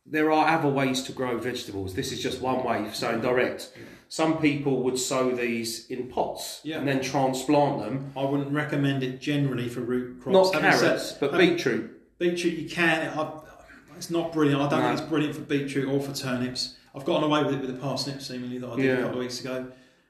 there 0.05 0.31
are 0.31 0.47
other 0.57 0.69
ways 0.69 1.01
to 1.03 1.11
grow 1.11 1.37
vegetables. 1.37 1.93
This 1.95 2.11
is 2.11 2.21
just 2.21 2.41
one 2.41 2.63
way 2.63 2.85
of 2.85 2.95
sowing 2.95 3.21
direct. 3.21 3.71
Some 4.09 4.39
people 4.39 4.83
would 4.83 4.99
sow 4.99 5.31
these 5.31 5.87
in 5.89 6.07
pots 6.09 6.59
Yeah. 6.63 6.79
and 6.79 6.87
then 6.87 7.01
transplant 7.01 7.79
them. 7.79 8.11
I 8.17 8.25
wouldn't 8.25 8.51
recommend 8.51 9.03
it 9.03 9.21
generally 9.21 9.69
for 9.69 9.79
root 9.79 10.21
crops. 10.21 10.51
Not 10.51 10.61
Having 10.61 10.79
said- 10.79 10.85
carrots, 10.87 11.11
but 11.13 11.37
beetroot. 11.37 12.17
Beetroot, 12.19 12.53
you 12.53 12.69
can. 12.69 13.17
I, 13.17 13.39
it's 14.01 14.09
not 14.09 14.31
brilliant. 14.33 14.59
I 14.59 14.67
don't 14.67 14.79
No. 14.81 14.87
think 14.87 14.99
it's 14.99 15.07
brilliant 15.09 15.35
for 15.35 15.41
beetroot 15.41 15.87
or 15.87 15.99
for 16.01 16.11
turnips. 16.11 16.75
I've 16.95 17.05
gotten 17.05 17.23
away 17.23 17.43
with 17.43 17.53
it 17.53 17.61
with 17.61 17.69
the 17.69 17.79
parsnip 17.79 18.19
seemingly 18.19 18.57
that 18.57 18.67
I 18.71 18.75
did 18.75 18.85
Yeah. 18.85 18.91
a 18.93 19.01
couple 19.03 19.17
of 19.19 19.19
weeks 19.19 19.39
ago. 19.41 19.67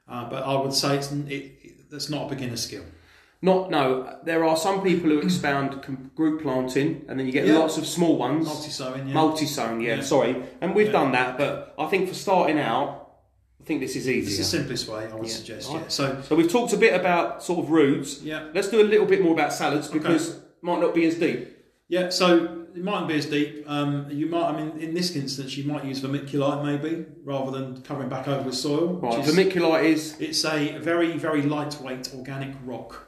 Uh, 0.07 0.29
but 0.29 0.43
I 0.43 0.59
would 0.61 0.73
say 0.73 0.95
it's 0.95 1.11
it, 1.11 1.33
it, 1.61 1.91
that's 1.91 2.09
not 2.09 2.27
a 2.27 2.29
beginner 2.33 2.55
skill. 2.55 2.83
Not 3.41 3.69
no. 3.69 4.15
There 4.23 4.45
are 4.45 4.55
some 4.55 4.81
people 4.81 5.09
who 5.09 5.19
expound 5.19 5.81
group 6.15 6.41
planting, 6.41 7.03
and 7.09 7.19
then 7.19 7.25
you 7.25 7.33
get 7.33 7.45
Yeah. 7.47 7.57
lots 7.59 7.77
of 7.77 7.85
small 7.85 8.15
ones, 8.17 8.45
Multi-sowing, 8.45 9.07
yeah. 9.07 9.13
Multi-sowing, 9.13 9.81
Yeah, 9.81 9.95
Yeah. 9.95 10.01
sorry, 10.03 10.35
and 10.61 10.73
we've 10.73 10.91
done 10.93 11.11
that. 11.11 11.37
But 11.37 11.73
I 11.77 11.87
think 11.87 12.07
for 12.07 12.13
starting 12.15 12.59
out, 12.59 13.09
I 13.61 13.63
think 13.65 13.81
this 13.81 13.95
is 13.97 14.07
easier. 14.07 14.29
It's 14.29 14.37
the 14.37 14.43
simplest 14.57 14.87
way, 14.87 15.07
I 15.11 15.15
would 15.15 15.27
Yeah. 15.27 15.33
suggest. 15.33 15.69
Right. 15.69 15.81
Yeah. 15.81 15.87
So 15.89 16.17
so 16.27 16.35
we've 16.37 16.49
talked 16.51 16.71
a 16.71 16.77
bit 16.77 16.93
about 16.93 17.43
sort 17.43 17.59
of 17.59 17.71
roots. 17.71 18.21
yeah, 18.23 18.43
Let's 18.55 18.69
do 18.69 18.79
a 18.81 18.87
little 18.93 19.05
bit 19.05 19.21
more 19.21 19.33
about 19.33 19.51
salads 19.53 19.87
because 19.89 20.37
might 20.61 20.79
not 20.79 20.93
be 20.95 21.05
as 21.05 21.15
deep. 21.15 21.47
yeah. 21.89 22.09
So 22.09 22.60
it 22.75 22.83
mightn't 22.83 23.07
be 23.07 23.15
as 23.15 23.25
deep. 23.25 23.63
Um, 23.67 24.07
you 24.09 24.25
might. 24.27 24.45
I 24.49 24.55
mean, 24.63 24.79
in 24.79 24.93
this 24.93 25.15
instance, 25.15 25.57
you 25.57 25.63
might 25.65 25.85
use 25.85 26.01
vermiculite 26.01 26.63
maybe 26.63 27.05
rather 27.23 27.51
than 27.51 27.81
covering 27.81 28.09
back 28.09 28.27
over 28.27 28.43
with 28.43 28.55
soil. 28.55 28.95
Right, 28.95 29.19
is- 29.19 29.33
vermiculite 29.35 29.83
is 29.83 30.15
It's 30.19 30.43
a 30.45 30.77
very, 30.77 31.17
very 31.17 31.41
lightweight 31.41 32.13
organic 32.13 32.55
rock. 32.65 33.07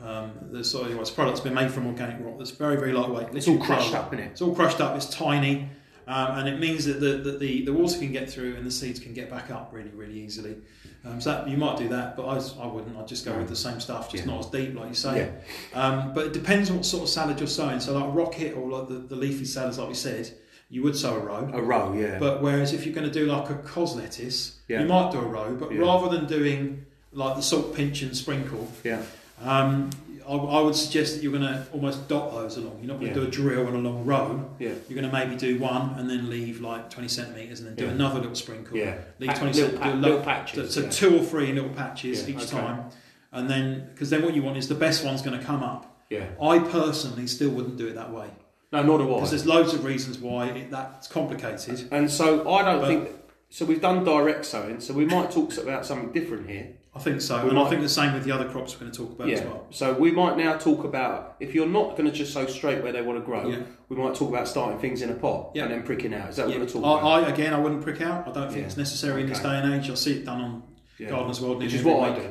Um, 0.00 0.32
the 0.50 0.64
soil, 0.64 0.88
well, 0.88 0.98
this 0.98 1.10
product's 1.10 1.40
been 1.40 1.54
made 1.54 1.70
from 1.70 1.86
organic 1.86 2.24
rock. 2.24 2.36
That's 2.38 2.50
very, 2.50 2.76
very 2.76 2.92
lightweight. 2.92 3.28
it's 3.34 3.46
all 3.46 3.58
crushed 3.58 3.94
up 3.94 4.12
in 4.12 4.18
it. 4.18 4.32
It's 4.32 4.42
all 4.42 4.54
crushed 4.54 4.80
up. 4.80 4.96
It's 4.96 5.06
tiny, 5.06 5.68
um, 6.08 6.38
and 6.38 6.48
it 6.48 6.58
means 6.58 6.86
that 6.86 6.98
the, 6.98 7.18
that 7.18 7.38
the 7.38 7.64
the 7.64 7.72
water 7.72 7.98
can 7.98 8.10
get 8.10 8.28
through 8.28 8.56
and 8.56 8.66
the 8.66 8.70
seeds 8.70 8.98
can 8.98 9.14
get 9.14 9.30
back 9.30 9.50
up 9.52 9.70
really, 9.72 9.90
really 9.90 10.18
easily. 10.18 10.56
Um, 11.04 11.20
so 11.20 11.30
that, 11.32 11.48
you 11.48 11.56
might 11.56 11.76
do 11.78 11.88
that, 11.88 12.16
but 12.16 12.26
I, 12.26 12.36
I 12.62 12.66
wouldn't. 12.66 12.96
I'd 12.96 13.08
just 13.08 13.24
go 13.24 13.36
with 13.36 13.48
the 13.48 13.56
same 13.56 13.80
stuff, 13.80 14.10
just 14.10 14.24
Yeah. 14.24 14.30
not 14.32 14.40
as 14.44 14.50
deep, 14.50 14.74
like 14.76 14.88
you 14.88 14.94
say. 14.94 15.32
Um, 15.74 16.12
but 16.14 16.26
it 16.26 16.32
depends 16.32 16.70
what 16.70 16.84
sort 16.84 17.02
of 17.02 17.08
salad 17.08 17.40
you're 17.40 17.48
sowing. 17.48 17.80
So 17.80 17.98
like 17.98 18.14
rocket 18.14 18.56
or 18.56 18.68
like 18.70 18.88
the, 18.88 18.94
the 18.94 19.16
leafy 19.16 19.44
salads, 19.44 19.78
like 19.78 19.88
we 19.88 19.94
said, 19.94 20.30
you 20.70 20.82
would 20.84 20.96
sow 20.96 21.16
a 21.16 21.18
row. 21.18 21.50
A 21.52 21.60
row, 21.60 21.92
yeah. 21.92 22.18
But 22.20 22.40
whereas 22.40 22.72
if 22.72 22.86
you're 22.86 22.94
going 22.94 23.06
to 23.06 23.12
do 23.12 23.26
like 23.26 23.50
a 23.50 23.56
cos 23.56 23.96
lettuce, 23.96 24.58
Yeah. 24.68 24.82
you 24.82 24.86
might 24.86 25.10
do 25.10 25.18
a 25.18 25.24
row. 25.24 25.54
But 25.54 25.72
Yeah. 25.72 25.80
rather 25.80 26.08
than 26.16 26.26
doing 26.26 26.86
like 27.12 27.34
the 27.36 27.42
salt 27.42 27.74
pinch 27.74 28.02
and 28.02 28.16
sprinkle, 28.16 28.68
yeah, 28.84 29.02
um, 29.42 29.90
I, 30.28 30.32
I 30.32 30.60
would 30.60 30.74
suggest 30.74 31.14
that 31.14 31.22
you're 31.22 31.32
going 31.32 31.44
to 31.44 31.66
almost 31.72 32.08
dot 32.08 32.32
those 32.32 32.56
along. 32.56 32.78
You're 32.80 32.88
not 32.92 33.00
going 33.00 33.12
to 33.12 33.18
Yeah. 33.20 33.24
do 33.24 33.28
a 33.28 33.30
drill 33.30 33.66
and 33.66 33.76
a 33.76 33.78
long 33.90 34.04
row. 34.04 34.50
yeah, 34.58 34.70
You're 34.88 35.00
going 35.00 35.10
to 35.10 35.12
maybe 35.12 35.36
do 35.36 35.58
one 35.58 35.94
and 35.98 36.08
then 36.08 36.30
leave 36.30 36.60
like 36.60 36.90
20 36.90 37.08
centimetres 37.08 37.60
and 37.60 37.68
then 37.68 37.74
do 37.76 37.84
Yeah. 37.84 37.90
another 37.90 38.20
little 38.20 38.34
sprinkle. 38.34 38.76
yeah. 38.76 38.98
Leave 39.18 39.30
Pa- 39.30 39.34
20 39.38 39.52
little, 39.54 39.70
cent- 39.70 39.82
pa- 39.82 39.92
little 39.98 40.20
patches. 40.20 40.72
So, 40.74 40.80
so 40.80 40.86
yeah. 40.86 40.90
two 40.92 41.18
or 41.18 41.22
three 41.24 41.52
little 41.52 41.70
patches 41.70 42.22
Yeah, 42.28 42.36
each 42.36 42.42
okay. 42.52 42.60
time. 42.60 42.84
And 43.32 43.48
then, 43.48 43.88
because 43.92 44.10
then 44.10 44.22
what 44.22 44.34
you 44.34 44.42
want 44.42 44.56
is 44.58 44.68
the 44.68 44.74
best 44.74 45.04
one's 45.04 45.22
going 45.22 45.38
to 45.38 45.44
come 45.44 45.62
up. 45.62 45.96
yeah. 46.10 46.26
I 46.42 46.58
personally 46.58 47.26
still 47.26 47.50
wouldn't 47.50 47.76
do 47.78 47.86
it 47.88 47.94
that 47.94 48.12
way. 48.12 48.28
No, 48.72 48.82
nor 48.82 48.98
do 48.98 49.04
I. 49.10 49.14
Because 49.16 49.30
there's 49.30 49.46
loads 49.46 49.72
of 49.74 49.84
reasons 49.84 50.18
why 50.18 50.46
it, 50.48 50.70
that's 50.70 51.06
complicated. 51.08 51.88
And 51.90 52.10
so 52.10 52.48
I 52.50 52.62
don't 52.62 52.80
But- 52.80 52.88
think. 52.88 53.08
So 53.50 53.66
we've 53.66 53.82
done 53.82 54.02
direct 54.02 54.46
sowing. 54.46 54.80
So 54.80 54.94
we 54.94 55.04
might 55.04 55.30
talk 55.30 55.54
about 55.58 55.84
something 55.84 56.10
different 56.12 56.48
here. 56.48 56.68
I 56.94 56.98
think 56.98 57.22
so. 57.22 57.36
We 57.42 57.48
and 57.48 57.52
might- 57.54 57.66
I 57.66 57.70
think 57.70 57.80
the 57.82 57.88
same 57.88 58.12
with 58.12 58.24
the 58.24 58.32
other 58.32 58.46
crops 58.48 58.74
we're 58.74 58.80
going 58.80 58.92
to 58.92 58.98
talk 58.98 59.12
about 59.12 59.30
as 59.30 59.40
Yeah. 59.40 59.46
well. 59.46 59.66
So 59.70 59.94
we 59.94 60.10
might 60.10 60.36
now 60.36 60.58
talk 60.58 60.84
about 60.84 61.36
if 61.40 61.54
you're 61.54 61.66
not 61.66 61.96
going 61.96 62.04
to 62.04 62.12
just 62.12 62.34
sow 62.34 62.46
straight 62.46 62.82
where 62.82 62.92
they 62.92 63.00
want 63.00 63.18
to 63.18 63.24
grow. 63.24 63.48
Yeah. 63.48 63.60
We 63.88 63.96
might 63.96 64.14
talk 64.14 64.28
about 64.28 64.46
starting 64.46 64.78
things 64.78 65.00
in 65.00 65.08
a 65.08 65.14
pot 65.14 65.52
Yeah. 65.54 65.64
and 65.64 65.72
then 65.72 65.82
pricking 65.84 66.12
out. 66.12 66.28
Is 66.28 66.36
that 66.36 66.46
what 66.46 66.52
Yeah. 66.52 66.60
we're 66.60 66.66
going 66.66 66.68
to 66.68 66.72
talk 66.74 67.00
about? 67.00 67.24
I, 67.24 67.28
again, 67.30 67.54
I 67.54 67.58
wouldn't 67.58 67.80
prick 67.82 68.02
out. 68.02 68.28
I 68.28 68.32
don't 68.32 68.48
think 68.48 68.60
Yeah. 68.60 68.66
it's 68.66 68.76
necessary 68.76 69.22
in 69.22 69.28
this 69.28 69.38
day 69.40 69.56
and 69.56 69.72
age. 69.74 69.90
I 69.90 69.94
see 69.94 70.18
it 70.18 70.26
done 70.26 70.40
on 70.42 70.62
Yeah. 70.98 71.08
Gardener's 71.08 71.40
World, 71.40 71.58
Which 71.62 71.72
is 71.72 71.82
what 71.82 72.10
I 72.10 72.14
do. 72.14 72.28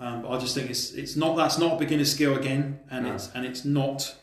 Um, 0.00 0.22
but 0.22 0.30
I 0.32 0.38
just 0.38 0.56
think 0.56 0.68
it's 0.68 0.92
it's 0.94 1.14
not 1.14 1.36
that's 1.36 1.58
not 1.58 1.74
a 1.74 1.76
beginner 1.76 2.04
skill 2.04 2.34
again, 2.34 2.80
and 2.90 3.06
No. 3.06 3.14
it's 3.14 3.30
and 3.36 3.46
it's 3.46 3.64
not 3.64 4.16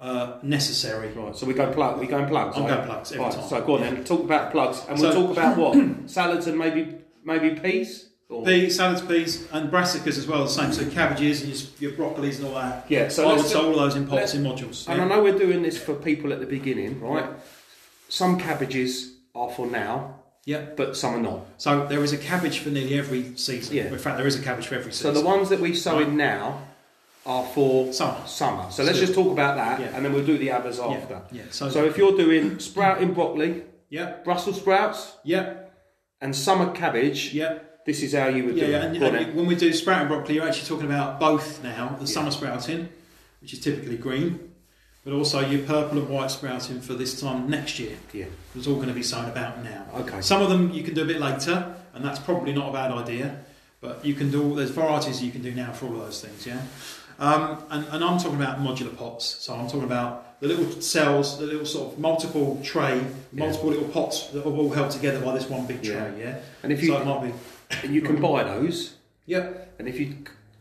uh, 0.00 0.34
necessary. 0.42 1.08
Right. 1.12 1.34
So 1.34 1.46
we 1.46 1.54
go 1.54 1.72
plug. 1.72 1.98
We 1.98 2.06
go 2.06 2.24
plugs. 2.26 2.56
I'm 2.56 2.64
right? 2.64 2.74
going 2.76 2.86
plugs 2.86 3.10
every 3.12 3.24
Right, 3.24 3.32
time. 3.32 3.48
So 3.48 3.60
go 3.62 3.74
on 3.76 3.80
then. 3.80 4.04
Talk 4.04 4.20
about 4.22 4.52
plugs, 4.52 4.82
and 4.88 5.00
we'll 5.00 5.12
talk 5.12 5.30
about 5.30 5.56
what 5.56 5.76
salads 6.10 6.46
and 6.46 6.58
maybe 6.58 6.94
maybe 7.24 7.58
peas. 7.58 8.07
Or, 8.30 8.44
Peas, 8.44 8.76
salads, 8.76 9.00
peas, 9.00 9.48
and 9.52 9.70
brassicas 9.70 10.18
as 10.18 10.26
well. 10.26 10.44
The 10.44 10.50
same. 10.50 10.70
So 10.72 10.84
cabbages 10.90 11.42
and 11.42 11.50
your, 11.80 11.90
your 11.90 11.98
broccolis 11.98 12.36
and 12.36 12.46
all 12.48 12.54
that. 12.56 12.84
Yeah. 12.88 13.08
So 13.08 13.24
I 13.24 13.32
would 13.32 13.38
let's 13.38 13.52
do- 13.52 13.58
all 13.60 13.74
those 13.74 13.96
in 13.96 14.06
pots 14.06 14.34
in 14.34 14.42
modules. 14.42 14.86
And 14.86 15.00
I 15.00 15.04
yeah. 15.06 15.08
know 15.16 15.22
we're 15.22 15.38
doing 15.38 15.62
this 15.62 15.82
for 15.82 15.94
people 15.94 16.32
at 16.34 16.40
the 16.40 16.46
beginning, 16.46 17.00
right? 17.00 17.24
Some 18.10 18.38
cabbages 18.38 19.14
are 19.34 19.48
for 19.50 19.66
now, 19.66 20.16
Yeah. 20.44 20.66
but 20.76 20.94
some 20.94 21.14
are 21.14 21.20
not. 21.22 21.46
So 21.56 21.86
there 21.86 22.04
is 22.04 22.12
a 22.12 22.18
cabbage 22.18 22.58
for 22.58 22.68
nearly 22.68 22.98
every 22.98 23.34
season. 23.36 23.76
Yeah. 23.76 23.84
In 23.84 23.98
fact, 23.98 24.18
there 24.18 24.26
is 24.26 24.38
a 24.38 24.42
cabbage 24.42 24.66
for 24.66 24.74
every 24.74 24.92
season. 24.92 25.04
So 25.04 25.10
season. 25.14 25.24
the 25.24 25.30
ones 25.36 25.48
that 25.48 25.60
we 25.60 25.74
sow 25.74 25.98
in 25.98 26.16
now 26.18 26.64
are 27.24 27.44
for 27.54 27.92
Summer. 27.94 28.26
Summer. 28.26 28.70
So 28.70 28.82
let's 28.84 28.98
just 28.98 29.14
talk 29.14 29.32
about 29.32 29.56
that, 29.56 29.80
Yeah. 29.80 29.86
and 29.96 30.04
then 30.04 30.12
we'll 30.12 30.24
do 30.26 30.36
the 30.36 30.50
others 30.52 30.78
after. 30.78 31.22
Yeah. 31.32 31.44
So, 31.50 31.70
So 31.70 31.84
if 31.86 31.96
you're 31.96 32.16
doing 32.16 32.58
sprouting 32.58 33.14
broccoli, 33.14 33.62
yeah, 33.88 34.16
Brussels 34.24 34.56
sprouts, 34.56 35.14
yeah, 35.24 35.54
and 36.20 36.36
summer 36.36 36.72
cabbage, 36.72 37.32
yeah. 37.32 37.60
This 37.88 38.02
is 38.02 38.12
how 38.12 38.28
you 38.28 38.44
would 38.44 38.54
Yeah, 38.58 38.66
do 38.66 38.70
yeah, 38.72 38.82
it. 38.84 39.02
and, 39.02 39.16
and 39.16 39.34
when 39.34 39.46
we 39.46 39.54
do 39.54 39.72
sprouting 39.72 40.08
broccoli, 40.08 40.34
you're 40.34 40.46
actually 40.46 40.68
talking 40.68 40.84
about 40.84 41.18
both 41.18 41.62
now 41.64 41.96
the 41.98 42.06
summer 42.06 42.30
sprouting, 42.30 42.90
which 43.40 43.54
is 43.54 43.60
typically 43.60 43.96
green, 43.96 44.52
but 45.04 45.14
also 45.14 45.40
your 45.40 45.62
purple 45.62 45.96
and 45.98 46.06
white 46.10 46.30
sprouting 46.30 46.82
for 46.82 46.92
this 46.92 47.18
time 47.18 47.48
next 47.48 47.78
year. 47.78 47.96
yeah. 48.12 48.26
It's 48.54 48.66
all 48.66 48.74
going 48.74 48.88
to 48.88 48.94
be 48.94 49.02
sown 49.02 49.24
about 49.24 49.64
now. 49.64 49.86
Okay. 50.00 50.20
Some 50.20 50.42
of 50.42 50.50
them 50.50 50.70
you 50.70 50.82
can 50.82 50.92
do 50.92 51.00
a 51.02 51.06
bit 51.06 51.18
later, 51.18 51.74
and 51.94 52.04
that's 52.04 52.18
probably 52.18 52.52
not 52.52 52.68
a 52.68 52.72
bad 52.74 52.92
idea. 52.92 53.38
But 53.80 54.04
you 54.04 54.12
can 54.12 54.30
do 54.30 54.54
there's 54.54 54.70
varieties 54.70 55.22
you 55.22 55.30
can 55.32 55.40
do 55.40 55.52
now 55.52 55.72
for 55.72 55.86
all 55.86 55.94
of 55.94 56.00
those 56.00 56.20
things, 56.20 56.46
yeah. 56.46 56.60
Um, 57.20 57.62
and, 57.70 57.86
and 57.88 58.04
I'm 58.04 58.18
talking 58.18 58.36
about 58.36 58.58
modular 58.60 58.94
pots, 58.96 59.24
so 59.24 59.54
I'm 59.54 59.66
talking 59.66 59.84
about 59.84 60.40
the 60.40 60.48
little 60.48 60.68
cells, 60.82 61.38
the 61.38 61.46
little 61.46 61.64
sort 61.66 61.92
of 61.94 61.98
multiple 61.98 62.60
tray, 62.62 63.02
multiple 63.32 63.70
little 63.70 63.88
pots 63.88 64.26
that 64.28 64.44
are 64.44 64.52
all 64.52 64.70
held 64.70 64.90
together 64.90 65.20
by 65.24 65.32
this 65.32 65.48
one 65.48 65.66
big 65.66 65.82
tray, 65.82 65.94
Yeah. 65.94 66.24
yeah. 66.24 66.38
And 66.62 66.70
if 66.72 66.82
you 66.82 66.88
so 66.88 66.98
it 67.00 67.06
might 67.06 67.22
be, 67.24 67.32
and 67.82 67.94
you 67.94 68.00
can 68.02 68.20
buy 68.20 68.44
those, 68.44 68.96
yeah, 69.26 69.50
and 69.78 69.88
if 69.88 69.98
you 70.00 70.14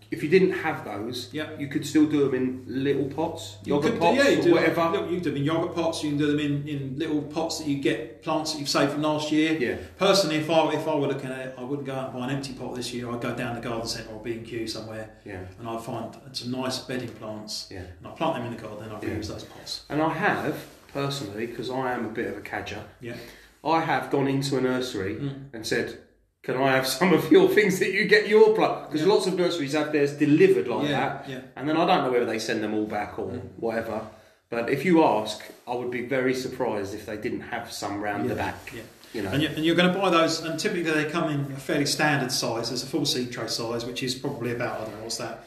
if 0.09 0.23
you 0.23 0.29
didn't 0.29 0.51
have 0.53 0.85
those, 0.85 1.27
Yeah. 1.33 1.49
you 1.59 1.67
could 1.67 1.85
still 1.85 2.05
do 2.05 2.23
them 2.23 2.33
in 2.33 2.63
little 2.65 3.09
pots, 3.09 3.57
You 3.65 3.73
yogurt 3.75 3.91
could 3.91 3.99
pots, 3.99 4.17
yeah, 4.17 4.29
you 4.29 4.41
do 4.41 4.53
whatever. 4.53 4.89
Look, 4.89 5.09
you 5.11 5.15
can 5.15 5.23
do 5.23 5.29
them 5.31 5.37
in 5.39 5.43
yogurt 5.43 5.75
pots. 5.75 6.01
You 6.01 6.11
can 6.11 6.17
do 6.17 6.27
them 6.27 6.39
in, 6.39 6.65
in 6.65 6.97
little 6.97 7.21
pots 7.23 7.57
that 7.59 7.67
you 7.67 7.79
get 7.81 8.23
plants 8.23 8.53
that 8.53 8.59
you've 8.59 8.69
saved 8.69 8.93
from 8.93 9.01
last 9.01 9.33
year. 9.33 9.57
Yeah. 9.59 9.75
Personally, 9.97 10.37
if 10.37 10.49
I 10.49 10.73
if 10.75 10.87
I 10.87 10.95
were 10.95 11.07
looking 11.07 11.29
at 11.29 11.39
it, 11.47 11.55
I 11.57 11.63
wouldn't 11.65 11.85
go 11.85 11.93
out 11.93 12.11
and 12.11 12.19
buy 12.21 12.29
an 12.29 12.33
empty 12.37 12.53
pot 12.53 12.73
this 12.73 12.93
year. 12.93 13.11
I'd 13.11 13.19
go 13.19 13.35
down 13.35 13.55
the 13.55 13.59
garden 13.61 13.85
centre 13.85 14.09
or 14.13 14.21
B 14.23 14.31
and 14.31 14.45
Q 14.47 14.65
somewhere, 14.65 15.09
Yeah. 15.25 15.41
and 15.59 15.67
I'd 15.67 15.81
find 15.83 16.15
some 16.31 16.51
nice 16.51 16.79
bedding 16.79 17.09
plants, 17.09 17.67
Yeah. 17.69 17.79
and 17.79 18.07
I 18.07 18.11
plant 18.11 18.35
them 18.37 18.45
in 18.45 18.55
the 18.55 18.61
garden. 18.61 18.85
and 18.85 18.93
I 18.93 18.99
Yeah. 19.05 19.15
use 19.17 19.27
those 19.27 19.43
pots. 19.43 19.81
And 19.89 20.01
I 20.01 20.13
have 20.13 20.55
personally, 20.93 21.47
because 21.47 21.69
I 21.69 21.91
am 21.93 22.05
a 22.05 22.09
bit 22.09 22.27
of 22.27 22.37
a 22.37 22.41
cadger, 22.41 22.79
Yeah. 23.01 23.15
I 23.61 23.81
have 23.81 24.09
gone 24.09 24.29
into 24.29 24.57
a 24.57 24.61
nursery 24.61 25.15
Mm. 25.15 25.33
and 25.51 25.67
said, 25.67 25.97
"Can 26.43 26.55
I 26.57 26.71
have 26.71 26.87
some 26.87 27.13
of 27.13 27.29
your 27.31 27.49
things 27.49 27.79
that 27.79 27.91
you 27.91 28.05
get 28.05 28.27
your 28.27 28.55
plug? 28.55 28.87
Because 28.89 29.05
Yeah. 29.05 29.13
lots 29.13 29.27
of 29.27 29.35
nurseries 29.35 29.73
have 29.73 29.91
theirs 29.91 30.13
delivered 30.13 30.67
like 30.67 30.87
yeah, 30.89 30.91
that, 30.99 31.25
yeah. 31.29 31.39
and 31.55 31.67
then 31.67 31.75
I 31.77 31.85
don't 31.85 32.03
know 32.05 32.11
whether 32.11 32.25
they 32.25 32.39
send 32.39 32.63
them 32.63 32.73
all 32.73 32.85
back 32.85 33.19
or 33.19 33.27
Mm. 33.31 33.41
whatever. 33.57 34.01
But 34.49 34.69
if 34.69 34.85
you 34.85 35.03
ask, 35.03 35.41
I 35.67 35.75
would 35.75 35.91
be 35.91 36.05
very 36.05 36.33
surprised 36.33 36.93
if 36.93 37.05
they 37.05 37.17
didn't 37.17 37.41
have 37.41 37.71
some 37.71 38.01
round 38.01 38.29
the 38.29 38.35
back. 38.35 38.71
yeah. 38.73 38.81
You 39.13 39.23
know, 39.23 39.29
And, 39.31 39.41
you, 39.41 39.49
and 39.49 39.65
you're 39.65 39.75
going 39.75 39.91
to 39.91 39.97
buy 39.99 40.09
those, 40.09 40.41
and 40.41 40.57
typically 40.59 40.91
they 40.91 41.05
come 41.05 41.29
in 41.31 41.51
a 41.51 41.59
fairly 41.59 41.85
standard 41.85 42.31
size. 42.31 42.69
There's 42.69 42.83
a 42.83 42.87
full 42.87 43.05
seed 43.05 43.31
tray 43.31 43.47
size, 43.47 43.85
which 43.85 44.03
is 44.03 44.15
probably 44.15 44.51
about 44.53 44.79
I 44.81 44.83
don't 44.83 44.97
know 44.97 45.03
what's 45.03 45.17
that, 45.17 45.43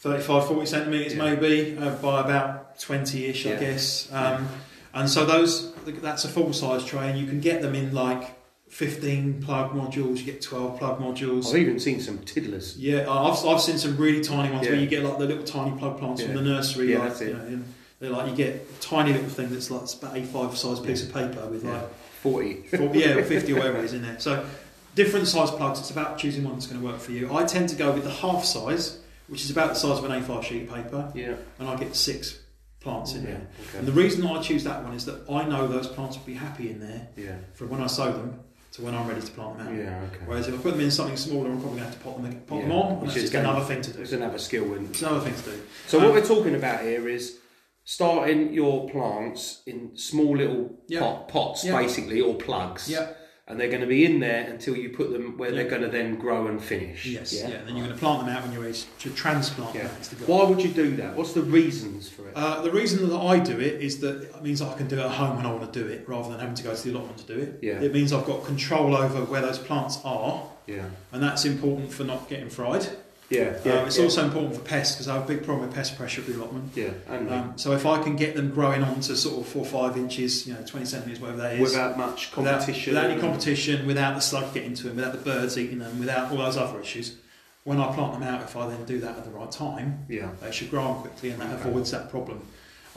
35, 0.00 0.46
40 0.46 0.66
centimeters 0.66 1.14
Yeah. 1.14 1.24
maybe 1.34 1.76
uh, 1.78 1.90
by 1.96 2.20
about 2.20 2.78
20ish, 2.78 3.46
I 3.46 3.50
Yeah. 3.50 3.60
guess. 3.60 4.08
Um, 4.12 4.48
and 4.94 5.10
so 5.10 5.24
those 5.26 5.72
that's 5.84 6.24
a 6.24 6.28
full 6.28 6.52
size 6.52 6.84
tray, 6.84 7.08
and 7.10 7.18
you 7.18 7.26
can 7.26 7.40
get 7.40 7.60
them 7.62 7.74
in 7.74 7.94
like 7.94 8.30
15 8.70 9.42
plug 9.42 9.72
modules. 9.72 10.18
You 10.18 10.24
get 10.24 10.40
12 10.40 10.78
plug 10.78 11.00
modules. 11.00 11.48
I've 11.50 11.56
even 11.56 11.80
seen 11.80 12.00
some 12.00 12.18
tiddlers. 12.20 12.76
Yeah, 12.78 13.10
I've, 13.10 13.44
I've 13.44 13.60
seen 13.60 13.78
some 13.78 13.96
really 13.96 14.22
tiny 14.22 14.52
ones 14.52 14.66
where 14.66 14.76
you 14.76 14.86
get 14.86 15.04
like 15.04 15.18
the 15.18 15.26
little 15.26 15.44
tiny 15.44 15.76
plug 15.76 15.98
plants 15.98 16.22
from 16.22 16.34
the 16.34 16.40
nursery. 16.42 16.92
Yeah, 16.92 17.00
like, 17.00 17.08
that's 17.08 17.20
it. 17.20 17.28
You 17.28 17.34
know, 17.34 17.40
and 17.44 17.74
they're 17.98 18.10
like 18.10 18.30
you 18.30 18.36
get 18.36 18.54
a 18.54 18.80
tiny 18.80 19.12
little 19.12 19.28
thing 19.28 19.50
that's 19.50 19.70
like 19.70 19.82
about 19.94 20.14
A5 20.14 20.56
size 20.56 20.80
piece 20.80 21.02
of 21.02 21.12
paper 21.12 21.46
with 21.46 21.64
Yeah. 21.64 21.72
like 21.72 21.94
Forty. 22.22 22.54
40, 22.62 22.98
yeah, 22.98 23.22
50 23.22 23.52
or 23.52 23.56
whatever 23.56 23.78
it 23.82 23.84
is 23.86 23.92
in 23.94 24.02
there. 24.02 24.18
So 24.20 24.46
different 24.94 25.26
size 25.26 25.50
plugs. 25.50 25.80
It's 25.80 25.90
about 25.90 26.18
choosing 26.18 26.44
one 26.44 26.54
that's 26.54 26.66
going 26.66 26.80
to 26.80 26.86
work 26.86 27.00
for 27.00 27.12
you. 27.12 27.34
I 27.34 27.44
tend 27.44 27.68
to 27.70 27.76
go 27.76 27.90
with 27.92 28.04
the 28.04 28.10
half 28.10 28.44
size, 28.44 29.00
which 29.26 29.42
is 29.42 29.50
about 29.50 29.70
the 29.70 29.74
size 29.74 29.98
of 29.98 30.04
an 30.04 30.12
A5 30.22 30.44
sheet 30.44 30.68
of 30.68 30.74
paper, 30.74 31.10
Yeah. 31.14 31.34
and 31.58 31.68
I 31.68 31.76
get 31.76 31.96
six 31.96 32.38
plants 32.80 33.14
in 33.14 33.22
Yeah. 33.24 33.30
there. 33.30 33.46
Okay. 33.68 33.78
And 33.78 33.88
the 33.88 33.92
reason 33.92 34.24
I 34.26 34.40
choose 34.40 34.64
that 34.64 34.84
one 34.84 34.94
is 34.94 35.04
that 35.06 35.28
I 35.30 35.44
know 35.44 35.66
those 35.66 35.86
plants 35.88 36.16
will 36.16 36.24
be 36.24 36.34
happy 36.34 36.70
in 36.70 36.78
there 36.80 37.08
Yeah. 37.16 37.36
from 37.54 37.68
when 37.70 37.80
I 37.82 37.86
sow 37.88 38.12
them 38.12 38.40
to 38.72 38.82
when 38.82 38.94
I'm 38.94 39.08
ready 39.08 39.20
to 39.20 39.32
plant 39.32 39.58
them 39.58 39.68
out. 39.68 39.74
Yeah. 39.74 40.00
Okay. 40.12 40.24
Whereas 40.26 40.48
if 40.48 40.54
I 40.54 40.58
put 40.58 40.72
them 40.72 40.80
in 40.80 40.90
something 40.90 41.16
smaller, 41.16 41.50
I'm 41.50 41.60
probably 41.60 41.78
going 41.80 41.90
to 41.90 41.96
have 41.96 41.98
to 41.98 42.00
pot 42.04 42.22
them, 42.22 42.40
pot 42.46 42.60
them 42.62 42.72
on, 42.72 42.92
and 42.92 43.00
which 43.02 43.08
that's 43.14 43.16
is 43.16 43.22
just 43.30 43.34
another 43.34 43.64
thing 43.64 43.82
to 43.82 43.92
do. 43.92 44.00
It's 44.02 44.12
another 44.12 44.38
skill. 44.38 44.74
And 44.74 44.90
It's 44.90 45.02
another 45.02 45.20
thing 45.20 45.34
to 45.34 45.42
do. 45.50 45.62
so 45.88 45.98
Um, 45.98 46.04
what 46.04 46.14
we're 46.14 46.24
talking 46.26 46.54
about 46.54 46.82
here 46.82 47.08
is 47.08 47.38
starting 47.84 48.52
your 48.52 48.88
plants 48.88 49.62
in 49.66 49.96
small 49.96 50.36
little 50.36 50.70
Yeah. 50.86 51.00
pot, 51.00 51.28
pots, 51.28 51.64
Yeah. 51.64 51.76
basically, 51.80 52.20
or 52.20 52.34
plugs. 52.34 52.88
Yeah. 52.88 53.08
And 53.50 53.58
they're 53.58 53.68
going 53.68 53.80
to 53.80 53.86
be 53.88 54.04
in 54.04 54.20
there 54.20 54.48
until 54.48 54.76
you 54.76 54.90
put 54.90 55.10
them 55.10 55.36
where 55.36 55.50
Yeah. 55.50 55.56
they're 55.56 55.70
going 55.70 55.82
to 55.82 55.88
then 55.88 56.14
grow 56.14 56.46
and 56.46 56.62
finish. 56.62 57.04
Yes. 57.04 57.32
Yeah. 57.32 57.48
Yeah. 57.48 57.54
And 57.56 57.66
then 57.68 57.76
you're 57.76 57.84
going 57.86 57.96
to 57.98 58.00
plant 58.00 58.24
them 58.24 58.28
out 58.34 58.44
when 58.44 58.52
you're 58.52 58.62
ready 58.62 58.78
to 59.00 59.10
transplant 59.10 59.74
Yeah. 59.74 59.82
them. 59.88 59.90
That's. 59.98 60.28
Why 60.28 60.44
would 60.44 60.62
you 60.62 60.70
do 60.70 60.94
that? 60.96 61.16
What's 61.16 61.32
the 61.32 61.42
reasons 61.42 62.08
for 62.08 62.28
it? 62.28 62.32
Uh, 62.36 62.62
the 62.62 62.70
reason 62.70 63.08
that 63.08 63.16
I 63.16 63.40
do 63.40 63.58
it 63.58 63.82
is 63.82 63.98
that 64.00 64.22
it 64.22 64.42
means 64.42 64.62
I 64.62 64.72
can 64.74 64.86
do 64.86 64.98
it 65.00 65.04
at 65.04 65.10
home 65.10 65.36
when 65.36 65.46
I 65.46 65.52
want 65.52 65.72
to 65.72 65.82
do 65.82 65.88
it, 65.88 66.08
rather 66.08 66.30
than 66.30 66.38
having 66.38 66.54
to 66.54 66.62
go 66.62 66.74
to 66.74 66.82
the 66.82 66.90
allotment 66.92 67.18
to 67.18 67.26
do 67.34 67.40
it. 67.40 67.58
Yeah. 67.60 67.80
It 67.80 67.92
means 67.92 68.12
I've 68.12 68.24
got 68.26 68.44
control 68.44 68.94
over 68.96 69.24
where 69.24 69.40
those 69.42 69.58
plants 69.58 69.98
are, 70.04 70.44
yeah. 70.68 70.84
and 71.12 71.20
that's 71.20 71.44
important 71.44 71.92
for 71.92 72.04
not 72.04 72.28
getting 72.28 72.50
fried. 72.50 72.86
Yeah. 73.30 73.50
Um, 73.64 73.86
it's 73.86 73.98
also 73.98 74.24
important 74.24 74.56
for 74.56 74.60
pests 74.62 74.96
because 74.96 75.06
I 75.06 75.14
have 75.14 75.24
a 75.24 75.26
big 75.28 75.44
problem 75.44 75.66
with 75.66 75.74
pest 75.74 75.96
pressure 75.96 76.20
at 76.20 76.26
the 76.26 76.34
allotment. 76.36 76.72
Yeah. 76.74 76.90
And 77.08 77.30
Um, 77.30 77.52
so 77.56 77.72
if 77.72 77.86
I 77.86 78.02
can 78.02 78.16
get 78.16 78.34
them 78.34 78.50
growing 78.50 78.82
on 78.82 79.00
to 79.02 79.16
sort 79.16 79.40
of 79.40 79.46
four 79.46 79.62
or 79.62 79.66
five 79.66 79.96
inches, 79.96 80.48
you 80.48 80.52
know, 80.54 80.60
20 80.66 80.84
centimetres, 80.84 81.20
whatever 81.20 81.38
that 81.42 81.52
is, 81.54 81.60
without 81.60 81.96
much 81.96 82.36
without- 82.36 82.58
competition. 82.58 82.94
without, 82.94 83.10
any 83.10 83.20
competition, 83.20 83.86
without 83.86 84.14
the 84.16 84.20
slug 84.20 84.52
getting 84.52 84.74
to 84.74 84.82
them, 84.88 84.96
without 84.96 85.12
the 85.12 85.18
birds 85.18 85.56
eating 85.56 85.78
them, 85.78 86.00
without 86.00 86.32
all 86.32 86.38
those 86.38 86.56
other 86.56 86.80
issues, 86.80 87.14
when 87.62 87.78
I 87.80 87.94
plant 87.94 88.14
them 88.14 88.24
out, 88.24 88.42
if 88.42 88.56
I 88.56 88.66
then 88.68 88.84
do 88.84 88.98
that 89.00 89.16
at 89.18 89.24
the 89.24 89.30
right 89.30 89.50
time, 89.50 90.06
Yeah. 90.08 90.30
they 90.42 90.50
should 90.50 90.68
grow 90.70 90.82
on 90.82 91.00
quickly 91.02 91.30
and 91.30 91.40
that 91.40 91.60
Okay. 91.60 91.68
avoids 91.70 91.92
that 91.92 92.10
problem. 92.10 92.42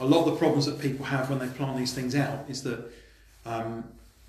A 0.00 0.04
lot 0.04 0.26
of 0.26 0.32
the 0.32 0.36
problems 0.36 0.66
that 0.66 0.80
people 0.80 1.06
have 1.06 1.30
when 1.30 1.38
they 1.38 1.46
plant 1.46 1.76
these 1.78 1.92
things 1.92 2.16
out 2.16 2.46
is 2.48 2.64
that 2.64 2.80
um, 3.46 3.84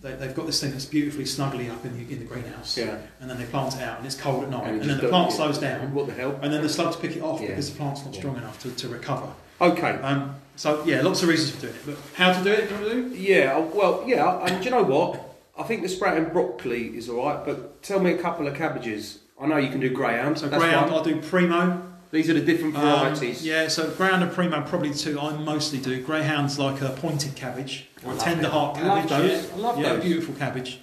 they, 0.05 0.13
they've 0.13 0.35
got 0.35 0.45
this 0.45 0.61
thing 0.61 0.71
that's 0.71 0.85
beautifully 0.85 1.25
snugly 1.25 1.69
up 1.69 1.83
in 1.85 1.93
the, 1.97 2.13
in 2.13 2.19
the 2.19 2.25
greenhouse 2.25 2.77
Yeah. 2.77 2.97
and 3.19 3.29
then 3.29 3.37
they 3.37 3.45
plant 3.45 3.75
it 3.75 3.81
out 3.81 3.97
and 3.97 4.05
it's 4.05 4.15
cold 4.15 4.43
at 4.43 4.49
night 4.49 4.65
And 4.67 4.81
and, 4.81 4.89
then 4.89 4.97
the 4.99 5.09
plant 5.09 5.31
slows 5.33 5.57
down 5.57 5.93
What 5.93 6.07
the 6.07 6.13
hell? 6.13 6.39
and 6.41 6.53
then 6.53 6.61
the 6.61 6.69
slugs 6.69 6.95
pick 6.95 7.15
it 7.15 7.21
off 7.23 7.41
Yeah. 7.41 7.47
because 7.49 7.71
the 7.71 7.77
plant's 7.77 8.05
not 8.05 8.13
Yeah. 8.13 8.19
strong 8.19 8.37
enough 8.37 8.59
to, 8.63 8.71
to 8.71 8.87
recover. 8.87 9.27
Okay. 9.59 9.91
Um, 10.01 10.35
so 10.55 10.83
yeah, 10.85 11.01
lots 11.01 11.23
of 11.23 11.29
reasons 11.29 11.51
for 11.55 11.61
doing 11.61 11.73
it. 11.75 11.81
But 11.85 11.95
how 12.15 12.31
to 12.37 12.43
do 12.43 12.51
it? 12.51 12.69
Do 12.69 12.75
you 12.75 12.81
want 12.81 12.93
to 12.93 13.09
do? 13.09 13.15
Yeah, 13.21 13.57
well, 13.59 14.03
yeah, 14.05 14.45
and 14.45 14.59
do 14.59 14.65
you 14.65 14.71
know 14.71 14.83
what? 14.83 15.21
I 15.57 15.63
think 15.63 15.81
the 15.81 15.89
sprouting 15.89 16.25
broccoli 16.25 16.97
is 16.97 17.09
all 17.09 17.25
right, 17.25 17.43
but 17.45 17.81
tell 17.81 17.99
me 17.99 18.11
a 18.11 18.17
couple 18.17 18.47
of 18.47 18.53
cabbages. 18.55 19.19
I 19.39 19.47
know 19.47 19.57
you 19.57 19.69
can 19.69 19.79
do 19.79 19.89
greyhound. 19.89 20.37
So 20.39 20.47
one. 20.49 20.61
I'll 20.63 21.03
do 21.03 21.21
primo. 21.21 21.81
These 22.15 22.29
are 22.29 22.33
the 22.33 22.39
different 22.39 22.75
Um, 22.77 22.81
varieties. 22.81 23.45
yeah, 23.45 23.67
so 23.67 23.89
greyhound 23.89 24.23
and 24.23 24.31
primo 24.31 24.61
probably 24.61 24.89
the 24.89 24.97
two 24.97 25.19
I 25.19 25.33
mostly 25.37 25.79
do. 25.79 26.01
Greyhound's 26.01 26.57
like 26.57 26.81
a 26.81 26.89
pointed 26.89 27.35
cabbage 27.35 27.87
or 28.05 28.13
a 28.13 28.17
tender 28.17 28.47
heart 28.47 28.77
I 28.77 28.83
love 28.87 29.07
cabbage. 29.09 29.09
those. 29.31 29.43
Yeah, 29.49 29.55
I 29.55 29.59
love 29.59 29.79
yeah, 29.79 29.93
those. 29.95 30.03
beautiful 30.05 30.33
cabbage. 30.35 30.79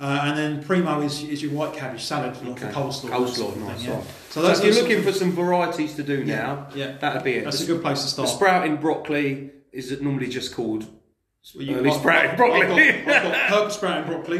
Uh, 0.00 0.20
and 0.24 0.38
then 0.38 0.64
primo 0.64 1.02
is, 1.02 1.22
is 1.24 1.42
your 1.42 1.52
white 1.52 1.74
cabbage 1.74 2.02
salad, 2.02 2.34
like 2.42 2.60
Okay. 2.62 2.70
a 2.70 2.72
coleslaw. 2.72 3.10
Coleslaw, 3.10 3.54
nice. 3.56 3.82
thing, 3.82 3.90
yeah. 3.90 4.00
So 4.30 4.42
So 4.42 4.50
if 4.50 4.64
you're 4.74 4.82
looking 4.82 5.02
for 5.04 5.12
some 5.12 5.32
varieties 5.32 5.94
to 5.96 6.02
do 6.02 6.24
now, 6.24 6.68
yeah, 6.74 6.96
that'd 6.98 7.22
be 7.22 7.34
it. 7.34 7.44
that's 7.44 7.58
the, 7.58 7.64
a 7.64 7.66
good 7.76 7.82
place 7.82 7.98
to 7.98 8.04
the 8.06 8.10
start. 8.10 8.28
sprouting 8.30 8.76
broccoli 8.76 9.50
is 9.72 9.92
it 9.92 10.00
normally 10.02 10.28
just 10.28 10.54
called 10.54 10.86
Well, 11.54 11.64
you- 11.64 11.76
early 11.76 11.90
I've- 11.90 11.98
sprouting 12.00 12.30
I've 12.30 12.36
broccoli. 12.38 12.92
got, 13.04 13.08
I've 13.14 13.22
got 13.22 13.48
purple 13.50 13.70
sprouting 13.70 14.04
broccoli. 14.10 14.38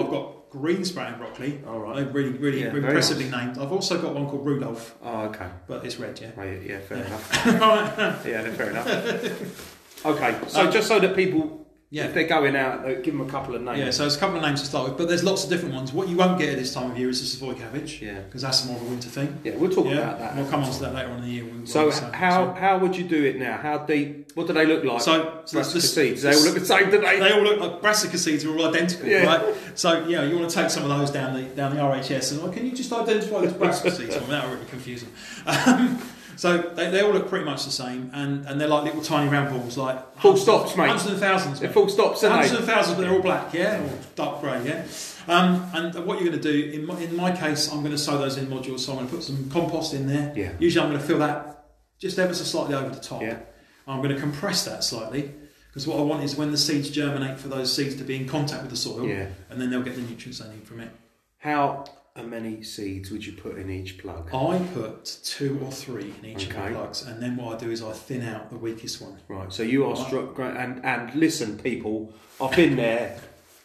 I've 0.00 0.10
got 0.10 0.32
green 0.50 0.84
sprouting 0.84 1.18
broccoli. 1.18 1.60
All 1.66 1.78
right. 1.78 1.96
They're 1.96 2.12
really, 2.12 2.30
really 2.30 2.60
Yeah, 2.62 2.74
impressively 2.74 3.28
nice. 3.28 3.46
named. 3.46 3.58
I've 3.58 3.72
also 3.72 4.00
got 4.02 4.14
one 4.14 4.28
called 4.28 4.44
Rudolph, 4.44 4.94
Oh, 5.02 5.22
okay. 5.26 5.46
but 5.66 5.84
it's 5.84 5.96
red, 5.98 6.20
yeah. 6.20 6.30
Oh, 6.36 6.42
yeah, 6.42 6.58
yeah, 6.64 6.78
fair 6.80 6.98
Yeah. 6.98 7.06
enough. 7.06 8.26
Yeah, 8.26 8.50
fair 8.52 8.70
enough. 8.70 10.04
okay, 10.06 10.36
so 10.48 10.60
Um, 10.66 10.72
just 10.72 10.88
so 10.88 10.98
that 10.98 11.14
people, 11.14 11.59
Yeah. 11.92 12.04
if 12.04 12.14
they're 12.14 12.28
going 12.28 12.54
out, 12.54 12.84
give 13.02 13.06
them 13.16 13.20
a 13.20 13.28
couple 13.28 13.56
of 13.56 13.62
names. 13.62 13.78
Yeah, 13.80 13.90
so 13.90 14.04
there's 14.04 14.14
a 14.16 14.20
couple 14.20 14.36
of 14.36 14.42
names 14.42 14.60
to 14.60 14.66
start 14.66 14.88
with, 14.88 14.96
but 14.96 15.08
there's 15.08 15.24
lots 15.24 15.42
of 15.42 15.50
different 15.50 15.74
ones. 15.74 15.92
What 15.92 16.08
you 16.08 16.16
won't 16.16 16.38
get 16.38 16.50
at 16.50 16.56
this 16.56 16.72
time 16.72 16.92
of 16.92 16.96
year 16.96 17.08
is 17.08 17.20
the 17.20 17.26
Savoy 17.26 17.54
cabbage, 17.54 18.00
Yeah. 18.00 18.20
because 18.20 18.42
that's 18.42 18.64
more 18.64 18.76
of 18.76 18.82
a 18.82 18.84
winter 18.84 19.08
thing. 19.08 19.40
Yeah, 19.42 19.56
we'll 19.56 19.72
talk 19.72 19.86
yeah, 19.86 19.94
about 19.98 20.20
that. 20.20 20.36
We'll 20.36 20.46
come 20.48 20.62
on 20.62 20.70
to 20.72 20.80
that 20.82 20.94
later 20.94 21.08
on 21.10 21.16
in 21.18 21.24
the 21.24 21.30
year. 21.30 21.44
when 21.44 21.62
we- 21.62 21.66
So, 21.66 21.86
we 21.88 21.92
how 22.12 22.52
how 22.54 22.78
would 22.78 22.96
you 22.96 23.02
do 23.04 23.24
it 23.24 23.38
now? 23.40 23.56
How 23.56 23.78
deep? 23.78 24.30
What 24.36 24.46
do 24.46 24.52
they 24.52 24.66
look 24.66 24.84
like? 24.84 25.00
So, 25.00 25.40
so 25.46 25.56
brassica 25.58 25.80
the- 25.80 25.86
seeds. 25.88 26.22
They 26.22 26.32
all 26.32 26.44
look 26.44 26.54
the 26.54 26.64
same, 26.64 26.90
do 26.92 27.00
they? 27.00 27.18
They 27.18 27.32
all 27.32 27.42
look 27.42 27.58
like 27.58 27.82
brassica 27.82 28.18
seeds 28.18 28.44
are 28.44 28.56
all 28.56 28.66
identical, 28.68 29.08
Yeah. 29.08 29.24
right? 29.26 29.54
So 29.74 30.06
yeah, 30.06 30.22
you 30.22 30.36
want 30.38 30.48
to 30.48 30.54
take 30.54 30.70
some 30.70 30.84
of 30.88 30.96
those 30.96 31.10
down 31.10 31.34
the 31.34 31.42
down 31.42 31.74
the 31.74 31.80
RHS 31.82 32.30
and 32.30 32.42
like, 32.44 32.52
can 32.52 32.66
you 32.66 32.72
just 32.72 32.92
identify 32.92 33.40
those 33.40 33.52
brassica 33.52 33.90
seeds? 33.90 34.14
Well, 34.16 34.26
that 34.28 34.44
would 34.48 34.54
really 34.58 34.70
confuse 34.70 35.02
them. 35.02 35.12
Um, 35.66 35.98
so 36.36 36.58
they, 36.58 36.90
they 36.90 37.00
all 37.02 37.12
look 37.12 37.28
pretty 37.28 37.44
much 37.44 37.64
the 37.64 37.70
same, 37.70 38.10
and, 38.14 38.46
and 38.46 38.60
they're 38.60 38.68
like 38.68 38.84
little 38.84 39.02
tiny 39.02 39.30
round 39.30 39.50
balls, 39.50 39.76
like 39.76 39.96
Full 40.20 40.32
hundreds- 40.32 40.42
stops, 40.42 40.76
mate. 40.76 40.86
hundreds 40.88 41.06
and 41.10 41.18
thousands. 41.20 41.60
They're 41.60 41.70
full 41.70 41.88
stops, 41.88 42.22
aren't 42.24 42.34
Hundreds 42.36 42.52
they? 42.52 42.58
of 42.58 42.64
thousands, 42.64 42.96
but 42.96 43.02
they're 43.02 43.12
all 43.12 43.22
black, 43.22 43.52
yeah, 43.54 43.82
or 43.82 43.90
dark 44.16 44.40
grey, 44.40 44.62
yeah. 44.66 44.84
Um, 45.28 45.70
and 45.74 45.94
what 46.06 46.20
you're 46.20 46.30
going 46.30 46.40
to 46.40 46.52
do, 46.52 46.70
in 46.72 46.86
my, 46.86 46.98
in 46.98 47.14
my 47.14 47.30
case, 47.34 47.70
I'm 47.70 47.80
going 47.80 47.92
to 47.92 47.98
sow 47.98 48.18
those 48.18 48.36
in 48.36 48.46
modules. 48.46 48.80
So 48.80 48.92
I'm 48.92 48.98
going 48.98 49.08
to 49.10 49.14
put 49.16 49.22
some 49.24 49.48
compost 49.50 49.94
in 49.94 50.06
there. 50.08 50.32
Yeah. 50.34 50.52
Usually, 50.58 50.82
I'm 50.84 50.90
going 50.90 51.00
to 51.00 51.06
fill 51.06 51.18
that 51.20 51.66
just 52.00 52.18
ever 52.18 52.34
so 52.34 52.42
slightly 52.44 52.74
over 52.74 52.88
the 52.92 53.00
top. 53.00 53.22
Yeah. 53.22 53.38
I'm 53.86 53.98
going 54.02 54.14
to 54.14 54.20
compress 54.20 54.64
that 54.64 54.82
slightly 54.82 55.30
because 55.68 55.86
what 55.86 55.98
I 55.98 56.02
want 56.02 56.24
is 56.24 56.34
when 56.36 56.50
the 56.50 56.58
seeds 56.58 56.90
germinate, 56.90 57.38
for 57.38 57.48
those 57.48 57.72
seeds 57.74 57.94
to 57.96 58.02
be 58.04 58.16
in 58.16 58.26
contact 58.26 58.62
with 58.62 58.70
the 58.70 58.76
soil, 58.76 59.06
Yeah. 59.06 59.26
and 59.50 59.60
then 59.60 59.70
they'll 59.70 59.82
get 59.82 59.94
the 59.94 60.02
nutrients 60.02 60.38
they 60.40 60.48
need 60.48 60.66
from 60.66 60.80
it. 60.80 60.90
How 61.38 61.84
many 62.16 62.62
seeds 62.62 63.10
would 63.10 63.24
you 63.24 63.32
put 63.32 63.56
in 63.56 63.70
each 63.70 63.98
plug? 63.98 64.34
I 64.34 64.58
put 64.74 65.18
two 65.24 65.60
or 65.64 65.70
three 65.70 66.12
in 66.18 66.26
each 66.26 66.46
of 66.46 66.54
the 66.54 66.70
plugs, 66.70 67.02
and 67.02 67.22
then 67.22 67.36
what 67.36 67.56
I 67.56 67.64
do 67.64 67.70
is 67.70 67.82
I 67.82 67.92
thin 67.92 68.22
out 68.22 68.50
the 68.50 68.56
weakest 68.56 69.00
one. 69.00 69.18
Right, 69.28 69.52
so 69.52 69.62
you 69.62 69.86
are 69.86 69.96
struck, 69.96 70.38
and 70.38 70.84
and 70.84 71.14
listen, 71.14 71.58
people, 71.58 72.12
I've 72.40 72.56
been 72.56 72.76
there. 72.76 73.18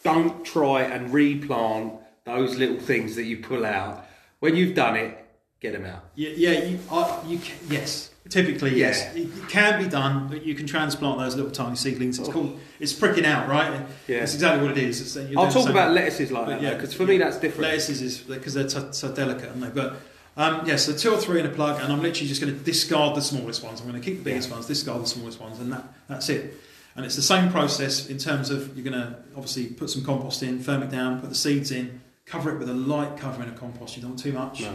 Don't 0.04 0.46
try 0.46 0.84
and 0.84 1.12
replant 1.12 1.94
those 2.26 2.58
little 2.58 2.80
things 2.80 3.16
that 3.16 3.24
you 3.24 3.38
pull 3.38 3.66
out. 3.66 4.06
When 4.40 4.56
you've 4.56 4.76
done 4.76 4.96
it, 4.96 5.25
get 5.66 5.74
them 5.74 5.86
out. 5.86 6.04
Yeah, 6.16 6.30
yeah, 6.36 6.64
you, 6.66 6.80
I, 6.92 7.22
you 7.28 7.38
can, 7.40 7.56
yes. 7.70 8.12
Typically, 8.28 8.76
yes, 8.76 9.04
Yeah. 9.14 9.22
it, 9.24 9.28
it 9.38 9.50
can 9.50 9.84
be 9.84 9.88
done, 9.90 10.28
but 10.30 10.44
you 10.44 10.56
can 10.56 10.66
transplant 10.66 11.20
those 11.20 11.36
little 11.36 11.52
tiny 11.52 11.76
seedlings. 11.76 12.18
It's 12.18 12.28
called 12.30 12.60
it's 12.80 12.92
pricking 12.92 13.26
out, 13.26 13.48
right? 13.48 13.86
Yeah. 14.08 14.20
That's 14.20 14.34
exactly 14.34 14.68
what 14.68 14.76
it 14.76 14.84
is. 14.84 15.00
It's, 15.02 15.30
you're 15.30 15.40
I'll 15.40 15.52
talk 15.52 15.70
about 15.70 15.92
lettuces 15.92 16.32
like 16.32 16.46
But 16.48 16.52
that 16.54 16.62
yeah, 16.62 16.74
because 16.74 16.94
for 16.94 17.06
me 17.06 17.20
that's 17.20 17.38
different. 17.38 17.70
Lettuces 17.70 18.02
is 18.02 18.18
because 18.20 18.56
they're 18.56 18.68
so, 18.68 18.92
so 18.92 19.14
delicate, 19.14 19.50
aren't 19.50 19.62
they? 19.62 19.70
But 19.70 19.98
um, 20.38 20.68
yeah, 20.68 20.76
so 20.78 20.92
two 20.94 21.12
or 21.14 21.18
three 21.18 21.40
in 21.40 21.46
a 21.46 21.50
plug, 21.50 21.80
and 21.82 21.94
I'm 21.94 22.02
literally 22.02 22.28
just 22.28 22.42
going 22.42 22.52
to 22.58 22.60
discard 22.64 23.16
the 23.16 23.22
smallest 23.22 23.64
ones. 23.64 23.80
I'm 23.80 23.88
going 23.88 24.02
to 24.02 24.06
keep 24.06 24.18
the 24.18 24.24
biggest 24.24 24.50
ones, 24.50 24.66
discard 24.66 25.04
the 25.04 25.08
smallest 25.08 25.40
ones, 25.40 25.60
and 25.60 25.72
that 25.72 25.84
that's 26.08 26.28
it. 26.30 26.56
And 26.96 27.06
it's 27.06 27.16
the 27.16 27.22
same 27.22 27.52
process 27.52 28.10
in 28.10 28.18
terms 28.18 28.50
of 28.50 28.76
you're 28.76 28.90
going 28.90 29.00
to 29.00 29.18
obviously 29.36 29.68
put 29.68 29.90
some 29.92 30.04
compost 30.04 30.42
in, 30.42 30.60
firm 30.60 30.82
it 30.82 30.90
down, 30.90 31.20
put 31.22 31.30
the 31.30 31.36
seeds 31.36 31.70
in, 31.72 32.02
cover 32.26 32.50
it 32.54 32.58
with 32.58 32.70
a 32.70 32.74
light 32.74 33.18
covering 33.18 33.50
of 33.50 33.56
compost. 33.56 33.96
You 33.96 34.02
don't 34.02 34.12
want 34.12 34.24
too 34.24 34.32
much, 34.34 34.62
No. 34.62 34.74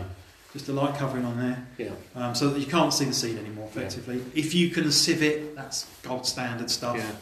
Just 0.52 0.68
a 0.68 0.72
light 0.72 0.94
covering 0.96 1.24
on 1.24 1.38
there, 1.38 1.66
Yeah. 1.78 1.90
um, 2.14 2.34
so 2.34 2.48
that 2.50 2.58
you 2.60 2.66
can't 2.66 2.92
see 2.92 3.04
the 3.04 3.12
seed 3.12 3.38
anymore. 3.38 3.68
Effectively, 3.74 4.22
if 4.34 4.54
you 4.54 4.70
can 4.70 4.90
sieve 4.90 5.22
it, 5.22 5.54
that's 5.56 5.86
gold 6.02 6.26
standard 6.26 6.70
stuff. 6.70 6.96
Yeah. 6.96 7.12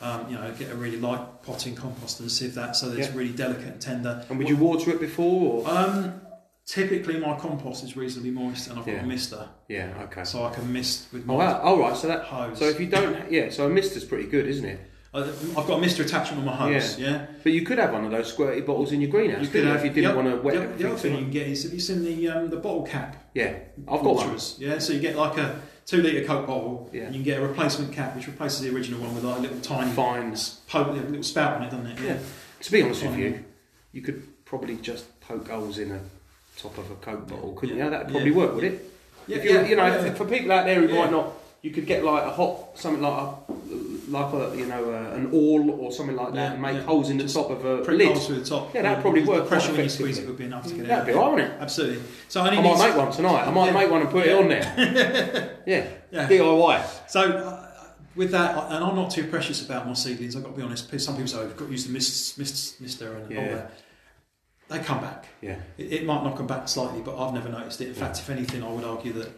Um, 0.00 0.30
you 0.30 0.36
know, 0.36 0.52
get 0.56 0.70
a 0.70 0.76
really 0.76 0.96
light 1.00 1.42
potting 1.42 1.74
compost 1.74 2.20
and 2.20 2.30
sieve 2.30 2.54
that 2.54 2.76
so 2.76 2.88
that 2.88 3.00
it's 3.00 3.12
really 3.12 3.32
delicate 3.32 3.66
and 3.66 3.80
tender. 3.80 4.24
And 4.28 4.38
would 4.38 4.48
you 4.48 4.56
water 4.56 4.90
it 4.92 5.00
before? 5.00 5.64
Or? 5.64 5.68
Um, 5.68 6.20
typically, 6.66 7.18
my 7.18 7.36
compost 7.36 7.82
is 7.82 7.96
reasonably 7.96 8.30
moist, 8.30 8.68
and 8.70 8.78
I've 8.78 8.86
got 8.86 8.92
Yeah. 8.94 9.02
a 9.02 9.06
mister, 9.06 9.48
Yeah. 9.68 9.92
Okay. 10.04 10.22
so 10.22 10.44
I 10.44 10.54
can 10.54 10.72
mist 10.72 11.12
with 11.12 11.26
my 11.26 11.34
Oh 11.34 11.38
wow. 11.38 11.60
All 11.62 11.78
right. 11.80 11.96
So 11.96 12.06
that. 12.06 12.22
hose. 12.22 12.58
So 12.60 12.66
if 12.66 12.78
you 12.78 12.86
don't, 12.86 13.30
yeah. 13.32 13.50
So 13.50 13.66
a 13.66 13.68
mister's 13.68 14.04
pretty 14.04 14.28
good, 14.28 14.46
isn't 14.46 14.64
it? 14.64 14.78
I- 15.24 15.60
I've 15.60 15.66
got 15.66 15.78
a 15.78 15.80
mister 15.80 16.02
attachment 16.02 16.40
on 16.40 16.44
my 16.46 16.54
hose. 16.54 16.98
Yeah, 16.98 17.26
But 17.42 17.52
you 17.52 17.62
could 17.62 17.78
have 17.78 17.92
one 17.92 18.04
of 18.04 18.10
those 18.10 18.34
squirty 18.34 18.64
bottles 18.64 18.92
in 18.92 19.00
your 19.00 19.10
greenhouse. 19.10 19.42
You 19.42 19.48
could 19.48 19.64
have 19.64 19.76
if 19.76 19.84
you 19.84 19.90
didn't 19.90 20.10
the, 20.16 20.22
want 20.22 20.36
to 20.36 20.42
wet 20.42 20.54
everything. 20.56 20.78
the 20.78 20.88
other 20.88 20.98
thing 20.98 21.12
you 21.14 21.18
can 21.22 21.30
get 21.30 21.46
is 21.48 21.62
have 21.64 21.72
you 21.72 21.80
seen 21.80 22.04
the 22.04 22.28
um, 22.28 22.50
the 22.50 22.56
bottle 22.56 22.82
cap? 22.82 23.16
Yeah. 23.34 23.54
I've 23.86 24.02
got 24.02 24.14
one. 24.16 24.38
Yeah, 24.58 24.78
so 24.78 24.92
you 24.92 25.00
get 25.00 25.16
like 25.16 25.38
a 25.38 25.60
two 25.86 26.02
litre 26.02 26.24
Coke 26.24 26.46
bottle. 26.46 26.90
Yeah. 26.92 27.02
and 27.04 27.14
you 27.14 27.22
can 27.22 27.24
get 27.24 27.38
a 27.42 27.46
replacement 27.46 27.92
cap 27.92 28.14
which 28.16 28.26
replaces 28.26 28.60
the 28.60 28.74
original 28.74 29.00
one 29.00 29.14
with 29.14 29.24
like 29.24 29.38
a 29.38 29.40
little 29.40 29.60
tiny 29.60 29.90
Fines. 29.92 30.60
poke, 30.68 30.88
a 30.88 30.92
little 30.92 31.22
spout 31.22 31.54
on 31.56 31.62
it, 31.62 31.70
doesn't 31.70 31.86
it? 31.86 31.98
Yeah. 32.00 32.18
To 32.60 32.72
be 32.72 32.82
honest 32.82 33.02
with 33.04 33.16
you, 33.18 33.44
you 33.92 34.02
could 34.02 34.44
probably 34.44 34.76
just 34.76 35.18
poke 35.20 35.48
holes 35.48 35.78
in 35.78 35.92
a 35.92 36.00
top 36.58 36.76
of 36.78 36.90
a 36.90 36.94
Coke 36.96 37.28
bottle, 37.28 37.52
couldn't 37.52 37.76
Yeah. 37.78 37.84
you? 37.84 37.90
That'd 37.90 38.08
probably 38.08 38.30
Yeah. 38.30 38.36
work, 38.36 38.54
would 38.56 38.64
it? 38.64 38.90
Yeah, 39.28 39.42
you, 39.42 39.50
yeah, 39.50 39.66
you 39.66 39.76
know, 39.76 39.86
yeah. 39.86 40.14
for 40.14 40.24
people 40.24 40.50
out 40.52 40.64
there 40.66 40.80
who 40.80 40.88
Yeah. 40.92 41.00
might 41.02 41.10
not, 41.10 41.32
you 41.62 41.70
could 41.70 41.86
get 41.86 42.02
like 42.04 42.24
a 42.24 42.30
hot 42.30 42.70
something 42.78 43.02
like 43.02 43.12
a 43.12 43.47
like 44.10 44.32
a 44.32 44.56
you 44.56 44.66
know 44.66 44.92
an 44.92 45.30
awl 45.32 45.70
or 45.80 45.92
something 45.92 46.16
like 46.16 46.32
that, 46.34 46.36
Yeah, 46.36 46.52
and 46.52 46.62
make 46.62 46.74
yeah. 46.74 46.82
holes 46.82 47.10
in 47.10 47.16
the 47.18 47.24
Just 47.24 47.36
top 47.36 47.50
of 47.50 47.64
a 47.64 47.76
lid. 47.92 48.08
holes 48.08 48.26
through 48.26 48.40
the 48.40 48.44
top. 48.44 48.74
Yeah, 48.74 48.82
that'd 48.82 49.02
probably 49.02 49.22
The 49.22 49.30
work 49.30 49.48
pressure 49.48 49.72
when 49.72 49.82
you 49.82 49.88
squeeze 49.88 50.18
it 50.18 50.26
would 50.26 50.36
be 50.38 50.44
enough 50.44 50.64
to 50.68 50.74
get 50.74 50.84
it 50.84 50.88
That'd 50.88 51.14
out. 51.16 51.24
be 51.30 51.30
wouldn't 51.36 51.52
it? 51.52 51.56
Absolutely. 51.60 52.02
So 52.28 52.40
I 52.42 52.48
I 52.48 52.60
might 52.60 52.88
make 52.88 52.96
one 52.96 53.12
tonight. 53.12 53.46
I 53.46 53.50
might 53.50 53.66
Yeah. 53.66 53.72
make 53.72 53.90
one 53.90 54.00
and 54.02 54.10
put 54.10 54.26
Yeah. 54.26 54.32
it 54.32 54.38
on 54.42 54.48
there. 54.48 55.58
yeah. 55.66 55.86
Yeah. 56.10 56.28
DIY. 56.28 57.08
So 57.10 57.20
uh, 57.20 57.64
with 58.16 58.30
that, 58.32 58.56
and 58.72 58.84
I'm 58.84 58.96
not 58.96 59.10
too 59.10 59.24
precious 59.28 59.64
about 59.64 59.86
my 59.86 59.92
seedlings. 59.94 60.34
I've 60.36 60.42
got 60.42 60.50
to 60.50 60.56
be 60.56 60.62
honest. 60.62 60.88
Some 61.00 61.14
people 61.14 61.28
say 61.28 61.40
I've 61.40 61.56
got 61.56 61.70
used 61.70 61.86
to 61.86 61.92
use 61.92 62.34
the 62.34 62.38
mist, 62.38 62.38
mist, 62.38 62.80
mister 62.80 63.14
and 63.14 63.38
all 63.38 63.44
that. 63.56 63.72
They 64.68 64.78
come 64.80 65.00
back. 65.00 65.26
Yeah. 65.40 65.56
It, 65.78 65.92
it 65.92 66.04
might 66.04 66.22
knock 66.24 66.36
them 66.36 66.46
back 66.46 66.68
slightly, 66.68 67.00
but 67.00 67.16
I've 67.16 67.32
never 67.32 67.48
noticed 67.48 67.80
it. 67.80 67.88
In 67.88 67.94
fact, 67.94 68.18
if 68.18 68.28
anything, 68.28 68.62
I 68.62 68.68
would 68.70 68.84
argue 68.84 69.12
that 69.14 69.28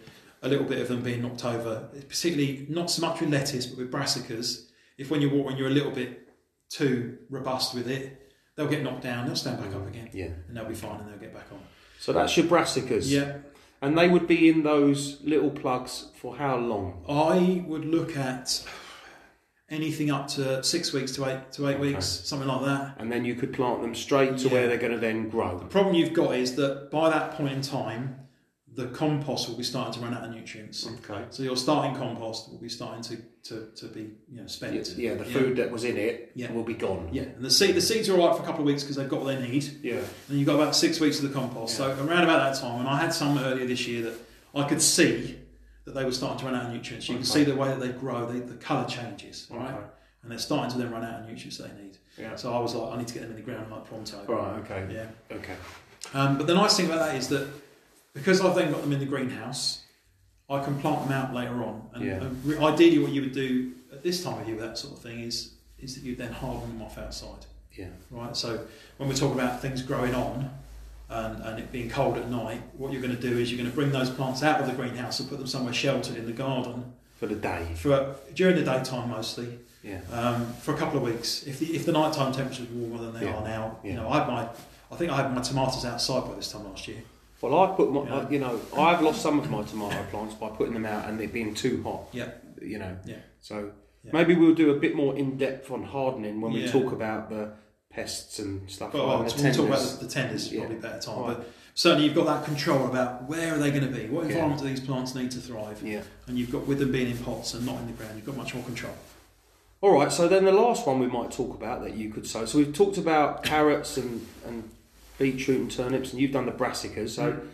a 0.43 0.49
little 0.49 0.65
bit 0.65 0.79
of 0.81 0.89
them 0.89 1.03
being 1.03 1.23
knocked 1.23 1.45
over, 1.45 1.89
particularly 2.09 2.67
not 2.69 2.91
so 2.91 3.03
much 3.07 3.21
with 3.21 3.31
lettuce, 3.31 3.67
but 3.67 3.79
with 3.79 3.91
brassicas, 3.93 4.67
if 4.99 5.11
when 5.11 5.21
you're 5.21 5.33
watering 5.35 5.57
you're 5.59 5.69
a 5.69 5.71
little 5.73 5.91
bit 5.93 6.29
too 6.71 7.19
robust 7.29 7.75
with 7.75 7.89
it, 7.89 8.33
they'll 8.57 8.69
get 8.69 8.83
knocked 8.83 9.03
down, 9.03 9.27
they'll 9.27 9.37
stand 9.37 9.59
back 9.59 9.75
up 9.75 9.83
mm. 9.83 9.89
again, 9.89 10.11
Yeah. 10.13 10.31
and 10.49 10.57
they'll 10.57 10.65
be 10.65 10.75
fine 10.75 11.01
and 11.01 11.09
they'll 11.11 11.19
get 11.19 11.35
back 11.35 11.47
on. 11.53 11.61
So 11.99 12.13
that's 12.13 12.37
your 12.37 12.47
brassicas. 12.47 13.11
Yeah, 13.11 13.39
And 13.83 13.97
they 13.97 14.09
would 14.09 14.27
be 14.27 14.49
in 14.49 14.63
those 14.63 15.21
little 15.23 15.51
plugs 15.51 16.09
for 16.17 16.37
how 16.37 16.57
long? 16.57 17.05
I 17.09 17.65
would 17.67 17.85
look 17.85 18.17
at 18.17 18.63
anything 19.69 20.11
up 20.11 20.27
to 20.29 20.63
six 20.63 20.93
weeks 20.93 21.13
to 21.13 21.25
eight 21.27 21.53
to 21.53 21.69
eight 21.69 21.75
Okay. 21.75 21.81
weeks, 21.81 22.07
something 22.07 22.49
like 22.49 22.65
that. 22.65 22.97
And 22.99 23.11
then 23.13 23.25
you 23.25 23.35
could 23.35 23.53
plant 23.53 23.83
them 23.83 23.95
straight 23.95 24.37
to 24.39 24.49
Yeah. 24.49 24.53
where 24.53 24.67
they're 24.69 24.79
going 24.79 24.93
to 24.93 24.99
then 24.99 25.29
grow. 25.29 25.59
The 25.59 25.65
problem 25.67 25.95
you've 25.95 26.13
got 26.13 26.35
is 26.35 26.57
that 26.57 26.91
by 26.91 27.09
that 27.11 27.33
point 27.33 27.53
in 27.53 27.63
time, 27.63 28.17
the 28.75 28.87
compost 28.89 29.49
will 29.49 29.57
be 29.57 29.65
starting 29.65 29.93
to 29.95 30.01
run 30.01 30.15
out 30.15 30.23
of 30.25 30.31
nutrients. 30.31 30.87
Okay. 30.87 31.25
So 31.31 31.43
your 31.43 31.57
starting 31.57 31.97
compost 31.97 32.51
will 32.51 32.59
be 32.59 32.69
starting 32.69 33.03
to, 33.03 33.17
to, 33.45 33.67
to 33.75 33.87
be 33.89 34.11
you 34.31 34.41
know 34.41 34.47
spent. 34.47 34.75
Yeah, 34.97 35.15
the 35.15 35.25
food 35.25 35.57
that 35.57 35.71
was 35.71 35.85
in 35.85 35.97
it 35.97 36.33
Yeah. 36.35 36.53
will 36.53 36.63
be 36.63 36.75
gone. 36.75 37.09
Yeah, 37.13 37.23
and 37.23 37.45
the 37.45 37.51
seed 37.51 37.75
the 37.75 37.81
seeds 37.81 38.09
are 38.09 38.19
all 38.19 38.29
right 38.29 38.37
for 38.37 38.43
a 38.43 38.47
couple 38.47 38.61
of 38.61 38.67
weeks 38.67 38.83
because 38.83 38.97
they've 38.97 39.09
got 39.09 39.23
what 39.23 39.35
they 39.35 39.49
need. 39.49 39.65
Yeah. 39.83 40.01
And 40.29 40.39
you've 40.39 40.47
got 40.47 40.55
about 40.55 40.77
six 40.77 41.01
weeks 41.01 41.21
of 41.21 41.29
the 41.29 41.35
compost. 41.35 41.77
So 41.77 41.91
around 41.91 42.25
about 42.25 42.53
that 42.53 42.61
time, 42.61 42.81
and 42.81 42.89
I 42.89 42.97
had 43.01 43.13
some 43.13 43.39
earlier 43.39 43.67
this 43.67 43.87
year 43.89 44.03
that 44.03 44.15
I 44.55 44.65
could 44.69 44.81
see 44.83 45.37
that 45.85 45.95
they 45.95 46.05
were 46.05 46.13
starting 46.13 46.39
to 46.41 46.45
run 46.45 46.55
out 46.55 46.67
of 46.67 46.73
nutrients. 46.73 47.09
You 47.09 47.17
can 47.17 47.25
see 47.25 47.43
the 47.43 47.57
way 47.57 47.69
that 47.69 47.81
they 47.81 47.89
grow, 47.89 48.27
they, 48.31 48.39
the 48.41 48.55
colour 48.55 48.87
changes, 48.87 49.49
right? 49.51 49.71
Okay. 49.75 49.85
And 50.23 50.31
they're 50.31 50.39
starting 50.39 50.71
to 50.73 50.79
then 50.79 50.91
run 50.93 51.03
out 51.03 51.21
of 51.23 51.27
nutrients 51.29 51.57
they 51.59 51.69
need. 51.83 51.97
Yeah. 52.19 52.37
So 52.37 52.53
I 52.53 52.61
was 52.61 52.75
like, 52.75 52.93
I 52.95 52.99
need 52.99 53.09
to 53.09 53.15
get 53.15 53.21
them 53.23 53.31
in 53.31 53.37
the 53.37 53.43
ground 53.43 53.71
like 53.71 53.87
pronto. 53.87 54.23
Right, 54.27 54.59
okay. 54.61 54.87
Yeah. 54.93 55.37
Okay. 55.37 55.55
Um, 56.13 56.37
but 56.37 56.47
the 56.47 56.55
nice 56.55 56.77
thing 56.77 56.87
about 56.87 56.99
that 56.99 57.15
is 57.17 57.29
that 57.29 57.49
because 58.13 58.41
I've 58.41 58.55
then 58.55 58.71
got 58.73 58.83
them 58.83 58.93
in 58.93 58.99
the 59.01 59.07
greenhouse, 59.07 59.85
I 60.49 60.63
can 60.65 60.79
plant 60.81 61.05
them 61.09 61.13
out 61.13 61.33
later 61.35 61.63
on. 61.63 61.89
And, 61.95 62.05
Yeah. 62.05 62.13
and 62.15 62.45
re- 62.45 62.59
ideally, 62.59 62.99
what 62.99 63.13
you 63.13 63.21
would 63.23 63.33
do 63.33 63.73
at 63.93 64.03
this 64.03 64.23
time 64.25 64.41
of 64.41 64.47
year 64.49 64.57
with 64.57 64.65
that 64.65 64.79
sort 64.79 64.95
of 64.95 65.01
thing 65.03 65.21
is 65.21 65.53
is 65.79 65.95
that 65.95 66.05
you 66.05 66.15
then 66.15 66.31
harden 66.33 66.69
them 66.69 66.83
off 66.83 66.99
outside. 66.99 67.47
Yeah. 67.73 67.87
Right. 68.11 68.37
So 68.37 68.67
when 68.99 69.09
we 69.09 69.15
talk 69.15 69.33
about 69.33 69.63
things 69.63 69.81
growing 69.81 70.15
on 70.15 70.51
and, 71.09 71.43
and 71.43 71.59
it 71.59 71.73
being 71.73 71.89
cold 71.89 72.19
at 72.19 72.29
night, 72.29 72.61
what 72.77 72.93
you're 72.93 73.01
going 73.01 73.17
to 73.17 73.21
do 73.21 73.39
is 73.39 73.51
you're 73.51 73.57
going 73.57 73.71
to 73.71 73.75
bring 73.75 73.91
those 73.91 74.11
plants 74.11 74.43
out 74.43 74.61
of 74.61 74.67
the 74.67 74.75
greenhouse 74.75 75.21
and 75.21 75.29
put 75.31 75.39
them 75.39 75.47
somewhere 75.47 75.73
sheltered 75.73 76.17
in 76.17 76.27
the 76.27 76.33
garden 76.33 76.93
For 77.17 77.27
the 77.27 77.35
day. 77.35 77.69
for 77.77 78.15
during 78.35 78.57
the 78.57 78.63
daytime 78.63 79.09
mostly 79.09 79.59
Yeah. 79.83 80.01
um, 80.13 80.53
for 80.61 80.75
a 80.75 80.77
couple 80.77 80.99
of 80.99 81.03
weeks. 81.05 81.45
If 81.45 81.59
the 81.61 81.75
if 81.75 81.87
the 81.87 81.93
nighttime 81.93 82.33
temperatures 82.35 82.67
are 82.69 82.75
warmer 82.75 83.03
than 83.05 83.15
they 83.19 83.25
Yeah. 83.27 83.37
are 83.37 83.45
now, 83.45 83.79
you 83.83 83.95
know, 83.95 84.07
I 84.11 84.19
had 84.19 84.29
my 84.29 84.49
I 84.93 84.97
think 84.97 85.11
I 85.13 85.17
had 85.17 85.35
my 85.35 85.41
tomatoes 85.41 85.85
outside 85.87 86.29
by 86.29 86.35
this 86.35 86.53
time 86.53 86.65
last 86.65 86.87
year. 86.89 87.03
Well, 87.41 87.59
I 87.59 87.75
put 87.75 87.91
my, 87.93 88.05
Yeah. 88.05 88.29
you 88.29 88.39
know, 88.39 88.61
I've 88.77 89.01
lost 89.01 89.23
some 89.23 89.39
of 89.39 89.51
my 89.51 89.63
tomato 89.63 90.03
plants 90.11 90.35
by 90.35 90.49
putting 90.51 90.75
them 90.75 90.87
out 90.87 91.09
and 91.09 91.21
it 91.21 91.33
being 91.33 91.55
too 91.55 91.83
hot. 91.83 92.03
Yeah. 92.13 92.29
You 92.61 92.79
know. 92.79 92.97
Yeah. 93.07 93.17
So 93.41 93.71
Yeah. 94.05 94.11
maybe 94.13 94.35
we'll 94.35 94.55
do 94.55 94.71
a 94.71 94.79
bit 94.79 94.95
more 94.95 95.17
in 95.17 95.37
depth 95.39 95.71
on 95.71 95.83
hardening 95.85 96.41
when 96.41 96.53
we 96.53 96.65
Yeah. 96.65 96.71
talk 96.73 96.93
about 96.93 97.31
the 97.31 97.53
pests 97.91 98.39
and 98.39 98.69
stuff 98.71 98.93
But 98.93 98.99
like 98.99 99.07
well, 99.09 99.19
that. 99.25 99.37
when 99.37 99.45
we 99.47 99.53
talk 99.53 99.67
about 99.69 99.81
the, 99.81 100.05
the 100.05 100.11
tenders, 100.13 100.53
is 100.53 100.59
probably 100.59 100.77
better 100.77 101.01
time. 101.01 101.19
Right. 101.23 101.37
But 101.39 101.49
certainly, 101.75 102.05
you've 102.07 102.15
got 102.15 102.27
that 102.27 102.45
control 102.45 102.87
about 102.87 103.29
where 103.29 103.55
are 103.55 103.59
they 103.59 103.71
going 103.71 103.83
to 103.91 103.97
be, 104.01 104.07
what 104.07 104.27
environment 104.27 104.61
do 104.61 104.69
these 104.69 104.81
plants 104.81 105.15
need 105.15 105.31
to 105.33 105.39
thrive, 105.41 105.83
Yeah. 105.83 106.03
and 106.29 106.39
you've 106.39 106.53
got 106.53 106.67
with 106.67 106.79
them 106.79 106.93
being 106.93 107.11
in 107.11 107.17
pots 107.19 107.55
and 107.55 107.65
not 107.67 107.77
in 107.81 107.87
the 107.89 107.93
ground, 107.95 108.13
you've 108.17 108.27
got 108.27 108.37
much 108.37 108.55
more 108.55 108.63
control. 108.65 108.95
All 109.83 109.93
right. 109.93 110.13
So 110.13 110.29
then 110.29 110.45
the 110.45 110.53
last 110.53 110.87
one 110.87 110.99
we 111.01 111.07
might 111.07 111.31
talk 111.33 111.55
about 111.55 111.83
that 111.83 111.95
you 111.97 112.11
could 112.11 112.27
sow. 112.27 112.45
So 112.45 112.59
we've 112.59 112.73
talked 112.75 112.99
about 112.99 113.43
carrots 113.43 113.97
and 113.97 114.27
and 114.47 114.69
beetroot 115.21 115.61
and 115.61 115.71
turnips, 115.71 116.11
and 116.11 116.21
you've 116.21 116.33
done 116.33 116.47
the 116.47 116.53
brassicas. 116.53 117.11
So 117.11 117.35
mm. 117.35 117.49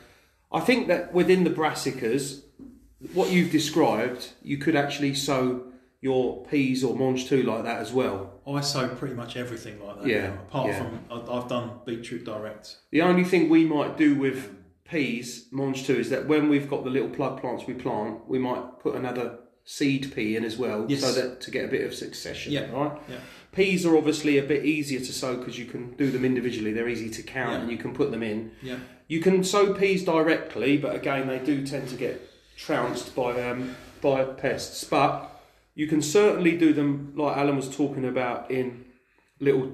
I 0.50 0.60
think 0.60 0.88
that 0.88 1.12
within 1.12 1.44
the 1.44 1.50
brassicas, 1.50 2.40
what 3.12 3.30
you've 3.30 3.50
described, 3.50 4.30
you 4.42 4.56
could 4.56 4.76
actually 4.76 5.14
sow 5.14 5.64
your 6.00 6.46
peas 6.46 6.84
or 6.84 6.94
mangetout 6.96 7.44
like 7.44 7.64
that 7.64 7.80
as 7.80 7.92
well. 7.92 8.40
Oh, 8.46 8.54
I 8.54 8.60
sow 8.60 8.88
pretty 8.88 9.14
much 9.14 9.36
everything 9.36 9.84
like 9.84 10.00
that. 10.00 10.06
Yeah, 10.06 10.28
now, 10.28 10.34
apart 10.34 10.68
yeah. 10.68 10.78
from 10.78 11.00
I've 11.10 11.48
done 11.48 11.80
beetroot 11.84 12.24
direct. 12.24 12.76
The 12.90 13.02
only 13.02 13.24
thing 13.24 13.48
we 13.48 13.64
might 13.64 13.96
do 13.96 14.14
with 14.14 14.54
peas, 14.84 15.48
mangetout, 15.52 15.96
is 15.96 16.10
that 16.10 16.28
when 16.28 16.48
we've 16.48 16.70
got 16.70 16.84
the 16.84 16.90
little 16.90 17.10
plug 17.10 17.40
plants 17.40 17.66
we 17.66 17.74
plant, 17.74 18.28
we 18.28 18.38
might 18.38 18.78
put 18.78 18.94
another 18.94 19.40
seed 19.64 20.12
pea 20.14 20.36
in 20.36 20.44
as 20.44 20.56
well, 20.56 20.86
Yes. 20.88 21.00
so 21.00 21.12
that 21.12 21.40
to 21.40 21.50
get 21.50 21.64
a 21.64 21.68
bit 21.68 21.84
of 21.84 21.92
succession. 21.92 22.52
Yeah. 22.52 22.70
Right. 22.70 22.96
Yeah. 23.08 23.16
Peas 23.57 23.84
are 23.86 23.96
obviously 23.96 24.36
a 24.38 24.42
bit 24.42 24.64
easier 24.64 25.00
to 25.00 25.12
sow 25.12 25.36
because 25.36 25.59
you 25.59 25.64
can 25.64 25.92
do 25.96 26.11
them 26.11 26.24
individually. 26.24 26.72
They're 26.72 26.88
easy 26.88 27.09
to 27.11 27.22
count 27.22 27.52
Yeah. 27.54 27.61
and 27.62 27.70
you 27.70 27.78
can 27.78 27.94
put 27.94 28.11
them 28.11 28.22
in. 28.22 28.52
Yeah. 28.62 28.76
You 29.09 29.20
can 29.20 29.42
sow 29.42 29.72
peas 29.72 30.04
directly, 30.04 30.76
but 30.76 30.94
again, 30.94 31.26
they 31.26 31.38
do 31.38 31.66
tend 31.66 31.88
to 31.88 31.96
get 31.96 32.20
trounced 32.57 33.14
by 33.16 33.40
um, 33.48 33.74
by 34.02 34.24
pests. 34.24 34.84
But 34.84 35.30
you 35.74 35.86
can 35.86 36.02
certainly 36.02 36.57
do 36.57 36.72
them 36.72 37.12
like 37.16 37.36
Alan 37.36 37.57
was 37.57 37.74
talking 37.74 38.04
about 38.04 38.50
in 38.50 38.84
little 39.40 39.72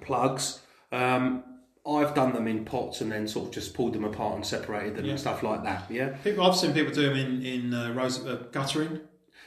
plugs. 0.00 0.60
Um, 0.90 1.44
I've 1.86 2.14
done 2.14 2.32
them 2.32 2.46
in 2.46 2.64
pots 2.64 3.00
and 3.00 3.10
then 3.10 3.26
sort 3.26 3.48
of 3.48 3.52
just 3.54 3.74
pulled 3.74 3.92
them 3.94 4.04
apart 4.04 4.36
and 4.36 4.46
separated 4.46 4.96
them 4.96 5.04
Yeah. 5.06 5.12
and 5.12 5.20
stuff 5.20 5.42
like 5.42 5.64
that. 5.64 5.90
Yeah, 5.90 6.10
People, 6.22 6.46
I've 6.46 6.56
seen 6.56 6.72
people 6.72 6.92
do 6.94 7.02
them 7.08 7.16
in 7.16 7.42
in 7.44 7.74
uh, 7.74 7.92
rose 7.92 8.24
uh, 8.24 8.44
guttering. 8.52 9.00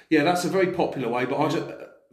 yeah, 0.10 0.24
that's 0.24 0.44
a 0.46 0.50
very 0.50 0.68
popular 0.68 1.08
way. 1.10 1.26
But 1.26 1.40
I 1.40 1.48
just, 1.50 1.66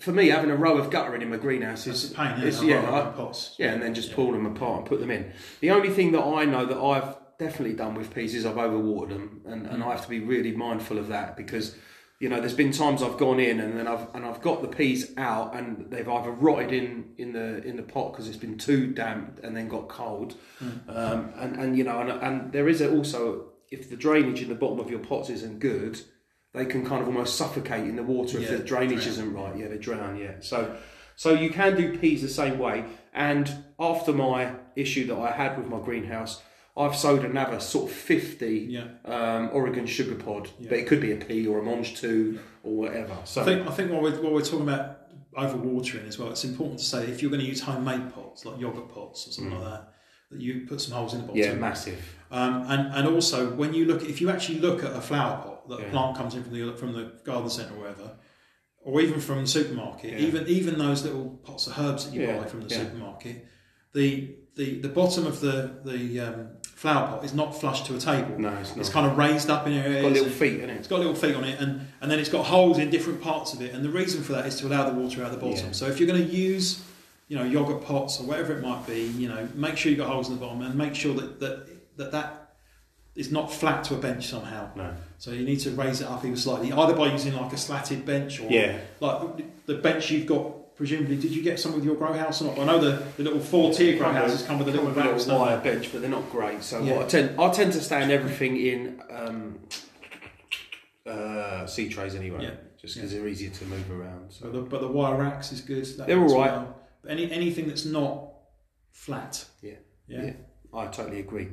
for 0.03 0.13
me, 0.13 0.29
having 0.29 0.51
a 0.51 0.57
row 0.57 0.79
of 0.79 0.91
guttering 0.91 1.23
in 1.23 1.31
my 1.31 1.37
greenhouse 1.37 1.87
is 1.87 2.11
a 2.11 2.15
pain, 2.15 2.41
it? 2.41 2.63
yeah, 2.65 2.81
I- 2.93 3.13
pots. 3.13 3.55
yeah, 3.57 3.73
and 3.73 3.81
then 3.81 3.95
just 3.95 4.13
pull 4.13 4.33
them 4.33 4.47
apart 4.47 4.81
and 4.81 4.87
put 4.87 4.99
them 4.99 5.11
in. 5.13 5.33
The 5.61 5.71
only 5.71 5.91
thing 5.91 6.11
that 6.13 6.23
I 6.23 6.45
know 6.45 6.67
that 6.67 6.77
I've 6.79 7.17
definitely 7.39 7.77
done 7.77 7.95
with 7.95 8.13
peas 8.13 8.35
is 8.35 8.45
I've 8.45 8.57
overwatered 8.57 9.11
them, 9.11 9.43
and, 9.47 9.67
and 9.67 9.83
I 9.83 9.91
have 9.91 10.03
to 10.03 10.09
be 10.09 10.19
really 10.19 10.53
mindful 10.53 10.99
of 10.99 11.07
that 11.09 11.37
because 11.37 11.77
you 12.19 12.29
know 12.29 12.41
there's 12.41 12.55
been 12.55 12.73
times 12.73 13.01
I've 13.03 13.17
gone 13.17 13.39
in 13.39 13.61
and 13.61 13.79
then 13.79 13.87
I've 13.87 14.07
and 14.15 14.25
I've 14.27 14.41
got 14.41 14.63
the 14.63 14.69
peas 14.69 15.13
out 15.17 15.55
and 15.55 15.91
they've 15.91 16.09
either 16.09 16.31
rotted 16.31 16.73
in 16.73 17.15
in 17.19 17.33
the 17.33 17.63
in 17.65 17.77
the 17.77 17.83
pot 17.85 18.13
because 18.13 18.27
it's 18.29 18.37
been 18.37 18.59
too 18.59 18.93
damp 18.93 19.39
and 19.45 19.57
then 19.57 19.69
got 19.69 19.89
cold, 19.89 20.35
um, 20.89 21.33
and 21.37 21.57
and 21.57 21.79
you 21.79 21.85
know 21.85 22.01
and, 22.01 22.11
and 22.11 22.53
there 22.53 22.69
is 22.69 22.83
also 22.83 23.53
if 23.71 23.89
the 23.89 23.97
drainage 23.97 24.43
in 24.43 24.49
the 24.49 24.55
bottom 24.55 24.81
of 24.81 24.91
your 24.91 25.01
pots 25.01 25.31
isn't 25.31 25.61
good. 25.61 26.01
They 26.55 26.67
can 26.67 26.85
kind 26.85 27.01
of 27.01 27.09
almost 27.09 27.37
suffocate 27.37 27.85
in 27.85 27.97
the 27.97 28.03
water 28.03 28.39
if 28.39 28.49
the 28.51 28.59
drainage 28.59 28.99
drown. 29.05 29.09
isn't 29.09 29.33
right. 29.33 29.57
Yeah, 29.57 29.69
they 29.69 29.79
drown. 29.79 30.17
Yeah, 30.19 30.33
so 30.41 30.77
so 31.17 31.33
you 31.33 31.51
can 31.51 31.77
do 31.77 31.97
peas 31.99 32.21
the 32.23 32.29
same 32.29 32.59
way. 32.59 32.85
And 33.15 33.65
after 33.79 34.13
my 34.13 34.53
issue 34.77 35.07
that 35.07 35.17
I 35.19 35.31
had 35.33 35.57
with 35.59 35.67
my 35.69 35.79
greenhouse, 35.81 36.43
I've 36.77 36.97
sowed 36.97 37.25
another 37.25 37.61
sort 37.61 37.91
of 37.91 37.97
50 37.97 38.47
Yeah. 38.71 38.85
um, 39.05 39.51
Oregon 39.53 39.87
sugar 39.87 40.15
pod, 40.15 40.49
Yeah. 40.59 40.69
but 40.71 40.79
it 40.79 40.87
could 40.87 41.01
be 41.01 41.13
a 41.13 41.17
pea 41.17 41.47
or 41.47 41.59
a 41.59 41.63
mangetout 41.63 42.39
or 42.63 42.75
whatever. 42.77 43.15
So 43.25 43.43
I 43.43 43.45
think 43.45 43.67
I 43.67 43.71
think 43.73 43.91
while 43.91 44.03
we're, 44.03 44.21
while 44.23 44.33
we're 44.33 44.43
talking 44.43 44.63
about 44.69 44.99
overwatering 45.37 46.07
as 46.09 46.19
well, 46.19 46.31
it's 46.31 46.45
important 46.45 46.79
to 46.81 46.85
say 46.85 47.05
if 47.07 47.23
you're 47.23 47.31
going 47.31 47.43
to 47.43 47.49
use 47.49 47.61
homemade 47.63 48.13
pots 48.15 48.45
like 48.45 48.59
yogurt 48.61 48.89
pots 48.89 49.27
or 49.27 49.33
something 49.33 49.55
like 49.59 49.65
that, 49.71 49.93
that 50.31 50.41
you 50.41 50.67
put 50.67 50.81
some 50.81 50.95
holes 50.95 51.13
in 51.15 51.21
the 51.23 51.27
bottom. 51.27 51.43
Mm. 51.43 51.45
yeah, 51.45 51.55
massive. 51.55 52.17
Um, 52.31 52.65
and 52.69 52.95
and 52.95 53.09
also 53.09 53.51
when 53.55 53.75
you 53.75 53.85
look, 53.85 54.03
if 54.03 54.21
you 54.21 54.31
actually 54.31 54.59
look 54.61 54.83
at 54.85 54.93
a 54.97 55.01
flower 55.01 55.43
pot 55.43 55.52
that 55.69 55.81
Yeah. 55.81 55.87
a 55.87 55.91
plant 55.91 56.17
comes 56.17 56.35
in 56.35 56.43
from 56.45 56.53
the 56.53 56.73
from 56.77 56.93
the 56.93 57.13
garden 57.25 57.51
centre 57.51 57.75
or 57.75 57.81
wherever, 57.81 58.17
or 58.83 59.01
even 59.01 59.21
from 59.21 59.43
the 59.43 59.47
supermarket, 59.47 60.13
Yeah. 60.13 60.19
even 60.27 60.47
even 60.49 60.79
those 60.79 61.03
little 61.05 61.41
pots 61.45 61.67
of 61.67 61.79
herbs 61.79 62.05
that 62.07 62.15
you 62.15 62.23
Yeah, 62.23 62.39
buy 62.39 62.47
from 62.47 62.63
the 62.63 62.71
supermarket, 62.71 63.47
the 63.93 64.37
the 64.57 64.81
the 64.81 64.89
bottom 64.89 65.27
of 65.27 65.41
the 65.41 65.71
the 65.85 66.21
um, 66.21 66.49
flower 66.75 67.07
pot 67.09 67.25
is 67.25 67.33
not 67.33 67.59
flush 67.59 67.83
to 67.85 67.95
a 67.95 67.99
table. 67.99 68.39
No, 68.39 68.49
it's 68.55 68.71
not. 68.71 68.79
It's 68.79 68.89
kind 68.89 69.07
of 69.07 69.17
raised 69.17 69.49
up 69.49 69.67
in 69.67 69.73
areas. 69.73 70.03
got 70.03 70.13
little 70.13 70.29
feet 70.29 70.61
in 70.61 70.69
it. 70.69 70.77
it's 70.79 70.89
got 70.89 70.99
little 70.99 71.15
feet 71.15 71.35
on 71.37 71.45
it, 71.45 71.61
and, 71.61 71.87
and 72.01 72.11
then 72.11 72.19
it's 72.19 72.29
got 72.29 72.45
holes 72.47 72.79
in 72.79 72.91
different 72.91 73.21
parts 73.23 73.55
of 73.55 73.63
it. 73.63 73.73
And 73.73 73.85
the 73.85 73.89
reason 73.89 74.23
for 74.23 74.33
that 74.33 74.47
is 74.47 74.57
to 74.57 74.67
allow 74.67 74.89
the 74.91 74.95
water 74.99 75.23
out 75.23 75.31
the 75.31 75.37
bottom. 75.39 75.73
So 75.73 75.87
if 75.87 76.01
you're 76.01 76.09
going 76.09 76.27
to 76.27 76.35
use, 76.35 76.83
you 77.29 77.37
know, 77.39 77.45
yogurt 77.45 77.83
pots 77.85 78.21
or 78.21 78.25
whatever 78.25 78.53
it 78.53 78.63
might 78.63 78.85
be, 78.87 79.03
you 79.03 79.29
know, 79.29 79.49
make 79.55 79.77
sure 79.77 79.91
you've 79.91 80.01
got 80.01 80.09
holes 80.11 80.29
in 80.29 80.35
the 80.35 80.41
bottom, 80.41 80.61
and 80.63 80.75
make 80.75 80.95
sure 80.97 81.15
that 81.15 81.39
that 81.41 81.69
that, 81.99 82.11
that 82.13 82.42
is 83.15 83.31
not 83.31 83.53
flat 83.53 83.85
to 83.85 83.95
a 83.95 83.99
bench 83.99 84.29
somehow. 84.29 84.71
No. 84.75 84.95
So 85.19 85.33
you 85.33 85.45
need 85.45 85.61
to 85.61 85.71
raise 85.73 86.01
it 86.01 86.07
up 86.07 86.25
even 86.25 86.37
slightly, 86.37 86.73
either 86.73 86.95
by 86.95 87.13
using 87.13 87.35
like 87.35 87.53
a 87.53 87.57
slatted 87.59 88.07
bench 88.07 88.41
or 88.41 88.51
Yeah. 88.51 88.79
like 89.01 89.67
the 89.67 89.75
bench 89.75 90.11
you've 90.11 90.27
got. 90.27 90.75
Presumably, 90.75 91.17
did 91.17 91.31
you 91.33 91.43
get 91.43 91.61
some 91.61 91.75
with 91.75 91.85
your 91.85 91.95
grow 91.95 92.15
house 92.15 92.41
or 92.41 92.47
not? 92.47 92.59
I 92.59 92.65
know 92.65 92.79
the, 92.81 93.03
the 93.19 93.23
little 93.23 93.39
four 93.41 93.73
tier 93.73 93.97
grow 93.99 94.11
houses 94.11 94.43
come 94.43 94.59
with 94.59 94.67
a 94.69 94.71
little 94.73 94.87
with 94.87 94.97
a 94.97 95.05
little 95.05 95.39
wire 95.39 95.59
bench, 95.61 95.93
but 95.93 96.01
they're 96.01 96.11
not 96.11 96.29
great. 96.33 96.63
So 96.65 96.83
Yeah. 96.83 96.97
what 96.97 97.05
I 97.05 97.09
tend, 97.09 97.39
I 97.41 97.51
tend 97.51 97.73
to 97.75 97.81
stand 97.83 98.11
everything 98.11 98.57
in 98.57 99.01
um, 99.11 99.59
uh, 101.07 101.67
seed 101.67 101.93
trays 101.93 102.15
anyway, 102.15 102.45
Yeah. 102.45 102.55
just 102.81 102.95
because 102.95 103.13
they're 103.13 103.29
easier 103.29 103.51
to 103.51 103.65
move 103.67 103.91
around. 103.91 104.33
So 104.33 104.47
But 104.47 104.53
the, 104.53 104.61
but 104.63 104.81
the 104.81 104.89
wire 104.89 105.17
racks 105.19 105.53
is 105.53 105.61
good. 105.61 105.85
That 105.99 106.07
They're 106.07 106.19
all 106.19 106.39
right. 106.39 106.53
well. 106.53 106.77
But 107.03 107.11
Any 107.13 107.31
anything 107.31 107.69
that's 107.69 107.85
not 107.85 108.31
flat. 108.91 109.45
Yeah. 109.61 109.73
Yeah. 110.09 110.25
Yeah. 110.25 110.33
I 110.73 110.87
totally 110.87 111.21
agree. 111.21 111.49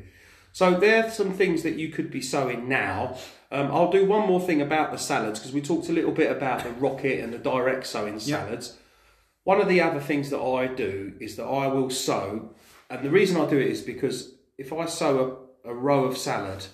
So 0.60 0.78
there 0.78 1.06
are 1.06 1.10
some 1.10 1.32
things 1.32 1.64
that 1.64 1.76
you 1.76 1.88
could 1.88 2.12
be 2.12 2.22
sowing 2.22 2.68
now. 2.68 3.16
Um, 3.50 3.68
I'll 3.72 3.90
do 3.90 4.06
one 4.06 4.28
more 4.28 4.42
thing 4.42 4.62
about 4.62 4.92
the 4.92 4.98
salads 4.98 5.40
because 5.40 5.54
we 5.54 5.62
talked 5.62 5.88
a 5.88 5.94
little 5.94 6.12
bit 6.12 6.30
about 6.30 6.66
the 6.66 6.72
rocket 6.72 7.24
and 7.24 7.32
the 7.32 7.38
direct 7.38 7.88
sowing 7.88 8.20
salads. 8.20 8.78
One 9.46 9.62
of 9.62 9.70
the 9.70 9.80
other 9.80 10.02
things 10.02 10.30
that 10.32 10.42
I 10.42 10.68
do 10.68 11.14
is 11.22 11.38
that 11.38 11.46
I 11.46 11.68
will 11.68 11.90
sow, 11.90 12.50
and 12.90 13.06
the 13.06 13.10
reason 13.10 13.40
I 13.40 13.50
do 13.50 13.58
it 13.58 13.68
is 13.68 13.82
because 13.82 14.34
if 14.58 14.74
I 14.74 14.86
sow 14.88 15.48
a, 15.64 15.70
a 15.70 15.74
row 15.74 16.04
of 16.04 16.18
salad 16.18 16.66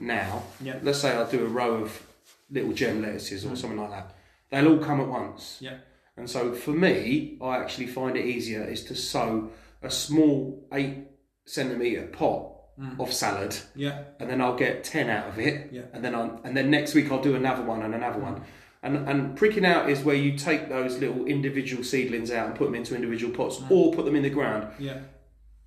now, 0.00 0.42
Yeah. 0.60 0.80
let's 0.82 0.98
say 0.98 1.16
I 1.16 1.30
do 1.30 1.44
a 1.44 1.48
row 1.48 1.84
of 1.84 2.02
little 2.50 2.72
gem 2.72 3.02
lettuces 3.02 3.46
or 3.46 3.54
something 3.54 3.78
like 3.78 3.90
that, 3.90 4.16
they'll 4.50 4.66
all 4.66 4.84
come 4.84 5.00
at 5.00 5.06
once. 5.06 5.58
Yeah. 5.60 5.76
And 6.16 6.28
so 6.28 6.54
for 6.54 6.72
me, 6.72 7.38
I 7.40 7.58
actually 7.58 7.86
find 7.86 8.16
it 8.16 8.26
easier 8.26 8.64
is 8.64 8.82
to 8.86 8.96
sow 8.96 9.50
a 9.80 9.90
small 9.92 10.66
eight 10.72 11.06
centimeter 11.46 12.08
pot 12.08 12.49
of 12.98 13.12
salad, 13.12 13.56
Yeah. 13.74 14.04
and 14.18 14.28
then 14.30 14.40
I'll 14.40 14.56
get 14.56 14.84
ten 14.84 15.10
out 15.10 15.28
of 15.28 15.38
it. 15.38 15.70
Yeah. 15.72 15.82
And 15.92 16.04
then 16.04 16.14
I 16.14 16.30
and 16.44 16.56
then 16.56 16.70
next 16.70 16.94
week 16.94 17.10
I'll 17.12 17.22
do 17.22 17.34
another 17.34 17.62
one 17.62 17.82
and 17.82 17.94
another 17.94 18.18
one. 18.18 18.42
And 18.82 19.08
and 19.08 19.36
pricking 19.36 19.64
out 19.66 19.90
is 19.90 20.02
where 20.02 20.14
you 20.16 20.36
take 20.38 20.68
those 20.68 20.98
little 20.98 21.26
individual 21.26 21.84
seedlings 21.84 22.30
out 22.30 22.46
and 22.48 22.54
put 22.56 22.64
them 22.66 22.74
into 22.74 22.94
individual 22.94 23.32
pots, 23.34 23.60
or 23.68 23.92
put 23.92 24.04
them 24.06 24.16
in 24.16 24.22
the 24.22 24.30
ground. 24.30 24.68
Yeah. 24.78 24.98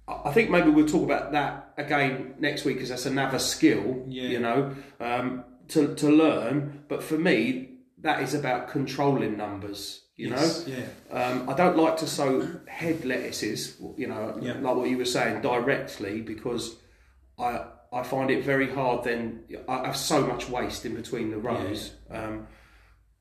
I 0.07 0.29
I 0.29 0.31
think 0.33 0.49
maybe 0.49 0.69
we'll 0.69 0.87
talk 0.87 1.03
about 1.03 1.31
that 1.33 1.73
again 1.77 2.35
next 2.39 2.65
week 2.65 2.75
because 2.75 2.89
that's 2.89 3.05
another 3.05 3.39
skill, 3.39 4.03
Yeah. 4.07 4.23
you 4.29 4.39
know, 4.39 4.75
um, 4.99 5.43
to, 5.69 5.93
to 5.95 6.09
learn. 6.09 6.83
But 6.89 7.03
for 7.03 7.17
me, 7.17 7.69
that 8.01 8.21
is 8.21 8.33
about 8.33 8.67
controlling 8.69 9.37
numbers, 9.37 10.01
you 10.17 10.29
Yes, 10.29 10.67
know. 10.67 10.73
Yeah. 10.75 11.17
Um, 11.23 11.49
I 11.49 11.53
don't 11.53 11.77
like 11.77 11.97
to 11.97 12.07
sow 12.07 12.45
head 12.67 13.05
lettuces, 13.05 13.77
you 13.97 14.07
know, 14.07 14.37
Yeah. 14.41 14.53
like 14.59 14.75
what 14.75 14.89
you 14.89 14.97
were 14.97 15.05
saying, 15.05 15.41
directly 15.41 16.19
because 16.21 16.75
I 17.39 17.65
I 17.91 18.03
find 18.03 18.31
it 18.31 18.43
very 18.43 18.69
hard. 18.71 19.03
Then 19.03 19.43
I 19.67 19.85
have 19.85 19.97
so 19.97 20.25
much 20.25 20.49
waste 20.49 20.85
in 20.85 20.95
between 20.95 21.29
the 21.31 21.37
rows. 21.37 21.93
Um, 22.09 22.47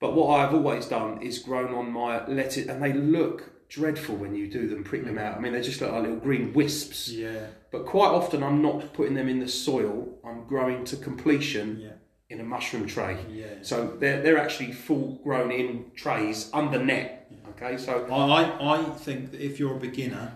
but 0.00 0.14
what 0.14 0.28
I've 0.40 0.54
always 0.54 0.86
done 0.86 1.22
is 1.22 1.38
grown 1.38 1.74
on 1.74 1.92
my 1.92 2.26
lettuce, 2.26 2.66
and 2.66 2.82
they 2.82 2.92
look 2.92 3.50
dreadful 3.68 4.16
when 4.16 4.34
you 4.34 4.50
do 4.50 4.68
them, 4.68 4.84
prick 4.84 5.04
them 5.04 5.16
out. 5.16 5.36
I 5.36 5.40
mean, 5.40 5.52
they 5.52 5.62
just 5.62 5.80
look 5.80 5.92
like 5.92 6.02
little 6.02 6.16
green 6.16 6.52
wisps. 6.52 7.08
Yeah. 7.08 7.46
But 7.70 7.86
quite 7.86 8.08
often, 8.10 8.42
I'm 8.42 8.60
not 8.60 8.92
putting 8.92 9.14
them 9.14 9.28
in 9.28 9.38
the 9.40 9.48
soil. 9.48 10.18
I'm 10.24 10.44
growing 10.46 10.84
to 10.86 10.96
completion 10.96 11.78
Yeah. 11.80 11.92
in 12.28 12.40
a 12.40 12.44
mushroom 12.44 12.86
tray. 12.86 13.16
Yeah. 13.30 13.46
So 13.62 13.96
they're 14.00 14.20
they're 14.22 14.38
actually 14.38 14.72
full 14.72 15.20
grown 15.22 15.50
in 15.52 15.90
trays 15.94 16.50
under 16.52 16.82
net. 16.82 17.30
Okay, 17.50 17.76
so 17.78 18.04
I, 18.10 18.42
I 18.42 18.78
I 18.78 18.84
think 19.04 19.30
that 19.30 19.40
if 19.40 19.58
you're 19.60 19.76
a 19.76 19.80
beginner, 19.80 20.32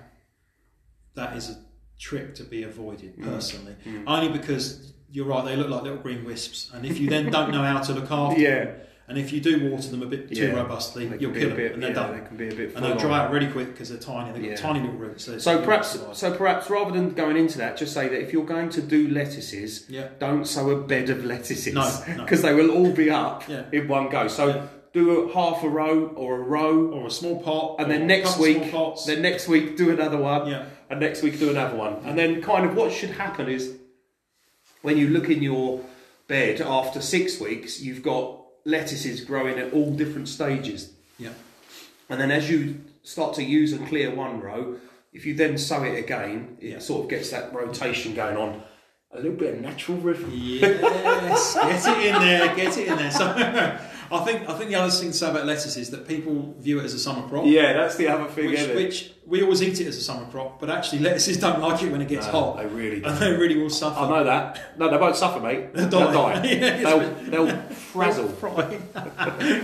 that 1.15 1.37
is 1.37 1.51
a 1.51 1.57
trick 1.99 2.35
to 2.37 2.45
be 2.45 2.63
avoided 2.63 3.17
Mm. 3.17 3.25
personally. 3.25 3.75
Only 4.07 4.29
because 4.29 4.93
you're 5.11 5.27
right, 5.27 5.45
they 5.45 5.57
look 5.57 5.69
like 5.69 5.83
little 5.83 5.99
green 5.99 6.25
wisps, 6.25 6.71
and 6.75 6.85
if 6.85 6.99
you 7.01 7.09
then 7.09 7.31
don't 7.31 7.51
know 7.51 7.63
how 7.63 7.81
to 7.81 7.93
look 7.93 8.11
after 8.11 8.41
Yeah. 8.41 8.65
them, 8.65 8.75
and 9.09 9.17
if 9.19 9.33
you 9.33 9.41
do 9.41 9.71
water 9.71 9.89
them 9.89 10.03
a 10.03 10.07
bit 10.07 10.29
too 10.35 10.47
Yeah. 10.49 10.53
robustly, 10.57 11.05
you'll 11.21 11.33
kill 11.33 11.49
them, 11.51 11.57
bit, 11.57 11.73
and 11.73 11.83
they're 11.83 11.91
yeah, 11.91 11.95
done. 11.95 12.21
they 12.21 12.27
can 12.27 12.37
be 12.37 12.49
a 12.49 12.55
bit. 12.55 12.75
And 12.75 12.85
they'll 12.85 12.97
dry 12.97 13.21
out 13.21 13.31
really 13.31 13.47
quick 13.47 13.69
because 13.73 13.89
they're 13.89 13.99
tiny. 13.99 14.33
They've 14.39 14.51
got 14.51 14.59
tiny 14.59 14.81
little 14.81 14.97
roots. 14.97 15.25
So, 15.25 15.39
So 15.39 15.63
perhaps, 15.63 15.97
so 16.13 16.35
perhaps 16.37 16.69
rather 16.69 16.91
than 16.91 17.11
going 17.15 17.37
into 17.37 17.57
that, 17.59 17.77
just 17.77 17.95
say 17.95 18.09
that 18.09 18.21
if 18.21 18.33
you're 18.33 18.45
going 18.45 18.69
to 18.71 18.83
do 18.83 19.09
lettuces, 19.09 19.87
Yeah. 19.89 20.09
don't 20.19 20.45
sow 20.47 20.71
a 20.71 20.81
bed 20.83 21.09
of 21.09 21.25
lettuces 21.25 21.73
No, 21.73 21.83
no. 22.17 22.25
because 22.25 22.43
they 22.43 22.53
will 22.53 22.71
all 22.71 22.91
be 22.93 23.09
up 23.11 23.45
in 23.73 23.87
one 23.89 24.09
go. 24.11 24.27
So 24.29 24.69
do 24.93 25.29
a 25.29 25.33
half 25.35 25.63
a 25.63 25.69
row 25.69 26.07
or 26.17 26.37
a 26.37 26.43
row, 26.43 26.87
or 26.89 27.07
a 27.07 27.11
small 27.11 27.41
pot, 27.43 27.77
and 27.79 27.91
then 27.91 28.07
next 28.07 28.39
week, 28.39 28.73
then 29.07 29.21
next 29.23 29.47
week 29.47 29.77
do 29.77 29.91
another 29.91 30.17
one, 30.17 30.49
Yeah. 30.49 30.65
And 30.91 31.01
next 31.01 31.23
week 31.23 31.39
do 31.39 31.51
another 31.51 31.77
one, 31.77 31.97
and 32.05 32.19
then 32.19 32.43
kind 32.43 32.65
of 32.69 32.75
what 32.77 32.93
should 32.93 33.11
happen 33.11 33.49
is 33.49 33.77
when 34.83 34.97
you 34.97 35.09
look 35.09 35.29
in 35.31 35.43
your 35.43 35.81
bed 36.29 36.61
after 36.61 37.01
six 37.01 37.41
weeks, 37.41 37.81
you've 37.81 38.03
got 38.03 38.39
lettuces 38.65 39.25
growing 39.25 39.59
at 39.59 39.73
all 39.73 39.95
different 39.95 40.29
stages. 40.29 40.93
yeah, 41.19 41.31
And 42.09 42.21
then 42.21 42.31
as 42.31 42.51
you 42.51 42.81
start 43.03 43.35
to 43.35 43.43
use 43.45 43.73
and 43.73 43.87
clear 43.89 44.13
one 44.15 44.41
row, 44.41 44.77
if 45.13 45.25
you 45.25 45.35
then 45.35 45.57
sow 45.57 45.83
it 45.85 45.97
again, 45.99 46.57
it 46.61 46.69
Yeah. 46.71 46.79
sort 46.81 47.05
of 47.05 47.11
gets 47.11 47.31
that 47.31 47.53
rotation 47.55 48.15
going 48.15 48.37
on. 48.37 48.63
A 49.13 49.17
little 49.17 49.33
bit 49.39 49.55
of 49.55 49.61
natural 49.61 49.99
rhythm. 49.99 50.31
Yes, 50.35 51.55
get 51.55 51.99
it 51.99 52.07
in 52.15 52.21
there, 52.21 52.55
get 52.57 52.77
it 52.77 52.89
in 52.89 52.97
there. 52.97 53.11
So, 53.11 53.25
I 54.13 54.25
think 54.25 54.49
I 54.49 54.55
think 54.57 54.71
the 54.71 54.77
other 54.77 54.91
thing 54.91 55.11
to 55.11 55.17
say 55.17 55.31
about 55.31 55.47
lettuce 55.47 55.77
is 55.77 55.91
that 55.91 56.07
people 56.07 56.55
view 56.59 56.79
it 56.81 56.85
as 56.85 56.95
a 56.95 56.99
summer 56.99 57.27
crop, 57.29 57.45
Yeah, 57.47 57.73
that's 57.73 57.97
the 57.97 58.09
other 58.09 58.27
thing, 58.31 58.47
which, 58.47 58.59
isn't 58.61 58.71
it? 58.71 58.77
which 58.77 59.13
we 59.27 59.43
always 59.43 59.61
eat 59.63 59.81
it 59.81 59.87
as 59.89 59.97
a 59.97 60.01
summer 60.03 60.25
crop, 60.31 60.61
but 60.61 60.71
actually 60.71 61.01
lettuces 61.01 61.39
don't 61.39 61.61
like 61.61 61.83
it 61.83 61.91
when 61.91 62.01
it 62.01 62.07
gets 62.09 62.27
No, 62.27 62.33
hot, 62.33 62.57
They 62.59 62.67
really 62.67 63.01
do. 63.01 63.07
and 63.07 63.19
they 63.19 63.33
really 63.33 63.57
will 63.57 63.71
suffer. 63.71 63.99
I 63.99 64.09
know 64.09 64.25
that. 64.25 64.79
No, 64.79 64.89
they 64.89 64.97
won't 64.97 65.17
suffer, 65.17 65.41
mate. 65.41 65.71
They'll 65.75 65.89
die. 65.89 66.13
die. 66.13 66.47
Yeah, 66.61 66.77
they'll, 66.83 67.47
they'll 67.47 67.57
frazzle. 67.71 68.29
Fry. 68.29 68.79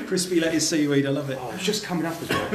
Crispy 0.07 0.41
lettuce 0.41 0.69
seaweed, 0.69 1.07
I 1.07 1.11
love 1.11 1.31
it. 1.31 1.39
Oh, 1.41 1.53
it's 1.55 1.65
just 1.65 1.85
coming 1.85 2.07
up 2.07 2.21
as 2.21 2.29
well. 2.29 2.51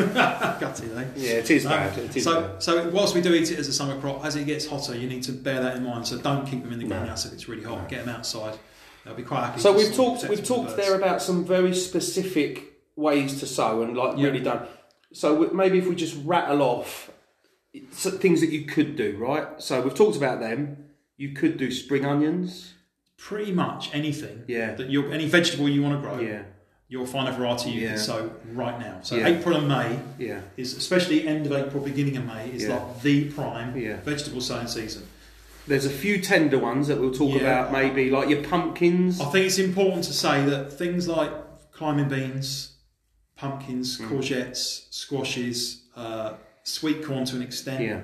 Gutted, 0.59 0.97
eh? 0.97 1.05
Yeah, 1.15 1.29
it 1.33 1.49
is 1.49 1.65
Um, 1.65 1.71
bad. 1.71 1.97
It 1.97 2.15
is 2.17 2.23
so, 2.23 2.41
bad. 2.41 2.63
so 2.63 2.89
whilst 2.89 3.15
we 3.15 3.21
do 3.21 3.33
eat 3.33 3.51
it 3.51 3.59
as 3.59 3.67
a 3.67 3.73
summer 3.73 3.97
crop, 4.01 4.25
as 4.25 4.35
it 4.35 4.45
gets 4.45 4.67
hotter, 4.67 4.95
you 4.95 5.07
need 5.07 5.23
to 5.23 5.31
bear 5.31 5.61
that 5.61 5.77
in 5.77 5.83
mind. 5.85 6.07
So 6.07 6.17
don't 6.17 6.45
keep 6.45 6.63
them 6.63 6.73
in 6.73 6.79
the 6.79 6.85
No. 6.85 6.97
greenhouse 6.97 7.25
if 7.25 7.33
it's 7.33 7.47
really 7.47 7.63
hot. 7.63 7.88
Get 7.89 8.05
them 8.05 8.13
outside. 8.13 8.57
They'll 9.08 9.16
be 9.16 9.24
quite 9.24 9.45
happy. 9.45 9.62
So 9.62 9.72
we've 9.76 9.93
talked 9.95 10.28
we've 10.28 10.43
talked 10.43 10.76
there 10.76 10.95
about 10.95 11.22
some 11.22 11.45
very 11.45 11.74
specific 11.74 12.74
ways 12.97 13.39
to 13.39 13.45
sow 13.47 13.82
and 13.84 13.95
like 13.95 14.18
Yeah. 14.18 14.26
really 14.28 14.41
done. 14.41 14.68
So 15.14 15.49
maybe 15.53 15.78
if 15.78 15.88
we 15.88 15.95
just 15.95 16.18
rattle 16.26 16.62
off 16.62 17.10
things 17.93 18.41
that 18.41 18.49
you 18.51 18.66
could 18.66 18.95
do, 18.97 19.16
right? 19.18 19.47
So 19.60 19.82
we've 19.82 19.95
talked 19.95 20.18
about 20.18 20.39
them. 20.41 20.86
You 21.16 21.30
could 21.30 21.58
do 21.58 21.72
spring 21.72 22.05
onions. 22.05 22.74
pretty 23.20 23.51
much 23.51 23.89
anything 23.95 24.43
Yeah. 24.47 24.76
that 24.76 24.91
you 24.91 25.10
any 25.12 25.28
vegetable 25.28 25.68
you 25.68 25.82
want 25.82 25.95
to 25.95 26.08
grow. 26.08 26.20
Yeah. 26.20 26.43
you'll 26.89 27.05
find 27.05 27.28
a 27.28 27.34
variety 27.34 27.70
you 27.72 27.82
Yeah. 27.82 27.88
can 27.89 27.97
sow 27.97 28.32
right 28.53 28.80
now. 28.80 28.99
So 29.01 29.18
Yeah. 29.18 29.28
April 29.28 29.58
and 29.58 29.68
May 29.68 29.99
Yeah. 30.18 30.39
is, 30.55 30.74
especially 30.78 31.28
end 31.28 31.45
of 31.45 31.51
April, 31.51 31.84
beginning 31.84 32.16
of 32.16 32.26
May, 32.26 32.49
is 32.51 32.66
like 32.68 33.01
the 33.01 33.26
prime 33.32 33.74
vegetable 34.05 34.39
sowing 34.39 34.68
season. 34.68 35.03
There's 35.68 35.86
a 35.86 35.89
few 35.89 36.22
tender 36.22 36.57
ones 36.57 36.88
that 36.88 36.99
we'll 36.99 37.11
talk 37.13 37.32
Yeah. 37.36 37.41
about, 37.41 37.72
maybe 37.72 38.09
like 38.09 38.30
your 38.30 38.41
pumpkins. 38.43 39.20
I 39.20 39.26
think 39.26 39.45
it's 39.47 39.59
important 39.59 40.05
to 40.05 40.13
say 40.13 40.45
that 40.45 40.72
things 40.72 41.07
like 41.07 41.30
climbing 41.74 42.07
beans, 42.09 42.72
pumpkins, 43.36 43.97
Mm. 43.99 44.09
courgettes, 44.09 44.86
squashes, 44.89 45.82
uh, 45.95 46.34
sweet 46.63 47.03
corn 47.05 47.26
to 47.26 47.36
an 47.36 47.41
extent, 47.41 47.82
Yeah. 47.84 47.99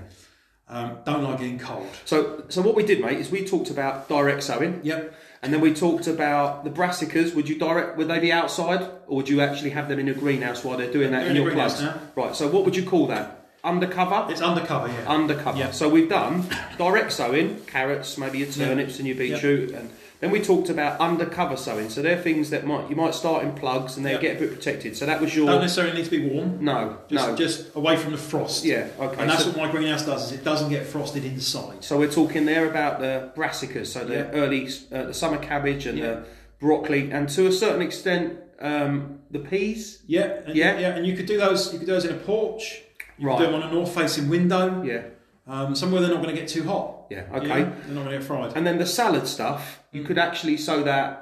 um, 0.69 0.97
don't 1.05 1.23
like 1.23 1.39
getting 1.39 1.59
cold. 1.59 1.87
So, 2.05 2.43
so 2.49 2.61
what 2.61 2.75
we 2.75 2.83
did, 2.83 2.99
mate, 3.01 3.17
is 3.19 3.31
we 3.31 3.45
talked 3.45 3.69
about 3.69 4.07
direct 4.09 4.43
sowing, 4.43 4.81
Yep. 4.83 5.13
and 5.41 5.53
then 5.53 5.61
we 5.61 5.73
talked 5.73 6.07
about 6.07 6.63
the 6.65 6.69
brassicas. 6.69 7.33
Would 7.33 7.47
you 7.49 7.57
direct? 7.57 7.97
Would 7.97 8.07
they 8.09 8.19
be 8.19 8.31
outside, 8.31 8.81
or 9.07 9.17
would 9.17 9.29
you 9.29 9.41
actually 9.41 9.71
have 9.71 9.87
them 9.89 9.99
in 9.99 10.07
a 10.09 10.13
greenhouse 10.13 10.63
while 10.63 10.77
they're 10.77 10.91
doing 10.91 11.11
that 11.11 11.21
They're 11.21 11.29
in 11.31 11.37
in 11.37 11.43
your 11.43 11.51
plugs? 11.51 11.81
now. 11.81 11.95
Right. 12.15 12.35
So, 12.35 12.47
what 12.47 12.65
would 12.65 12.75
you 12.75 12.83
call 12.83 13.07
that? 13.07 13.42
Undercover. 13.63 14.29
It's 14.29 14.41
undercover, 14.41 14.89
yeah. 14.89 15.05
Undercover. 15.07 15.57
Yeah. 15.57 15.71
So 15.71 15.87
we've 15.87 16.09
done 16.09 16.45
direct 16.77 17.13
sowing, 17.13 17.61
carrots, 17.65 18.17
maybe 18.17 18.39
your 18.39 18.47
turnips 18.49 18.99
and 18.99 19.07
your 19.07 19.15
Yeah. 19.15 19.35
beetroot, 19.35 19.71
and 19.71 19.89
then 20.19 20.31
we 20.31 20.41
talked 20.41 20.67
about 20.69 20.99
undercover 20.99 21.55
sowing. 21.55 21.89
So 21.89 22.01
they're 22.01 22.17
things 22.21 22.49
that 22.49 22.65
might 22.65 22.89
you 22.89 22.97
might 22.97 23.13
start 23.15 23.41
in 23.45 23.53
plugs 23.53 23.95
and 23.95 24.05
they 24.05 24.11
Yeah. 24.13 24.17
get 24.19 24.35
a 24.35 24.39
bit 24.41 24.49
protected. 24.53 24.97
So 24.97 25.05
that 25.05 25.21
was 25.21 25.33
your 25.33 25.47
don't 25.47 25.61
necessarily 25.61 25.95
need 25.95 26.03
to 26.05 26.11
be 26.11 26.27
warm. 26.27 26.57
no, 26.59 26.97
Just, 27.09 27.27
no, 27.29 27.35
just 27.37 27.75
away 27.75 27.95
from 27.95 28.11
the 28.11 28.17
frost. 28.17 28.65
yeah, 28.65 28.87
okay. 28.99 29.21
And 29.21 29.29
that's 29.29 29.43
so, 29.45 29.51
what 29.51 29.57
my 29.57 29.71
greenhouse 29.71 30.05
does. 30.05 30.25
Is 30.25 30.39
it 30.39 30.43
doesn't 30.43 30.69
get 30.69 30.85
frosted 30.85 31.23
inside. 31.23 31.85
so 31.85 31.97
we're 31.97 32.11
talking 32.11 32.45
there 32.45 32.67
about 32.69 32.99
the 32.99 33.29
brassicas, 33.33 33.87
so 33.87 34.03
the 34.03 34.13
Yeah. 34.15 34.31
early 34.33 34.67
uh, 34.91 35.03
the 35.03 35.13
summer 35.13 35.37
cabbage 35.37 35.85
and 35.85 35.97
Yeah. 35.97 36.05
the 36.05 36.17
broccoli, 36.59 37.09
and 37.11 37.29
to 37.29 37.47
a 37.47 37.51
certain 37.51 37.81
extent 37.81 38.33
um, 38.61 39.19
the 39.29 39.39
peas. 39.39 39.99
Yeah, 40.07 40.39
and, 40.45 40.55
Yeah. 40.55 40.79
yeah, 40.79 40.95
and 40.95 41.05
you 41.05 41.17
could 41.17 41.25
do 41.25 41.37
those. 41.37 41.73
You 41.73 41.79
could 41.79 41.87
do 41.87 41.93
those 41.93 42.05
in 42.05 42.11
a 42.11 42.17
porch. 42.19 42.81
You 43.17 43.27
Right. 43.27 43.37
could 43.37 43.45
do 43.45 43.51
them 43.51 43.61
on 43.61 43.69
a 43.69 43.73
north-facing 43.73 44.29
window. 44.29 44.81
Yeah, 44.83 45.01
Um, 45.47 45.75
somewhere 45.75 46.01
they're 46.01 46.09
not 46.13 46.23
going 46.23 46.33
to 46.35 46.39
get 46.41 46.49
too 46.49 46.63
hot. 46.63 47.05
yeah, 47.09 47.23
okay. 47.35 47.47
know? 47.47 47.53
They're 47.85 47.95
not 47.95 48.03
going 48.05 48.11
to 48.11 48.17
get 48.19 48.23
fried. 48.23 48.53
And 48.55 48.65
then 48.65 48.77
the 48.77 48.85
salad 48.85 49.27
stuff, 49.27 49.83
you 49.91 50.01
Mm. 50.01 50.05
could 50.07 50.17
actually 50.17 50.57
sow 50.57 50.83
that 50.83 51.19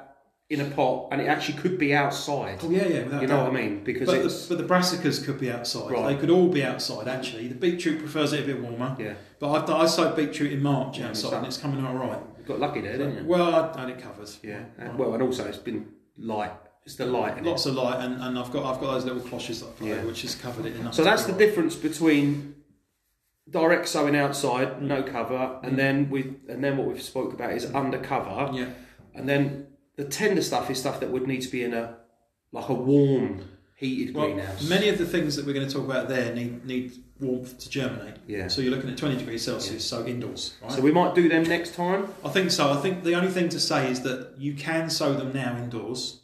in 0.50 0.60
a 0.60 0.64
pot, 0.66 1.08
and 1.10 1.20
it 1.20 1.26
actually 1.28 1.56
could 1.58 1.78
be 1.78 1.94
outside. 1.94 2.58
Oh 2.62 2.68
yeah, 2.70 2.86
yeah. 2.86 2.98
You 2.98 3.04
know 3.06 3.26
doubt. 3.26 3.50
what 3.50 3.58
I 3.58 3.62
mean? 3.62 3.82
Because 3.84 4.06
But 4.06 4.22
the, 4.22 4.46
but 4.50 4.58
the 4.58 4.74
brassicas 4.74 5.24
could 5.24 5.40
be 5.40 5.50
outside. 5.50 5.90
Right. 5.90 6.08
They 6.14 6.20
could 6.20 6.28
all 6.30 6.48
be 6.48 6.62
outside 6.62 7.08
actually. 7.08 7.48
The 7.48 7.54
beetroot 7.54 7.98
prefers 8.00 8.34
it 8.34 8.40
a 8.44 8.46
bit 8.46 8.60
warmer. 8.60 8.94
yeah, 8.98 9.14
But 9.38 9.50
I've, 9.52 9.70
I 9.70 9.86
sowed 9.86 10.14
beetroot 10.14 10.52
in 10.52 10.62
March 10.62 10.98
Yeah, 10.98 11.08
outside 11.08 11.32
and 11.38 11.46
it's 11.46 11.56
coming 11.56 11.82
out 11.82 11.92
all 11.94 11.96
right. 12.06 12.18
you 12.38 12.44
got 12.44 12.60
lucky 12.60 12.82
there, 12.82 12.98
didn't 12.98 13.16
you? 13.16 13.24
Well, 13.24 13.72
I 13.74 13.80
had 13.80 13.88
it 13.88 13.98
covered. 14.02 14.28
Yeah. 14.42 14.60
And, 14.78 14.98
well, 14.98 15.14
and 15.14 15.22
also 15.22 15.46
it's 15.46 15.56
been 15.56 15.86
light. 16.18 16.52
It's 16.84 16.96
the 16.96 17.06
light. 17.06 17.38
in 17.38 17.46
it. 17.46 17.48
Lots 17.48 17.66
of 17.66 17.74
light, 17.74 18.04
and, 18.04 18.20
and 18.20 18.38
I've 18.38 18.50
got 18.52 18.64
I've 18.64 18.80
got 18.80 18.92
those 18.92 19.04
little 19.04 19.20
cloches 19.20 19.60
that 19.60 19.68
I 19.68 19.72
put 19.72 19.86
Yeah. 19.86 20.04
which 20.04 20.22
has 20.22 20.34
covered 20.34 20.66
it 20.66 20.76
enough. 20.76 20.94
So 20.94 21.04
that's 21.04 21.24
the 21.24 21.32
difference 21.32 21.76
between 21.76 22.56
direct 23.48 23.88
sowing 23.88 24.16
outside, 24.16 24.82
no 24.82 25.02
cover, 25.02 25.60
and 25.62 25.74
mm. 25.74 25.76
then 25.76 26.10
we 26.10 26.34
and 26.48 26.62
then 26.62 26.76
what 26.76 26.88
we've 26.88 27.02
spoke 27.02 27.32
about 27.32 27.52
is 27.52 27.66
undercover, 27.72 28.50
Yeah, 28.52 28.70
and 29.14 29.28
then 29.28 29.68
the 29.96 30.04
tender 30.04 30.42
stuff 30.42 30.70
is 30.70 30.78
stuff 30.80 31.00
that 31.00 31.10
would 31.10 31.26
need 31.26 31.42
to 31.42 31.50
be 31.50 31.62
in 31.62 31.74
a 31.74 31.98
like 32.50 32.68
a 32.68 32.74
warm, 32.74 33.48
heated 33.76 34.14
well, 34.14 34.26
greenhouse. 34.26 34.68
many 34.68 34.88
of 34.88 34.98
the 34.98 35.06
things 35.06 35.36
that 35.36 35.46
we're 35.46 35.54
going 35.54 35.66
to 35.66 35.72
talk 35.72 35.84
about 35.84 36.08
there 36.08 36.34
need 36.34 36.64
need 36.64 36.92
warmth 37.20 37.58
to 37.58 37.70
germinate. 37.70 38.16
Yeah. 38.26 38.48
So 38.48 38.60
you're 38.60 38.72
looking 38.74 38.90
at 38.90 38.96
20 38.96 39.16
degrees 39.16 39.44
Celsius, 39.44 39.84
so 39.84 40.04
indoors. 40.04 40.54
Right? 40.60 40.72
So 40.72 40.80
we 40.80 40.90
might 40.90 41.14
do 41.14 41.28
them 41.28 41.44
next 41.44 41.74
time. 41.74 42.08
I 42.24 42.28
think 42.30 42.50
so. 42.50 42.72
I 42.72 42.76
think 42.76 43.04
the 43.04 43.14
only 43.14 43.30
thing 43.30 43.48
to 43.50 43.60
say 43.60 43.90
is 43.90 44.02
that 44.02 44.34
you 44.38 44.54
can 44.54 44.90
sow 44.90 45.12
them 45.14 45.32
now 45.32 45.56
indoors, 45.56 46.21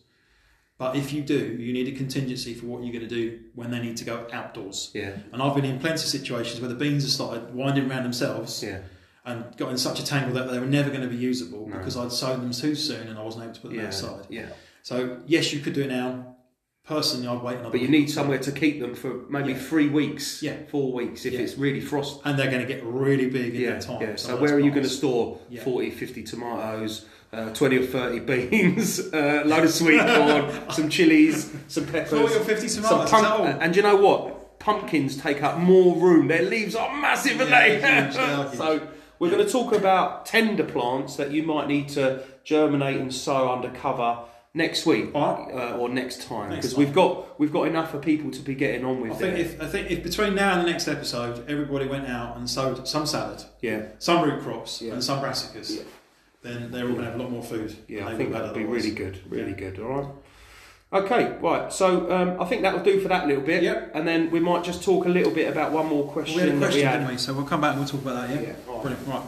but 0.78 0.94
if 0.96 1.12
you 1.12 1.22
do, 1.22 1.56
you 1.58 1.72
need 1.72 1.88
a 1.88 1.92
contingency 1.96 2.54
for 2.54 2.66
what 2.66 2.82
you're 2.84 2.92
going 2.92 3.08
to 3.08 3.12
do 3.14 3.40
when 3.54 3.70
they 3.70 3.80
need 3.80 3.96
to 3.98 4.04
go 4.04 4.26
outdoors. 4.32 4.90
Yeah. 4.94 5.10
And 5.32 5.42
I've 5.42 5.54
been 5.54 5.64
in 5.64 5.78
plenty 5.80 5.94
of 5.94 6.00
situations 6.00 6.60
where 6.60 6.68
the 6.68 6.76
beans 6.76 7.02
have 7.02 7.10
started 7.12 7.52
winding 7.52 7.90
around 7.90 8.04
themselves 8.04 8.62
Yeah. 8.62 8.78
and 9.26 9.44
got 9.56 9.70
in 9.70 9.78
such 9.78 9.98
a 9.98 10.04
tangle 10.06 10.34
that 10.34 10.50
they 10.52 10.58
were 10.60 10.66
never 10.66 10.88
going 10.90 11.02
to 11.02 11.08
be 11.08 11.16
usable 11.16 11.68
No. 11.68 11.76
because 11.78 11.96
I'd 11.96 12.12
sowed 12.12 12.40
them 12.40 12.52
too 12.52 12.76
soon 12.76 13.08
and 13.08 13.18
I 13.18 13.22
wasn't 13.22 13.44
able 13.44 13.54
to 13.54 13.60
put 13.60 13.70
them 13.72 13.80
Yeah. 13.80 13.86
outside. 13.86 14.26
Yeah. 14.30 14.46
So 14.84 15.18
yes, 15.26 15.52
you 15.52 15.58
could 15.60 15.72
do 15.72 15.82
it 15.82 15.88
now. 15.88 16.36
Personally, 16.84 17.26
I'd 17.26 17.42
wait 17.42 17.54
another. 17.56 17.70
But 17.72 17.80
you 17.82 17.88
week. 17.88 18.00
need 18.00 18.06
somewhere 18.10 18.38
to 18.38 18.50
keep 18.52 18.80
them 18.80 18.94
for 18.94 19.24
maybe 19.28 19.52
Yeah. 19.52 19.58
three 19.58 19.88
weeks, 19.90 20.42
Yeah. 20.42 20.54
four 20.70 20.90
weeks 20.92 21.26
if 21.26 21.34
Yeah. 21.34 21.40
it's 21.40 21.58
really 21.58 21.80
frost. 21.82 22.20
and 22.24 22.38
they're 22.38 22.50
going 22.50 22.66
to 22.66 22.72
get 22.72 22.82
really 22.84 23.28
big 23.28 23.54
in 23.54 23.60
Yeah, 23.60 23.70
that 23.72 23.82
time. 23.82 24.00
yeah. 24.00 24.14
So, 24.16 24.28
that's 24.28 24.40
where 24.40 24.54
are 24.54 24.60
you 24.60 24.70
going 24.70 24.84
to 24.84 24.88
store 24.88 25.38
Yeah. 25.50 25.64
40, 25.64 25.90
50 25.90 26.22
tomatoes, 26.22 27.04
uh, 27.32 27.50
20 27.52 27.76
or 27.78 27.86
30 27.86 28.20
beans, 28.20 28.98
a 29.12 29.44
load 29.46 29.64
of 29.64 29.70
sweet 29.70 30.00
corn, 30.00 30.50
some 30.70 30.88
chilies, 30.88 31.52
some 31.68 31.86
peppers, 31.86 32.10
40 32.18 32.34
or 32.34 32.40
50 32.40 32.68
some 32.68 32.84
pump- 33.08 33.62
and 33.62 33.76
you 33.76 33.82
know 33.82 33.96
what? 33.96 34.58
Pumpkins 34.58 35.16
take 35.16 35.42
up 35.42 35.58
more 35.58 35.96
room. 35.96 36.26
Their 36.28 36.42
leaves 36.42 36.74
are 36.74 36.94
massive, 37.00 37.38
aren't 37.40 37.50
Yeah, 37.50 37.60
they? 37.78 38.04
huge, 38.04 38.14
they 38.16 38.22
are 38.22 38.44
huge. 38.48 38.56
so 38.58 38.88
we're 39.18 39.30
going 39.30 39.44
to 39.44 39.50
talk 39.52 39.72
about 39.72 40.26
tender 40.26 40.64
plants 40.64 41.16
that 41.16 41.30
you 41.30 41.42
might 41.42 41.68
need 41.68 41.88
to 41.90 42.22
germinate 42.44 42.96
and 43.00 43.12
sow 43.14 43.50
under 43.52 43.68
cover 43.70 44.18
next 44.54 44.86
week 44.86 45.12
right. 45.14 45.48
uh, 45.52 45.76
or 45.76 45.88
next 45.88 46.22
time 46.22 46.48
because 46.50 46.74
we've 46.74 46.94
got 46.94 47.38
we've 47.38 47.52
got 47.52 47.68
enough 47.68 47.90
for 47.92 47.98
people 47.98 48.30
to 48.30 48.40
be 48.40 48.54
getting 48.54 48.84
on 48.84 49.00
with 49.00 49.12
I 49.12 49.14
think 49.16 49.38
if 49.38 49.60
I 49.62 49.66
think 49.66 49.90
if 49.90 50.02
between 50.02 50.34
now 50.34 50.54
and 50.58 50.66
the 50.66 50.70
next 50.70 50.88
episode, 50.88 51.48
everybody 51.48 51.86
went 51.86 52.06
out 52.08 52.36
and 52.36 52.48
sowed 52.48 52.88
some 52.88 53.06
salad, 53.06 53.44
yeah, 53.60 53.88
some 53.98 54.24
root 54.24 54.42
crops, 54.42 54.80
Yeah. 54.82 54.94
and 54.94 55.04
some 55.04 55.20
brassicas, 55.22 55.76
Yeah. 55.76 55.82
Then 56.42 56.70
they're 56.70 56.84
all 56.86 56.92
going 56.92 57.04
to 57.04 57.10
have 57.10 57.18
a 57.18 57.22
lot 57.22 57.30
more 57.30 57.42
food. 57.42 57.74
Yeah, 57.88 58.06
I 58.06 58.14
think 58.16 58.32
that'd 58.32 58.54
be 58.54 58.60
otherwise. 58.60 58.84
really 58.84 58.94
good, 58.94 59.20
really 59.28 59.50
Yeah. 59.50 59.56
good. 59.70 59.80
All 59.80 59.88
right. 60.00 60.08
Okay, 60.90 61.36
right. 61.42 61.70
So 61.72 62.10
um, 62.10 62.40
I 62.40 62.46
think 62.46 62.62
that 62.62 62.74
will 62.74 62.82
do 62.82 62.98
for 63.00 63.08
that 63.08 63.26
little 63.26 63.42
bit. 63.42 63.62
Yep. 63.62 63.90
And 63.94 64.08
then 64.08 64.30
we 64.30 64.40
might 64.40 64.64
just 64.64 64.82
talk 64.82 65.04
a 65.04 65.08
little 65.10 65.32
bit 65.32 65.50
about 65.50 65.70
one 65.72 65.86
more 65.86 66.04
Well, 66.04 66.12
question, 66.12 66.36
we 66.36 66.40
had 66.48 66.54
a 66.54 66.58
question, 66.58 66.78
we 66.80 66.84
had. 66.84 66.92
didn't 67.00 67.08
we? 67.10 67.18
So 67.18 67.34
we'll 67.34 67.44
come 67.44 67.60
back 67.60 67.72
and 67.72 67.80
we'll 67.80 67.88
talk 67.88 68.00
about 68.02 68.26
that. 68.28 68.34
Yeah. 68.34 68.40
Yeah, 68.48 68.54
right. 68.72 68.82
Brilliant. 68.82 69.06
Right. 69.08 69.22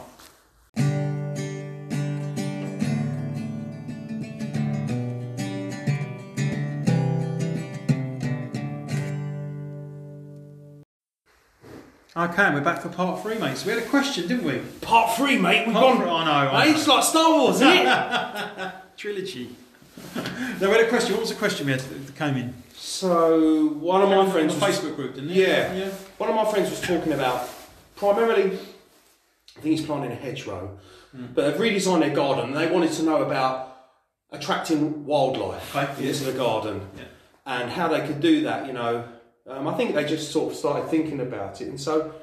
Okay, 12.16 12.42
and 12.42 12.54
we're 12.56 12.60
back 12.60 12.80
for 12.82 12.88
part 12.88 13.22
three, 13.22 13.38
mate. 13.38 13.56
So 13.56 13.66
we 13.66 13.72
had 13.72 13.82
a 13.84 13.88
question, 13.88 14.26
didn't 14.26 14.44
we? 14.44 14.58
Part 14.80 15.16
three, 15.16 15.38
mate. 15.38 15.66
We've 15.66 15.74
Part 15.74 15.96
gone. 15.96 16.02
three- 16.02 16.10
I 16.10 16.24
know. 16.24 16.50
I 16.52 16.64
Hey, 16.64 16.70
know. 16.72 16.76
it's 16.76 16.88
like 16.88 17.04
Star 17.04 17.30
Wars, 17.38 17.56
isn't 17.56 17.68
it? 17.68 18.72
Trilogy. 18.96 19.50
no, 20.16 20.22
we 20.60 20.66
had 20.76 20.80
a 20.80 20.88
question. 20.88 21.12
What 21.12 21.20
was 21.20 21.30
the 21.30 21.36
question 21.36 21.66
we 21.66 21.72
had 21.72 21.80
that 21.82 22.16
came 22.16 22.36
in? 22.36 22.54
so 22.74 23.68
one 23.74 24.00
of 24.02 24.08
my 24.08 24.28
friends 24.30 24.58
the 24.58 24.64
was 24.66 24.76
Facebook 24.76 24.96
group, 24.96 25.14
didn't 25.14 25.30
it? 25.30 25.36
Yeah. 25.36 25.72
Yeah. 25.74 25.90
One 26.18 26.30
of 26.30 26.34
my 26.34 26.50
friends 26.50 26.70
was 26.70 26.80
talking 26.80 27.12
about 27.12 27.48
primarily, 27.94 28.44
I 28.46 29.60
think 29.60 29.76
he's 29.76 29.84
planting 29.86 30.10
a 30.10 30.14
hedgerow, 30.16 30.78
hmm. 31.14 31.26
but 31.34 31.42
they've 31.58 31.60
redesigned 31.72 32.00
their 32.00 32.14
garden. 32.14 32.46
and 32.48 32.56
They 32.56 32.66
wanted 32.68 32.90
to 32.92 33.02
know 33.04 33.22
about 33.22 33.76
attracting 34.32 35.04
wildlife 35.04 35.76
Okay, 35.76 36.08
into 36.08 36.24
the 36.24 36.32
garden 36.32 36.80
Yeah. 36.96 37.02
and 37.46 37.70
how 37.70 37.86
they 37.88 38.00
could 38.06 38.20
do 38.20 38.42
that. 38.42 38.66
You 38.66 38.72
know, 38.72 39.04
um, 39.50 39.68
I 39.68 39.74
think 39.74 39.94
they 39.94 40.04
just 40.04 40.30
sort 40.30 40.52
of 40.52 40.58
started 40.58 40.88
thinking 40.88 41.20
about 41.20 41.60
it, 41.60 41.68
and 41.68 41.80
so 41.80 42.14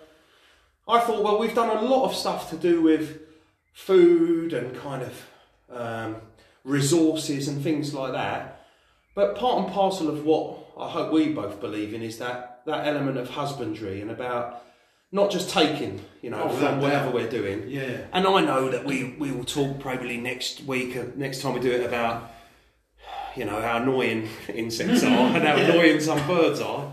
I 0.87 0.99
thought, 0.99 1.23
well, 1.23 1.37
we've 1.37 1.55
done 1.55 1.75
a 1.75 1.81
lot 1.81 2.05
of 2.05 2.15
stuff 2.15 2.49
to 2.51 2.55
do 2.55 2.81
with 2.81 3.21
food 3.73 4.53
and 4.53 4.75
kind 4.77 5.03
of 5.03 5.25
um, 5.69 6.15
resources 6.63 7.47
and 7.47 7.61
things 7.61 7.93
like 7.93 8.13
that. 8.13 8.65
But 9.15 9.35
part 9.35 9.63
and 9.63 9.73
parcel 9.73 10.09
of 10.09 10.23
what 10.23 10.59
I 10.79 10.89
hope 10.89 11.11
we 11.11 11.29
both 11.29 11.59
believe 11.59 11.93
in 11.93 12.01
is 12.03 12.19
that 12.19 12.61
that 12.65 12.87
element 12.87 13.17
of 13.17 13.29
husbandry 13.29 14.01
and 14.01 14.11
about 14.11 14.63
not 15.11 15.31
just 15.31 15.49
taking, 15.49 16.01
you 16.21 16.29
know, 16.29 16.43
Oh, 16.43 16.49
from 16.49 16.81
whatever 16.81 17.09
we're 17.09 17.29
doing. 17.29 17.63
Yeah. 17.67 18.01
And 18.11 18.27
I 18.27 18.41
know 18.41 18.69
that 18.69 18.85
we, 18.85 19.15
we 19.17 19.31
will 19.31 19.45
talk 19.45 19.79
probably 19.79 20.17
next 20.17 20.63
week, 20.65 20.97
uh, 20.97 21.05
next 21.15 21.41
time 21.41 21.53
we 21.53 21.61
do 21.61 21.71
it 21.71 21.85
about, 21.85 22.31
you 23.35 23.45
know, 23.45 23.61
how 23.61 23.77
annoying 23.77 24.27
insects 24.53 25.03
are 25.03 25.35
and 25.35 25.43
how 25.47 25.55
annoying 25.57 25.99
some 26.01 26.25
birds 26.27 26.59
are. 26.59 26.91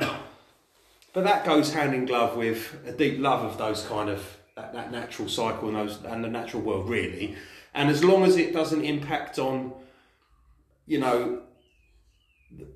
But 1.14 1.24
that 1.24 1.44
goes 1.46 1.72
hand 1.72 1.94
in 1.94 2.04
glove 2.06 2.36
with 2.36 2.76
a 2.84 2.92
deep 2.92 3.18
love 3.20 3.44
of 3.44 3.56
those 3.56 3.82
kind 3.86 4.10
of 4.10 4.36
that, 4.56 4.72
that 4.74 4.92
natural 4.92 5.28
cycle 5.28 5.68
and 5.68 5.76
those 5.76 6.02
and 6.04 6.22
the 6.22 6.28
natural 6.28 6.62
world 6.62 6.88
really. 6.88 7.36
And 7.72 7.88
as 7.88 8.04
long 8.04 8.24
as 8.24 8.36
it 8.36 8.52
doesn't 8.52 8.84
impact 8.84 9.38
on, 9.38 9.72
you 10.86 10.98
know, 11.00 11.42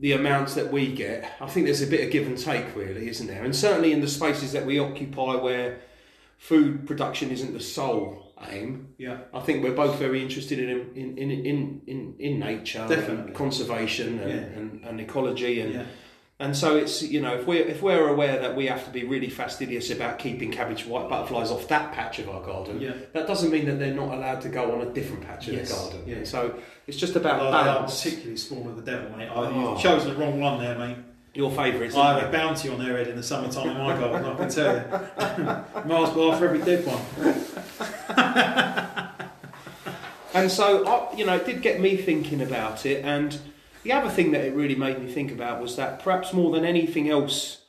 the 0.00 0.12
amounts 0.12 0.54
that 0.54 0.72
we 0.72 0.92
get, 0.92 1.30
I 1.40 1.46
think 1.46 1.66
there's 1.66 1.82
a 1.82 1.86
bit 1.86 2.04
of 2.04 2.10
give 2.10 2.26
and 2.26 2.38
take 2.38 2.74
really, 2.74 3.08
isn't 3.08 3.26
there? 3.26 3.44
And 3.44 3.54
certainly 3.54 3.92
in 3.92 4.00
the 4.00 4.08
spaces 4.08 4.52
that 4.52 4.66
we 4.66 4.78
occupy 4.78 5.36
where 5.36 5.78
food 6.36 6.86
production 6.86 7.30
isn't 7.30 7.52
the 7.52 7.60
sole 7.60 8.24
aim, 8.50 8.94
Yeah. 8.98 9.18
I 9.34 9.40
think 9.40 9.64
we're 9.64 9.74
both 9.74 9.98
very 9.98 10.22
interested 10.22 10.60
in 10.60 10.70
in 10.94 11.18
in 11.18 11.30
in 11.30 11.80
in, 11.88 12.14
in 12.20 12.38
nature, 12.38 12.86
Definitely. 12.88 13.26
and 13.26 13.34
conservation, 13.34 14.20
and, 14.20 14.30
Yeah. 14.30 14.58
and, 14.58 14.84
and 14.84 15.00
ecology, 15.00 15.60
and 15.60 15.74
Yeah. 15.74 15.86
And 16.40 16.56
so 16.56 16.76
it's 16.76 17.02
you 17.02 17.20
know 17.20 17.34
if 17.34 17.46
we're 17.48 17.64
if 17.64 17.82
we're 17.82 18.06
aware 18.08 18.38
that 18.38 18.54
we 18.54 18.66
have 18.66 18.84
to 18.84 18.90
be 18.90 19.02
really 19.04 19.28
fastidious 19.28 19.90
about 19.90 20.20
keeping 20.20 20.52
cabbage 20.52 20.86
white 20.86 21.08
butterflies 21.08 21.50
off 21.50 21.66
that 21.66 21.92
patch 21.92 22.20
of 22.20 22.28
our 22.28 22.40
garden, 22.42 22.80
Yeah. 22.80 22.92
that 23.12 23.26
doesn't 23.26 23.50
mean 23.50 23.66
that 23.66 23.80
they're 23.80 23.92
not 23.92 24.14
allowed 24.14 24.40
to 24.42 24.48
go 24.48 24.70
on 24.70 24.86
a 24.86 24.90
different 24.92 25.26
patch 25.26 25.48
of 25.48 25.54
Yes, 25.54 25.68
the 25.68 25.74
garden. 25.96 26.02
yeah. 26.06 26.22
So 26.24 26.54
it's 26.86 26.96
just 26.96 27.16
about 27.16 27.40
Well, 27.40 27.50
they 27.50 27.58
are 27.58 27.64
balance. 27.64 28.00
particularly 28.04 28.36
spawn 28.36 28.68
of 28.68 28.76
the 28.76 28.88
devil, 28.88 29.16
mate. 29.18 29.28
I, 29.28 29.34
Oh. 29.34 29.72
You've 29.72 29.80
chosen 29.82 30.10
the 30.14 30.20
wrong 30.20 30.38
one 30.40 30.60
there, 30.60 30.78
mate. 30.78 30.96
Your 31.34 31.50
favourites. 31.50 31.96
I 31.96 32.18
have 32.20 32.28
a 32.28 32.32
bounty 32.32 32.68
on 32.68 32.78
their 32.78 32.96
head 32.96 33.08
in 33.08 33.16
the 33.16 33.22
summertime 33.22 33.70
in 33.70 33.78
my 33.78 33.96
garden, 33.98 34.24
I 34.24 34.34
can 34.36 34.48
tell 34.48 34.74
you. 34.76 35.84
Miles 35.88 36.10
below 36.10 36.36
for 36.36 36.44
every 36.46 36.60
dead 36.60 36.84
one. 36.86 37.00
And 40.34 40.50
so, 40.52 40.86
I, 40.86 41.16
you 41.16 41.24
know, 41.24 41.36
it 41.36 41.46
did 41.46 41.62
get 41.62 41.80
me 41.80 41.96
thinking 41.96 42.42
about 42.42 42.84
it. 42.86 43.02
And 43.04 43.36
the 43.88 43.94
other 43.94 44.10
thing 44.10 44.32
that 44.32 44.44
it 44.44 44.52
really 44.52 44.74
made 44.74 45.00
me 45.02 45.10
think 45.10 45.32
about 45.32 45.62
was 45.62 45.76
that 45.76 46.00
perhaps 46.00 46.34
more 46.34 46.50
than 46.52 46.62
anything 46.62 47.08
else, 47.08 47.62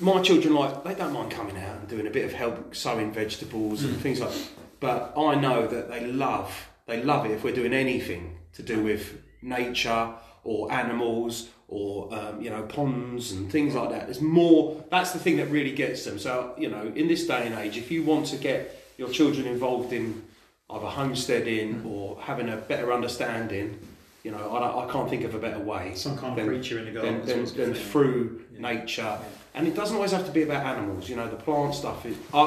my 0.00 0.22
children 0.22 0.54
like 0.54 0.82
they 0.82 0.94
don't 0.94 1.12
mind 1.12 1.30
coming 1.30 1.58
out 1.58 1.80
and 1.80 1.88
doing 1.88 2.06
a 2.06 2.10
bit 2.10 2.24
of 2.24 2.32
help 2.32 2.74
sowing 2.74 3.12
vegetables 3.12 3.84
and 3.84 3.94
things 4.00 4.18
like. 4.20 4.30
that. 4.30 4.48
But 4.80 5.12
I 5.14 5.34
know 5.34 5.66
that 5.66 5.90
they 5.90 6.06
love 6.06 6.68
they 6.86 7.02
love 7.02 7.26
it 7.26 7.32
if 7.32 7.44
we're 7.44 7.54
doing 7.54 7.74
anything 7.74 8.38
to 8.54 8.62
do 8.62 8.82
with 8.82 9.20
nature 9.42 10.14
or 10.42 10.72
animals 10.72 11.50
or 11.68 12.08
um, 12.14 12.40
you 12.40 12.48
know 12.48 12.62
ponds 12.62 13.32
and 13.32 13.52
things 13.52 13.74
like 13.74 13.90
that. 13.90 14.06
There's 14.06 14.22
more. 14.22 14.82
That's 14.90 15.10
the 15.10 15.18
thing 15.18 15.36
that 15.36 15.50
really 15.50 15.72
gets 15.72 16.06
them. 16.06 16.18
So 16.18 16.54
you 16.56 16.70
know, 16.70 16.90
in 16.94 17.08
this 17.08 17.26
day 17.26 17.44
and 17.46 17.54
age, 17.56 17.76
if 17.76 17.90
you 17.90 18.04
want 18.04 18.24
to 18.28 18.38
get 18.38 18.94
your 18.96 19.10
children 19.10 19.46
involved 19.46 19.92
in 19.92 20.22
either 20.70 20.86
homesteading 20.86 21.84
or 21.84 22.18
having 22.22 22.48
a 22.48 22.56
better 22.56 22.90
understanding, 22.90 23.78
you 24.24 24.30
know, 24.30 24.56
I, 24.56 24.84
I 24.88 24.92
can't 24.92 25.08
think 25.08 25.24
of 25.24 25.34
a 25.34 25.38
better 25.38 25.60
way 25.60 25.94
Some 25.94 26.16
kind 26.18 26.38
of 26.38 26.46
creature 26.46 26.78
in 26.78 26.86
the 26.86 26.90
garden. 26.92 27.24
than, 27.24 27.44
than, 27.44 27.54
than 27.56 27.74
through 27.74 28.44
Yeah. 28.52 28.60
nature. 28.60 29.18
And 29.54 29.66
it 29.66 29.74
doesn't 29.74 29.94
always 29.96 30.12
have 30.12 30.26
to 30.26 30.32
be 30.32 30.42
about 30.42 30.64
animals. 30.66 31.08
You 31.08 31.16
know, 31.16 31.28
the 31.28 31.36
plant 31.36 31.74
stuff 31.74 32.04
is. 32.06 32.16
I, 32.34 32.40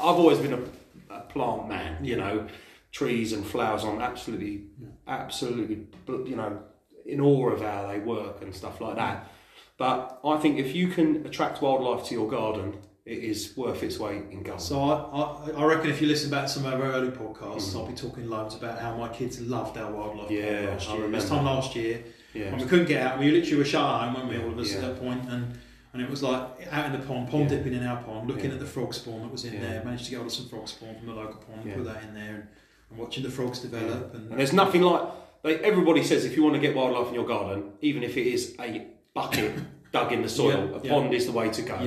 I've 0.00 0.16
always 0.22 0.38
been 0.38 0.54
a, 0.54 1.14
a 1.14 1.20
plant 1.20 1.68
man. 1.68 2.04
You 2.04 2.16
know, 2.16 2.46
trees 2.92 3.32
and 3.32 3.46
flowers. 3.46 3.84
I'm 3.84 4.00
absolutely, 4.00 4.64
absolutely, 5.06 5.86
you 6.28 6.36
know, 6.36 6.60
in 7.04 7.20
awe 7.20 7.50
of 7.50 7.60
how 7.60 7.86
they 7.88 7.98
work 8.00 8.42
and 8.42 8.54
stuff 8.54 8.80
like 8.80 8.96
that. 8.96 9.30
But 9.78 10.20
I 10.24 10.38
think 10.38 10.58
if 10.58 10.74
you 10.74 10.88
can 10.88 11.26
attract 11.26 11.60
wildlife 11.62 12.06
to 12.08 12.14
your 12.14 12.28
garden, 12.28 12.78
it 13.06 13.18
is 13.18 13.56
worth 13.56 13.82
its 13.84 13.98
weight 14.00 14.22
in 14.32 14.42
gold. 14.42 14.60
So 14.60 14.80
I, 14.80 15.52
I, 15.54 15.62
I 15.62 15.64
reckon 15.64 15.90
if 15.90 16.00
you 16.02 16.08
listen 16.08 16.28
back 16.28 16.46
to 16.46 16.52
some 16.52 16.66
of 16.66 16.74
our 16.74 16.82
early 16.92 17.08
podcasts, 17.10 17.72
Mm. 17.72 17.76
I'll 17.76 17.86
be 17.86 17.94
talking 17.94 18.28
loads 18.28 18.56
about 18.56 18.80
how 18.80 18.96
my 18.96 19.08
kids 19.08 19.40
loved 19.40 19.78
our 19.78 19.90
wildlife 19.92 20.30
Yeah, 20.30 20.70
last 20.72 20.90
I 20.90 20.96
year. 20.96 21.08
This 21.08 21.28
time 21.28 21.44
last 21.44 21.76
year, 21.76 22.02
yeah. 22.34 22.46
and 22.46 22.60
we 22.60 22.66
couldn't 22.66 22.86
get 22.86 23.06
out. 23.06 23.18
We 23.20 23.30
literally 23.30 23.58
were 23.58 23.64
shut 23.64 23.82
at 23.84 24.00
home, 24.08 24.14
weren't 24.14 24.28
we, 24.28 24.44
all 24.44 24.50
of 24.52 24.58
us 24.58 24.72
Yeah. 24.72 24.78
at 24.78 24.82
that 24.82 25.00
point, 25.00 25.22
and 25.30 25.58
and 25.92 26.04
it 26.04 26.10
was 26.10 26.22
like 26.22 26.42
out 26.70 26.86
in 26.86 26.92
the 27.00 27.06
pond, 27.06 27.30
pond 27.30 27.44
Yeah. 27.50 27.56
dipping 27.56 27.72
in 27.72 27.82
our 27.86 28.02
pond, 28.02 28.28
looking 28.28 28.50
at 28.50 28.58
the 28.58 28.66
frog 28.66 28.92
spawn 28.92 29.22
that 29.22 29.32
was 29.32 29.44
in 29.46 29.60
there. 29.62 29.82
Managed 29.84 30.04
to 30.06 30.10
get 30.10 30.16
hold 30.18 30.26
of 30.26 30.32
some 30.34 30.46
frog 30.48 30.68
spawn 30.68 30.94
from 30.98 31.06
the 31.06 31.14
local 31.14 31.36
pond, 31.36 31.62
Yeah. 31.64 31.76
put 31.76 31.84
that 31.86 32.02
in 32.02 32.12
there, 32.12 32.34
and, 32.34 32.46
and 32.90 32.98
watching 32.98 33.22
the 33.22 33.30
frogs 33.30 33.60
develop. 33.60 34.12
And, 34.14 34.30
And 34.30 34.38
there's 34.38 34.52
nothing 34.52 34.82
like 34.82 35.02
they, 35.42 35.56
everybody 35.60 36.02
says 36.02 36.24
if 36.26 36.36
you 36.36 36.42
want 36.42 36.54
to 36.56 36.60
get 36.60 36.74
wildlife 36.76 37.08
in 37.08 37.14
your 37.14 37.24
garden, 37.24 37.70
even 37.80 38.02
if 38.02 38.16
it 38.18 38.26
is 38.26 38.54
a 38.60 38.88
bucket 39.14 39.52
dug 39.92 40.12
in 40.12 40.20
the 40.20 40.28
soil, 40.28 40.74
a 40.74 40.80
pond 40.80 41.14
is 41.14 41.24
the 41.26 41.32
way 41.32 41.48
to 41.48 41.62
go. 41.62 41.78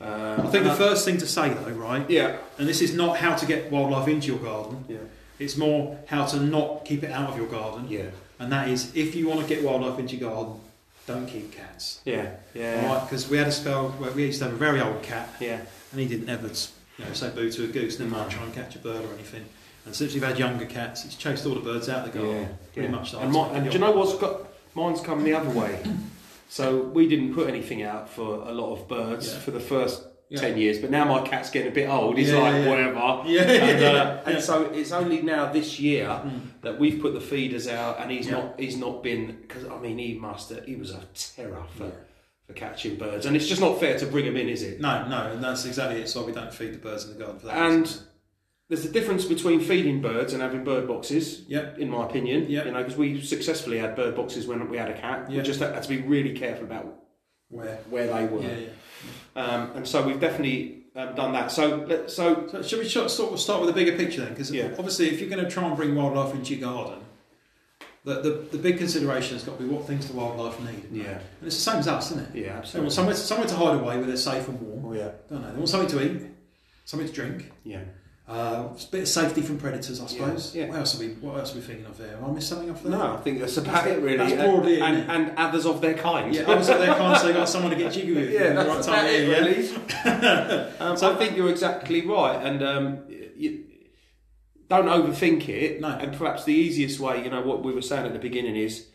Uh, 0.00 0.36
I 0.38 0.46
think 0.46 0.64
the 0.64 0.70
and 0.70 0.78
first 0.78 1.04
thing 1.04 1.18
to 1.18 1.26
say 1.26 1.50
though, 1.50 1.70
right, 1.72 2.08
yeah, 2.08 2.38
and 2.58 2.66
this 2.66 2.80
is 2.80 2.94
not 2.94 3.18
how 3.18 3.34
to 3.34 3.44
get 3.46 3.70
wildlife 3.70 4.08
into 4.08 4.28
your 4.28 4.38
garden. 4.38 4.84
yeah, 4.88 4.98
It's 5.38 5.56
more 5.56 5.98
how 6.06 6.24
to 6.26 6.40
not 6.40 6.84
keep 6.86 7.02
it 7.02 7.10
out 7.10 7.28
of 7.30 7.36
your 7.36 7.46
garden. 7.46 7.86
yeah, 7.88 8.06
And 8.38 8.50
that 8.50 8.68
is, 8.68 8.94
if 8.96 9.14
you 9.14 9.28
want 9.28 9.40
to 9.40 9.46
get 9.46 9.62
wildlife 9.62 9.98
into 9.98 10.16
your 10.16 10.30
garden, 10.30 10.54
don't 11.06 11.26
keep 11.26 11.52
cats. 11.52 12.00
yeah, 12.04 12.30
yeah, 12.54 12.86
Right? 12.86 13.02
Because 13.04 13.28
we 13.28 13.36
had 13.36 13.48
a 13.48 13.52
spell 13.52 13.90
where 13.98 14.10
we 14.12 14.26
used 14.26 14.38
to 14.38 14.44
have 14.46 14.54
a 14.54 14.56
very 14.56 14.80
old 14.80 15.02
cat, 15.02 15.28
yeah. 15.38 15.60
and 15.92 16.00
he 16.00 16.06
didn't 16.06 16.28
ever, 16.30 16.46
you 16.48 17.04
know, 17.04 17.12
say 17.12 17.28
boo 17.30 17.50
to 17.50 17.64
a 17.64 17.66
goose, 17.66 17.98
never 17.98 18.10
mind 18.10 18.30
try 18.30 18.42
and 18.44 18.54
catch 18.54 18.76
a 18.76 18.78
bird 18.78 19.04
or 19.04 19.12
anything. 19.14 19.44
And 19.84 19.94
since 19.94 20.14
we've 20.14 20.22
had 20.22 20.38
younger 20.38 20.66
cats, 20.66 21.04
it's 21.04 21.14
chased 21.16 21.44
all 21.46 21.54
the 21.54 21.60
birds 21.60 21.88
out 21.88 22.06
of 22.06 22.12
the 22.12 22.18
garden. 22.18 22.42
Yeah, 22.42 22.48
pretty 22.72 22.88
yeah. 22.88 22.94
much. 22.94 23.12
And, 23.14 23.32
my, 23.32 23.48
and 23.48 23.66
do 23.66 23.72
you 23.72 23.78
know 23.78 23.90
what's 23.92 24.14
got? 24.18 24.46
Mine's 24.74 25.00
come 25.00 25.24
the 25.24 25.34
other 25.34 25.50
way. 25.50 25.82
So 26.50 26.80
we 26.82 27.06
didn't 27.08 27.32
put 27.32 27.48
anything 27.48 27.82
out 27.84 28.08
for 28.10 28.42
a 28.48 28.52
lot 28.52 28.72
of 28.74 28.88
birds 28.88 29.32
Yeah. 29.32 29.38
for 29.38 29.52
the 29.52 29.60
first 29.60 30.02
Yeah. 30.28 30.40
ten 30.40 30.58
years, 30.58 30.78
but 30.78 30.90
now 30.90 31.04
my 31.04 31.22
cat's 31.26 31.48
getting 31.48 31.70
a 31.70 31.74
bit 31.74 31.88
old. 31.88 32.18
He's 32.18 32.30
Yeah, 32.30 32.38
like 32.40 32.66
whatever. 32.66 33.22
Yeah, 33.26 33.42
and, 33.42 33.84
uh, 33.84 34.20
and 34.26 34.42
so 34.42 34.64
it's 34.64 34.90
only 34.90 35.22
now 35.22 35.52
this 35.52 35.78
year 35.78 36.06
Mm. 36.08 36.40
that 36.62 36.78
we've 36.80 37.00
put 37.00 37.14
the 37.14 37.20
feeders 37.20 37.68
out, 37.68 38.00
and 38.00 38.10
he's 38.10 38.28
not 38.28 38.58
he's 38.58 38.76
not 38.76 39.02
been 39.02 39.38
because 39.42 39.64
I 39.64 39.78
mean 39.78 39.98
he 39.98 40.14
must 40.14 40.50
have, 40.50 40.64
he 40.64 40.74
was 40.76 40.90
a 40.90 41.02
terror 41.14 41.62
for, 41.76 41.90
for 42.48 42.52
catching 42.54 42.96
birds, 42.96 43.26
and 43.26 43.36
it's 43.36 43.46
just 43.46 43.60
not 43.60 43.78
fair 43.78 43.96
to 43.98 44.06
bring 44.06 44.24
him 44.24 44.36
in, 44.36 44.48
is 44.48 44.62
it? 44.64 44.80
No, 44.80 45.06
no, 45.08 45.30
and 45.32 45.42
that's 45.42 45.64
exactly 45.66 46.00
it. 46.02 46.08
So 46.08 46.24
we 46.24 46.32
don't 46.32 46.52
feed 46.52 46.74
the 46.74 46.78
birds 46.78 47.04
in 47.04 47.12
the 47.14 47.18
garden 47.18 47.38
for 47.38 47.46
that. 47.46 47.56
And 47.56 47.82
reason. 47.82 48.02
There's 48.70 48.84
a 48.86 48.88
difference 48.88 49.24
between 49.24 49.60
feeding 49.60 50.00
birds 50.00 50.32
and 50.32 50.40
having 50.40 50.62
bird 50.64 50.86
boxes. 50.88 51.42
Yep. 51.48 51.78
In 51.80 51.90
my 51.90 52.06
opinion, 52.06 52.46
Yeah. 52.48 52.64
you 52.64 52.70
know, 52.70 52.78
because 52.78 52.96
we 52.96 53.20
successfully 53.20 53.78
had 53.78 53.94
bird 53.96 54.14
boxes 54.16 54.46
when 54.46 54.66
we 54.70 54.78
had 54.78 54.88
a 54.88 54.98
cat. 54.98 55.28
Yeah. 55.28 55.38
We 55.38 55.42
just 55.42 55.60
had 55.60 55.82
to 55.82 55.88
be 55.88 55.98
really 56.02 56.32
careful 56.32 56.64
about 56.64 56.86
where? 57.48 57.78
where 57.90 58.06
they 58.06 58.24
were, 58.26 58.40
Yeah, 58.42 58.56
yeah. 59.36 59.42
um, 59.44 59.70
and 59.74 59.86
so 59.86 60.06
we've 60.06 60.20
definitely 60.20 60.84
um, 60.94 61.14
done 61.16 61.32
that. 61.32 61.50
So, 61.50 61.84
let, 61.88 62.10
so 62.12 62.46
So 62.48 62.62
should 62.62 62.78
we 62.78 62.88
sort 62.88 63.10
sort 63.10 63.32
of 63.32 63.40
start 63.40 63.60
with 63.60 63.70
a 63.70 63.72
bigger 63.72 63.96
picture 63.96 64.20
then? 64.20 64.30
Because 64.30 64.52
Yeah. 64.52 64.68
obviously, 64.78 65.08
if 65.10 65.20
you're 65.20 65.28
going 65.30 65.44
to 65.44 65.50
try 65.50 65.64
and 65.66 65.76
bring 65.76 65.94
wildlife 65.96 66.32
into 66.34 66.54
your 66.54 66.70
garden, 66.70 67.00
the, 68.04 68.14
the, 68.22 68.30
the 68.52 68.58
big 68.58 68.78
consideration 68.78 69.34
has 69.36 69.42
got 69.44 69.58
to 69.58 69.64
be 69.64 69.68
what 69.68 69.84
things 69.86 70.06
the 70.08 70.14
wildlife 70.14 70.58
need. 70.60 70.84
yeah, 70.92 71.18
And 71.40 71.46
it's 71.48 71.56
the 71.56 71.70
same 71.70 71.76
as 71.80 71.88
us, 71.88 72.12
isn't 72.12 72.34
it? 72.34 72.44
yeah, 72.46 72.62
They 72.72 72.78
want 72.80 72.92
somewhere, 72.92 73.14
somewhere 73.16 73.48
to 73.48 73.54
hide 73.56 73.74
away 73.80 73.96
where 73.98 74.06
they're 74.06 74.16
safe 74.16 74.46
and 74.48 74.58
warm. 74.60 74.84
Oh 74.86 74.92
yeah, 74.96 75.10
Don't 75.28 75.42
they? 75.42 75.50
They 75.50 75.56
want 75.56 75.68
something 75.68 75.98
to 75.98 76.04
eat, 76.06 76.22
something 76.84 77.08
to 77.08 77.12
drink, 77.14 77.52
yeah. 77.64 77.80
Uh, 78.30 78.68
a 78.70 78.86
bit 78.92 79.02
of 79.02 79.08
safety 79.08 79.42
from 79.42 79.58
predators, 79.58 80.00
I 80.00 80.06
suppose. 80.06 80.54
yeah. 80.54 80.68
What 80.68 80.78
else 80.78 80.94
are 80.94 81.00
we? 81.00 81.08
What 81.14 81.38
else 81.40 81.52
are 81.52 81.56
we 81.56 81.62
thinking 81.62 81.84
of 81.86 81.98
there? 81.98 82.10
Have 82.16 82.22
I 82.22 82.30
missed 82.30 82.48
something 82.48 82.70
off 82.70 82.80
there? 82.82 82.92
No, 82.92 83.14
I 83.14 83.16
think 83.16 83.40
that's 83.40 83.56
about 83.56 83.88
it 83.88 84.00
really. 84.00 84.18
That's 84.18 84.32
And- 84.32 84.40
broadly 84.42 84.80
and, 84.80 84.98
it? 84.98 85.06
and 85.08 85.32
others 85.36 85.66
of 85.66 85.80
their 85.80 85.94
kind. 85.94 86.32
Yeah, 86.32 86.42
obviously 86.42 86.78
they 86.78 86.86
can't 86.86 87.18
say 87.20 87.32
got 87.32 87.48
someone 87.54 87.72
to 87.72 87.76
get 87.76 87.92
jiggy 87.92 88.14
with. 88.14 88.30
yeah, 88.30 88.50
the 88.50 88.54
that's 88.62 88.86
right 88.88 88.96
time 88.96 89.04
about 89.04 89.08
of 89.08 89.14
it 89.14 89.26
year, 89.26 90.62
really. 90.62 90.70
um, 90.80 90.96
so 90.96 91.12
I 91.12 91.16
think 91.16 91.36
you're 91.36 91.50
exactly 91.50 92.06
right, 92.06 92.36
and 92.46 92.62
um, 92.62 92.98
you, 93.36 93.64
don't 94.68 94.86
overthink 94.86 95.48
it. 95.48 95.80
No. 95.80 95.88
And 95.88 96.12
perhaps 96.16 96.44
the 96.44 96.54
easiest 96.54 97.00
way, 97.00 97.24
you 97.24 97.30
know, 97.30 97.42
what 97.42 97.64
we 97.64 97.72
were 97.72 97.82
saying 97.82 98.06
at 98.06 98.12
the 98.12 98.20
beginning 98.20 98.54
is. 98.56 98.86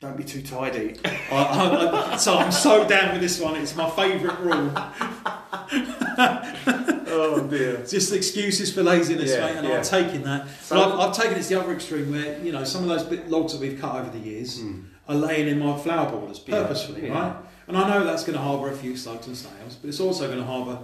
Don't 0.00 0.16
be 0.16 0.24
too 0.24 0.40
tidy. 0.40 0.96
I, 1.04 1.36
I, 1.36 2.12
I, 2.14 2.16
so 2.16 2.38
I'm 2.38 2.50
so 2.52 2.88
down 2.88 3.12
with 3.12 3.20
this 3.20 3.38
one. 3.38 3.54
It's 3.56 3.76
my 3.76 3.90
favourite 3.90 4.40
rule. 4.40 4.70
Oh 7.10 7.46
dear. 7.50 7.76
It's 7.76 7.90
just 7.90 8.12
excuses 8.12 8.72
for 8.72 8.82
laziness, 8.82 9.30
Yeah, 9.30 9.46
mate, 9.46 9.56
and 9.56 9.68
yeah. 9.68 9.76
I'm 9.78 9.82
taking 9.84 10.22
that. 10.22 10.48
So- 10.62 10.76
but 10.76 10.92
I've, 10.92 11.00
I've 11.00 11.16
taken 11.16 11.38
it 11.38 11.42
to 11.42 11.48
the 11.48 11.60
other 11.60 11.72
extreme 11.72 12.10
where, 12.10 12.38
you 12.40 12.52
know, 12.52 12.64
some 12.64 12.82
of 12.82 12.88
those 12.88 13.04
bit 13.04 13.30
logs 13.30 13.52
that 13.52 13.60
we've 13.60 13.80
cut 13.80 13.96
over 13.96 14.10
the 14.10 14.18
years 14.18 14.60
hmm. 14.60 14.82
are 15.08 15.16
laying 15.16 15.48
in 15.48 15.58
my 15.58 15.78
flower 15.78 16.10
borders 16.10 16.38
purposefully, 16.38 17.06
yeah. 17.06 17.12
right? 17.12 17.36
And 17.68 17.76
I 17.78 17.88
know 17.88 18.04
that's 18.04 18.24
going 18.24 18.36
to 18.36 18.42
harbour 18.42 18.68
a 18.68 18.76
few 18.76 18.96
slugs 18.96 19.28
and 19.28 19.36
snails, 19.36 19.76
but 19.76 19.88
it's 19.88 20.00
also 20.00 20.26
going 20.26 20.40
to 20.40 20.44
harbour, 20.44 20.78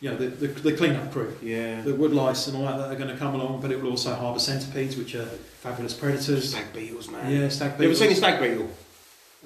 you 0.00 0.10
know, 0.10 0.16
the, 0.16 0.28
the, 0.28 0.46
the 0.48 0.72
clean-up 0.74 1.12
crew. 1.12 1.36
Yeah. 1.42 1.82
The 1.82 1.94
wood 1.94 2.12
lice 2.12 2.46
and 2.46 2.56
all 2.56 2.64
that 2.64 2.78
that 2.78 2.90
are 2.90 2.96
going 2.96 3.10
to 3.10 3.16
come 3.16 3.34
along, 3.34 3.60
but 3.60 3.70
it 3.70 3.82
will 3.82 3.90
also 3.90 4.14
harbour 4.14 4.38
centipedes, 4.38 4.96
which 4.96 5.14
are 5.14 5.26
fabulous 5.26 5.92
predators. 5.92 6.50
Stag 6.50 6.72
beetles, 6.72 7.10
man. 7.10 7.30
Yeah, 7.30 7.48
stag 7.50 7.76
beetles. 7.76 8.00
You 8.00 8.06
ever 8.06 8.14
seen 8.14 8.24
a 8.24 8.32
stag 8.32 8.40
beetle? 8.40 8.70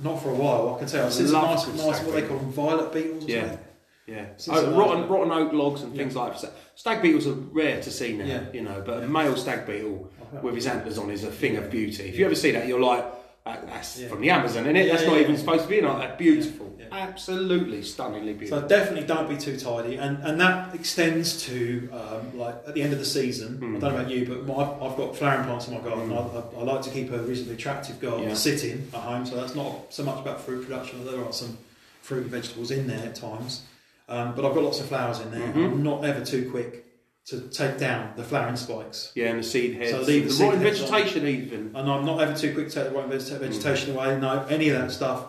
Not 0.03 0.23
for 0.23 0.29
a 0.29 0.35
while, 0.35 0.75
I 0.75 0.79
can 0.79 0.89
tell. 0.89 1.07
I've 1.07 1.13
seen 1.13 1.27
some 1.27 1.43
nice, 1.43 1.67
nice 1.67 2.03
what 2.03 2.15
they 2.15 2.23
call 2.23 2.39
them, 2.39 2.53
violet 2.53 2.93
beetles 2.93 3.27
Yeah. 3.27 3.49
something. 3.49 3.66
Yeah. 4.07 4.27
Oh, 4.49 4.77
rotten, 4.77 5.09
rotten 5.09 5.33
oak 5.33 5.53
logs 5.53 5.83
and 5.83 5.97
things 5.97 6.15
like 6.15 6.39
that. 6.41 6.53
Stag 6.77 7.03
beetles 7.03 7.27
are 7.27 7.33
rare 7.33 7.81
to 7.83 7.91
see 7.91 8.17
now, 8.17 8.25
Yeah. 8.25 8.45
you 8.53 8.63
know, 8.63 8.83
but 8.85 9.03
a 9.03 9.09
male 9.09 9.37
stag 9.37 9.67
beetle 9.67 10.11
with 10.43 10.55
his 10.55 10.67
antlers 10.67 10.99
on 10.99 11.11
is 11.11 11.25
a 11.25 11.31
thing 11.31 11.57
of 11.57 11.71
beauty. 11.71 12.05
If 12.05 12.19
you 12.19 12.27
ever 12.27 12.35
see 12.35 12.53
that, 12.53 12.69
you're 12.69 12.81
like, 12.81 13.05
that's 13.45 14.03
from 14.05 14.21
the 14.21 14.31
Amazon, 14.31 14.65
isn't 14.65 14.77
it? 14.77 14.89
That's 14.91 15.07
not 15.07 15.19
even 15.19 15.37
supposed 15.37 15.65
to 15.65 15.69
be 15.69 15.81
like 15.81 15.99
that. 15.99 16.19
Beautiful. 16.19 16.67
Absolutely 16.91 17.83
stunningly 17.83 18.33
beautiful. 18.33 18.63
So 18.63 18.69
definitely 18.69 19.07
don't 19.07 19.29
be 19.29 19.37
too 19.37 19.57
tidy, 19.59 19.97
and 19.97 20.19
and 20.23 20.41
that 20.41 20.75
extends 20.75 21.43
to 21.47 21.89
um, 21.93 22.39
like 22.39 22.55
at 22.67 22.75
the 22.75 22.83
end 22.83 22.93
of 22.93 22.99
the 22.99 23.05
season. 23.05 23.59
Mm. 23.59 23.77
I 23.77 23.81
don't 23.81 23.81
know 23.81 24.01
about 24.01 24.11
you, 24.11 24.27
but 24.27 24.47
my, 24.47 24.63
I've 24.63 24.97
got 24.97 25.17
flowering 25.17 25.45
plants 25.45 25.69
in 25.69 25.75
my 25.75 25.81
garden. 25.81 26.13
I, 26.13 26.17
I, 26.17 26.61
I 26.61 26.63
like 26.63 26.83
to 26.83 26.91
keep 26.91 27.11
a 27.13 27.19
reasonably 27.19 27.55
attractive 27.55 28.01
garden 28.01 28.33
to 28.35 28.73
at 28.95 29.01
home, 29.01 29.27
so 29.27 29.37
that's 29.37 29.55
not 29.55 29.93
so 29.93 30.05
much 30.05 30.21
about 30.21 30.41
fruit 30.41 30.65
production. 30.65 31.05
There 31.05 31.25
are 31.25 31.33
some 31.33 31.59
fruit 32.03 32.23
and 32.23 32.31
vegetables 32.31 32.71
in 32.71 32.87
there 32.87 33.05
at 33.05 33.15
times, 33.17 33.63
um, 34.09 34.35
but 34.35 34.45
I've 34.45 34.55
got 34.55 34.63
lots 34.65 34.81
of 34.81 34.87
flowers 34.87 35.21
in 35.21 35.31
there. 35.31 35.41
Mhm. 35.49 35.65
I'm 35.73 35.83
not 35.83 36.05
ever 36.05 36.25
too 36.25 36.51
quick 36.51 36.85
to 37.27 37.41
take 37.49 37.77
down 37.79 38.13
the 38.17 38.23
flowering 38.23 38.57
spikes. 38.57 39.11
yeah, 39.17 39.27
and 39.31 39.41
the 39.41 39.43
seed 39.43 39.75
heads. 39.77 39.91
So 39.91 40.01
leave 40.03 40.23
the 40.25 40.29
the 40.29 40.35
seed 40.35 40.47
rotten 40.47 40.61
heads 40.61 40.81
on. 40.83 40.91
vegetation 40.91 41.27
even. 41.27 41.73
And 41.75 41.91
I'm 41.91 42.05
not 42.07 42.21
ever 42.21 42.35
too 42.37 42.55
quick 42.55 42.69
to 42.69 42.75
take 42.75 42.89
the 42.93 42.95
white 42.97 43.09
vegeta- 43.11 43.41
vegetation 43.41 43.95
away. 43.97 44.19
No, 44.21 44.45
any 44.49 44.69
of 44.69 44.79
that 44.81 44.93
stuff. 44.93 45.25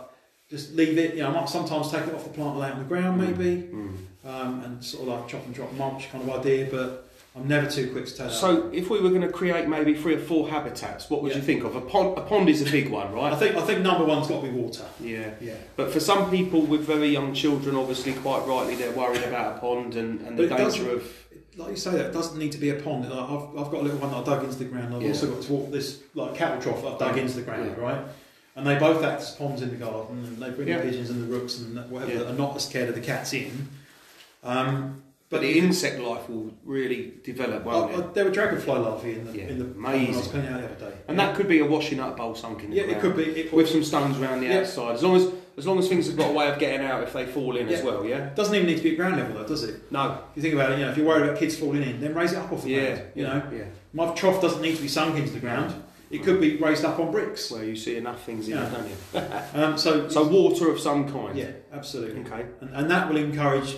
Just 0.50 0.76
leave 0.76 0.98
it. 0.98 1.16
You 1.16 1.24
know, 1.24 1.30
I 1.30 1.32
might 1.42 1.50
sometimes 1.50 1.92
take 1.92 2.08
it 2.08 2.14
off 2.14 2.24
the 2.24 2.30
plant 2.30 2.52
and 2.52 2.60
lay 2.60 2.68
it 2.70 2.74
on 2.74 2.80
the 2.80 2.86
ground, 2.86 3.20
maybe 3.20 3.64
Mm. 3.64 3.96
um, 4.26 4.62
and 4.64 4.84
sort 4.84 5.04
of 5.04 5.10
like 5.10 5.28
chop 5.28 5.46
and 5.46 5.54
drop 5.56 5.74
mulch 5.74 6.10
kind 6.12 6.30
of 6.30 6.40
idea. 6.40 6.68
But 6.72 7.07
I'm 7.38 7.48
never 7.48 7.70
too 7.70 7.92
quick 7.92 8.06
to 8.08 8.16
turn. 8.18 8.30
So, 8.32 8.70
if 8.74 8.90
we 8.90 9.00
were 9.00 9.10
going 9.10 9.22
to 9.22 9.30
create 9.30 9.68
maybe 9.68 9.94
three 9.94 10.16
or 10.16 10.20
four 10.20 10.50
habitats, 10.50 11.10
what 11.10 11.22
would 11.22 11.32
Yeah. 11.32 11.38
you 11.38 11.44
think 11.44 11.64
of? 11.64 11.76
A 11.76 11.82
pond, 11.82 12.18
a 12.18 12.22
pond 12.22 12.50
is 12.50 12.62
a 12.68 12.72
big 12.72 12.90
one, 12.90 13.12
right? 13.14 13.32
I 13.32 13.36
think 13.36 13.56
I 13.56 13.62
think 13.62 13.82
number 13.82 14.04
one's 14.06 14.28
got 14.28 14.42
to 14.42 14.48
be 14.48 14.54
water. 14.54 14.86
Yeah. 15.00 15.32
Yeah. 15.40 15.54
But 15.76 15.92
for 15.92 16.00
some 16.00 16.30
people 16.32 16.62
with 16.62 16.82
very 16.82 17.10
young 17.10 17.34
children, 17.34 17.76
obviously, 17.76 18.14
quite 18.14 18.46
rightly, 18.48 18.76
they're 18.76 18.92
worried 18.92 19.24
about 19.24 19.58
a 19.58 19.60
pond 19.60 19.96
and, 19.96 20.22
and 20.22 20.38
the 20.38 20.48
But 20.48 20.60
it 20.60 20.64
doesn't- 20.64 20.84
danger 20.86 20.98
of. 20.98 21.14
Like 21.58 21.70
you 21.72 21.76
say, 21.76 21.90
that 21.98 22.14
doesn't 22.14 22.38
need 22.38 22.52
to 22.52 22.60
be 22.60 22.70
a 22.70 22.76
pond. 22.76 23.10
Like, 23.10 23.18
I've, 23.18 23.50
I've 23.58 23.72
got 23.72 23.82
a 23.82 23.82
little 23.82 23.98
one 23.98 24.12
that 24.12 24.18
I 24.18 24.24
dug 24.24 24.44
into 24.44 24.58
the 24.60 24.66
ground. 24.66 24.94
I've 24.94 25.02
Yeah. 25.02 25.08
also 25.10 25.26
got 25.34 25.42
to 25.42 25.52
walk 25.52 25.72
this 25.72 26.00
like 26.14 26.36
cattle 26.36 26.62
trough 26.62 26.84
that 26.84 26.92
I've 26.94 27.00
dug 27.00 27.18
into 27.18 27.34
the 27.36 27.42
ground, 27.42 27.74
Yeah. 27.76 27.84
right? 27.84 28.02
And 28.56 28.66
they 28.68 28.78
both 28.78 29.04
act 29.04 29.22
as 29.22 29.32
ponds 29.32 29.64
in 29.64 29.70
the 29.72 29.76
garden, 29.76 30.24
and 30.24 30.38
they 30.38 30.52
bring 30.52 30.68
the 30.68 30.76
pigeons 30.82 31.10
and 31.10 31.24
the 31.24 31.28
rooks 31.36 31.58
and 31.60 31.76
whatever 31.90 32.20
that 32.20 32.28
are 32.28 32.34
not 32.38 32.56
as 32.56 32.66
scared 32.68 32.90
of 32.90 32.96
the 32.96 33.02
cats 33.02 33.34
in. 33.34 33.70
Um, 34.44 35.02
But 35.30 35.42
the 35.42 35.60
insect 35.60 36.00
life 36.00 36.30
will 36.30 36.54
really 36.64 37.14
develop, 37.22 37.66
won't 37.66 37.94
it? 37.94 38.14
there 38.14 38.24
were 38.24 38.32
dragonfly 38.32 38.80
larvae 38.80 39.14
in 39.16 39.26
the 39.26 39.38
Yeah. 39.38 39.44
in 39.48 39.60
the 39.60 39.66
Amazing. 39.66 40.14
I 40.14 40.18
was 40.18 40.28
cleaning 40.30 40.54
out 40.54 40.62
the 40.62 40.66
other 40.68 40.86
day. 40.92 40.98
And 41.10 41.20
that 41.20 41.36
could 41.36 41.50
be 41.50 41.60
a 41.60 41.66
washing 41.66 42.00
up 42.00 42.16
bowl 42.16 42.34
sunk 42.34 42.64
in 42.64 42.70
the 42.70 42.78
yeah, 42.78 42.84
ground. 42.84 42.98
it 42.98 43.02
could 43.02 43.16
be. 43.18 43.24
It, 43.42 43.52
With 43.54 43.68
some 43.68 43.84
stones 43.84 44.18
around 44.20 44.40
the 44.40 44.48
Yeah. 44.48 44.60
outside. 44.60 44.96
As 44.96 45.04
long 45.04 45.16
as 45.18 45.28
as 45.58 45.66
long 45.66 45.80
as 45.80 45.88
things 45.90 46.06
have 46.06 46.16
got 46.16 46.30
a 46.30 46.34
way 46.34 46.48
of 46.48 46.60
getting 46.60 46.86
out 46.86 47.02
if 47.02 47.14
they 47.14 47.26
fall 47.26 47.58
in 47.58 47.68
as 47.68 47.82
well, 47.84 48.06
yeah? 48.06 48.30
doesn't 48.36 48.54
even 48.54 48.68
need 48.68 48.78
to 48.78 48.84
be 48.84 48.92
at 48.92 48.96
ground 48.98 49.18
level, 49.18 49.38
though, 49.42 49.48
does 49.48 49.64
it? 49.64 49.92
No. 49.92 50.20
If 50.32 50.36
you 50.36 50.42
think 50.44 50.54
about 50.54 50.72
it, 50.72 50.78
you 50.78 50.86
know, 50.86 50.92
if 50.92 50.98
you're 50.98 51.06
worried 51.08 51.24
about 51.24 51.40
kids 51.40 51.56
falling 51.58 51.82
in, 51.82 52.00
then 52.00 52.14
raise 52.14 52.32
it 52.34 52.38
up 52.38 52.52
off 52.54 52.64
the 52.64 52.70
Yeah. 52.70 52.86
ground. 52.86 53.02
You 53.16 53.24
know, 53.24 53.42
Yeah. 53.52 53.64
my 53.92 54.14
trough 54.14 54.40
doesn't 54.40 54.62
need 54.62 54.76
to 54.76 54.82
be 54.84 54.88
sunk 54.88 55.18
into 55.18 55.32
the 55.32 55.40
ground. 55.40 55.74
It 56.12 56.24
could 56.24 56.40
be 56.40 56.58
raised 56.58 56.86
up 56.86 57.00
on 57.00 57.10
bricks. 57.12 57.50
Where 57.52 57.64
you 57.66 57.76
see 57.76 57.98
enough 57.98 58.24
things 58.24 58.48
in 58.48 58.54
Yeah. 58.56 58.68
it, 58.68 58.72
don't 58.72 58.88
you? 58.88 59.30
Um, 59.64 59.78
so, 59.80 60.08
So 60.10 60.28
water 60.28 60.70
of 60.70 60.80
some 60.80 61.12
kind. 61.12 61.36
yeah, 61.36 61.48
absolutely. 61.74 62.22
Okay. 62.22 62.46
And, 62.62 62.70
and 62.76 62.92
that 62.92 63.10
will 63.10 63.18
encourage 63.18 63.78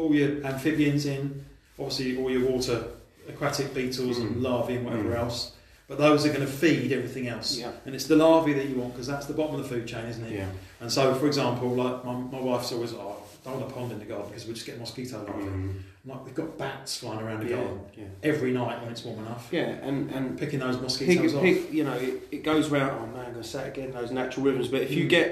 all 0.00 0.14
your 0.14 0.44
amphibians 0.44 1.06
in, 1.06 1.44
obviously 1.78 2.16
all 2.18 2.30
your 2.30 2.48
water 2.50 2.84
aquatic 3.28 3.72
beetles 3.74 4.18
Mm. 4.18 4.22
and 4.22 4.42
larvae 4.42 4.74
and 4.76 4.84
whatever 4.84 5.10
Mm. 5.10 5.18
else. 5.18 5.52
But 5.88 5.98
those 5.98 6.24
are 6.24 6.28
going 6.28 6.40
to 6.40 6.46
feed 6.46 6.92
everything 6.92 7.26
else. 7.28 7.58
Yeah. 7.58 7.72
And 7.84 7.94
it's 7.96 8.06
the 8.06 8.14
larvae 8.16 8.52
that 8.54 8.66
you 8.68 8.76
want 8.76 8.92
because 8.94 9.06
that's 9.08 9.26
the 9.26 9.34
bottom 9.34 9.56
of 9.56 9.62
the 9.62 9.68
food 9.68 9.86
chain, 9.88 10.04
isn't 10.06 10.24
it? 10.24 10.32
Yeah. 10.32 10.46
And 10.80 10.90
so, 10.90 11.14
for 11.14 11.26
example, 11.26 11.68
like 11.74 12.04
my, 12.04 12.14
my 12.14 12.40
wife's 12.40 12.70
always, 12.72 12.92
oh, 12.92 13.16
I 13.44 13.48
don't 13.50 13.58
want 13.60 13.70
a 13.70 13.74
pond 13.74 13.92
in 13.92 13.98
the 13.98 14.04
garden 14.04 14.28
because 14.28 14.46
we 14.46 14.54
just 14.54 14.66
get 14.66 14.78
mosquito 14.78 15.18
larvae. 15.26 15.42
Mm. 15.50 15.72
Like 16.06 16.24
we've 16.24 16.34
got 16.34 16.56
bats 16.56 16.96
flying 16.98 17.20
around 17.20 17.40
the 17.44 17.50
Yeah. 17.50 17.56
garden 17.56 17.80
Yeah. 17.96 18.04
every 18.22 18.52
night 18.52 18.80
when 18.82 18.90
it's 18.92 19.04
warm 19.04 19.18
enough. 19.20 19.48
Yeah, 19.50 19.68
and 19.82 20.10
and 20.12 20.38
Picking 20.38 20.60
those 20.60 20.76
pick, 20.76 20.82
mosquitoes 20.82 21.34
off. 21.34 21.42
pick, 21.42 21.72
you 21.72 21.84
know, 21.84 21.94
it, 21.94 22.22
it 22.30 22.42
goes 22.44 22.68
round. 22.70 22.92
Oh 23.00 23.06
man, 23.16 23.26
I'm 23.26 23.32
going 23.32 23.42
to 23.42 23.48
say 23.48 23.64
it 23.66 23.76
again. 23.76 23.90
Those 23.92 24.10
natural 24.12 24.46
rhythms. 24.46 24.68
But 24.68 24.82
if 24.82 24.92
you 24.92 25.04
Mm. 25.06 25.08
get 25.10 25.28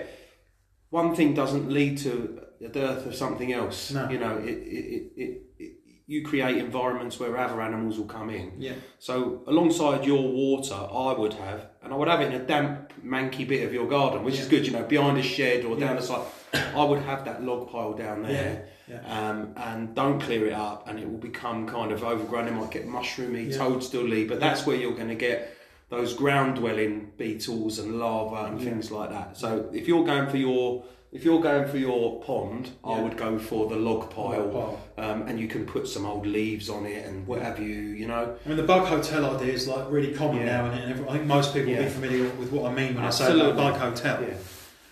one 0.91 1.15
thing 1.15 1.35
doesn't 1.35 1.71
lead 1.71 1.99
to 1.99 2.41
a 2.65 2.69
dearth 2.69 3.07
of 3.07 3.15
something 3.15 3.53
else. 3.53 3.91
No. 3.93 4.09
You 4.09 4.19
know, 4.19 4.37
it, 4.39 4.49
it, 4.49 5.13
it, 5.17 5.43
it, 5.59 5.73
you 6.07 6.25
create 6.25 6.57
environments 6.57 7.21
where 7.21 7.37
other 7.37 7.61
animals 7.61 7.99
will 7.99 8.07
come 8.07 8.31
in. 8.31 8.53
Yeah. 8.59 8.73
So 8.99 9.43
alongside 9.47 10.05
your 10.07 10.27
water, 10.27 10.75
I 10.75 11.13
would 11.13 11.35
have, 11.35 11.67
and 11.83 11.93
I 11.93 11.97
would 11.97 12.09
have 12.09 12.21
it 12.23 12.33
in 12.33 12.41
a 12.41 12.45
damp, 12.45 12.93
manky 13.05 13.47
bit 13.47 13.65
of 13.67 13.73
your 13.75 13.87
garden, 13.87 14.25
which 14.25 14.39
is 14.39 14.49
good. 14.49 14.67
You 14.67 14.73
know, 14.73 14.85
behind 14.85 15.19
a 15.19 15.23
shed 15.23 15.65
or 15.65 15.77
down 15.77 15.95
Yeah. 15.95 16.01
the 16.01 16.03
side. 16.03 16.27
I 16.75 16.83
would 16.83 17.03
have 17.03 17.27
that 17.27 17.43
log 17.45 17.71
pile 17.71 17.93
down 17.93 18.23
there. 18.23 18.69
Yeah. 18.89 19.01
Um, 19.31 19.53
and 19.57 19.95
don't 19.95 20.19
clear 20.19 20.47
it 20.47 20.55
up, 20.55 20.89
and 20.89 20.99
it 20.99 21.07
will 21.11 21.19
become 21.19 21.67
kind 21.67 21.93
of 21.93 22.03
overgrown. 22.03 22.49
It 22.49 22.53
might 22.55 22.71
get 22.71 22.87
mushroomy, 22.89 23.51
Yeah. 23.51 23.59
toadstooly, 23.59 24.27
but 24.27 24.41
that's 24.41 24.65
where 24.65 24.77
you're 24.77 24.95
going 24.95 25.09
to 25.09 25.15
get 25.15 25.55
those 25.91 26.15
ground 26.15 26.57
dwelling 26.57 27.13
beetles 27.19 27.79
and 27.79 27.99
larvae 27.99 28.49
and 28.49 28.59
Yeah. 28.61 28.71
things 28.71 28.91
like 28.91 29.11
that. 29.11 29.37
So 29.37 29.69
if 29.75 29.87
you're 29.87 30.07
going 30.07 30.31
for 30.31 30.39
your 30.39 30.85
if 31.11 31.25
you're 31.25 31.41
going 31.41 31.67
for 31.69 31.79
your 31.79 32.21
pond, 32.23 32.71
I 32.85 33.01
would 33.01 33.17
go 33.17 33.39
for 33.39 33.67
the 33.69 33.77
log 33.77 34.11
pile, 34.11 34.49
Pile. 34.49 34.81
um, 35.11 35.23
and 35.23 35.41
you 35.41 35.49
can 35.49 35.65
put 35.65 35.89
some 35.89 36.05
old 36.05 36.27
leaves 36.27 36.69
on 36.69 36.85
it 36.85 37.07
and 37.07 37.27
what 37.27 37.41
have 37.41 37.59
you. 37.59 37.69
You 37.75 38.07
know, 38.09 38.37
I 38.45 38.49
mean, 38.49 38.59
the 38.59 38.63
bug 38.65 38.87
hotel 38.87 39.25
idea 39.37 39.53
is 39.55 39.67
like 39.67 39.91
really 39.91 40.13
common 40.13 40.39
Yeah. 40.47 40.63
now, 40.63 40.71
and, 40.71 40.93
and 40.93 41.09
I 41.09 41.13
think 41.15 41.25
most 41.25 41.55
people 41.55 41.71
will 41.73 41.79
Yeah. 41.81 41.85
be 41.87 41.91
familiar 41.91 42.25
with 42.35 42.53
what 42.53 42.71
I 42.71 42.75
mean 42.75 42.95
when 42.95 43.05
I 43.05 43.11
say 43.11 43.25
Absolutely. 43.25 43.53
bug 43.55 43.75
hotel. 43.77 44.23
yeah, 44.23 44.35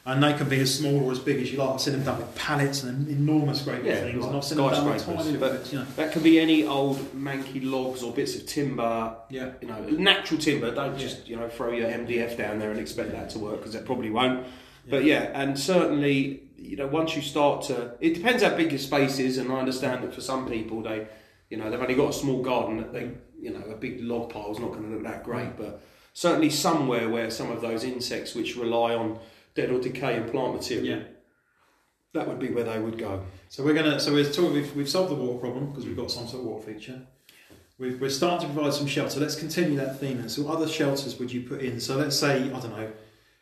And 0.07 0.23
they 0.23 0.33
can 0.35 0.49
be 0.49 0.61
as 0.61 0.75
small 0.75 1.05
or 1.05 1.13
as 1.13 1.19
big 1.19 1.43
as 1.43 1.53
you 1.53 1.59
like. 1.59 1.69
I've 1.69 1.81
seen 1.83 1.93
them 1.95 2.05
done 2.05 2.19
with 2.19 2.35
pallets 2.35 2.83
and 2.85 3.09
enormous 3.09 3.61
great 3.63 3.85
Yeah, 3.85 3.97
things, 3.97 4.17
like 4.21 4.29
and 4.29 4.37
I've 4.37 4.45
seen 4.45 4.57
them 4.59 4.71
done 4.71 4.87
with 4.95 5.05
tiny 5.05 5.37
but- 5.37 5.53
bits, 5.53 5.73
you 5.73 5.81
know. 5.81 5.87
that 5.97 6.13
can 6.13 6.23
be 6.23 6.39
any 6.41 6.65
old 6.65 6.97
manky 7.15 7.61
logs 7.63 8.03
or 8.03 8.13
bits 8.13 8.37
of 8.37 8.47
timber. 8.47 9.15
Yeah. 9.29 9.51
You 9.61 9.69
know, 9.69 9.81
natural 9.91 10.41
timber. 10.41 10.75
Don't 10.75 10.93
Yeah. 10.95 10.99
just 10.99 11.29
you 11.29 11.37
know 11.37 11.49
throw 11.49 11.73
your 11.73 11.89
MDF 11.91 12.39
down 12.39 12.59
there 12.59 12.71
and 12.71 12.81
expect 12.81 13.13
that 13.13 13.29
to 13.31 13.39
work 13.39 13.59
because 13.59 13.75
it 13.75 13.85
probably 13.85 14.11
won't. 14.11 14.47
But 14.89 15.05
yeah, 15.05 15.31
and 15.35 15.59
certainly, 15.59 16.43
you 16.57 16.77
know, 16.77 16.87
once 16.87 17.17
you 17.17 17.23
start 17.23 17.63
to, 17.65 17.95
it 18.01 18.15
depends 18.15 18.43
how 18.43 18.55
big 18.57 18.71
your 18.71 18.79
space 18.79 19.19
is, 19.19 19.39
and 19.39 19.51
I 19.51 19.59
understand 19.59 20.05
that 20.05 20.15
for 20.15 20.21
some 20.21 20.49
people, 20.49 20.83
they, 20.83 21.07
you 21.51 21.57
know, 21.57 21.71
they've 21.71 21.81
only 21.81 21.95
got 21.95 22.11
a 22.11 22.13
small 22.13 22.43
garden 22.43 22.79
that 22.79 22.93
they, 22.93 23.11
you 23.41 23.53
know, 23.53 23.65
a 23.71 23.77
big 23.77 24.01
log 24.01 24.31
pile 24.31 24.53
is 24.53 24.59
not 24.59 24.71
going 24.73 24.85
to 24.85 24.89
look 24.91 25.03
that 25.05 25.25
great, 25.25 25.49
mm. 25.49 25.57
but 25.57 25.83
certainly 26.13 26.51
somewhere 26.51 27.09
where 27.09 27.31
some 27.31 27.51
of 27.51 27.61
those 27.61 27.85
insects 27.85 28.35
which 28.35 28.57
rely 28.57 28.95
on 28.95 29.19
dead 29.55 29.71
or 29.71 29.81
decaying 29.81 30.29
plant 30.31 30.55
material, 30.55 30.87
Yeah. 30.87 31.03
that 32.15 32.29
would 32.29 32.39
be 32.39 32.51
where 32.51 32.65
they 32.65 32.79
would 32.79 32.99
go. 32.99 33.25
So 33.49 33.65
we're 33.65 33.75
gonna. 33.75 33.99
So 34.01 34.13
we're 34.13 34.25
talking. 34.25 34.53
We've, 34.53 34.77
we've 34.77 34.89
solved 34.89 35.11
the 35.11 35.15
water 35.15 35.39
problem 35.39 35.71
because 35.71 35.85
we've 35.87 35.97
got 35.97 36.11
some 36.11 36.27
sort 36.27 36.43
of 36.43 36.49
water 36.49 36.73
feature. 36.73 37.03
We've, 37.79 38.01
we're 38.01 38.11
starting 38.11 38.49
to 38.49 38.55
provide 38.55 38.73
some 38.73 38.87
shelter. 38.87 39.21
Let's 39.21 39.37
continue 39.37 39.77
that 39.77 40.01
theme. 40.01 40.19
And 40.19 40.31
so, 40.31 40.43
what 40.43 40.57
other 40.57 40.69
shelters 40.69 41.19
would 41.19 41.31
you 41.33 41.43
put 41.43 41.61
in? 41.61 41.79
So, 41.81 41.97
let's 41.97 42.17
say 42.17 42.45
I 42.45 42.61
don't 42.61 42.71
know. 42.71 42.91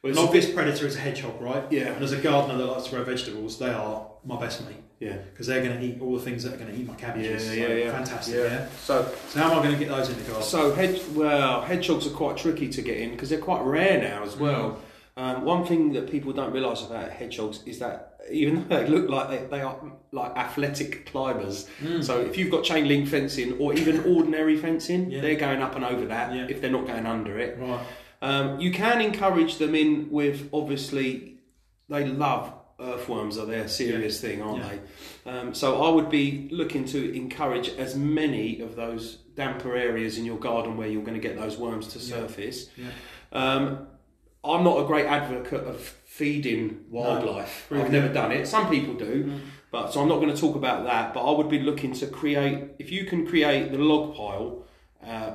Well, 0.05 0.13
An 0.13 0.19
obvious 0.19 0.51
predator 0.51 0.87
is 0.87 0.97
a 0.97 1.01
hedgehog, 1.01 1.41
right? 1.41 1.65
Yeah. 1.71 1.93
And 1.95 2.05
as 2.05 2.13
a 2.13 2.19
gardener 2.19 2.59
that 2.59 2.67
likes 2.67 2.85
to 2.85 2.91
grow 2.91 3.05
vegetables, 3.05 3.59
they 3.59 3.71
are 3.71 4.07
my 4.23 4.39
best 4.39 4.63
mate 4.67 4.77
Yeah. 5.01 5.17
because 5.33 5.47
they're 5.47 5.65
going 5.65 5.79
to 5.81 5.83
eat 5.83 5.99
all 6.03 6.15
the 6.15 6.23
things 6.23 6.43
that 6.45 6.53
are 6.53 6.57
going 6.59 6.71
to 6.71 6.79
eat 6.79 6.87
my 6.87 6.93
cabbages. 6.95 7.47
Yeah, 7.57 7.67
So, 7.67 7.73
yeah, 7.73 7.85
yeah. 7.85 7.91
Fantastic. 7.91 8.35
Yeah. 8.35 8.43
Yeah. 8.43 8.67
So, 8.83 9.11
So 9.31 9.39
how 9.39 9.51
am 9.53 9.59
I 9.61 9.63
going 9.63 9.73
to 9.73 9.79
get 9.79 9.89
those 9.89 10.11
in 10.11 10.17
the 10.19 10.25
garden? 10.25 10.43
so 10.43 10.75
hedge, 10.75 11.01
well, 11.15 11.63
hedgehogs 11.63 12.07
are 12.07 12.11
quite 12.11 12.37
tricky 12.37 12.69
to 12.69 12.83
get 12.83 12.99
in 12.99 13.13
because 13.13 13.31
they're 13.31 13.39
quite 13.39 13.63
rare 13.65 13.99
now 14.03 14.23
as 14.25 14.37
well. 14.37 14.79
Um, 15.17 15.43
one 15.47 15.65
thing 15.65 15.95
that 15.95 16.11
people 16.11 16.35
don't 16.35 16.53
realise 16.53 16.83
about 16.83 17.09
hedgehogs 17.11 17.63
is 17.65 17.79
that 17.79 18.11
even 18.31 18.69
though 18.69 18.83
they 18.85 18.87
look 18.89 19.09
like 19.09 19.31
they, 19.31 19.47
they 19.57 19.63
are 19.63 19.79
like 20.13 20.37
athletic 20.37 21.07
climbers, 21.07 21.67
Mm. 21.83 22.05
so 22.05 22.21
if 22.21 22.37
you've 22.37 22.51
got 22.51 22.63
chain 22.63 22.89
link 22.89 23.09
fencing 23.09 23.57
or 23.59 23.73
even 23.73 24.01
ordinary 24.05 24.59
fencing, 24.59 25.11
Yeah. 25.11 25.23
they're 25.23 25.35
going 25.37 25.63
up 25.63 25.77
and 25.77 25.85
over 25.85 26.05
that 26.07 26.35
Yeah. 26.35 26.47
if 26.51 26.61
they're 26.61 26.71
not 26.71 26.87
going 26.87 27.07
under 27.07 27.39
it. 27.39 27.57
Right. 27.59 27.81
Um, 28.29 28.59
you 28.59 28.70
can 28.72 29.01
encourage 29.01 29.59
them 29.59 29.75
in 29.75 30.09
with 30.11 30.49
obviously 30.53 31.37
they 31.89 32.05
love 32.07 32.53
earthworms 32.81 33.39
are 33.39 33.47
their 33.47 33.68
serious 33.68 34.20
thing, 34.20 34.41
aren't 34.43 34.64
Yeah. 34.64 34.70
they? 35.25 35.31
Um, 35.31 35.55
so 35.55 35.83
I 35.87 35.91
would 35.97 36.09
be 36.11 36.49
looking 36.51 36.85
to 36.87 36.99
encourage 37.14 37.68
as 37.85 37.95
many 37.97 38.61
of 38.61 38.77
those 38.77 39.03
damper 39.37 39.77
areas 39.77 40.16
in 40.18 40.25
your 40.25 40.39
garden 40.39 40.77
where 40.79 40.89
you're 40.89 41.03
going 41.11 41.20
to 41.20 41.27
get 41.29 41.37
those 41.39 41.57
worms 41.59 41.87
to 41.95 41.99
surface. 41.99 42.59
Yeah. 42.77 42.91
Um, 43.33 43.87
I'm 44.43 44.64
not 44.64 44.77
a 44.83 44.87
great 44.87 45.07
advocate 45.07 45.64
of 45.64 45.81
feeding 46.05 46.85
wildlife. 46.91 47.66
No. 47.70 47.81
I've 47.83 47.93
never 47.93 48.09
done 48.09 48.33
it. 48.33 48.47
Some 48.47 48.68
people 48.70 48.95
do, 48.95 49.25
Mm. 49.25 49.41
but 49.70 49.93
so 49.93 50.01
I'm 50.01 50.09
not 50.09 50.20
going 50.22 50.35
to 50.35 50.41
talk 50.41 50.57
about 50.57 50.85
that. 50.85 51.12
But 51.14 51.22
I 51.31 51.33
would 51.37 51.49
be 51.49 51.61
looking 51.61 51.93
to 52.01 52.07
create, 52.07 52.59
if 52.79 52.91
you 52.91 53.05
can 53.05 53.27
create 53.27 53.70
the 53.72 53.79
log 53.79 54.16
pile 54.16 54.64
uh, 55.07 55.35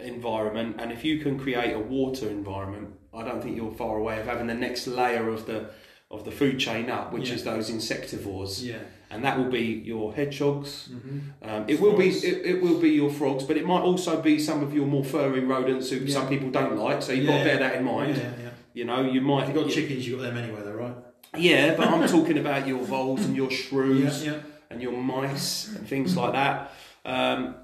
environment, 0.00 0.76
and 0.78 0.92
if 0.92 1.04
you 1.04 1.18
can 1.18 1.38
create 1.38 1.74
a 1.74 1.78
water 1.78 2.28
environment, 2.28 2.94
I 3.14 3.22
don't 3.24 3.42
think 3.42 3.56
you're 3.56 3.72
far 3.72 3.96
away 3.98 4.20
of 4.20 4.26
having 4.26 4.46
the 4.46 4.54
next 4.54 4.86
layer 4.86 5.28
of 5.28 5.46
the 5.46 5.70
of 6.10 6.24
the 6.24 6.30
food 6.30 6.58
chain 6.58 6.88
up, 6.88 7.12
which 7.12 7.28
Yeah. 7.28 7.34
is 7.34 7.44
those 7.44 7.70
insectivores, 7.70 8.64
Yeah. 8.64 8.76
and 9.10 9.22
that 9.24 9.36
will 9.36 9.50
be 9.50 9.82
your 9.84 10.14
hedgehogs. 10.14 10.88
Mm-hmm. 10.90 11.18
Um, 11.46 11.64
it 11.68 11.78
will 11.80 11.98
be 11.98 12.08
it, 12.08 12.46
it 12.46 12.62
will 12.62 12.78
be 12.80 12.88
your 12.90 13.10
frogs, 13.10 13.44
but 13.44 13.58
it 13.58 13.66
might 13.66 13.82
also 13.82 14.18
be 14.22 14.38
some 14.38 14.62
of 14.62 14.72
your 14.74 14.86
more 14.86 15.04
furry 15.04 15.40
rodents 15.40 15.90
who 15.90 15.96
Yeah. 15.96 16.14
some 16.14 16.28
people 16.28 16.48
don't 16.50 16.78
like. 16.78 17.02
So 17.02 17.12
you've 17.12 17.26
got 17.26 17.38
to 17.38 17.44
bear 17.44 17.58
that 17.58 17.74
in 17.76 17.84
mind. 17.84 18.16
Yeah, 18.16 18.22
yeah. 18.42 18.50
You 18.72 18.84
know, 18.86 19.02
you 19.02 19.20
might 19.20 19.48
If 19.50 19.54
you've 19.54 19.64
got 19.64 19.70
chickens, 19.74 20.06
you've 20.08 20.18
got 20.20 20.28
them 20.28 20.38
anyway, 20.38 20.60
though, 20.64 20.72
right? 20.72 20.94
Yeah, 21.36 21.74
but 21.74 21.88
I'm 21.88 22.08
talking 22.16 22.38
about 22.38 22.66
your 22.66 22.78
voles 22.78 23.26
and 23.26 23.36
your 23.36 23.50
shrews 23.50 24.24
Yeah, 24.24 24.32
yeah. 24.32 24.38
and 24.70 24.80
your 24.80 24.92
mice 24.92 25.68
and 25.76 25.86
things 25.86 26.16
like 26.16 26.32
that. 26.32 26.72
Um, 27.04 27.54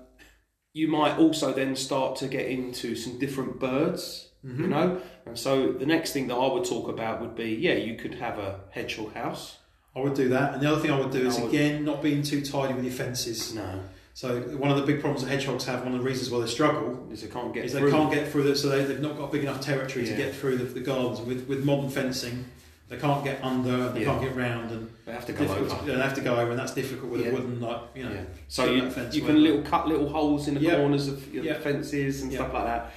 you 0.75 0.89
might 0.89 1.17
also 1.17 1.53
then 1.53 1.75
start 1.77 2.17
to 2.17 2.27
get 2.29 2.47
into 2.47 2.95
some 2.95 3.19
different 3.19 3.59
birds, 3.59 4.29
Mm-hmm. 4.45 4.61
you 4.65 4.69
know. 4.69 5.01
And 5.25 5.39
so 5.39 5.73
the 5.73 5.87
next 5.87 6.13
thing 6.13 6.27
that 6.27 6.35
I 6.35 6.53
would 6.53 6.67
talk 6.67 6.87
about 6.91 7.23
would 7.23 7.35
be, 7.35 7.55
yeah, 7.55 7.77
you 7.77 7.95
could 7.97 8.13
have 8.17 8.39
a 8.39 8.61
hedgehog 8.73 9.15
house. 9.15 9.57
I 9.97 10.01
would 10.01 10.13
do 10.13 10.29
that. 10.29 10.53
And 10.53 10.63
the 10.63 10.71
other 10.71 10.83
thing 10.83 10.91
I 10.91 11.01
would 11.01 11.13
do 11.13 11.27
is, 11.27 11.39
would- 11.41 11.49
again, 11.49 11.83
not 11.83 12.03
being 12.03 12.23
too 12.23 12.43
tidy 12.45 12.75
with 12.75 12.85
your 12.85 12.93
fences. 12.93 13.55
No, 13.55 13.81
So, 14.13 14.43
one 14.43 14.71
of 14.71 14.77
the 14.77 14.83
big 14.83 15.01
problems 15.01 15.25
that 15.25 15.31
hedgehogs 15.31 15.65
have, 15.65 15.83
one 15.83 15.95
of 15.95 16.01
the 16.01 16.05
reasons 16.05 16.31
why 16.31 16.41
they 16.41 16.47
struggle, 16.47 16.91
because 16.95 17.23
they 17.23 17.29
can't 17.29 17.55
get 17.55 17.65
is 17.65 17.73
through. 17.73 17.91
they 17.91 17.97
can't 17.97 18.13
get 18.13 18.31
through 18.31 18.47
it, 18.49 18.57
so 18.57 18.69
they, 18.69 18.85
they've 18.85 19.01
not 19.01 19.17
got 19.17 19.33
big 19.33 19.45
enough 19.45 19.63
territory 19.63 20.05
Yeah. 20.05 20.11
to 20.11 20.17
get 20.25 20.35
through 20.35 20.59
the, 20.59 20.65
the 20.65 20.81
gardens. 20.81 21.23
With, 21.23 21.49
with 21.49 21.65
modern 21.65 21.89
fencing, 21.89 22.45
they 22.89 22.97
can't 22.99 23.25
get 23.25 23.43
under, 23.43 23.89
they 23.91 24.01
Yeah. 24.01 24.07
can't 24.07 24.23
get 24.23 24.37
round, 24.37 24.71
and 24.71 24.91
They 25.07 25.13
have 25.13 25.27
to 25.27 25.33
go 25.33 25.45
over. 25.45 25.69
to- 25.77 25.85
they 25.87 25.95
have 25.95 26.15
to 26.15 26.21
go 26.21 26.37
over, 26.37 26.51
and 26.51 26.59
that's 26.59 26.75
difficult 26.75 27.11
with 27.13 27.23
Yeah. 27.23 27.29
a 27.29 27.33
wooden, 27.33 27.61
like, 27.61 27.81
you 27.95 28.05
know. 28.05 28.11
Yeah. 28.13 28.25
So 28.49 28.71
you, 28.71 28.91
fence 28.91 29.15
you 29.15 29.23
can 29.23 29.43
little 29.43 29.63
cut 29.63 29.89
little 29.89 30.09
holes 30.09 30.49
in 30.49 30.55
the 30.55 30.71
corners 30.71 31.09
of 31.09 31.33
your 31.33 31.55
fences 31.57 32.23
and 32.23 32.33
stuff 32.33 32.53
like 32.53 32.65
that. 32.65 32.91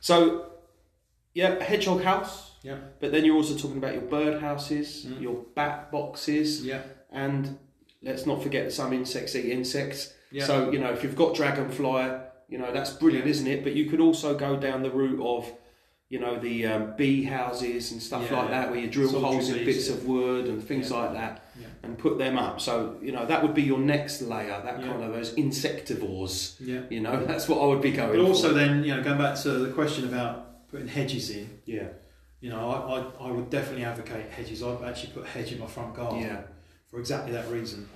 So, 0.00 0.46
yeah, 1.34 1.54
a 1.54 1.62
hedgehog 1.64 2.02
house. 2.02 2.52
Yeah. 2.62 2.76
But 3.00 3.12
then 3.12 3.24
you're 3.24 3.36
also 3.36 3.56
talking 3.56 3.78
about 3.78 3.94
your 3.94 4.02
bird 4.02 4.40
houses, 4.42 5.06
Mm. 5.08 5.22
your 5.22 5.44
bat 5.54 5.90
boxes, 5.90 6.64
Yeah. 6.64 6.82
and 7.10 7.58
let's 8.02 8.26
not 8.26 8.42
forget 8.42 8.64
that 8.66 8.72
some 8.72 8.92
insects 8.92 9.34
eat 9.34 9.46
insects. 9.46 10.12
Yeah. 10.30 10.44
So 10.44 10.70
you 10.70 10.78
know, 10.78 10.90
if 10.92 11.02
you've 11.02 11.16
got 11.16 11.34
dragonfly, 11.34 12.10
you 12.50 12.58
know 12.58 12.70
that's 12.72 12.90
brilliant, 12.90 13.26
isn't 13.26 13.46
it? 13.46 13.64
But 13.64 13.72
you 13.72 13.86
could 13.88 14.00
also 14.00 14.34
go 14.36 14.56
down 14.56 14.82
the 14.82 14.90
route 14.90 15.20
of, 15.24 15.50
you 16.10 16.18
know, 16.18 16.38
the 16.38 16.66
um, 16.66 16.94
bee 16.96 17.22
houses 17.22 17.92
and 17.92 18.02
stuff 18.02 18.26
Yeah, 18.28 18.36
like 18.40 18.50
yeah. 18.50 18.60
that, 18.60 18.70
where 18.70 18.80
you 18.80 18.90
drill 18.90 19.08
Solitary 19.10 19.32
holes 19.32 19.48
in 19.48 19.64
bits 19.64 19.88
yeah. 19.88 19.94
of 19.94 20.04
wood 20.06 20.46
and 20.46 20.62
things 20.62 20.90
like 20.90 21.12
that, 21.14 21.44
and 21.84 21.96
put 21.96 22.18
them 22.18 22.36
up. 22.36 22.60
So 22.60 22.96
you 23.00 23.12
know 23.12 23.24
that 23.26 23.42
would 23.42 23.54
be 23.54 23.62
your 23.62 23.78
next 23.78 24.20
layer. 24.20 24.60
That 24.62 24.82
kind 24.82 25.02
of 25.02 25.12
those 25.12 25.32
insectivores. 25.36 26.56
Yeah. 26.60 26.80
You 26.90 27.00
know, 27.00 27.24
that's 27.24 27.48
what 27.48 27.62
I 27.62 27.66
would 27.66 27.80
be 27.80 27.92
going. 27.92 28.10
But 28.10 28.20
also 28.28 28.48
for. 28.48 28.54
then, 28.54 28.84
you 28.84 28.94
know, 28.94 29.02
going 29.02 29.18
back 29.18 29.38
to 29.42 29.50
the 29.52 29.72
question 29.72 30.04
about 30.04 30.68
putting 30.68 30.88
hedges 30.88 31.30
in, 31.30 31.48
yeah, 31.64 31.88
you 32.40 32.50
know, 32.50 32.70
I, 32.70 33.24
I, 33.24 33.28
I 33.28 33.30
would 33.30 33.48
definitely 33.48 33.84
advocate 33.84 34.30
hedges. 34.30 34.62
I've 34.62 34.82
actually 34.82 35.12
put 35.12 35.24
a 35.24 35.28
hedge 35.28 35.52
in 35.52 35.60
my 35.60 35.66
front 35.66 35.94
garden 35.94 36.20
yeah, 36.20 36.42
for 36.90 36.98
exactly 36.98 37.32
that 37.32 37.48
reason. 37.48 37.88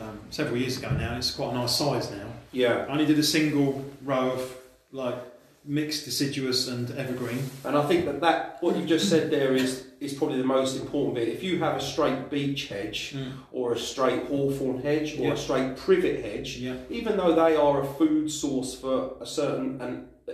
Um, 0.00 0.18
several 0.30 0.56
years 0.56 0.78
ago 0.78 0.90
now, 0.90 1.16
it's 1.16 1.30
quite 1.32 1.50
a 1.50 1.54
nice 1.54 1.76
size 1.76 2.10
now. 2.10 2.26
yeah. 2.52 2.86
I 2.88 2.92
only 2.92 3.04
did 3.04 3.18
a 3.18 3.22
single 3.22 3.84
row 4.02 4.30
of 4.30 4.56
like 4.90 5.16
mixed 5.64 6.04
deciduous 6.04 6.66
and 6.68 6.90
evergreen. 6.92 7.38
And 7.64 7.76
I 7.76 7.86
think 7.86 8.04
that, 8.06 8.20
that 8.20 8.58
what 8.60 8.76
you've 8.76 8.88
just 8.88 9.08
said 9.08 9.30
there 9.30 9.54
is 9.54 9.86
is 10.00 10.12
probably 10.12 10.38
the 10.38 10.44
most 10.44 10.80
important 10.80 11.14
bit. 11.14 11.28
If 11.28 11.44
you 11.44 11.60
have 11.60 11.76
a 11.76 11.80
straight 11.80 12.28
beech 12.28 12.66
hedge 12.68 13.14
or 13.52 13.72
a 13.72 13.78
straight 13.78 14.24
hawthorn 14.26 14.82
hedge 14.82 15.16
or 15.18 15.22
Yeah. 15.26 15.32
a 15.34 15.36
straight 15.36 15.76
privet 15.76 16.24
hedge, 16.24 16.56
Yeah. 16.56 16.74
even 16.90 17.16
though 17.16 17.32
they 17.34 17.54
are 17.54 17.82
a 17.82 17.86
food 17.86 18.28
source 18.30 18.74
for 18.74 19.14
a 19.20 19.26
certain 19.26 19.80
and 19.80 20.08
uh, 20.28 20.32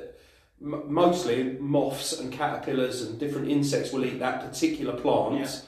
mostly 0.61 1.57
moths 1.61 2.19
and 2.19 2.33
caterpillars 2.33 3.03
and 3.03 3.19
different 3.21 3.49
insects 3.51 3.93
will 3.93 4.05
eat 4.07 4.19
that 4.21 4.41
particular 4.41 4.95
plant. 4.99 5.63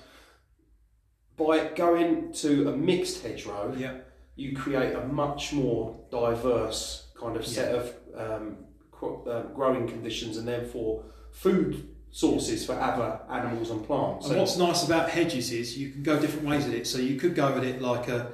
By 1.36 1.68
going 1.68 2.32
to 2.34 2.68
a 2.70 2.76
mixed 2.76 3.22
hedgerow, 3.22 3.74
Yeah. 3.78 3.98
you 4.36 4.56
create 4.56 4.94
a 4.94 5.06
much 5.06 5.52
more 5.52 6.00
diverse 6.10 7.08
kind 7.20 7.36
of 7.36 7.46
set 7.46 7.74
of 7.74 7.94
um, 8.16 8.56
um, 9.02 9.52
growing 9.54 9.88
conditions 9.88 10.36
and 10.36 10.46
therefore 10.46 11.04
food 11.32 11.88
sources 12.10 12.66
for 12.66 12.72
other 12.74 13.20
animals 13.30 13.70
and 13.70 13.84
plants. 13.86 14.26
And 14.28 14.38
what's 14.38 14.56
nice 14.56 14.84
about 14.84 15.08
hedges 15.10 15.52
is 15.52 15.78
you 15.78 15.90
can 15.90 16.02
go 16.02 16.18
different 16.18 16.46
ways 16.46 16.64
with 16.64 16.74
it. 16.74 16.86
So 16.86 16.98
you 16.98 17.16
could 17.16 17.34
go 17.34 17.54
with 17.54 17.64
it 17.64 17.80
like 17.80 18.08
a, 18.08 18.32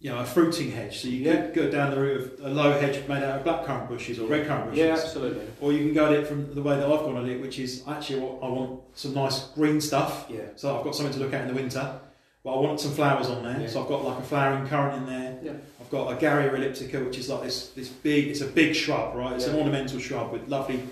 you 0.00 0.10
know, 0.10 0.18
a 0.18 0.24
fruiting 0.24 0.72
hedge. 0.72 0.98
So 1.02 1.08
you 1.08 1.20
Yeah. 1.24 1.46
could 1.46 1.54
go 1.54 1.70
down 1.70 1.92
the 1.92 2.00
route 2.00 2.20
of 2.40 2.44
a 2.44 2.48
low 2.48 2.72
hedge 2.78 3.06
made 3.08 3.22
out 3.22 3.40
of 3.40 3.46
blackcurrant 3.46 3.88
bushes 3.88 4.18
or 4.18 4.26
red 4.26 4.46
currant 4.46 4.70
bushes. 4.70 4.78
yeah, 4.78 4.92
absolutely. 4.92 5.46
Or 5.60 5.72
you 5.72 5.84
can 5.84 5.94
go 5.94 6.06
at 6.06 6.12
it 6.14 6.26
from 6.26 6.52
the 6.54 6.62
way 6.62 6.76
that 6.76 6.84
I've 6.84 7.00
gone 7.00 7.16
at 7.16 7.28
it, 7.28 7.40
which 7.40 7.58
is 7.60 7.84
actually 7.86 8.20
what 8.20 8.42
I 8.42 8.48
want 8.48 8.80
some 8.94 9.14
nice 9.14 9.44
green 9.54 9.80
stuff. 9.80 10.26
Yeah, 10.28 10.40
So 10.56 10.76
I've 10.76 10.84
got 10.84 10.94
something 10.96 11.14
to 11.14 11.20
look 11.20 11.32
at 11.32 11.42
in 11.42 11.48
the 11.48 11.54
winter. 11.54 12.00
But 12.42 12.54
I 12.58 12.60
want 12.60 12.78
some 12.80 12.92
flowers 12.92 13.28
on 13.28 13.42
there. 13.42 13.60
Yeah. 13.60 13.66
So 13.66 13.82
I've 13.82 13.88
got 13.88 14.04
like 14.04 14.18
a 14.18 14.22
flowering 14.22 14.68
currant 14.68 14.98
in 14.98 15.06
there. 15.06 15.38
Yeah. 15.42 15.52
I've 15.86 15.92
got 15.92 16.12
a 16.12 16.16
Garrya 16.16 16.50
elliptica, 16.52 17.04
which 17.06 17.16
is 17.16 17.28
like 17.28 17.44
this 17.44 17.68
this 17.68 17.88
big. 17.88 18.26
It's 18.28 18.40
a 18.40 18.46
big 18.46 18.74
shrub, 18.74 19.14
right? 19.14 19.34
It's 19.34 19.46
an 19.46 19.54
ornamental 19.56 20.00
shrub 20.00 20.32
with 20.32 20.48
lovely 20.48 20.82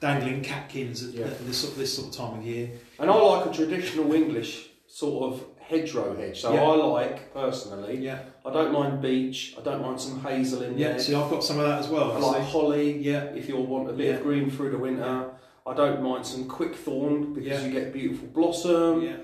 dangling 0.00 0.42
catkins 0.42 1.02
at 1.02 1.12
Yeah. 1.14 1.24
at 1.26 1.44
this 1.44 1.58
sort 1.58 1.72
of, 1.72 1.78
this 1.80 1.96
sort 1.96 2.08
of 2.08 2.14
time 2.14 2.38
of 2.38 2.46
year. 2.46 2.70
and 3.00 3.10
I 3.10 3.14
like 3.14 3.46
a 3.46 3.52
traditional 3.52 4.12
English 4.12 4.68
sort 4.86 5.32
of 5.32 5.44
hedgerow 5.58 6.14
hedge. 6.16 6.40
So 6.40 6.52
Yeah. 6.52 6.62
I 6.62 6.74
like 6.76 7.34
personally. 7.34 7.96
Yeah. 7.96 8.18
I 8.46 8.52
don't 8.52 8.72
mind 8.72 9.02
beech. 9.02 9.56
I 9.58 9.62
don't 9.62 9.82
mind 9.82 10.00
some 10.00 10.20
hazel 10.22 10.62
in 10.62 10.78
Yeah. 10.78 10.90
there. 10.90 10.98
See, 11.00 11.14
I've 11.16 11.30
got 11.30 11.42
some 11.42 11.58
of 11.58 11.66
that 11.66 11.80
as 11.80 11.88
well. 11.88 12.12
I 12.12 12.18
like 12.18 12.44
see. 12.44 12.50
holly. 12.50 12.98
Yeah. 12.98 13.24
If 13.34 13.48
you 13.48 13.56
want 13.56 13.90
a 13.90 13.92
bit 13.92 14.06
Yeah. 14.06 14.14
of 14.18 14.22
green 14.22 14.50
through 14.50 14.70
the 14.70 14.78
winter. 14.78 15.30
I 15.66 15.74
don't 15.74 16.00
mind 16.02 16.24
some 16.26 16.46
quick 16.46 16.76
thorn 16.76 17.32
because 17.34 17.48
Yeah. 17.48 17.64
you 17.66 17.72
get 17.72 17.92
beautiful 17.92 18.28
blossom. 18.28 19.02
Yeah. 19.02 19.16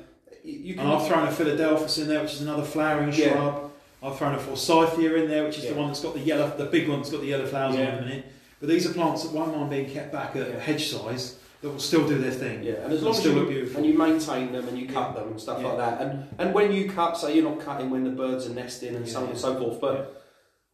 You, 0.43 0.53
you 0.59 0.75
And 0.81 0.89
I've 0.89 1.07
thrown 1.07 1.29
a 1.29 1.31
Philadelphus 1.31 1.99
in 1.99 2.09
there, 2.09 2.23
which 2.23 2.33
is 2.33 2.41
another 2.41 2.65
flowering 2.65 3.13
Yeah. 3.13 3.33
shrub. 3.35 3.70
I've 4.03 4.17
thrown 4.19 4.35
a 4.35 4.39
Forsythia 4.39 5.15
in 5.15 5.29
there, 5.29 5.45
which 5.45 5.59
is 5.59 5.65
Yeah. 5.65 5.73
the 5.73 5.79
one 5.79 5.89
that's 5.89 6.01
got 6.01 6.15
the 6.15 6.21
yellow, 6.21 6.53
the 6.57 6.67
big 6.67 6.89
one 6.89 6.99
that's 7.01 7.11
got 7.11 7.21
the 7.21 7.27
yellow 7.27 7.47
flowers 7.47 7.75
on 7.75 7.81
Yeah. 7.81 7.89
it 7.95 7.99
in 7.99 8.05
a 8.05 8.07
minute. 8.07 8.25
But 8.61 8.69
these 8.69 8.89
are 8.89 8.93
plants 8.95 9.25
that 9.25 9.33
won't 9.33 9.55
mind 9.57 9.71
being 9.71 9.89
kept 9.91 10.13
back 10.13 10.37
at 10.37 10.49
Yeah. 10.49 10.59
hedge 10.59 10.89
size 10.91 11.39
that 11.61 11.69
will 11.71 11.79
still 11.79 12.07
do 12.09 12.17
their 12.19 12.31
thing. 12.31 12.63
Yeah, 12.63 12.85
and 12.85 12.93
as 12.93 13.03
long 13.03 13.13
as 13.13 13.21
still 13.21 13.33
you, 13.35 13.41
look 13.41 13.49
beautiful. 13.51 13.77
and 13.79 13.87
you 13.87 13.97
maintain 13.99 14.53
them 14.53 14.67
and 14.69 14.79
you 14.79 14.87
cut 14.89 15.15
them 15.15 15.29
and 15.29 15.41
stuff 15.41 15.63
like 15.63 15.77
that, 15.77 16.01
and 16.01 16.25
and 16.39 16.55
when 16.55 16.73
you 16.73 16.89
cut, 16.91 17.17
say 17.19 17.35
you're 17.35 17.45
not 17.49 17.61
cutting 17.61 17.91
when 17.91 18.05
the 18.05 18.11
birds 18.11 18.47
are 18.47 18.55
nesting 18.55 18.95
and 18.97 19.07
so 19.07 19.21
on 19.23 19.29
and 19.29 19.39
so 19.39 19.59
forth. 19.59 19.81
But 19.81 20.23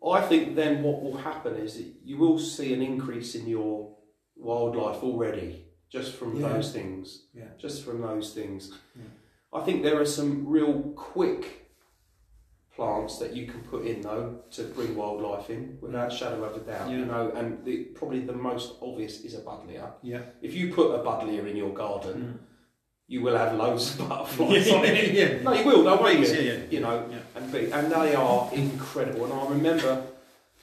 I 0.06 0.20
think 0.20 0.54
then 0.54 0.82
what 0.84 1.02
will 1.02 1.16
happen 1.16 1.56
is 1.56 1.74
that 1.78 1.86
you 2.04 2.18
will 2.18 2.38
see 2.38 2.72
an 2.72 2.82
increase 2.82 3.34
in 3.34 3.48
your 3.48 3.96
wildlife 4.36 5.02
already 5.02 5.64
just 5.90 6.12
from 6.14 6.40
those 6.40 6.72
things. 6.72 7.26
Yeah. 7.34 7.44
Just 7.58 7.84
from 7.84 8.00
those 8.02 8.32
things. 8.32 8.72
I 9.52 9.60
think 9.62 9.82
there 9.82 10.00
are 10.00 10.06
some 10.06 10.46
real 10.46 10.92
quick 10.94 11.65
plants 12.76 13.18
that 13.18 13.32
you 13.34 13.46
can 13.46 13.60
put 13.62 13.86
in 13.86 14.02
though 14.02 14.38
to 14.50 14.62
bring 14.64 14.94
wildlife 14.94 15.48
in 15.50 15.78
without 15.80 16.12
a 16.12 16.16
shadow 16.16 16.44
of 16.44 16.54
a 16.56 16.60
doubt. 16.60 16.90
Yeah. 16.90 16.96
You 16.98 17.04
know, 17.06 17.32
and 17.34 17.64
the, 17.64 17.84
probably 17.98 18.20
the 18.20 18.34
most 18.34 18.74
obvious 18.82 19.20
is 19.22 19.34
a 19.34 19.40
buddleia. 19.40 19.92
Yeah. 20.02 20.20
If 20.42 20.54
you 20.54 20.72
put 20.72 20.94
a 20.94 21.02
buddleia 21.02 21.48
in 21.50 21.56
your 21.56 21.72
garden, 21.72 22.16
Mm. 22.16 22.38
you 23.08 23.22
will 23.22 23.36
have 23.36 23.54
loads 23.54 23.98
of 23.98 24.08
butterflies 24.08 24.70
on 24.70 24.84
it. 24.84 25.12
yeah. 25.14 25.42
No, 25.42 25.52
you 25.54 25.64
will. 25.64 25.96
Bees, 26.04 26.32
yeah, 26.32 26.40
yeah. 26.40 26.58
You 26.70 26.80
know, 26.80 27.08
Yeah. 27.10 27.18
and 27.36 27.52
be, 27.52 27.70
and 27.72 27.90
they 27.90 28.14
are 28.14 28.50
incredible. 28.52 29.24
And 29.24 29.32
I 29.32 29.48
remember 29.48 30.02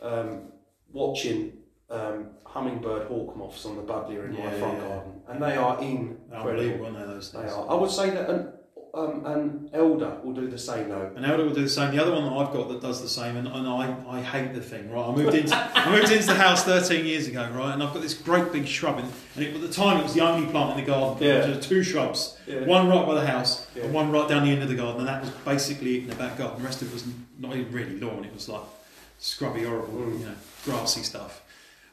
um, 0.02 0.52
watching 0.92 1.54
um, 1.90 2.28
hummingbird 2.46 3.08
hawk 3.08 3.36
moths 3.36 3.66
on 3.66 3.76
the 3.76 3.82
buddleia 3.84 4.26
in 4.26 4.34
my 4.34 4.52
front 4.60 4.78
yeah. 4.78 4.88
garden, 4.88 5.22
and 5.28 5.42
they 5.42 5.56
are 5.56 5.82
incredible. 5.82 6.86
Aren't 6.86 6.98
they, 7.00 7.06
those 7.14 7.32
They 7.32 7.48
are. 7.48 7.70
I 7.70 7.74
would 7.74 7.90
say 7.92 8.10
that 8.12 8.30
an, 8.30 8.53
um, 8.96 9.26
an 9.26 9.70
elder 9.74 10.18
will 10.24 10.34
do 10.34 10.48
the 10.48 10.58
same 10.58 10.90
though. 10.90 11.12
An 11.16 11.26
Elder 11.26 11.46
will 11.46 11.54
do 11.54 11.64
the 11.64 11.70
same. 11.70 11.96
The 11.96 12.02
other 12.02 12.12
one 12.12 12.26
that 12.26 12.32
I've 12.32 12.54
got 12.54 12.70
that 12.70 12.80
does 12.82 13.02
the 13.02 13.10
same, 13.10 13.38
and, 13.38 13.48
and 13.48 13.68
I, 13.68 13.96
I 14.08 14.22
hate 14.22 14.54
the 14.54 14.62
thing, 14.62 14.92
right? 14.92 15.08
I 15.08 15.12
moved 15.16 15.34
into 15.34 15.56
I 15.56 15.90
moved 15.92 16.12
into 16.12 16.28
the 16.28 16.36
house 16.36 16.64
13 16.64 17.04
years 17.06 17.28
ago, 17.28 17.50
right? 17.56 17.74
And 17.74 17.82
I've 17.82 17.92
got 17.92 18.04
this 18.04 18.14
great 18.14 18.52
big 18.52 18.68
shrub, 18.68 19.00
in, 19.00 19.06
and 19.36 19.44
it, 19.46 19.56
at 19.56 19.62
the 19.62 19.68
time 19.68 20.00
it 20.00 20.04
was 20.04 20.14
the 20.14 20.22
only 20.22 20.46
plant 20.48 20.78
in 20.78 20.86
the 20.86 20.92
garden. 20.92 21.24
Yeah. 21.26 21.40
There 21.42 21.56
were 21.56 21.62
two 21.62 21.82
shrubs, 21.82 22.38
Yeah. 22.46 22.66
one 22.66 22.88
right 22.88 23.06
by 23.06 23.16
the 23.16 23.26
house, 23.26 23.66
Yeah. 23.76 23.86
and 23.86 23.94
one 23.96 24.12
right 24.12 24.30
down 24.30 24.46
the 24.46 24.52
end 24.52 24.62
of 24.62 24.70
the 24.70 24.76
garden, 24.76 25.00
and 25.00 25.08
that 25.08 25.22
was 25.22 25.32
basically 25.44 25.98
it 25.98 26.04
in 26.04 26.10
the 26.10 26.16
back 26.16 26.38
garden. 26.38 26.60
The 26.60 26.66
rest 26.66 26.84
of 26.84 26.90
it 26.90 26.94
was 26.94 27.06
not 27.40 27.56
even 27.56 27.72
really 27.74 28.00
lawn; 28.00 28.24
it 28.26 28.34
was 28.34 28.48
like 28.48 28.62
scrubby, 29.18 29.64
horrible, 29.64 29.88
Mm. 30.00 30.20
you 30.20 30.26
know, 30.26 30.36
grassy 30.66 31.02
stuff. 31.02 31.42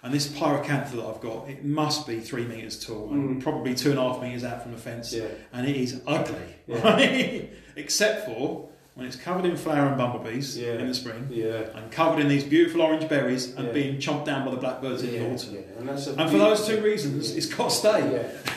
And 0.03 0.15
this 0.15 0.29
pyracantha 0.29 0.93
that 0.93 1.05
I've 1.05 1.21
got, 1.21 1.49
it 1.49 1.63
must 1.65 2.07
be 2.07 2.21
three 2.21 2.47
meters 2.47 2.83
tall 2.85 3.11
and 3.13 3.37
Mm. 3.39 3.43
probably 3.43 3.75
two 3.75 3.91
and 3.91 3.99
a 3.99 4.03
half 4.03 4.23
meters 4.23 4.45
out 4.45 4.63
from 4.63 4.73
the 4.73 4.79
fence 4.79 5.13
Yeah. 5.13 5.25
and 5.53 5.69
it 5.69 5.77
is 5.77 6.01
ugly, 6.07 6.37
Yeah. 6.67 6.83
right? 6.83 7.51
Except 7.77 8.25
for 8.27 8.69
when 8.95 9.07
it's 9.07 9.17
covered 9.17 9.45
in 9.45 9.57
flower 9.57 9.89
and 9.89 9.99
bumblebees 9.99 10.57
Yeah. 10.59 10.73
in 10.75 10.89
the 10.89 10.95
spring, 10.95 11.29
Yeah. 11.31 11.65
and 11.75 11.91
covered 11.93 12.19
in 12.21 12.29
these 12.29 12.45
beautiful 12.45 12.81
orange 12.83 13.09
berries 13.11 13.55
and 13.55 13.67
Yeah. 13.69 13.73
being 13.73 13.97
chomped 13.99 14.25
down 14.25 14.45
by 14.47 14.51
the 14.53 14.57
blackbirds 14.57 15.03
in 15.03 15.11
the 15.13 15.19
autumn. 15.31 15.59
And, 15.79 15.89
that's 15.89 16.07
And 16.07 16.31
for 16.31 16.39
those 16.39 16.67
two 16.67 16.81
reasons, 16.81 17.35
it's 17.37 17.47
got 17.47 17.69
to 17.71 17.77
stay. 17.77 18.01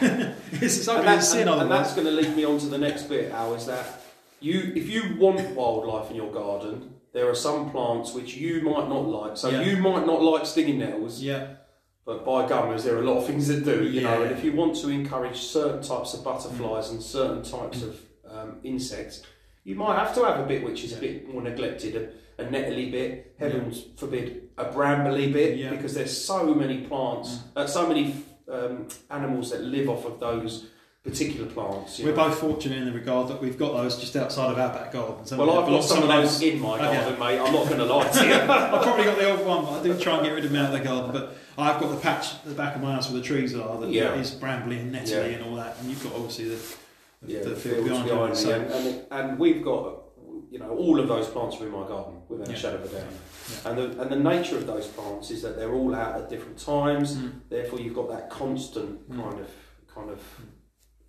Yeah. 0.02 0.34
it's 0.54 0.80
and, 0.88 0.98
ugly 0.98 1.06
that- 1.08 1.18
as 1.18 1.30
sin, 1.32 1.48
and- 1.50 1.62
and 1.64 1.72
that's 1.72 1.94
going 1.94 2.08
to 2.08 2.12
lead 2.14 2.36
me 2.38 2.46
on 2.46 2.58
to 2.60 2.66
the 2.68 2.78
next 2.78 3.04
bit, 3.10 3.32
Al, 3.32 3.54
is 3.54 3.66
that 3.66 4.02
you, 4.40 4.72
if 4.76 4.90
you 4.90 5.16
want 5.20 5.42
wildlife 5.52 6.10
in 6.10 6.16
your 6.16 6.32
garden, 6.32 6.90
there 7.14 7.30
are 7.30 7.36
some 7.36 7.70
plants 7.72 8.14
which 8.14 8.36
you 8.36 8.62
might 8.62 8.90
not 8.90 9.08
like. 9.08 9.38
So 9.38 9.50
Yeah. 9.50 9.62
you 9.62 9.78
might 9.78 10.06
not 10.06 10.22
like 10.22 10.46
stinging 10.46 10.80
nettles, 10.80 11.22
Yeah, 11.22 11.48
but 12.06 12.26
by 12.26 12.48
gummers, 12.48 12.84
there 12.84 12.96
are 12.98 13.02
a 13.02 13.06
lot 13.06 13.18
of 13.20 13.26
things 13.28 13.48
that 13.48 13.64
do, 13.64 13.88
you 13.88 14.02
know. 14.02 14.24
And 14.24 14.32
if 14.32 14.44
you 14.44 14.52
want 14.54 14.76
to 14.78 14.90
encourage 14.90 15.38
certain 15.38 15.82
types 15.82 16.14
of 16.14 16.24
butterflies 16.24 16.90
and 16.90 17.02
certain 17.02 17.44
types 17.44 17.82
of 17.84 18.00
um, 18.30 18.58
insects, 18.64 19.22
you 19.64 19.76
might 19.76 19.98
have 19.98 20.14
to 20.16 20.24
have 20.26 20.40
a 20.40 20.46
bit 20.46 20.64
which 20.64 20.84
is 20.84 20.92
a 20.98 21.00
bit 21.00 21.32
more 21.32 21.42
neglected, 21.42 21.96
a, 21.96 22.42
a 22.42 22.46
nettly 22.48 22.92
bit, 22.92 23.36
heavens 23.38 23.86
forbid, 23.96 24.50
a 24.58 24.66
brambly 24.66 25.32
bit, 25.32 25.58
Yeah. 25.58 25.70
because 25.70 25.94
there's 25.94 26.16
so 26.16 26.54
many 26.54 26.82
plants, 26.88 27.40
uh, 27.56 27.68
so 27.68 27.88
many 27.88 28.16
um, 28.52 28.88
animals 29.12 29.52
that 29.52 29.62
live 29.62 29.88
off 29.88 30.06
of 30.06 30.20
those 30.20 30.68
particular 31.04 31.50
plants. 31.52 32.00
we're 32.00 32.12
know. 32.12 32.16
both 32.30 32.40
fortunate 32.40 32.78
in 32.78 32.86
the 32.86 32.92
regard 32.92 33.28
that 33.28 33.42
we've 33.42 33.58
got 33.58 33.74
those 33.74 33.98
just 34.00 34.16
outside 34.16 34.52
of 34.52 34.58
our 34.58 34.70
back 34.74 34.94
garden. 34.94 35.26
So 35.26 35.38
Well, 35.38 35.48
we 35.48 35.54
I've 35.54 35.68
got 35.68 35.84
some 35.84 36.02
of 36.04 36.08
those 36.08 36.42
in 36.42 36.60
my 36.62 36.76
Okay. 36.76 36.96
garden, 36.98 37.20
mate. 37.20 37.40
I'm 37.40 37.54
not 37.54 37.68
going 37.68 37.80
to 37.80 37.86
lie 37.86 38.08
to 38.08 38.26
you. 38.26 38.34
I've 38.34 38.82
probably 38.84 39.04
got 39.04 39.18
the 39.18 39.30
old 39.30 39.46
one, 39.46 39.66
but 39.66 39.72
I 39.80 39.84
do 39.84 40.00
try 40.00 40.16
and 40.16 40.24
get 40.26 40.32
rid 40.32 40.46
of 40.46 40.52
them 40.54 40.62
out 40.66 40.74
of 40.74 40.80
the 40.80 40.86
garden. 40.88 41.12
But 41.12 41.36
I've 41.58 41.82
got 41.82 41.92
the 41.92 41.98
patch 42.00 42.36
at 42.36 42.46
the 42.46 42.56
back 42.56 42.76
of 42.78 42.82
my 42.82 42.94
house 42.94 43.10
where 43.12 43.20
the 43.20 43.26
trees 43.26 43.54
are 43.54 43.82
that 43.82 43.90
Yeah. 43.90 44.14
is 44.14 44.32
brambly 44.32 44.80
and 44.80 44.96
nettly 44.96 45.10
Yeah. 45.10 45.20
and 45.38 45.44
all 45.46 45.56
that. 45.58 45.78
And 45.82 45.90
you've 45.90 46.02
got 46.04 46.14
obviously 46.14 46.46
the, 46.46 46.56
the, 47.22 47.34
yeah, 47.34 47.40
the 47.44 47.50
the 47.50 47.56
field 47.58 47.84
behind, 47.84 48.08
behind 48.08 48.24
you. 48.30 48.36
me, 48.36 48.36
So, 48.36 48.52
and, 48.54 48.72
and, 48.72 49.06
and 49.12 49.40
we've 49.40 49.62
got 49.64 50.00
you 50.52 50.60
know 50.60 50.70
all 50.70 51.00
of 51.02 51.08
those 51.10 51.28
plants 51.28 51.60
are 51.60 51.66
in 51.66 51.72
my 51.72 51.86
garden 51.86 52.14
without 52.30 52.48
Yeah. 52.48 52.54
a 52.56 52.58
shadow 52.58 52.76
of 52.78 52.86
a 52.86 52.88
doubt. 52.96 53.04
Yeah. 53.66 53.70
And 53.72 53.78
the 53.78 54.02
and 54.04 54.10
the 54.10 54.30
nature 54.30 54.56
of 54.56 54.68
those 54.68 54.88
plants 54.88 55.32
is 55.32 55.42
that 55.42 55.58
they're 55.58 55.74
all 55.74 55.94
out 55.94 56.16
at 56.16 56.30
different 56.30 56.58
times. 56.60 57.16
Mm. 57.18 57.32
Therefore, 57.50 57.82
you've 57.82 57.96
got 57.96 58.10
that 58.10 58.30
constant 58.30 59.10
Mm. 59.12 59.22
kind 59.22 59.40
of 59.42 59.50
kind 59.94 60.10
of 60.10 60.20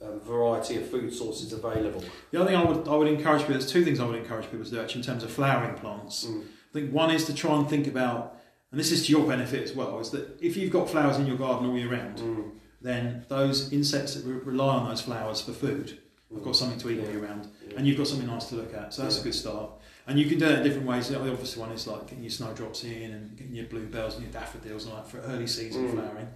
um, 0.05 0.21
variety 0.21 0.77
of 0.77 0.89
food 0.89 1.13
sources 1.13 1.53
available. 1.53 2.03
The 2.31 2.41
other 2.41 2.51
thing 2.51 2.57
I 2.57 2.65
would 2.65 2.89
I 2.89 2.95
would 2.97 3.09
encourage 3.09 3.41
people. 3.43 3.55
There's 3.55 3.71
two 3.71 3.85
things 3.85 4.01
I 4.01 4.07
would 4.07 4.17
encourage 4.17 4.51
people 4.51 4.65
to 4.65 4.71
do 4.71 4.81
actually 4.81 5.01
in 5.01 5.07
terms 5.07 5.23
of 5.25 5.31
flowering 5.31 5.75
plants. 5.77 6.27
Mm. 6.27 6.43
I 6.43 6.73
think 6.73 6.93
one 6.93 7.11
is 7.11 7.25
to 7.27 7.35
try 7.35 7.57
and 7.57 7.69
think 7.69 7.87
about, 7.87 8.37
and 8.71 8.81
this 8.81 8.91
is 8.93 9.07
to 9.07 9.13
your 9.13 9.27
benefit 9.27 9.63
as 9.63 9.73
well, 9.75 10.01
is 10.01 10.11
that 10.11 10.39
if 10.41 10.57
you've 10.57 10.73
got 10.73 10.91
flowers 10.91 11.19
in 11.19 11.27
your 11.27 11.37
garden 11.37 11.69
all 11.71 11.77
year 11.79 11.91
round, 11.91 12.19
Mm. 12.19 12.51
then 12.83 13.25
those 13.29 13.73
insects 13.73 14.15
that 14.15 14.25
re- 14.25 14.41
rely 14.45 14.75
on 14.77 14.89
those 14.89 15.01
flowers 15.01 15.41
for 15.41 15.53
food 15.53 15.99
have 16.33 16.43
got 16.43 16.57
something 16.57 16.79
to 16.81 16.91
eat 16.91 17.01
all 17.05 17.11
year 17.11 17.21
round. 17.21 17.49
Yeah. 17.69 17.75
and 17.79 17.87
you've 17.87 17.97
got 17.97 18.07
something 18.09 18.27
nice 18.27 18.47
to 18.51 18.57
look 18.57 18.75
at. 18.75 18.93
So 18.93 19.03
that's 19.03 19.15
Yeah. 19.17 19.21
a 19.23 19.25
good 19.25 19.35
start. 19.35 19.71
And 20.07 20.19
you 20.19 20.27
can 20.27 20.39
do 20.39 20.47
it 20.47 20.59
in 20.59 20.63
different 20.65 20.87
ways. 20.87 21.09
The 21.09 21.19
obvious 21.19 21.57
one 21.57 21.71
is 21.71 21.87
like 21.87 22.07
getting 22.09 22.23
your 22.25 22.31
snowdrops 22.31 22.85
in 22.85 23.13
and 23.13 23.37
getting 23.39 23.55
your 23.55 23.67
bluebells 23.67 24.15
and 24.17 24.25
your 24.25 24.33
daffodils 24.33 24.85
and 24.85 24.93
all 24.93 24.99
that 25.03 25.09
for 25.09 25.19
early 25.33 25.47
season 25.47 25.89
Mm. 25.89 25.93
flowering. 25.95 26.29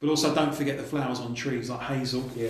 But 0.00 0.10
also 0.10 0.34
don't 0.34 0.54
forget 0.54 0.76
the 0.76 0.82
flowers 0.82 1.18
on 1.20 1.34
trees 1.34 1.70
like 1.70 1.80
hazel, 1.80 2.28
Yeah, 2.36 2.48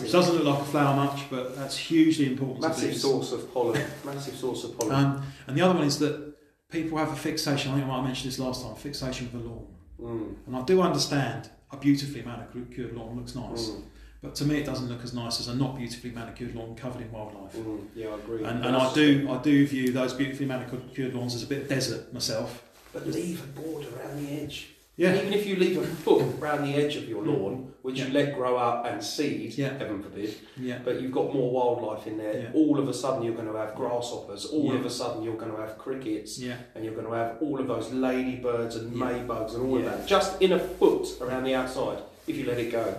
which 0.00 0.12
doesn't 0.12 0.34
look 0.36 0.44
like 0.44 0.60
a 0.60 0.64
flower 0.64 0.94
much, 0.94 1.28
but 1.30 1.56
that's 1.56 1.76
hugely 1.76 2.26
important. 2.26 2.60
Massive 2.60 2.96
source 2.96 3.32
of 3.32 3.52
pollen. 3.52 3.82
Massive 4.04 4.36
source 4.36 4.62
of 4.64 4.78
pollen. 4.78 4.94
Um, 4.94 5.22
and 5.46 5.56
the 5.56 5.62
other 5.62 5.74
one 5.74 5.86
is 5.86 5.98
that 5.98 6.34
people 6.70 6.98
have 6.98 7.12
a 7.12 7.16
fixation. 7.16 7.72
I 7.72 7.74
think 7.74 7.86
I 7.86 7.88
might 7.88 7.96
have 7.96 8.04
mentioned 8.04 8.30
this 8.30 8.38
last 8.38 8.62
time. 8.64 8.76
Fixation 8.76 9.28
with 9.32 9.42
the 9.42 9.48
lawn, 9.48 9.66
Mm, 10.00 10.34
and 10.46 10.56
I 10.56 10.62
do 10.62 10.80
understand 10.82 11.48
a 11.70 11.76
beautifully 11.76 12.22
manicured 12.22 12.94
lawn 12.96 13.16
looks 13.16 13.34
nice, 13.36 13.68
mm, 13.68 13.82
but 14.20 14.34
to 14.36 14.44
me 14.44 14.56
it 14.58 14.66
doesn't 14.66 14.88
look 14.88 15.02
as 15.04 15.12
nice 15.14 15.38
as 15.40 15.46
a 15.48 15.54
not 15.54 15.76
beautifully 15.76 16.10
manicured 16.10 16.54
lawn 16.56 16.74
covered 16.74 17.02
in 17.02 17.10
wildlife. 17.12 17.54
mm. 17.56 17.84
Yeah, 17.94 18.08
I 18.08 18.14
agree. 18.16 18.42
And, 18.44 18.64
and 18.64 18.76
I 18.76 18.92
do 18.94 19.28
I 19.30 19.38
do 19.38 19.66
view 19.66 19.92
those 19.92 20.12
beautifully 20.12 20.46
manicured 20.46 21.14
lawns 21.14 21.34
as 21.36 21.42
a 21.44 21.46
bit 21.46 21.62
of 21.62 21.68
desert 21.68 22.12
myself. 22.12 22.62
But 22.92 23.06
leave 23.06 23.42
a 23.42 23.46
border 23.60 23.86
around 23.96 24.26
the 24.26 24.32
edge. 24.42 24.68
Yeah, 24.96 25.14
Even 25.16 25.32
if 25.32 25.46
you 25.46 25.56
leave 25.56 25.78
a 25.78 25.82
foot 25.82 26.22
around 26.38 26.64
the 26.66 26.74
edge 26.74 26.96
of 26.96 27.08
your 27.08 27.24
lawn, 27.24 27.72
which 27.80 27.98
you 27.98 28.08
let 28.12 28.34
grow 28.34 28.58
up 28.58 28.84
and 28.84 29.02
seed, 29.02 29.56
Yeah. 29.56 29.78
heaven 29.78 30.02
forbid, 30.02 30.34
yeah, 30.60 30.80
but 30.84 31.00
you've 31.00 31.12
got 31.12 31.32
more 31.32 31.50
wildlife 31.50 32.06
in 32.06 32.18
there, 32.18 32.34
Yeah. 32.42 32.48
all 32.52 32.78
of 32.78 32.86
a 32.88 32.92
sudden 32.92 33.22
you're 33.22 33.34
going 33.34 33.48
to 33.50 33.56
have 33.56 33.74
grasshoppers, 33.74 34.44
all 34.44 34.66
Yeah. 34.66 34.74
of 34.80 34.84
a 34.84 34.90
sudden 34.90 35.22
you're 35.22 35.36
going 35.38 35.50
to 35.50 35.56
have 35.56 35.78
crickets, 35.78 36.38
yeah, 36.38 36.56
and 36.74 36.84
you're 36.84 36.92
going 36.94 37.06
to 37.06 37.12
have 37.12 37.36
all 37.40 37.58
of 37.58 37.66
those 37.68 37.90
ladybirds 37.90 38.76
and 38.76 38.94
Yeah. 38.94 39.02
maybugs 39.04 39.54
and 39.54 39.62
all 39.66 39.80
Yeah. 39.80 39.86
of 39.86 39.98
that, 40.00 40.06
just 40.06 40.40
in 40.42 40.52
a 40.52 40.58
foot 40.58 41.08
around 41.22 41.44
the 41.44 41.54
outside, 41.54 41.98
if 42.26 42.36
you 42.36 42.44
let 42.44 42.58
it 42.58 42.70
go. 42.70 42.94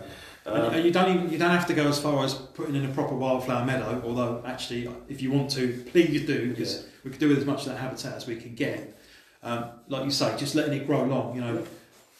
and, 0.45 0.57
Um, 0.57 0.73
and 0.73 0.83
you 0.83 0.91
don't 0.91 1.09
even 1.15 1.31
you 1.31 1.37
don't 1.37 1.51
have 1.51 1.67
to 1.67 1.73
go 1.73 1.87
as 1.87 1.99
far 2.01 2.25
as 2.25 2.33
putting 2.33 2.75
in 2.75 2.83
a 2.83 2.89
proper 2.89 3.15
wildflower 3.15 3.63
meadow. 3.65 4.01
Although 4.05 4.41
actually, 4.45 4.89
if 5.07 5.21
you 5.21 5.31
want 5.31 5.49
to, 5.51 5.81
please 5.91 6.25
do 6.27 6.49
because 6.49 6.73
Yeah. 6.73 6.81
we 7.05 7.11
could 7.11 7.19
do 7.21 7.29
with 7.29 7.37
as 7.37 7.45
much 7.45 7.59
of 7.61 7.67
that 7.67 7.77
habitat 7.77 8.15
as 8.17 8.27
we 8.27 8.35
can 8.35 8.53
get. 8.55 8.97
Um, 9.41 9.65
like 9.87 10.03
you 10.03 10.11
say, 10.11 10.33
just 10.37 10.53
letting 10.55 10.73
it 10.73 10.85
grow 10.85 11.03
long. 11.05 11.33
You 11.35 11.41
know, 11.41 11.59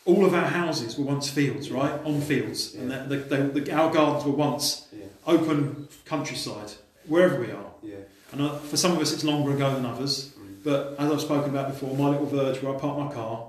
all 0.06 0.26
of 0.26 0.34
our 0.34 0.46
houses 0.48 0.98
were 0.98 1.06
once 1.06 1.30
fields, 1.30 1.72
right? 1.72 1.94
On 2.06 2.20
fields, 2.22 2.76
and 2.76 2.92
Yeah. 2.92 3.04
the, 3.04 3.18
the, 3.18 3.38
the, 3.62 3.72
our 3.72 3.92
gardens 3.92 4.26
were 4.26 4.34
once 4.34 4.88
yeah, 4.92 5.06
open 5.26 5.88
countryside, 6.06 6.72
wherever 7.08 7.40
we 7.40 7.52
are. 7.52 7.72
yeah. 7.82 7.96
And 8.32 8.42
uh, 8.42 8.56
for 8.58 8.78
some 8.78 8.92
of 8.94 9.00
us, 9.00 9.14
it's 9.14 9.24
longer 9.24 9.52
ago 9.54 9.74
than 9.76 9.86
others. 9.86 10.32
Mm. 10.40 10.64
But 10.64 10.96
as 10.98 11.12
I've 11.12 11.22
spoken 11.22 11.52
about 11.52 11.68
before, 11.70 11.96
my 11.96 12.10
little 12.10 12.26
verge 12.26 12.62
where 12.64 12.76
I 12.76 12.80
park 12.80 12.98
my 12.98 13.14
car, 13.14 13.48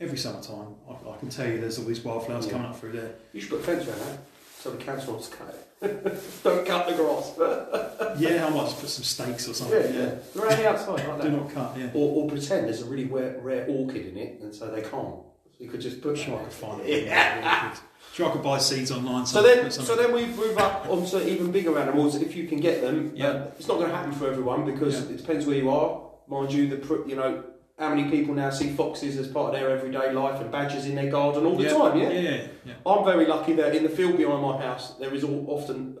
every 0.00 0.16
summertime, 0.16 0.74
I, 0.88 1.10
I 1.10 1.16
can 1.18 1.28
tell 1.28 1.46
you 1.46 1.60
there's 1.60 1.78
all 1.78 1.84
these 1.84 2.00
wildflowers 2.00 2.46
Yeah. 2.46 2.52
coming 2.52 2.66
up 2.68 2.80
through 2.80 2.92
there. 2.92 3.12
You 3.34 3.40
should 3.40 3.50
put 3.50 3.60
a 3.60 3.62
fence 3.64 3.86
around 3.86 3.98
that, 4.00 4.18
so 4.58 4.70
the 4.70 4.78
council 4.82 5.12
wants 5.12 5.28
to 5.28 5.36
cut 5.36 5.48
it. 5.54 5.64
Don't 6.42 6.66
cut 6.66 6.88
the 6.88 6.94
grass. 6.94 7.34
Yeah, 8.18 8.46
I 8.46 8.50
might 8.50 8.64
just 8.64 8.80
put 8.80 8.88
some 8.88 9.04
stakes 9.04 9.46
or 9.48 9.54
something. 9.54 9.94
Yeah, 9.94 10.14
Around 10.40 10.58
the 10.58 10.68
outside, 10.68 11.06
like 11.06 11.22
do 11.22 11.30
not 11.30 11.52
cut. 11.52 11.76
Yeah, 11.78 11.90
Or, 11.94 12.24
or 12.24 12.28
pretend 12.28 12.66
there's 12.66 12.80
a 12.82 12.86
really 12.86 13.04
rare, 13.04 13.38
rare 13.42 13.66
orchid 13.68 14.06
in 14.06 14.16
it, 14.16 14.40
and 14.40 14.52
so 14.54 14.70
they 14.70 14.80
can't. 14.82 15.16
So 15.58 15.64
you 15.64 15.70
could 15.70 15.80
just 15.80 16.00
put. 16.00 16.16
sure 16.16 16.38
I 16.38 16.44
could 16.44 16.52
find 16.52 16.80
it. 16.82 17.06
Yeah. 17.06 17.74
Sure, 18.12 18.28
I 18.28 18.32
could 18.32 18.42
buy 18.42 18.58
seeds 18.58 18.90
online. 18.90 19.26
So 19.26 19.42
then, 19.42 19.70
so 19.70 19.94
then 19.94 20.12
we 20.12 20.26
move 20.26 20.56
up 20.58 20.88
onto 20.88 21.18
even 21.18 21.52
bigger 21.52 21.78
animals 21.78 22.16
if 22.16 22.34
you 22.34 22.48
can 22.48 22.58
get 22.60 22.80
them. 22.80 23.12
Yeah. 23.14 23.28
Uh, 23.28 23.50
it's 23.58 23.68
not 23.68 23.78
going 23.78 23.90
to 23.90 23.96
happen 23.96 24.12
for 24.12 24.28
everyone 24.28 24.64
because 24.64 24.94
Yeah. 24.94 25.14
it 25.14 25.16
depends 25.18 25.46
where 25.46 25.56
you 25.56 25.70
are. 25.70 26.00
Mind 26.26 26.52
you, 26.52 26.68
the 26.68 27.04
you 27.06 27.16
know 27.16 27.44
how 27.78 27.94
many 27.94 28.10
people 28.10 28.34
now 28.34 28.50
see 28.50 28.70
foxes 28.70 29.16
as 29.18 29.28
part 29.28 29.54
of 29.54 29.60
their 29.60 29.70
everyday 29.70 30.12
life 30.12 30.40
and 30.40 30.50
badgers 30.50 30.86
in 30.86 30.94
their 30.96 31.10
garden 31.10 31.46
all 31.46 31.56
the 31.56 31.64
yeah. 31.64 31.72
time. 31.72 31.98
Yeah? 31.98 32.10
yeah, 32.10 32.20
yeah, 32.20 32.46
yeah. 32.64 32.74
I'm 32.84 33.04
very 33.04 33.26
lucky 33.26 33.52
that 33.54 33.74
in 33.74 33.82
the 33.84 33.88
field 33.88 34.16
behind 34.16 34.42
my 34.42 34.60
house 34.60 34.94
there 34.98 35.14
is 35.14 35.22
all, 35.22 35.44
often 35.48 35.98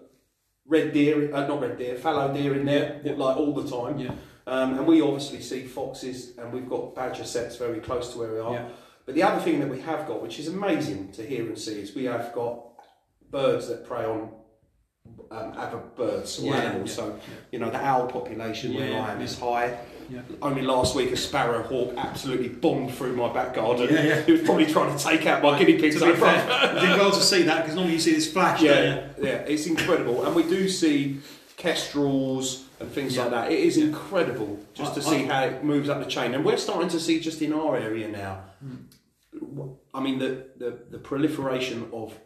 red 0.66 0.92
deer, 0.92 1.32
uh, 1.34 1.46
not 1.46 1.60
red 1.60 1.78
deer, 1.78 1.96
fallow 1.96 2.32
deer 2.34 2.54
in 2.54 2.66
there, 2.66 3.00
Yeah, 3.04 3.12
yeah. 3.12 3.18
like 3.24 3.36
all 3.36 3.54
the 3.54 3.68
time. 3.68 3.98
Yeah. 3.98 4.10
Um, 4.46 4.78
and 4.78 4.86
we 4.86 5.00
obviously 5.02 5.40
see 5.40 5.64
foxes, 5.66 6.36
and 6.38 6.52
we've 6.52 6.68
got 6.68 6.94
badger 6.94 7.24
setts 7.24 7.56
very 7.56 7.80
close 7.80 8.12
to 8.12 8.18
where 8.18 8.32
we 8.32 8.40
are. 8.40 8.70
But 9.08 9.14
the 9.14 9.22
other 9.22 9.40
thing 9.40 9.58
that 9.60 9.70
we 9.70 9.80
have 9.80 10.06
got, 10.06 10.20
which 10.20 10.38
is 10.38 10.48
amazing 10.48 11.12
to 11.12 11.22
hear 11.22 11.46
and 11.46 11.58
see, 11.58 11.80
is 11.80 11.94
we 11.94 12.04
have 12.04 12.30
got 12.34 12.60
birds 13.30 13.66
that 13.68 13.86
prey 13.88 14.04
on 14.04 14.28
um, 15.30 15.52
other 15.56 15.78
birds 15.96 16.38
or 16.38 16.48
Yeah, 16.50 16.56
animals. 16.56 16.90
yeah, 16.90 16.94
so, 16.94 17.06
yeah. 17.08 17.34
you 17.50 17.58
know, 17.58 17.70
the 17.70 17.82
owl 17.82 18.06
population 18.08 18.74
where 18.74 19.00
I 19.00 19.12
am 19.12 19.22
is 19.22 19.38
high. 19.38 19.78
Yeah. 20.10 20.20
Only 20.42 20.60
last 20.60 20.94
week, 20.94 21.10
a 21.10 21.16
sparrow 21.16 21.62
hawk 21.62 21.94
absolutely 21.96 22.50
bombed 22.50 22.92
through 22.92 23.16
my 23.16 23.32
back 23.32 23.54
garden. 23.54 23.88
He 24.26 24.32
was 24.32 24.42
probably 24.42 24.66
trying 24.66 24.94
to 24.94 25.02
take 25.02 25.24
out 25.24 25.42
my 25.42 25.58
guinea 25.58 25.78
pigs. 25.78 25.98
To 26.00 26.04
be 26.12 26.12
fair, 26.12 26.74
you 26.74 26.80
did 26.86 26.98
well 26.98 27.10
to 27.10 27.20
see 27.22 27.44
that 27.44 27.62
because 27.62 27.76
normally 27.76 27.94
you 27.94 28.00
see 28.00 28.12
this 28.12 28.30
flash. 28.30 28.60
Yeah, 28.60 29.08
yeah, 29.18 29.28
it's 29.52 29.64
incredible, 29.64 30.26
and 30.26 30.36
we 30.36 30.42
do 30.42 30.68
see 30.68 31.20
kestrels 31.56 32.66
and 32.78 32.90
things 32.92 33.16
Yeah. 33.16 33.22
like 33.22 33.30
that. 33.30 33.52
It 33.52 33.60
is 33.60 33.78
Yeah. 33.78 33.86
incredible 33.86 34.58
just 34.74 34.94
to 34.96 35.02
see 35.02 35.24
I- 35.24 35.32
how 35.32 35.44
it 35.46 35.64
moves 35.64 35.88
up 35.88 35.98
the 36.04 36.10
chain, 36.10 36.34
and 36.34 36.44
we're 36.44 36.58
starting 36.58 36.90
to 36.90 37.00
see 37.00 37.20
just 37.20 37.40
in 37.40 37.54
our 37.54 37.74
area 37.78 38.06
now. 38.08 38.42
I 39.94 40.00
mean, 40.00 40.18
the 40.18 40.46
the, 40.56 40.78
the 40.90 40.98
proliferation 40.98 41.88
of 41.92 42.18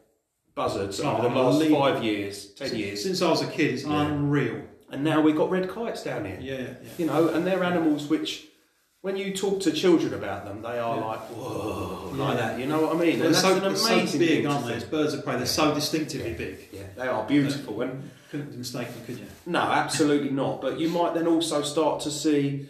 buzzards 0.54 1.00
Oh, 1.00 1.16
over 1.16 1.28
the 1.28 1.34
last 1.34 1.68
five 1.70 2.04
years, 2.04 2.46
ten 2.54 2.70
you? 2.76 2.86
years, 2.86 3.02
Since 3.02 3.22
I 3.22 3.30
was 3.30 3.42
a 3.42 3.46
kid, 3.46 3.74
it's 3.74 3.84
Yeah. 3.84 4.06
unreal. 4.06 4.62
and 4.90 5.02
now 5.02 5.20
we've 5.22 5.36
got 5.36 5.50
red 5.50 5.70
kites 5.70 6.02
down 6.04 6.24
here. 6.26 6.38
Yeah, 6.40 6.54
yeah. 6.60 6.74
You 6.98 7.06
know, 7.06 7.28
and 7.28 7.46
they're 7.46 7.64
animals 7.64 8.06
which. 8.08 8.48
When 9.00 9.16
you 9.16 9.34
talk 9.34 9.58
to 9.62 9.72
children 9.72 10.14
about 10.14 10.44
them, 10.44 10.62
they 10.62 10.78
are 10.78 10.96
Yeah. 10.96 11.04
like, 11.04 11.18
whoa, 11.34 12.12
like 12.14 12.36
that. 12.38 12.60
You 12.60 12.66
know 12.66 12.82
what 12.82 12.94
I 12.94 12.98
mean? 13.00 13.18
They're 13.18 13.26
And 13.26 13.34
that's 13.34 13.42
so, 13.44 13.56
an 13.56 13.62
they're 13.62 13.74
so 13.74 13.94
amazing 13.94 14.20
big, 14.20 14.46
aren't 14.46 14.64
they? 14.64 14.74
As 14.74 14.84
birds 14.84 15.12
of 15.12 15.24
prey, 15.24 15.34
they're 15.38 15.46
so 15.46 15.74
distinctively 15.74 16.34
big. 16.34 16.68
Yeah, 16.70 16.84
they 16.96 17.08
are 17.08 17.26
beautiful. 17.26 17.80
And 17.82 18.08
Couldn't 18.30 18.56
mistake 18.56 18.94
them, 18.94 19.04
could 19.04 19.18
you? 19.18 19.26
No, 19.44 19.58
absolutely 19.58 20.30
not. 20.30 20.60
But 20.60 20.78
you 20.78 20.88
might 20.88 21.14
then 21.14 21.26
also 21.26 21.62
start 21.62 21.98
to 22.02 22.12
see, 22.12 22.68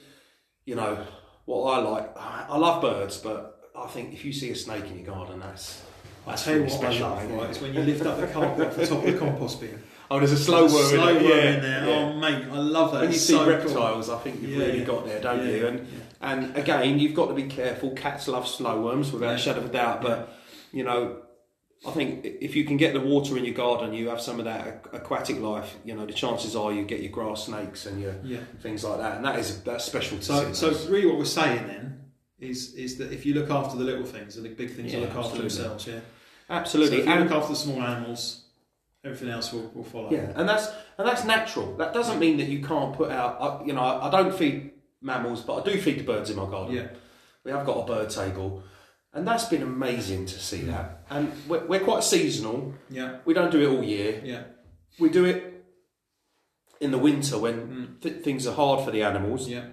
you 0.65 0.75
know, 0.75 1.05
what 1.45 1.65
I 1.71 1.79
like. 1.83 2.17
I 2.17 2.57
love 2.57 2.81
birds, 2.81 3.19
but 3.19 3.52
I 3.77 3.87
think 3.87 4.13
if 4.13 4.25
you 4.25 4.33
see 4.33 4.51
a 4.51 4.55
snake 4.55 4.85
in 4.87 4.99
your 4.99 5.15
garden, 5.15 5.41
that's 5.41 5.83
I 6.27 6.31
that's 6.31 6.45
tell 6.45 6.55
you 6.57 6.63
what 6.63 6.73
I 6.73 6.77
special. 6.77 7.09
love, 7.09 7.31
right, 7.33 7.51
is 7.51 7.61
when 7.61 7.75
you 7.75 7.81
lift 7.81 8.05
up 8.07 8.21
the 8.21 8.27
carpet 8.27 8.67
off 8.69 8.77
the 8.77 8.87
top 8.87 8.99
of 8.99 9.13
the 9.13 9.19
compost 9.19 9.61
bin. 9.61 9.83
Oh, 10.11 10.19
there's 10.19 10.33
a 10.33 10.37
slow 10.37 10.69
There's 10.69 10.73
worm, 10.75 10.85
a 10.85 10.89
slow 10.89 11.09
in, 11.17 11.25
worm 11.25 11.39
it. 11.39 11.55
in 11.57 11.63
there. 11.63 11.83
Oh, 11.85 11.89
yeah. 11.89 11.95
Oh, 11.97 12.13
mate, 12.19 12.45
I 12.53 12.59
love 12.59 12.93
that. 12.93 13.01
When 13.01 13.09
you 13.11 13.15
It's 13.17 13.25
see 13.25 13.33
so 13.33 13.45
cool. 13.45 13.55
reptiles, 13.55 14.11
I 14.11 14.19
think 14.19 14.43
you've 14.43 14.51
Yeah, 14.51 14.67
really 14.67 14.85
got 14.85 15.07
there, 15.07 15.21
don't 15.23 15.39
Yeah, 15.47 15.53
you? 15.53 15.67
And 15.69 15.79
yeah. 15.81 15.95
and 16.21 16.57
again, 16.57 16.99
you've 16.99 17.15
got 17.15 17.29
to 17.29 17.35
be 17.35 17.45
careful. 17.45 17.91
Cats 17.93 18.29
love 18.29 18.47
slow 18.47 18.83
worms 18.83 19.11
without 19.11 19.31
Yeah. 19.31 19.35
a 19.37 19.39
shadow 19.39 19.61
of 19.61 19.67
a 19.67 19.73
doubt, 19.73 20.03
but 20.03 20.35
you 20.73 20.85
know. 20.85 21.19
I 21.85 21.91
think 21.91 22.25
if 22.25 22.55
you 22.55 22.65
can 22.65 22.77
get 22.77 22.95
the 22.95 23.01
water 23.01 23.37
in 23.37 23.45
your 23.45 23.55
garden, 23.55 23.93
you 23.93 24.09
have 24.11 24.21
some 24.21 24.39
of 24.39 24.45
that 24.45 24.87
aquatic 24.93 25.41
life. 25.41 25.75
You 25.85 25.97
know, 25.97 26.07
the 26.07 26.13
chances 26.13 26.55
are 26.55 26.73
you 26.73 26.85
get 26.85 27.01
your 27.01 27.11
grass 27.11 27.47
snakes 27.47 27.87
and 27.87 28.01
your 28.01 28.15
Yeah. 28.23 28.39
things 28.63 28.85
like 28.85 28.99
that, 29.01 29.17
and 29.17 29.25
that 29.25 29.37
is 29.41 29.63
that's 29.65 29.85
special 29.85 30.19
to 30.19 30.23
So, 30.25 30.53
see. 30.53 30.55
so 30.55 30.89
really, 30.89 31.07
what 31.07 31.19
we're 31.19 31.25
saying 31.25 31.67
then 31.67 32.02
is 32.43 32.75
is 32.75 32.97
that 32.99 33.13
if 33.13 33.25
you 33.27 33.35
look 33.35 33.51
after 33.51 33.77
the 33.79 33.85
little 33.85 34.05
things, 34.05 34.37
and 34.37 34.45
the 34.45 34.51
big 34.51 34.71
things 34.75 34.93
Yeah, 34.93 35.01
will 35.01 35.07
look 35.07 35.17
after 35.17 35.21
absolutely. 35.43 35.49
themselves. 35.59 35.87
Yeah, 35.87 36.01
absolutely, 36.51 36.97
So 36.99 37.03
if 37.03 37.07
you 37.09 37.13
and 37.15 37.25
look 37.31 37.39
after 37.39 37.53
the 37.55 37.59
small 37.59 37.83
animals, 37.83 38.45
everything 39.05 39.31
else 39.31 39.53
will, 39.53 39.71
will 39.75 39.85
follow. 39.85 40.11
Yeah, 40.11 40.33
and 40.35 40.49
that's 40.49 40.67
and 40.99 41.07
that's 41.09 41.25
natural. 41.25 41.77
That 41.77 41.93
doesn't 41.95 42.19
mean 42.19 42.37
that 42.39 42.49
you 42.49 42.61
can't 42.63 42.95
put 42.95 43.11
out. 43.11 43.63
You 43.67 43.73
know, 43.75 43.81
I, 43.81 44.09
I 44.09 44.11
don't 44.11 44.35
feed 44.35 44.73
mammals, 45.01 45.41
but 45.43 45.55
I 45.61 45.73
do 45.73 45.81
feed 45.81 45.99
the 46.01 46.05
birds 46.05 46.31
in 46.31 46.37
my 46.37 46.47
garden. 46.47 46.75
yeah, 46.77 46.89
We 47.45 47.51
have 47.53 47.65
got 47.67 47.77
a 47.79 47.87
bird 47.87 48.11
table, 48.11 48.63
and 49.13 49.27
that's 49.27 49.45
been 49.47 49.63
amazing 49.63 50.27
to 50.27 50.39
see 50.39 50.63
that. 50.63 51.05
And 51.11 51.33
we're, 51.49 51.65
we're 51.67 51.81
quite 51.81 52.05
seasonal. 52.05 52.75
yeah, 52.91 53.19
We 53.25 53.35
don't 53.35 53.51
do 53.51 53.61
it 53.63 53.69
all 53.75 53.83
year. 53.85 54.21
yeah. 54.25 54.43
We 54.99 55.09
do 55.09 55.25
it 55.25 55.65
in 56.81 56.91
the 56.91 56.99
winter 56.99 57.39
when 57.39 57.57
Mm. 57.69 58.01
th- 58.03 58.23
things 58.23 58.47
are 58.47 58.55
hard 58.55 58.85
for 58.85 58.91
the 58.91 59.03
animals. 59.03 59.49
Yeah, 59.49 59.65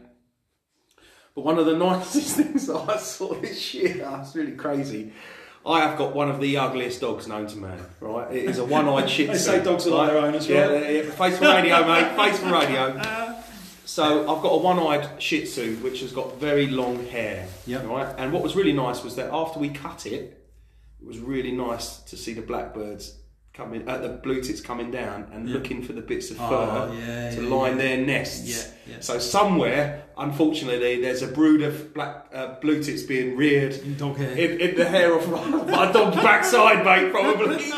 But 1.36 1.46
one 1.46 1.58
of 1.60 1.66
the 1.66 1.76
nicest 1.78 2.36
things 2.38 2.68
that 2.68 2.76
I 2.90 2.98
saw 2.98 3.34
this 3.36 3.74
year, 3.74 4.08
it's 4.22 4.36
really 4.36 4.54
crazy. 4.54 5.14
I 5.66 5.82
have 5.82 5.98
got 5.98 6.16
one 6.16 6.30
of 6.30 6.40
the 6.40 6.58
ugliest 6.58 7.02
dogs 7.02 7.28
known 7.28 7.46
to 7.48 7.58
man. 7.58 7.80
Right, 8.00 8.32
it 8.34 8.46
is 8.46 8.58
a 8.60 8.66
one-eyed 8.66 9.10
Shih 9.16 9.26
Tzu. 9.26 9.34
They 9.34 9.38
say 9.40 9.64
dogs 9.64 9.86
are 9.88 9.92
like 9.92 10.10
their 10.10 10.18
owners, 10.20 10.48
Yeah, 10.48 10.66
right? 10.68 10.82
yeah, 10.84 10.90
yeah. 11.04 11.12
face 11.12 11.38
for 11.38 11.46
radio, 11.46 11.86
mate. 11.86 12.16
Face 12.16 12.40
for 12.40 12.52
radio. 12.52 12.82
Uh. 12.98 13.42
So 13.86 14.22
I've 14.22 14.42
got 14.42 14.50
a 14.50 14.58
one-eyed 14.58 15.22
Shih 15.22 15.46
Tzu 15.46 15.78
which 15.78 16.00
has 16.02 16.12
got 16.12 16.40
very 16.40 16.68
long 16.68 17.06
hair. 17.08 17.48
Yep. 17.68 17.86
Right, 17.86 18.16
and 18.18 18.32
what 18.32 18.42
was 18.42 18.56
really 18.56 18.72
nice 18.74 19.04
was 19.04 19.16
that 19.18 19.30
after 19.34 19.60
we 19.60 19.70
cut 19.70 20.06
it, 20.06 20.48
it 21.02 21.06
was 21.08 21.20
really 21.20 21.52
nice 21.52 21.98
to 22.04 22.16
see 22.18 22.34
the 22.34 22.42
blackbirds 22.42 23.18
coming, 23.54 23.88
uh, 23.90 23.98
the 23.98 24.10
blue 24.10 24.42
tits 24.42 24.62
coming 24.62 24.90
down 24.92 25.28
and 25.34 25.48
Yeah. 25.48 25.56
looking 25.56 25.82
for 25.84 25.94
the 25.94 26.02
bits 26.02 26.32
of 26.32 26.38
fur 26.38 26.44
Oh, 26.46 26.94
yeah, 26.98 27.30
to 27.32 27.42
yeah, 27.44 27.50
line 27.56 27.78
their 27.78 27.98
nests. 27.98 28.48
Yeah, 28.48 28.94
yeah. 28.94 29.00
So 29.02 29.20
somewhere, 29.20 30.04
unfortunately, 30.18 31.02
there's 31.02 31.22
a 31.22 31.28
brood 31.28 31.62
of 31.62 31.94
black 31.94 32.28
uh, 32.34 32.56
blue 32.62 32.82
tits 32.82 33.04
being 33.04 33.36
reared 33.36 33.74
In 33.74 33.98
dog 33.98 34.18
hair. 34.18 34.32
in, 34.32 34.62
in 34.62 34.76
the 34.78 34.86
hair 34.86 35.14
of 35.14 35.28
my 35.70 35.92
dog's 35.92 36.16
backside, 36.18 36.86
mate. 36.86 37.12
Probably. 37.12 37.70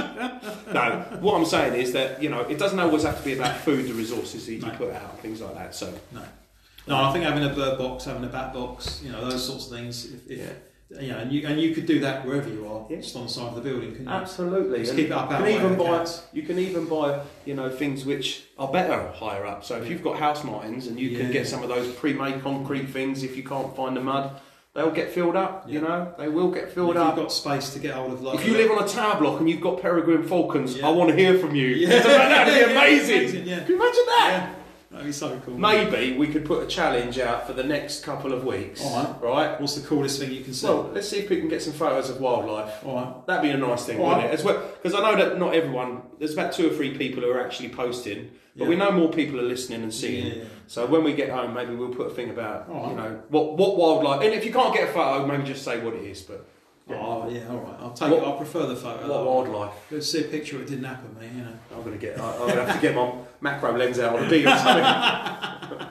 no, 0.73 1.05
what 1.21 1.35
I'm 1.35 1.45
saying 1.45 1.73
is 1.81 1.93
that 1.93 2.21
you 2.21 2.29
know 2.29 2.41
it 2.41 2.57
doesn't 2.59 2.79
always 2.79 3.03
have 3.03 3.17
to 3.17 3.23
be 3.23 3.33
about 3.33 3.57
food, 3.61 3.87
the 3.87 3.93
resources 3.93 4.45
that 4.45 4.53
you 4.53 4.61
No. 4.61 4.69
put 4.71 4.93
out, 4.93 5.19
things 5.19 5.41
like 5.41 5.55
that. 5.55 5.73
So 5.73 5.91
No, 6.11 6.21
no. 6.87 6.95
I 7.05 7.11
think 7.13 7.25
having 7.25 7.43
a 7.43 7.53
bird 7.53 7.77
box, 7.77 8.05
having 8.05 8.23
a 8.23 8.27
bat 8.27 8.53
box, 8.53 9.01
you 9.03 9.11
know, 9.11 9.27
those 9.29 9.45
sorts 9.45 9.65
of 9.65 9.71
things. 9.77 10.05
If, 10.13 10.29
if 10.29 10.37
Yeah. 10.39 10.45
You 10.99 11.07
know, 11.09 11.17
and 11.19 11.31
you 11.31 11.47
and 11.47 11.59
you 11.61 11.73
could 11.73 11.85
do 11.85 11.99
that 12.01 12.25
wherever 12.25 12.49
you 12.49 12.67
are, 12.67 12.85
Yeah. 12.89 12.97
just 12.97 13.15
on 13.15 13.23
the 13.23 13.29
side 13.29 13.47
of 13.49 13.55
the 13.55 13.61
building, 13.61 13.91
couldn't 13.91 14.07
you? 14.07 14.11
Absolutely. 14.11 14.79
Just 14.79 14.91
And 14.91 14.99
keep 14.99 15.07
it 15.07 15.13
up 15.13 15.29
you 15.29 15.35
can 15.37 15.43
way, 15.45 15.55
even 15.55 15.77
buy 15.77 15.97
cats. 15.99 16.23
you 16.33 16.43
can 16.43 16.59
even 16.59 16.85
buy 16.85 17.21
you 17.45 17.53
know 17.53 17.69
things 17.69 18.05
which 18.05 18.43
are 18.59 18.67
better 18.67 19.09
higher 19.13 19.45
up. 19.45 19.63
So 19.63 19.77
if 19.81 19.89
you've 19.89 20.03
got 20.03 20.17
house 20.19 20.43
martins 20.43 20.87
and 20.87 20.99
you 20.99 21.17
can 21.17 21.31
get 21.31 21.47
some 21.47 21.63
of 21.63 21.69
those 21.69 21.93
pre-made 21.93 22.41
concrete 22.41 22.87
things, 22.89 23.23
if 23.23 23.37
you 23.37 23.43
can't 23.43 23.73
find 23.75 23.95
the 23.95 24.01
mud, 24.01 24.31
they'll 24.73 24.91
get 24.91 25.11
filled 25.11 25.35
up. 25.35 25.65
You 25.69 25.81
know, 25.81 26.13
they 26.17 26.27
will 26.29 26.51
get 26.51 26.71
filled 26.71 26.91
if 26.95 27.01
up. 27.01 27.15
you've 27.15 27.25
got 27.25 27.31
space 27.31 27.69
to 27.73 27.79
get 27.79 27.93
hold 27.93 28.13
of, 28.13 28.21
like, 28.21 28.39
If 28.39 28.47
you 28.47 28.53
live 28.53 28.71
on 28.71 28.83
a 28.83 28.87
tower 28.87 29.19
block 29.19 29.39
and 29.39 29.49
you've 29.49 29.61
got 29.61 29.81
peregrine 29.81 30.23
falcons, 30.23 30.77
Yeah. 30.77 30.87
I 30.87 30.91
want 30.91 31.09
to 31.09 31.15
hear 31.15 31.37
from 31.39 31.55
you. 31.55 31.67
Yeah. 31.67 31.89
That'd 32.03 32.53
be 32.67 32.71
amazing. 32.77 33.19
amazing, 33.19 33.47
yeah. 33.47 33.59
Can 33.59 33.67
you 33.69 33.75
imagine 33.75 34.05
that? 34.07 34.49
Yeah, 34.91 34.97
that'd 34.97 35.05
be 35.07 35.11
so 35.13 35.39
cool. 35.45 35.57
Maybe 35.57 36.17
we 36.17 36.27
could 36.27 36.45
put 36.45 36.63
a 36.63 36.67
challenge 36.67 37.17
out 37.19 37.47
for 37.47 37.53
the 37.53 37.63
next 37.63 38.03
couple 38.03 38.33
of 38.33 38.43
weeks. 38.43 38.83
All 38.83 39.03
right. 39.03 39.21
Right. 39.21 39.61
What's 39.61 39.75
the 39.75 39.87
coolest 39.87 40.19
thing 40.19 40.31
you 40.31 40.43
can 40.43 40.53
see? 40.53 40.67
Well, 40.67 40.91
let's 40.93 41.07
see 41.09 41.19
if 41.19 41.29
we 41.29 41.39
can 41.39 41.47
get 41.49 41.61
some 41.61 41.73
photos 41.73 42.09
of 42.09 42.19
wildlife. 42.19 42.85
All 42.85 42.95
right. 42.95 43.27
That'd 43.27 43.43
be 43.43 43.49
a 43.49 43.57
nice 43.57 43.85
thing, 43.85 43.99
All 43.99 44.07
wouldn't 44.07 44.23
right. 44.25 44.31
it? 44.33 44.39
As 44.39 44.43
well, 44.43 44.61
because 44.81 44.93
I 44.99 45.01
know 45.11 45.17
that 45.23 45.39
not 45.39 45.53
everyone. 45.55 46.01
There's 46.19 46.33
about 46.33 46.53
two 46.53 46.69
or 46.69 46.73
three 46.73 46.97
people 46.97 47.23
who 47.23 47.29
are 47.31 47.43
actually 47.43 47.69
posting, 47.69 48.31
but 48.55 48.63
Yeah. 48.65 48.69
we 48.69 48.75
know 48.75 48.91
more 48.91 49.09
people 49.09 49.39
are 49.39 49.43
listening 49.43 49.81
and 49.83 49.93
seeing. 49.93 50.25
Yeah, 50.27 50.33
yeah. 50.35 50.43
So 50.67 50.85
when 50.85 51.03
we 51.03 51.13
get 51.13 51.29
home, 51.29 51.53
maybe 51.53 51.73
we'll 51.75 51.93
put 51.95 52.07
a 52.07 52.13
thing 52.13 52.29
about 52.29 52.69
right. 52.69 52.89
you 52.89 52.95
know 52.95 53.21
what 53.29 53.57
what 53.57 53.77
wildlife. 53.77 54.21
And 54.23 54.33
if 54.33 54.45
you 54.45 54.51
can't 54.51 54.73
get 54.73 54.89
a 54.89 54.91
photo, 54.91 55.25
maybe 55.25 55.43
just 55.43 55.63
say 55.63 55.79
what 55.83 55.93
it 55.93 56.03
is. 56.03 56.21
But 56.21 56.45
Oh 56.89 57.29
yeah, 57.29 57.47
all 57.49 57.57
right. 57.59 57.75
I'll 57.79 57.91
take 57.93 58.11
What- 58.11 58.23
it. 58.23 58.27
I 58.27 58.31
prefer 58.35 58.65
the 58.65 58.75
photo. 58.75 59.07
what 59.07 59.25
wildlife? 59.25 59.71
Let's 59.91 60.11
see 60.11 60.21
a 60.21 60.27
picture. 60.27 60.57
Of 60.57 60.63
it 60.63 60.67
didn't 60.69 60.83
happen, 60.83 61.15
mate. 61.17 61.29
You 61.35 61.43
know. 61.43 61.53
I'm 61.73 61.83
gonna 61.83 61.95
get. 61.97 62.19
I- 62.19 62.33
I'm 62.33 62.47
gonna 62.49 62.65
have 62.65 62.75
to 62.75 62.81
get 62.81 62.95
my 62.95 63.11
macro 63.41 63.77
lens 63.77 63.99
out 63.99 64.15
on 64.17 64.25
a 64.25 64.29
big 64.29 64.45
or 64.45 64.55
something. 64.57 65.87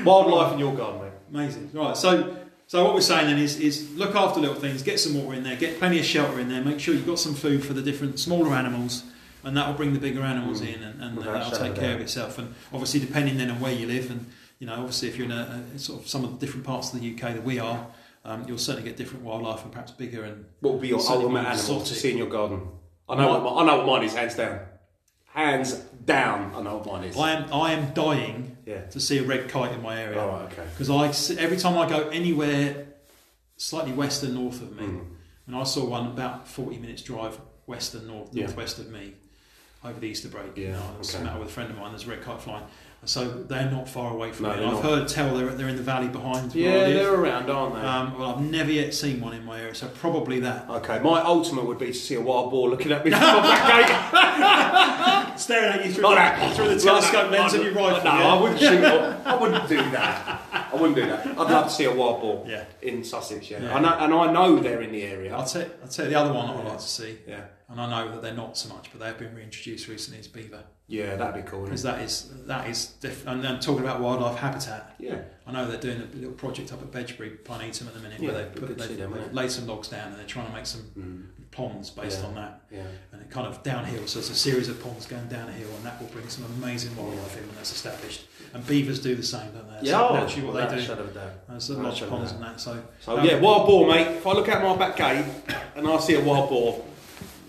wildlife 0.04 0.52
in 0.54 0.58
your 0.58 0.74
garden, 0.74 1.02
mate. 1.02 1.12
Amazing. 1.30 1.70
Right. 1.72 1.96
So, 1.96 2.36
so 2.66 2.84
what 2.84 2.94
we're 2.94 3.00
saying 3.00 3.26
then 3.26 3.38
is, 3.38 3.58
is 3.60 3.90
look 3.96 4.14
after 4.14 4.40
little 4.40 4.54
things. 4.56 4.82
Get 4.82 4.98
some 5.00 5.14
water 5.22 5.36
in 5.36 5.42
there. 5.44 5.56
Get 5.56 5.78
plenty 5.78 5.98
of 5.98 6.04
shelter 6.04 6.40
in 6.40 6.48
there. 6.48 6.62
Make 6.64 6.80
sure 6.80 6.94
you've 6.94 7.06
got 7.06 7.18
some 7.18 7.34
food 7.34 7.64
for 7.64 7.72
the 7.74 7.82
different 7.82 8.18
smaller 8.18 8.52
animals, 8.54 9.04
and 9.44 9.56
that 9.56 9.66
will 9.68 9.74
bring 9.74 9.92
the 9.92 10.00
bigger 10.00 10.22
animals 10.22 10.60
Mm. 10.60 10.74
in, 10.76 10.82
and, 10.82 11.02
and 11.02 11.16
Without 11.16 11.50
that'll 11.50 11.58
take 11.66 11.74
care 11.74 11.90
doubt. 11.90 11.96
of 11.96 12.00
itself. 12.02 12.38
And 12.38 12.54
obviously, 12.72 13.00
depending 13.00 13.36
then 13.36 13.50
on 13.50 13.60
where 13.60 13.72
you 13.72 13.86
live, 13.86 14.10
and 14.10 14.26
you 14.58 14.66
know, 14.66 14.74
obviously, 14.74 15.08
if 15.08 15.16
you're 15.16 15.26
in 15.26 15.32
a, 15.32 15.64
a 15.74 15.78
sort 15.78 16.00
of 16.02 16.08
some 16.08 16.24
of 16.24 16.38
the 16.38 16.44
different 16.46 16.64
parts 16.66 16.92
of 16.92 17.00
the 17.00 17.12
UK 17.14 17.20
that 17.34 17.44
we 17.44 17.58
are, 17.58 17.86
um, 18.24 18.44
you'll 18.48 18.58
certainly 18.58 18.88
get 18.88 18.96
different 18.96 19.24
wildlife 19.24 19.62
and 19.62 19.70
perhaps 19.70 19.92
bigger 19.92 20.24
and 20.24 20.44
What 20.60 20.72
will 20.74 20.80
be 20.80 20.88
your 20.88 20.98
ultimate 20.98 21.46
animal 21.46 21.80
to 21.82 21.94
see 21.94 22.10
in 22.12 22.18
your 22.18 22.28
garden? 22.28 22.62
I 23.08 23.14
know. 23.16 23.28
What, 23.38 23.42
my- 23.44 23.62
I 23.62 23.66
know 23.66 23.76
what 23.78 23.86
mine 23.86 24.02
is. 24.04 24.14
Hands 24.14 24.34
down. 24.34 24.60
Hands 25.36 25.70
down. 26.06 26.54
I 26.54 26.62
know 26.62 26.76
what 26.78 26.86
mine 26.86 27.04
is. 27.04 27.16
I 27.16 27.32
am 27.32 27.52
I 27.52 27.72
am 27.72 27.92
dying 27.92 28.56
Yeah. 28.64 28.86
to 28.86 28.98
see 28.98 29.18
a 29.18 29.22
red 29.22 29.50
kite 29.50 29.70
in 29.72 29.82
my 29.82 30.00
area. 30.00 30.16
Right. 30.26 30.44
Okay. 30.50 30.64
because 30.72 30.88
I 30.88 31.36
every 31.38 31.58
time 31.58 31.76
I 31.76 31.86
go 31.86 32.08
anywhere 32.08 32.86
slightly 33.58 33.92
west 33.92 34.22
and 34.22 34.34
north 34.34 34.62
of 34.62 34.74
me, 34.74 34.84
Mm. 34.86 35.04
and 35.46 35.54
I 35.56 35.64
saw 35.64 35.84
one 35.84 36.06
about 36.06 36.48
forty 36.48 36.78
minutes 36.78 37.02
drive 37.02 37.38
west 37.66 37.94
and 37.94 38.06
north 38.06 38.30
Yeah. 38.32 38.46
northwest 38.46 38.78
of 38.78 38.88
me 38.88 39.12
over 39.84 40.00
the 40.00 40.06
Easter 40.06 40.28
break. 40.28 40.56
you 40.56 40.68
Yeah, 40.68 40.72
know, 40.72 40.90
I 40.94 40.98
was 40.98 41.14
okay. 41.14 41.26
out 41.28 41.38
with 41.38 41.48
a 41.48 41.52
friend 41.52 41.70
of 41.70 41.76
mine. 41.76 41.90
There's 41.90 42.04
a 42.06 42.10
red 42.10 42.22
kite 42.22 42.40
flying, 42.40 42.64
so 43.04 43.28
they're 43.28 43.70
not 43.70 43.88
far 43.88 44.12
away 44.12 44.32
from 44.32 44.46
No, 44.46 44.56
me. 44.56 44.64
I've 44.64 44.72
not. 44.72 44.82
heard 44.82 45.08
tell 45.08 45.36
they're 45.36 45.48
they're 45.50 45.68
in 45.68 45.76
the 45.76 45.82
valley 45.82 46.08
behind. 46.08 46.52
where 46.54 46.64
I 46.72 46.74
Yeah, 46.76 46.84
live. 46.86 46.94
they're 46.94 47.14
around, 47.14 47.50
aren't 47.50 47.74
they? 47.76 47.80
Um, 47.80 48.18
well, 48.18 48.34
I've 48.34 48.40
never 48.40 48.70
yet 48.72 48.94
seen 48.94 49.20
one 49.20 49.32
in 49.34 49.44
my 49.44 49.60
area, 49.60 49.74
so 49.74 49.86
probably 49.88 50.40
that. 50.40 50.68
Okay, 50.68 50.98
my 51.00 51.20
ultimate 51.22 51.66
would 51.66 51.78
be 51.78 51.86
to 51.88 51.94
see 51.94 52.14
a 52.14 52.20
wild 52.20 52.50
boar 52.50 52.68
looking 52.68 52.90
at 52.92 53.04
me 53.04 53.10
from 53.12 53.20
my 53.20 53.40
back 53.42 53.86
gate. 53.86 55.36
Staring 55.38 55.78
at 55.80 55.84
you 55.86 55.92
through, 55.92 56.04
Like 56.04 56.40
the, 56.48 56.54
through 56.56 56.74
the 56.74 56.80
telescope 56.80 57.30
lens 57.30 57.52
of 57.54 57.62
your 57.62 57.72
rifle. 57.74 58.02
No, 58.04 58.18
yeah? 58.18 58.32
I 58.34 58.40
wouldn't 58.40 58.58
shoot. 58.60 58.82
I 59.26 59.36
wouldn't 59.36 59.68
do 59.68 59.76
that. 59.76 60.40
I 60.72 60.74
wouldn't 60.74 60.94
do 60.96 61.06
that. 61.06 61.26
I'd 61.26 61.36
love 61.36 61.64
to 61.68 61.70
see 61.70 61.84
a 61.84 61.94
wild 61.94 62.20
boar 62.22 62.44
Yeah. 62.48 62.64
in 62.82 63.04
Sussex. 63.04 63.50
Yeah, 63.50 63.62
Yeah. 63.62 63.74
I 63.76 63.80
know, 63.80 63.92
and 63.98 64.14
I 64.14 64.32
know 64.32 64.58
they're 64.58 64.80
in 64.82 64.92
the 64.92 65.02
area. 65.02 65.34
I'll 65.36 65.44
tell, 65.44 65.66
I'll 65.82 65.88
tell 65.88 66.06
you 66.06 66.10
the 66.12 66.18
other 66.18 66.32
one 66.32 66.48
I'd 66.48 66.64
like 66.64 66.78
to 66.78 66.82
see, 66.84 67.18
Yeah, 67.28 67.42
and 67.68 67.80
I 67.80 67.88
know 67.88 68.12
that 68.12 68.22
they're 68.22 68.32
not 68.34 68.56
so 68.56 68.70
much, 68.74 68.88
but 68.90 69.00
they've 69.04 69.18
been 69.18 69.34
reintroduced 69.36 69.88
recently, 69.88 70.20
is 70.20 70.26
beaver. 70.28 70.64
Yeah, 70.88 71.16
that'd 71.16 71.44
be 71.44 71.50
cool. 71.50 71.64
because 71.64 71.82
that 71.82 72.00
is 72.00 72.30
that 72.46 72.68
is 72.70 72.86
diff- 73.00 73.26
and 73.26 73.42
then 73.42 73.58
talking 73.58 73.82
about 73.82 74.00
wildlife 74.00 74.38
habitat. 74.38 74.94
Yeah, 75.00 75.18
I 75.46 75.50
know 75.52 75.66
they're 75.66 75.80
doing 75.80 76.00
a 76.00 76.16
little 76.16 76.32
project 76.34 76.72
up 76.72 76.80
at 76.80 76.92
Bedgebury, 76.92 77.30
Pinetum 77.44 77.88
at 77.88 77.94
the 77.94 78.00
minute, 78.00 78.20
Yeah, 78.20 78.30
where 78.32 78.44
they 78.44 78.50
good 78.60 78.68
put, 78.68 78.78
they've, 78.78 78.96
them, 78.96 79.12
they've 79.12 79.32
laid 79.32 79.50
some 79.50 79.66
logs 79.66 79.88
down 79.88 80.08
and 80.10 80.16
they're 80.18 80.26
trying 80.26 80.46
to 80.46 80.52
make 80.52 80.64
some 80.66 80.82
mm, 80.96 81.24
ponds 81.50 81.90
based 81.90 82.20
Yeah. 82.20 82.26
on 82.28 82.34
that, 82.36 82.60
yeah. 82.70 82.82
and 83.12 83.20
it 83.20 83.30
kind 83.30 83.48
of 83.48 83.62
downhill. 83.64 84.06
So 84.06 84.20
it's 84.20 84.30
a 84.30 84.34
series 84.36 84.68
of 84.68 84.80
ponds 84.80 85.06
going 85.06 85.26
downhill, 85.26 85.68
and 85.74 85.84
that 85.84 86.00
will 86.00 86.08
bring 86.08 86.28
some 86.28 86.44
amazing 86.44 86.94
wildlife 86.96 87.36
in 87.36 87.46
when 87.48 87.56
that's 87.56 87.72
established. 87.72 88.26
And 88.54 88.64
beavers 88.64 89.00
do 89.00 89.16
the 89.16 89.24
same, 89.24 89.50
don't 89.52 89.66
they? 89.66 89.74
That's 89.74 89.86
Yeah, 89.88 90.02
oh, 90.02 90.14
naturally 90.14 90.46
what 90.46 90.54
without 90.54 90.70
they 90.70 90.76
do. 90.76 90.82
shadow 90.82 91.02
of 91.02 91.14
doubt. 91.14 91.32
There's 91.48 91.68
a 91.68 91.72
without 91.72 91.84
a 91.84 91.88
lodge 91.88 91.98
shadow 91.98 92.12
of 92.12 92.16
ponds 92.18 92.32
and 92.32 92.42
that. 92.44 92.60
So, 92.60 92.82
So 93.00 93.18
um, 93.18 93.26
yeah, 93.26 93.40
wild 93.40 93.66
boar, 93.66 93.88
mate. 93.88 94.06
If 94.18 94.26
I 94.26 94.32
look 94.34 94.48
out 94.48 94.62
my 94.62 94.76
back 94.76 94.96
gate 94.96 95.24
and 95.74 95.86
I 95.88 95.98
see 95.98 96.14
a 96.14 96.20
wild 96.24 96.48
boar, 96.48 96.82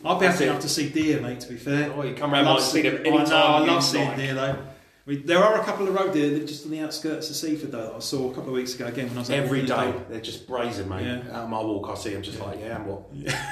I'd 0.05 0.19
be 0.19 0.25
That's 0.25 0.39
happy 0.39 0.49
enough 0.49 0.61
to 0.61 0.69
see 0.69 0.89
deer, 0.89 1.19
mate. 1.21 1.39
To 1.41 1.49
be 1.49 1.55
fair, 1.57 1.91
oh, 1.93 2.03
you 2.03 2.13
come 2.13 2.31
round 2.31 2.47
I 2.47 2.51
and 2.51 2.59
love 2.59 2.67
see 2.67 2.81
them 2.81 2.95
I 2.95 2.99
any 2.99 3.09
oh, 3.09 3.17
know, 3.17 3.25
time. 3.25 3.63
I 3.63 3.65
love 3.65 3.83
seeing 3.83 4.15
deer 4.15 4.33
though. 4.33 4.57
We, 5.05 5.15
there 5.23 5.41
are 5.41 5.61
a 5.61 5.63
couple 5.63 5.87
of 5.87 5.95
roe 5.95 6.11
deer 6.11 6.37
just 6.45 6.65
on 6.65 6.71
the 6.71 6.81
outskirts 6.81 7.29
of 7.29 7.35
Seaford 7.37 7.71
though 7.71 7.85
that 7.87 7.95
I 7.95 7.99
saw 7.99 8.29
a 8.29 8.33
couple 8.33 8.49
of 8.49 8.55
weeks 8.55 8.75
ago 8.75 8.87
again 8.87 9.07
when 9.07 9.17
I 9.17 9.19
was 9.21 9.29
Every 9.29 9.61
the 9.61 9.67
day, 9.67 9.93
they're 10.09 10.19
just 10.19 10.45
brazen, 10.47 10.89
mate. 10.89 11.05
Yeah. 11.05 11.19
Out 11.31 11.45
of 11.45 11.49
my 11.49 11.61
walk, 11.61 11.87
I 11.89 11.95
see 11.95 12.09
them 12.09 12.21
just 12.21 12.37
Yeah. 12.37 12.43
like, 12.45 12.59
yeah, 12.59 12.75
and 12.75 12.85
what? 12.85 13.03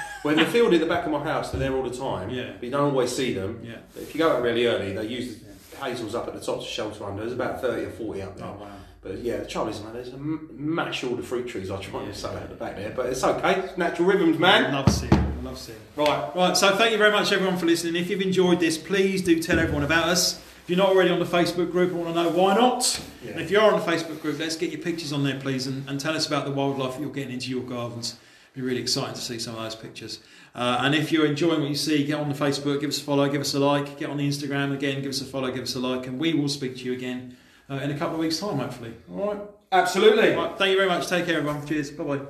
when 0.22 0.36
the 0.36 0.44
field 0.44 0.74
at 0.74 0.80
the 0.80 0.86
back 0.86 1.06
of 1.06 1.12
my 1.12 1.24
house, 1.24 1.50
they're 1.50 1.60
there 1.60 1.74
all 1.74 1.82
the 1.88 1.96
time. 1.96 2.28
Yeah. 2.28 2.52
But 2.52 2.62
you 2.64 2.70
don't 2.70 2.90
always 2.90 3.14
see 3.16 3.32
them. 3.32 3.60
Yeah. 3.64 3.76
But 3.94 4.02
if 4.02 4.14
you 4.14 4.18
go 4.18 4.32
out 4.36 4.42
really 4.42 4.66
early, 4.66 4.92
they 4.92 5.06
use 5.06 5.38
the 5.70 5.76
hazels 5.82 6.14
up 6.14 6.28
at 6.28 6.34
the 6.34 6.40
top 6.40 6.60
to 6.60 6.66
shelter 6.66 7.04
under. 7.04 7.22
There's 7.22 7.32
about 7.32 7.62
30 7.62 7.86
or 7.86 7.90
40 7.90 8.22
up 8.22 8.36
there. 8.36 8.46
Oh 8.46 8.58
wow. 8.60 8.70
But 9.00 9.18
yeah, 9.20 9.38
the 9.38 9.46
trouble 9.46 9.70
is, 9.70 9.80
man, 9.80 9.94
there's 9.94 10.08
a 10.08 10.18
mash 10.18 11.04
all 11.04 11.16
the 11.16 11.22
fruit 11.22 11.48
trees 11.48 11.70
I 11.70 11.80
try 11.80 12.02
Yeah. 12.02 12.08
to 12.08 12.14
sow 12.14 12.30
out 12.36 12.48
the 12.50 12.56
back 12.56 12.76
there. 12.76 12.90
But 12.94 13.06
it's 13.06 13.24
okay. 13.24 13.70
Natural 13.78 14.08
rhythms, 14.08 14.38
man. 14.38 14.66
I 14.74 14.80
love 14.80 14.92
seeing. 14.92 15.12
Love 15.46 15.58
seeing. 15.58 15.78
Right. 15.96 16.34
Right, 16.34 16.56
so 16.56 16.76
thank 16.76 16.92
you 16.92 16.98
very 16.98 17.12
much 17.12 17.32
everyone 17.32 17.56
for 17.56 17.66
listening. 17.66 17.96
If 17.96 18.10
you've 18.10 18.20
enjoyed 18.20 18.60
this, 18.60 18.76
please 18.76 19.22
do 19.22 19.40
tell 19.40 19.58
everyone 19.58 19.84
about 19.84 20.08
us. 20.08 20.38
If 20.66 20.70
you're 20.70 20.78
not 20.78 20.88
already 20.88 21.10
on 21.10 21.20
the 21.20 21.24
Facebook 21.24 21.70
group, 21.70 21.92
I 21.92 21.94
want 21.94 22.14
to 22.14 22.22
know 22.24 22.30
why 22.30 22.54
not. 22.56 23.00
Yeah. 23.24 23.32
And 23.32 23.40
if 23.40 23.50
you 23.52 23.60
are 23.60 23.72
on 23.72 23.78
the 23.78 23.86
Facebook 23.86 24.20
group, 24.20 24.38
let's 24.40 24.56
get 24.56 24.72
your 24.72 24.80
pictures 24.80 25.12
on 25.12 25.22
there, 25.22 25.38
please, 25.38 25.68
and, 25.68 25.88
and 25.88 26.00
tell 26.00 26.16
us 26.16 26.26
about 26.26 26.44
the 26.44 26.50
wildlife 26.50 26.98
you're 26.98 27.10
getting 27.10 27.32
into 27.32 27.50
your 27.50 27.62
gardens. 27.62 28.16
It'd 28.52 28.56
be 28.56 28.62
really 28.62 28.80
exciting 28.80 29.14
to 29.14 29.20
see 29.20 29.38
some 29.38 29.54
of 29.54 29.62
those 29.62 29.76
pictures. 29.76 30.18
Uh, 30.56 30.78
and 30.80 30.94
if 30.94 31.12
you're 31.12 31.26
enjoying 31.26 31.60
what 31.60 31.68
you 31.68 31.76
see, 31.76 32.04
get 32.04 32.18
on 32.18 32.28
the 32.28 32.34
Facebook, 32.34 32.80
give 32.80 32.90
us 32.90 32.98
a 32.98 33.04
follow, 33.04 33.28
give 33.28 33.40
us 33.40 33.54
a 33.54 33.60
like, 33.60 33.98
get 33.98 34.10
on 34.10 34.16
the 34.16 34.26
Instagram 34.26 34.74
again, 34.74 35.02
give 35.02 35.10
us 35.10 35.20
a 35.20 35.24
follow, 35.24 35.50
give 35.52 35.62
us 35.62 35.74
a 35.76 35.78
like, 35.78 36.06
and 36.06 36.18
we 36.18 36.34
will 36.34 36.48
speak 36.48 36.76
to 36.78 36.82
you 36.82 36.94
again 36.94 37.36
uh, 37.70 37.74
in 37.74 37.90
a 37.90 37.98
couple 37.98 38.14
of 38.14 38.20
weeks' 38.20 38.40
time, 38.40 38.58
hopefully. 38.58 38.94
All 39.12 39.34
right. 39.34 39.40
Absolutely. 39.70 40.30
Right, 40.30 40.56
thank 40.58 40.70
you 40.70 40.76
very 40.76 40.88
much. 40.88 41.06
Take 41.06 41.26
care, 41.26 41.38
everyone. 41.38 41.64
Cheers. 41.66 41.90
Bye 41.90 42.04
bye. 42.04 42.20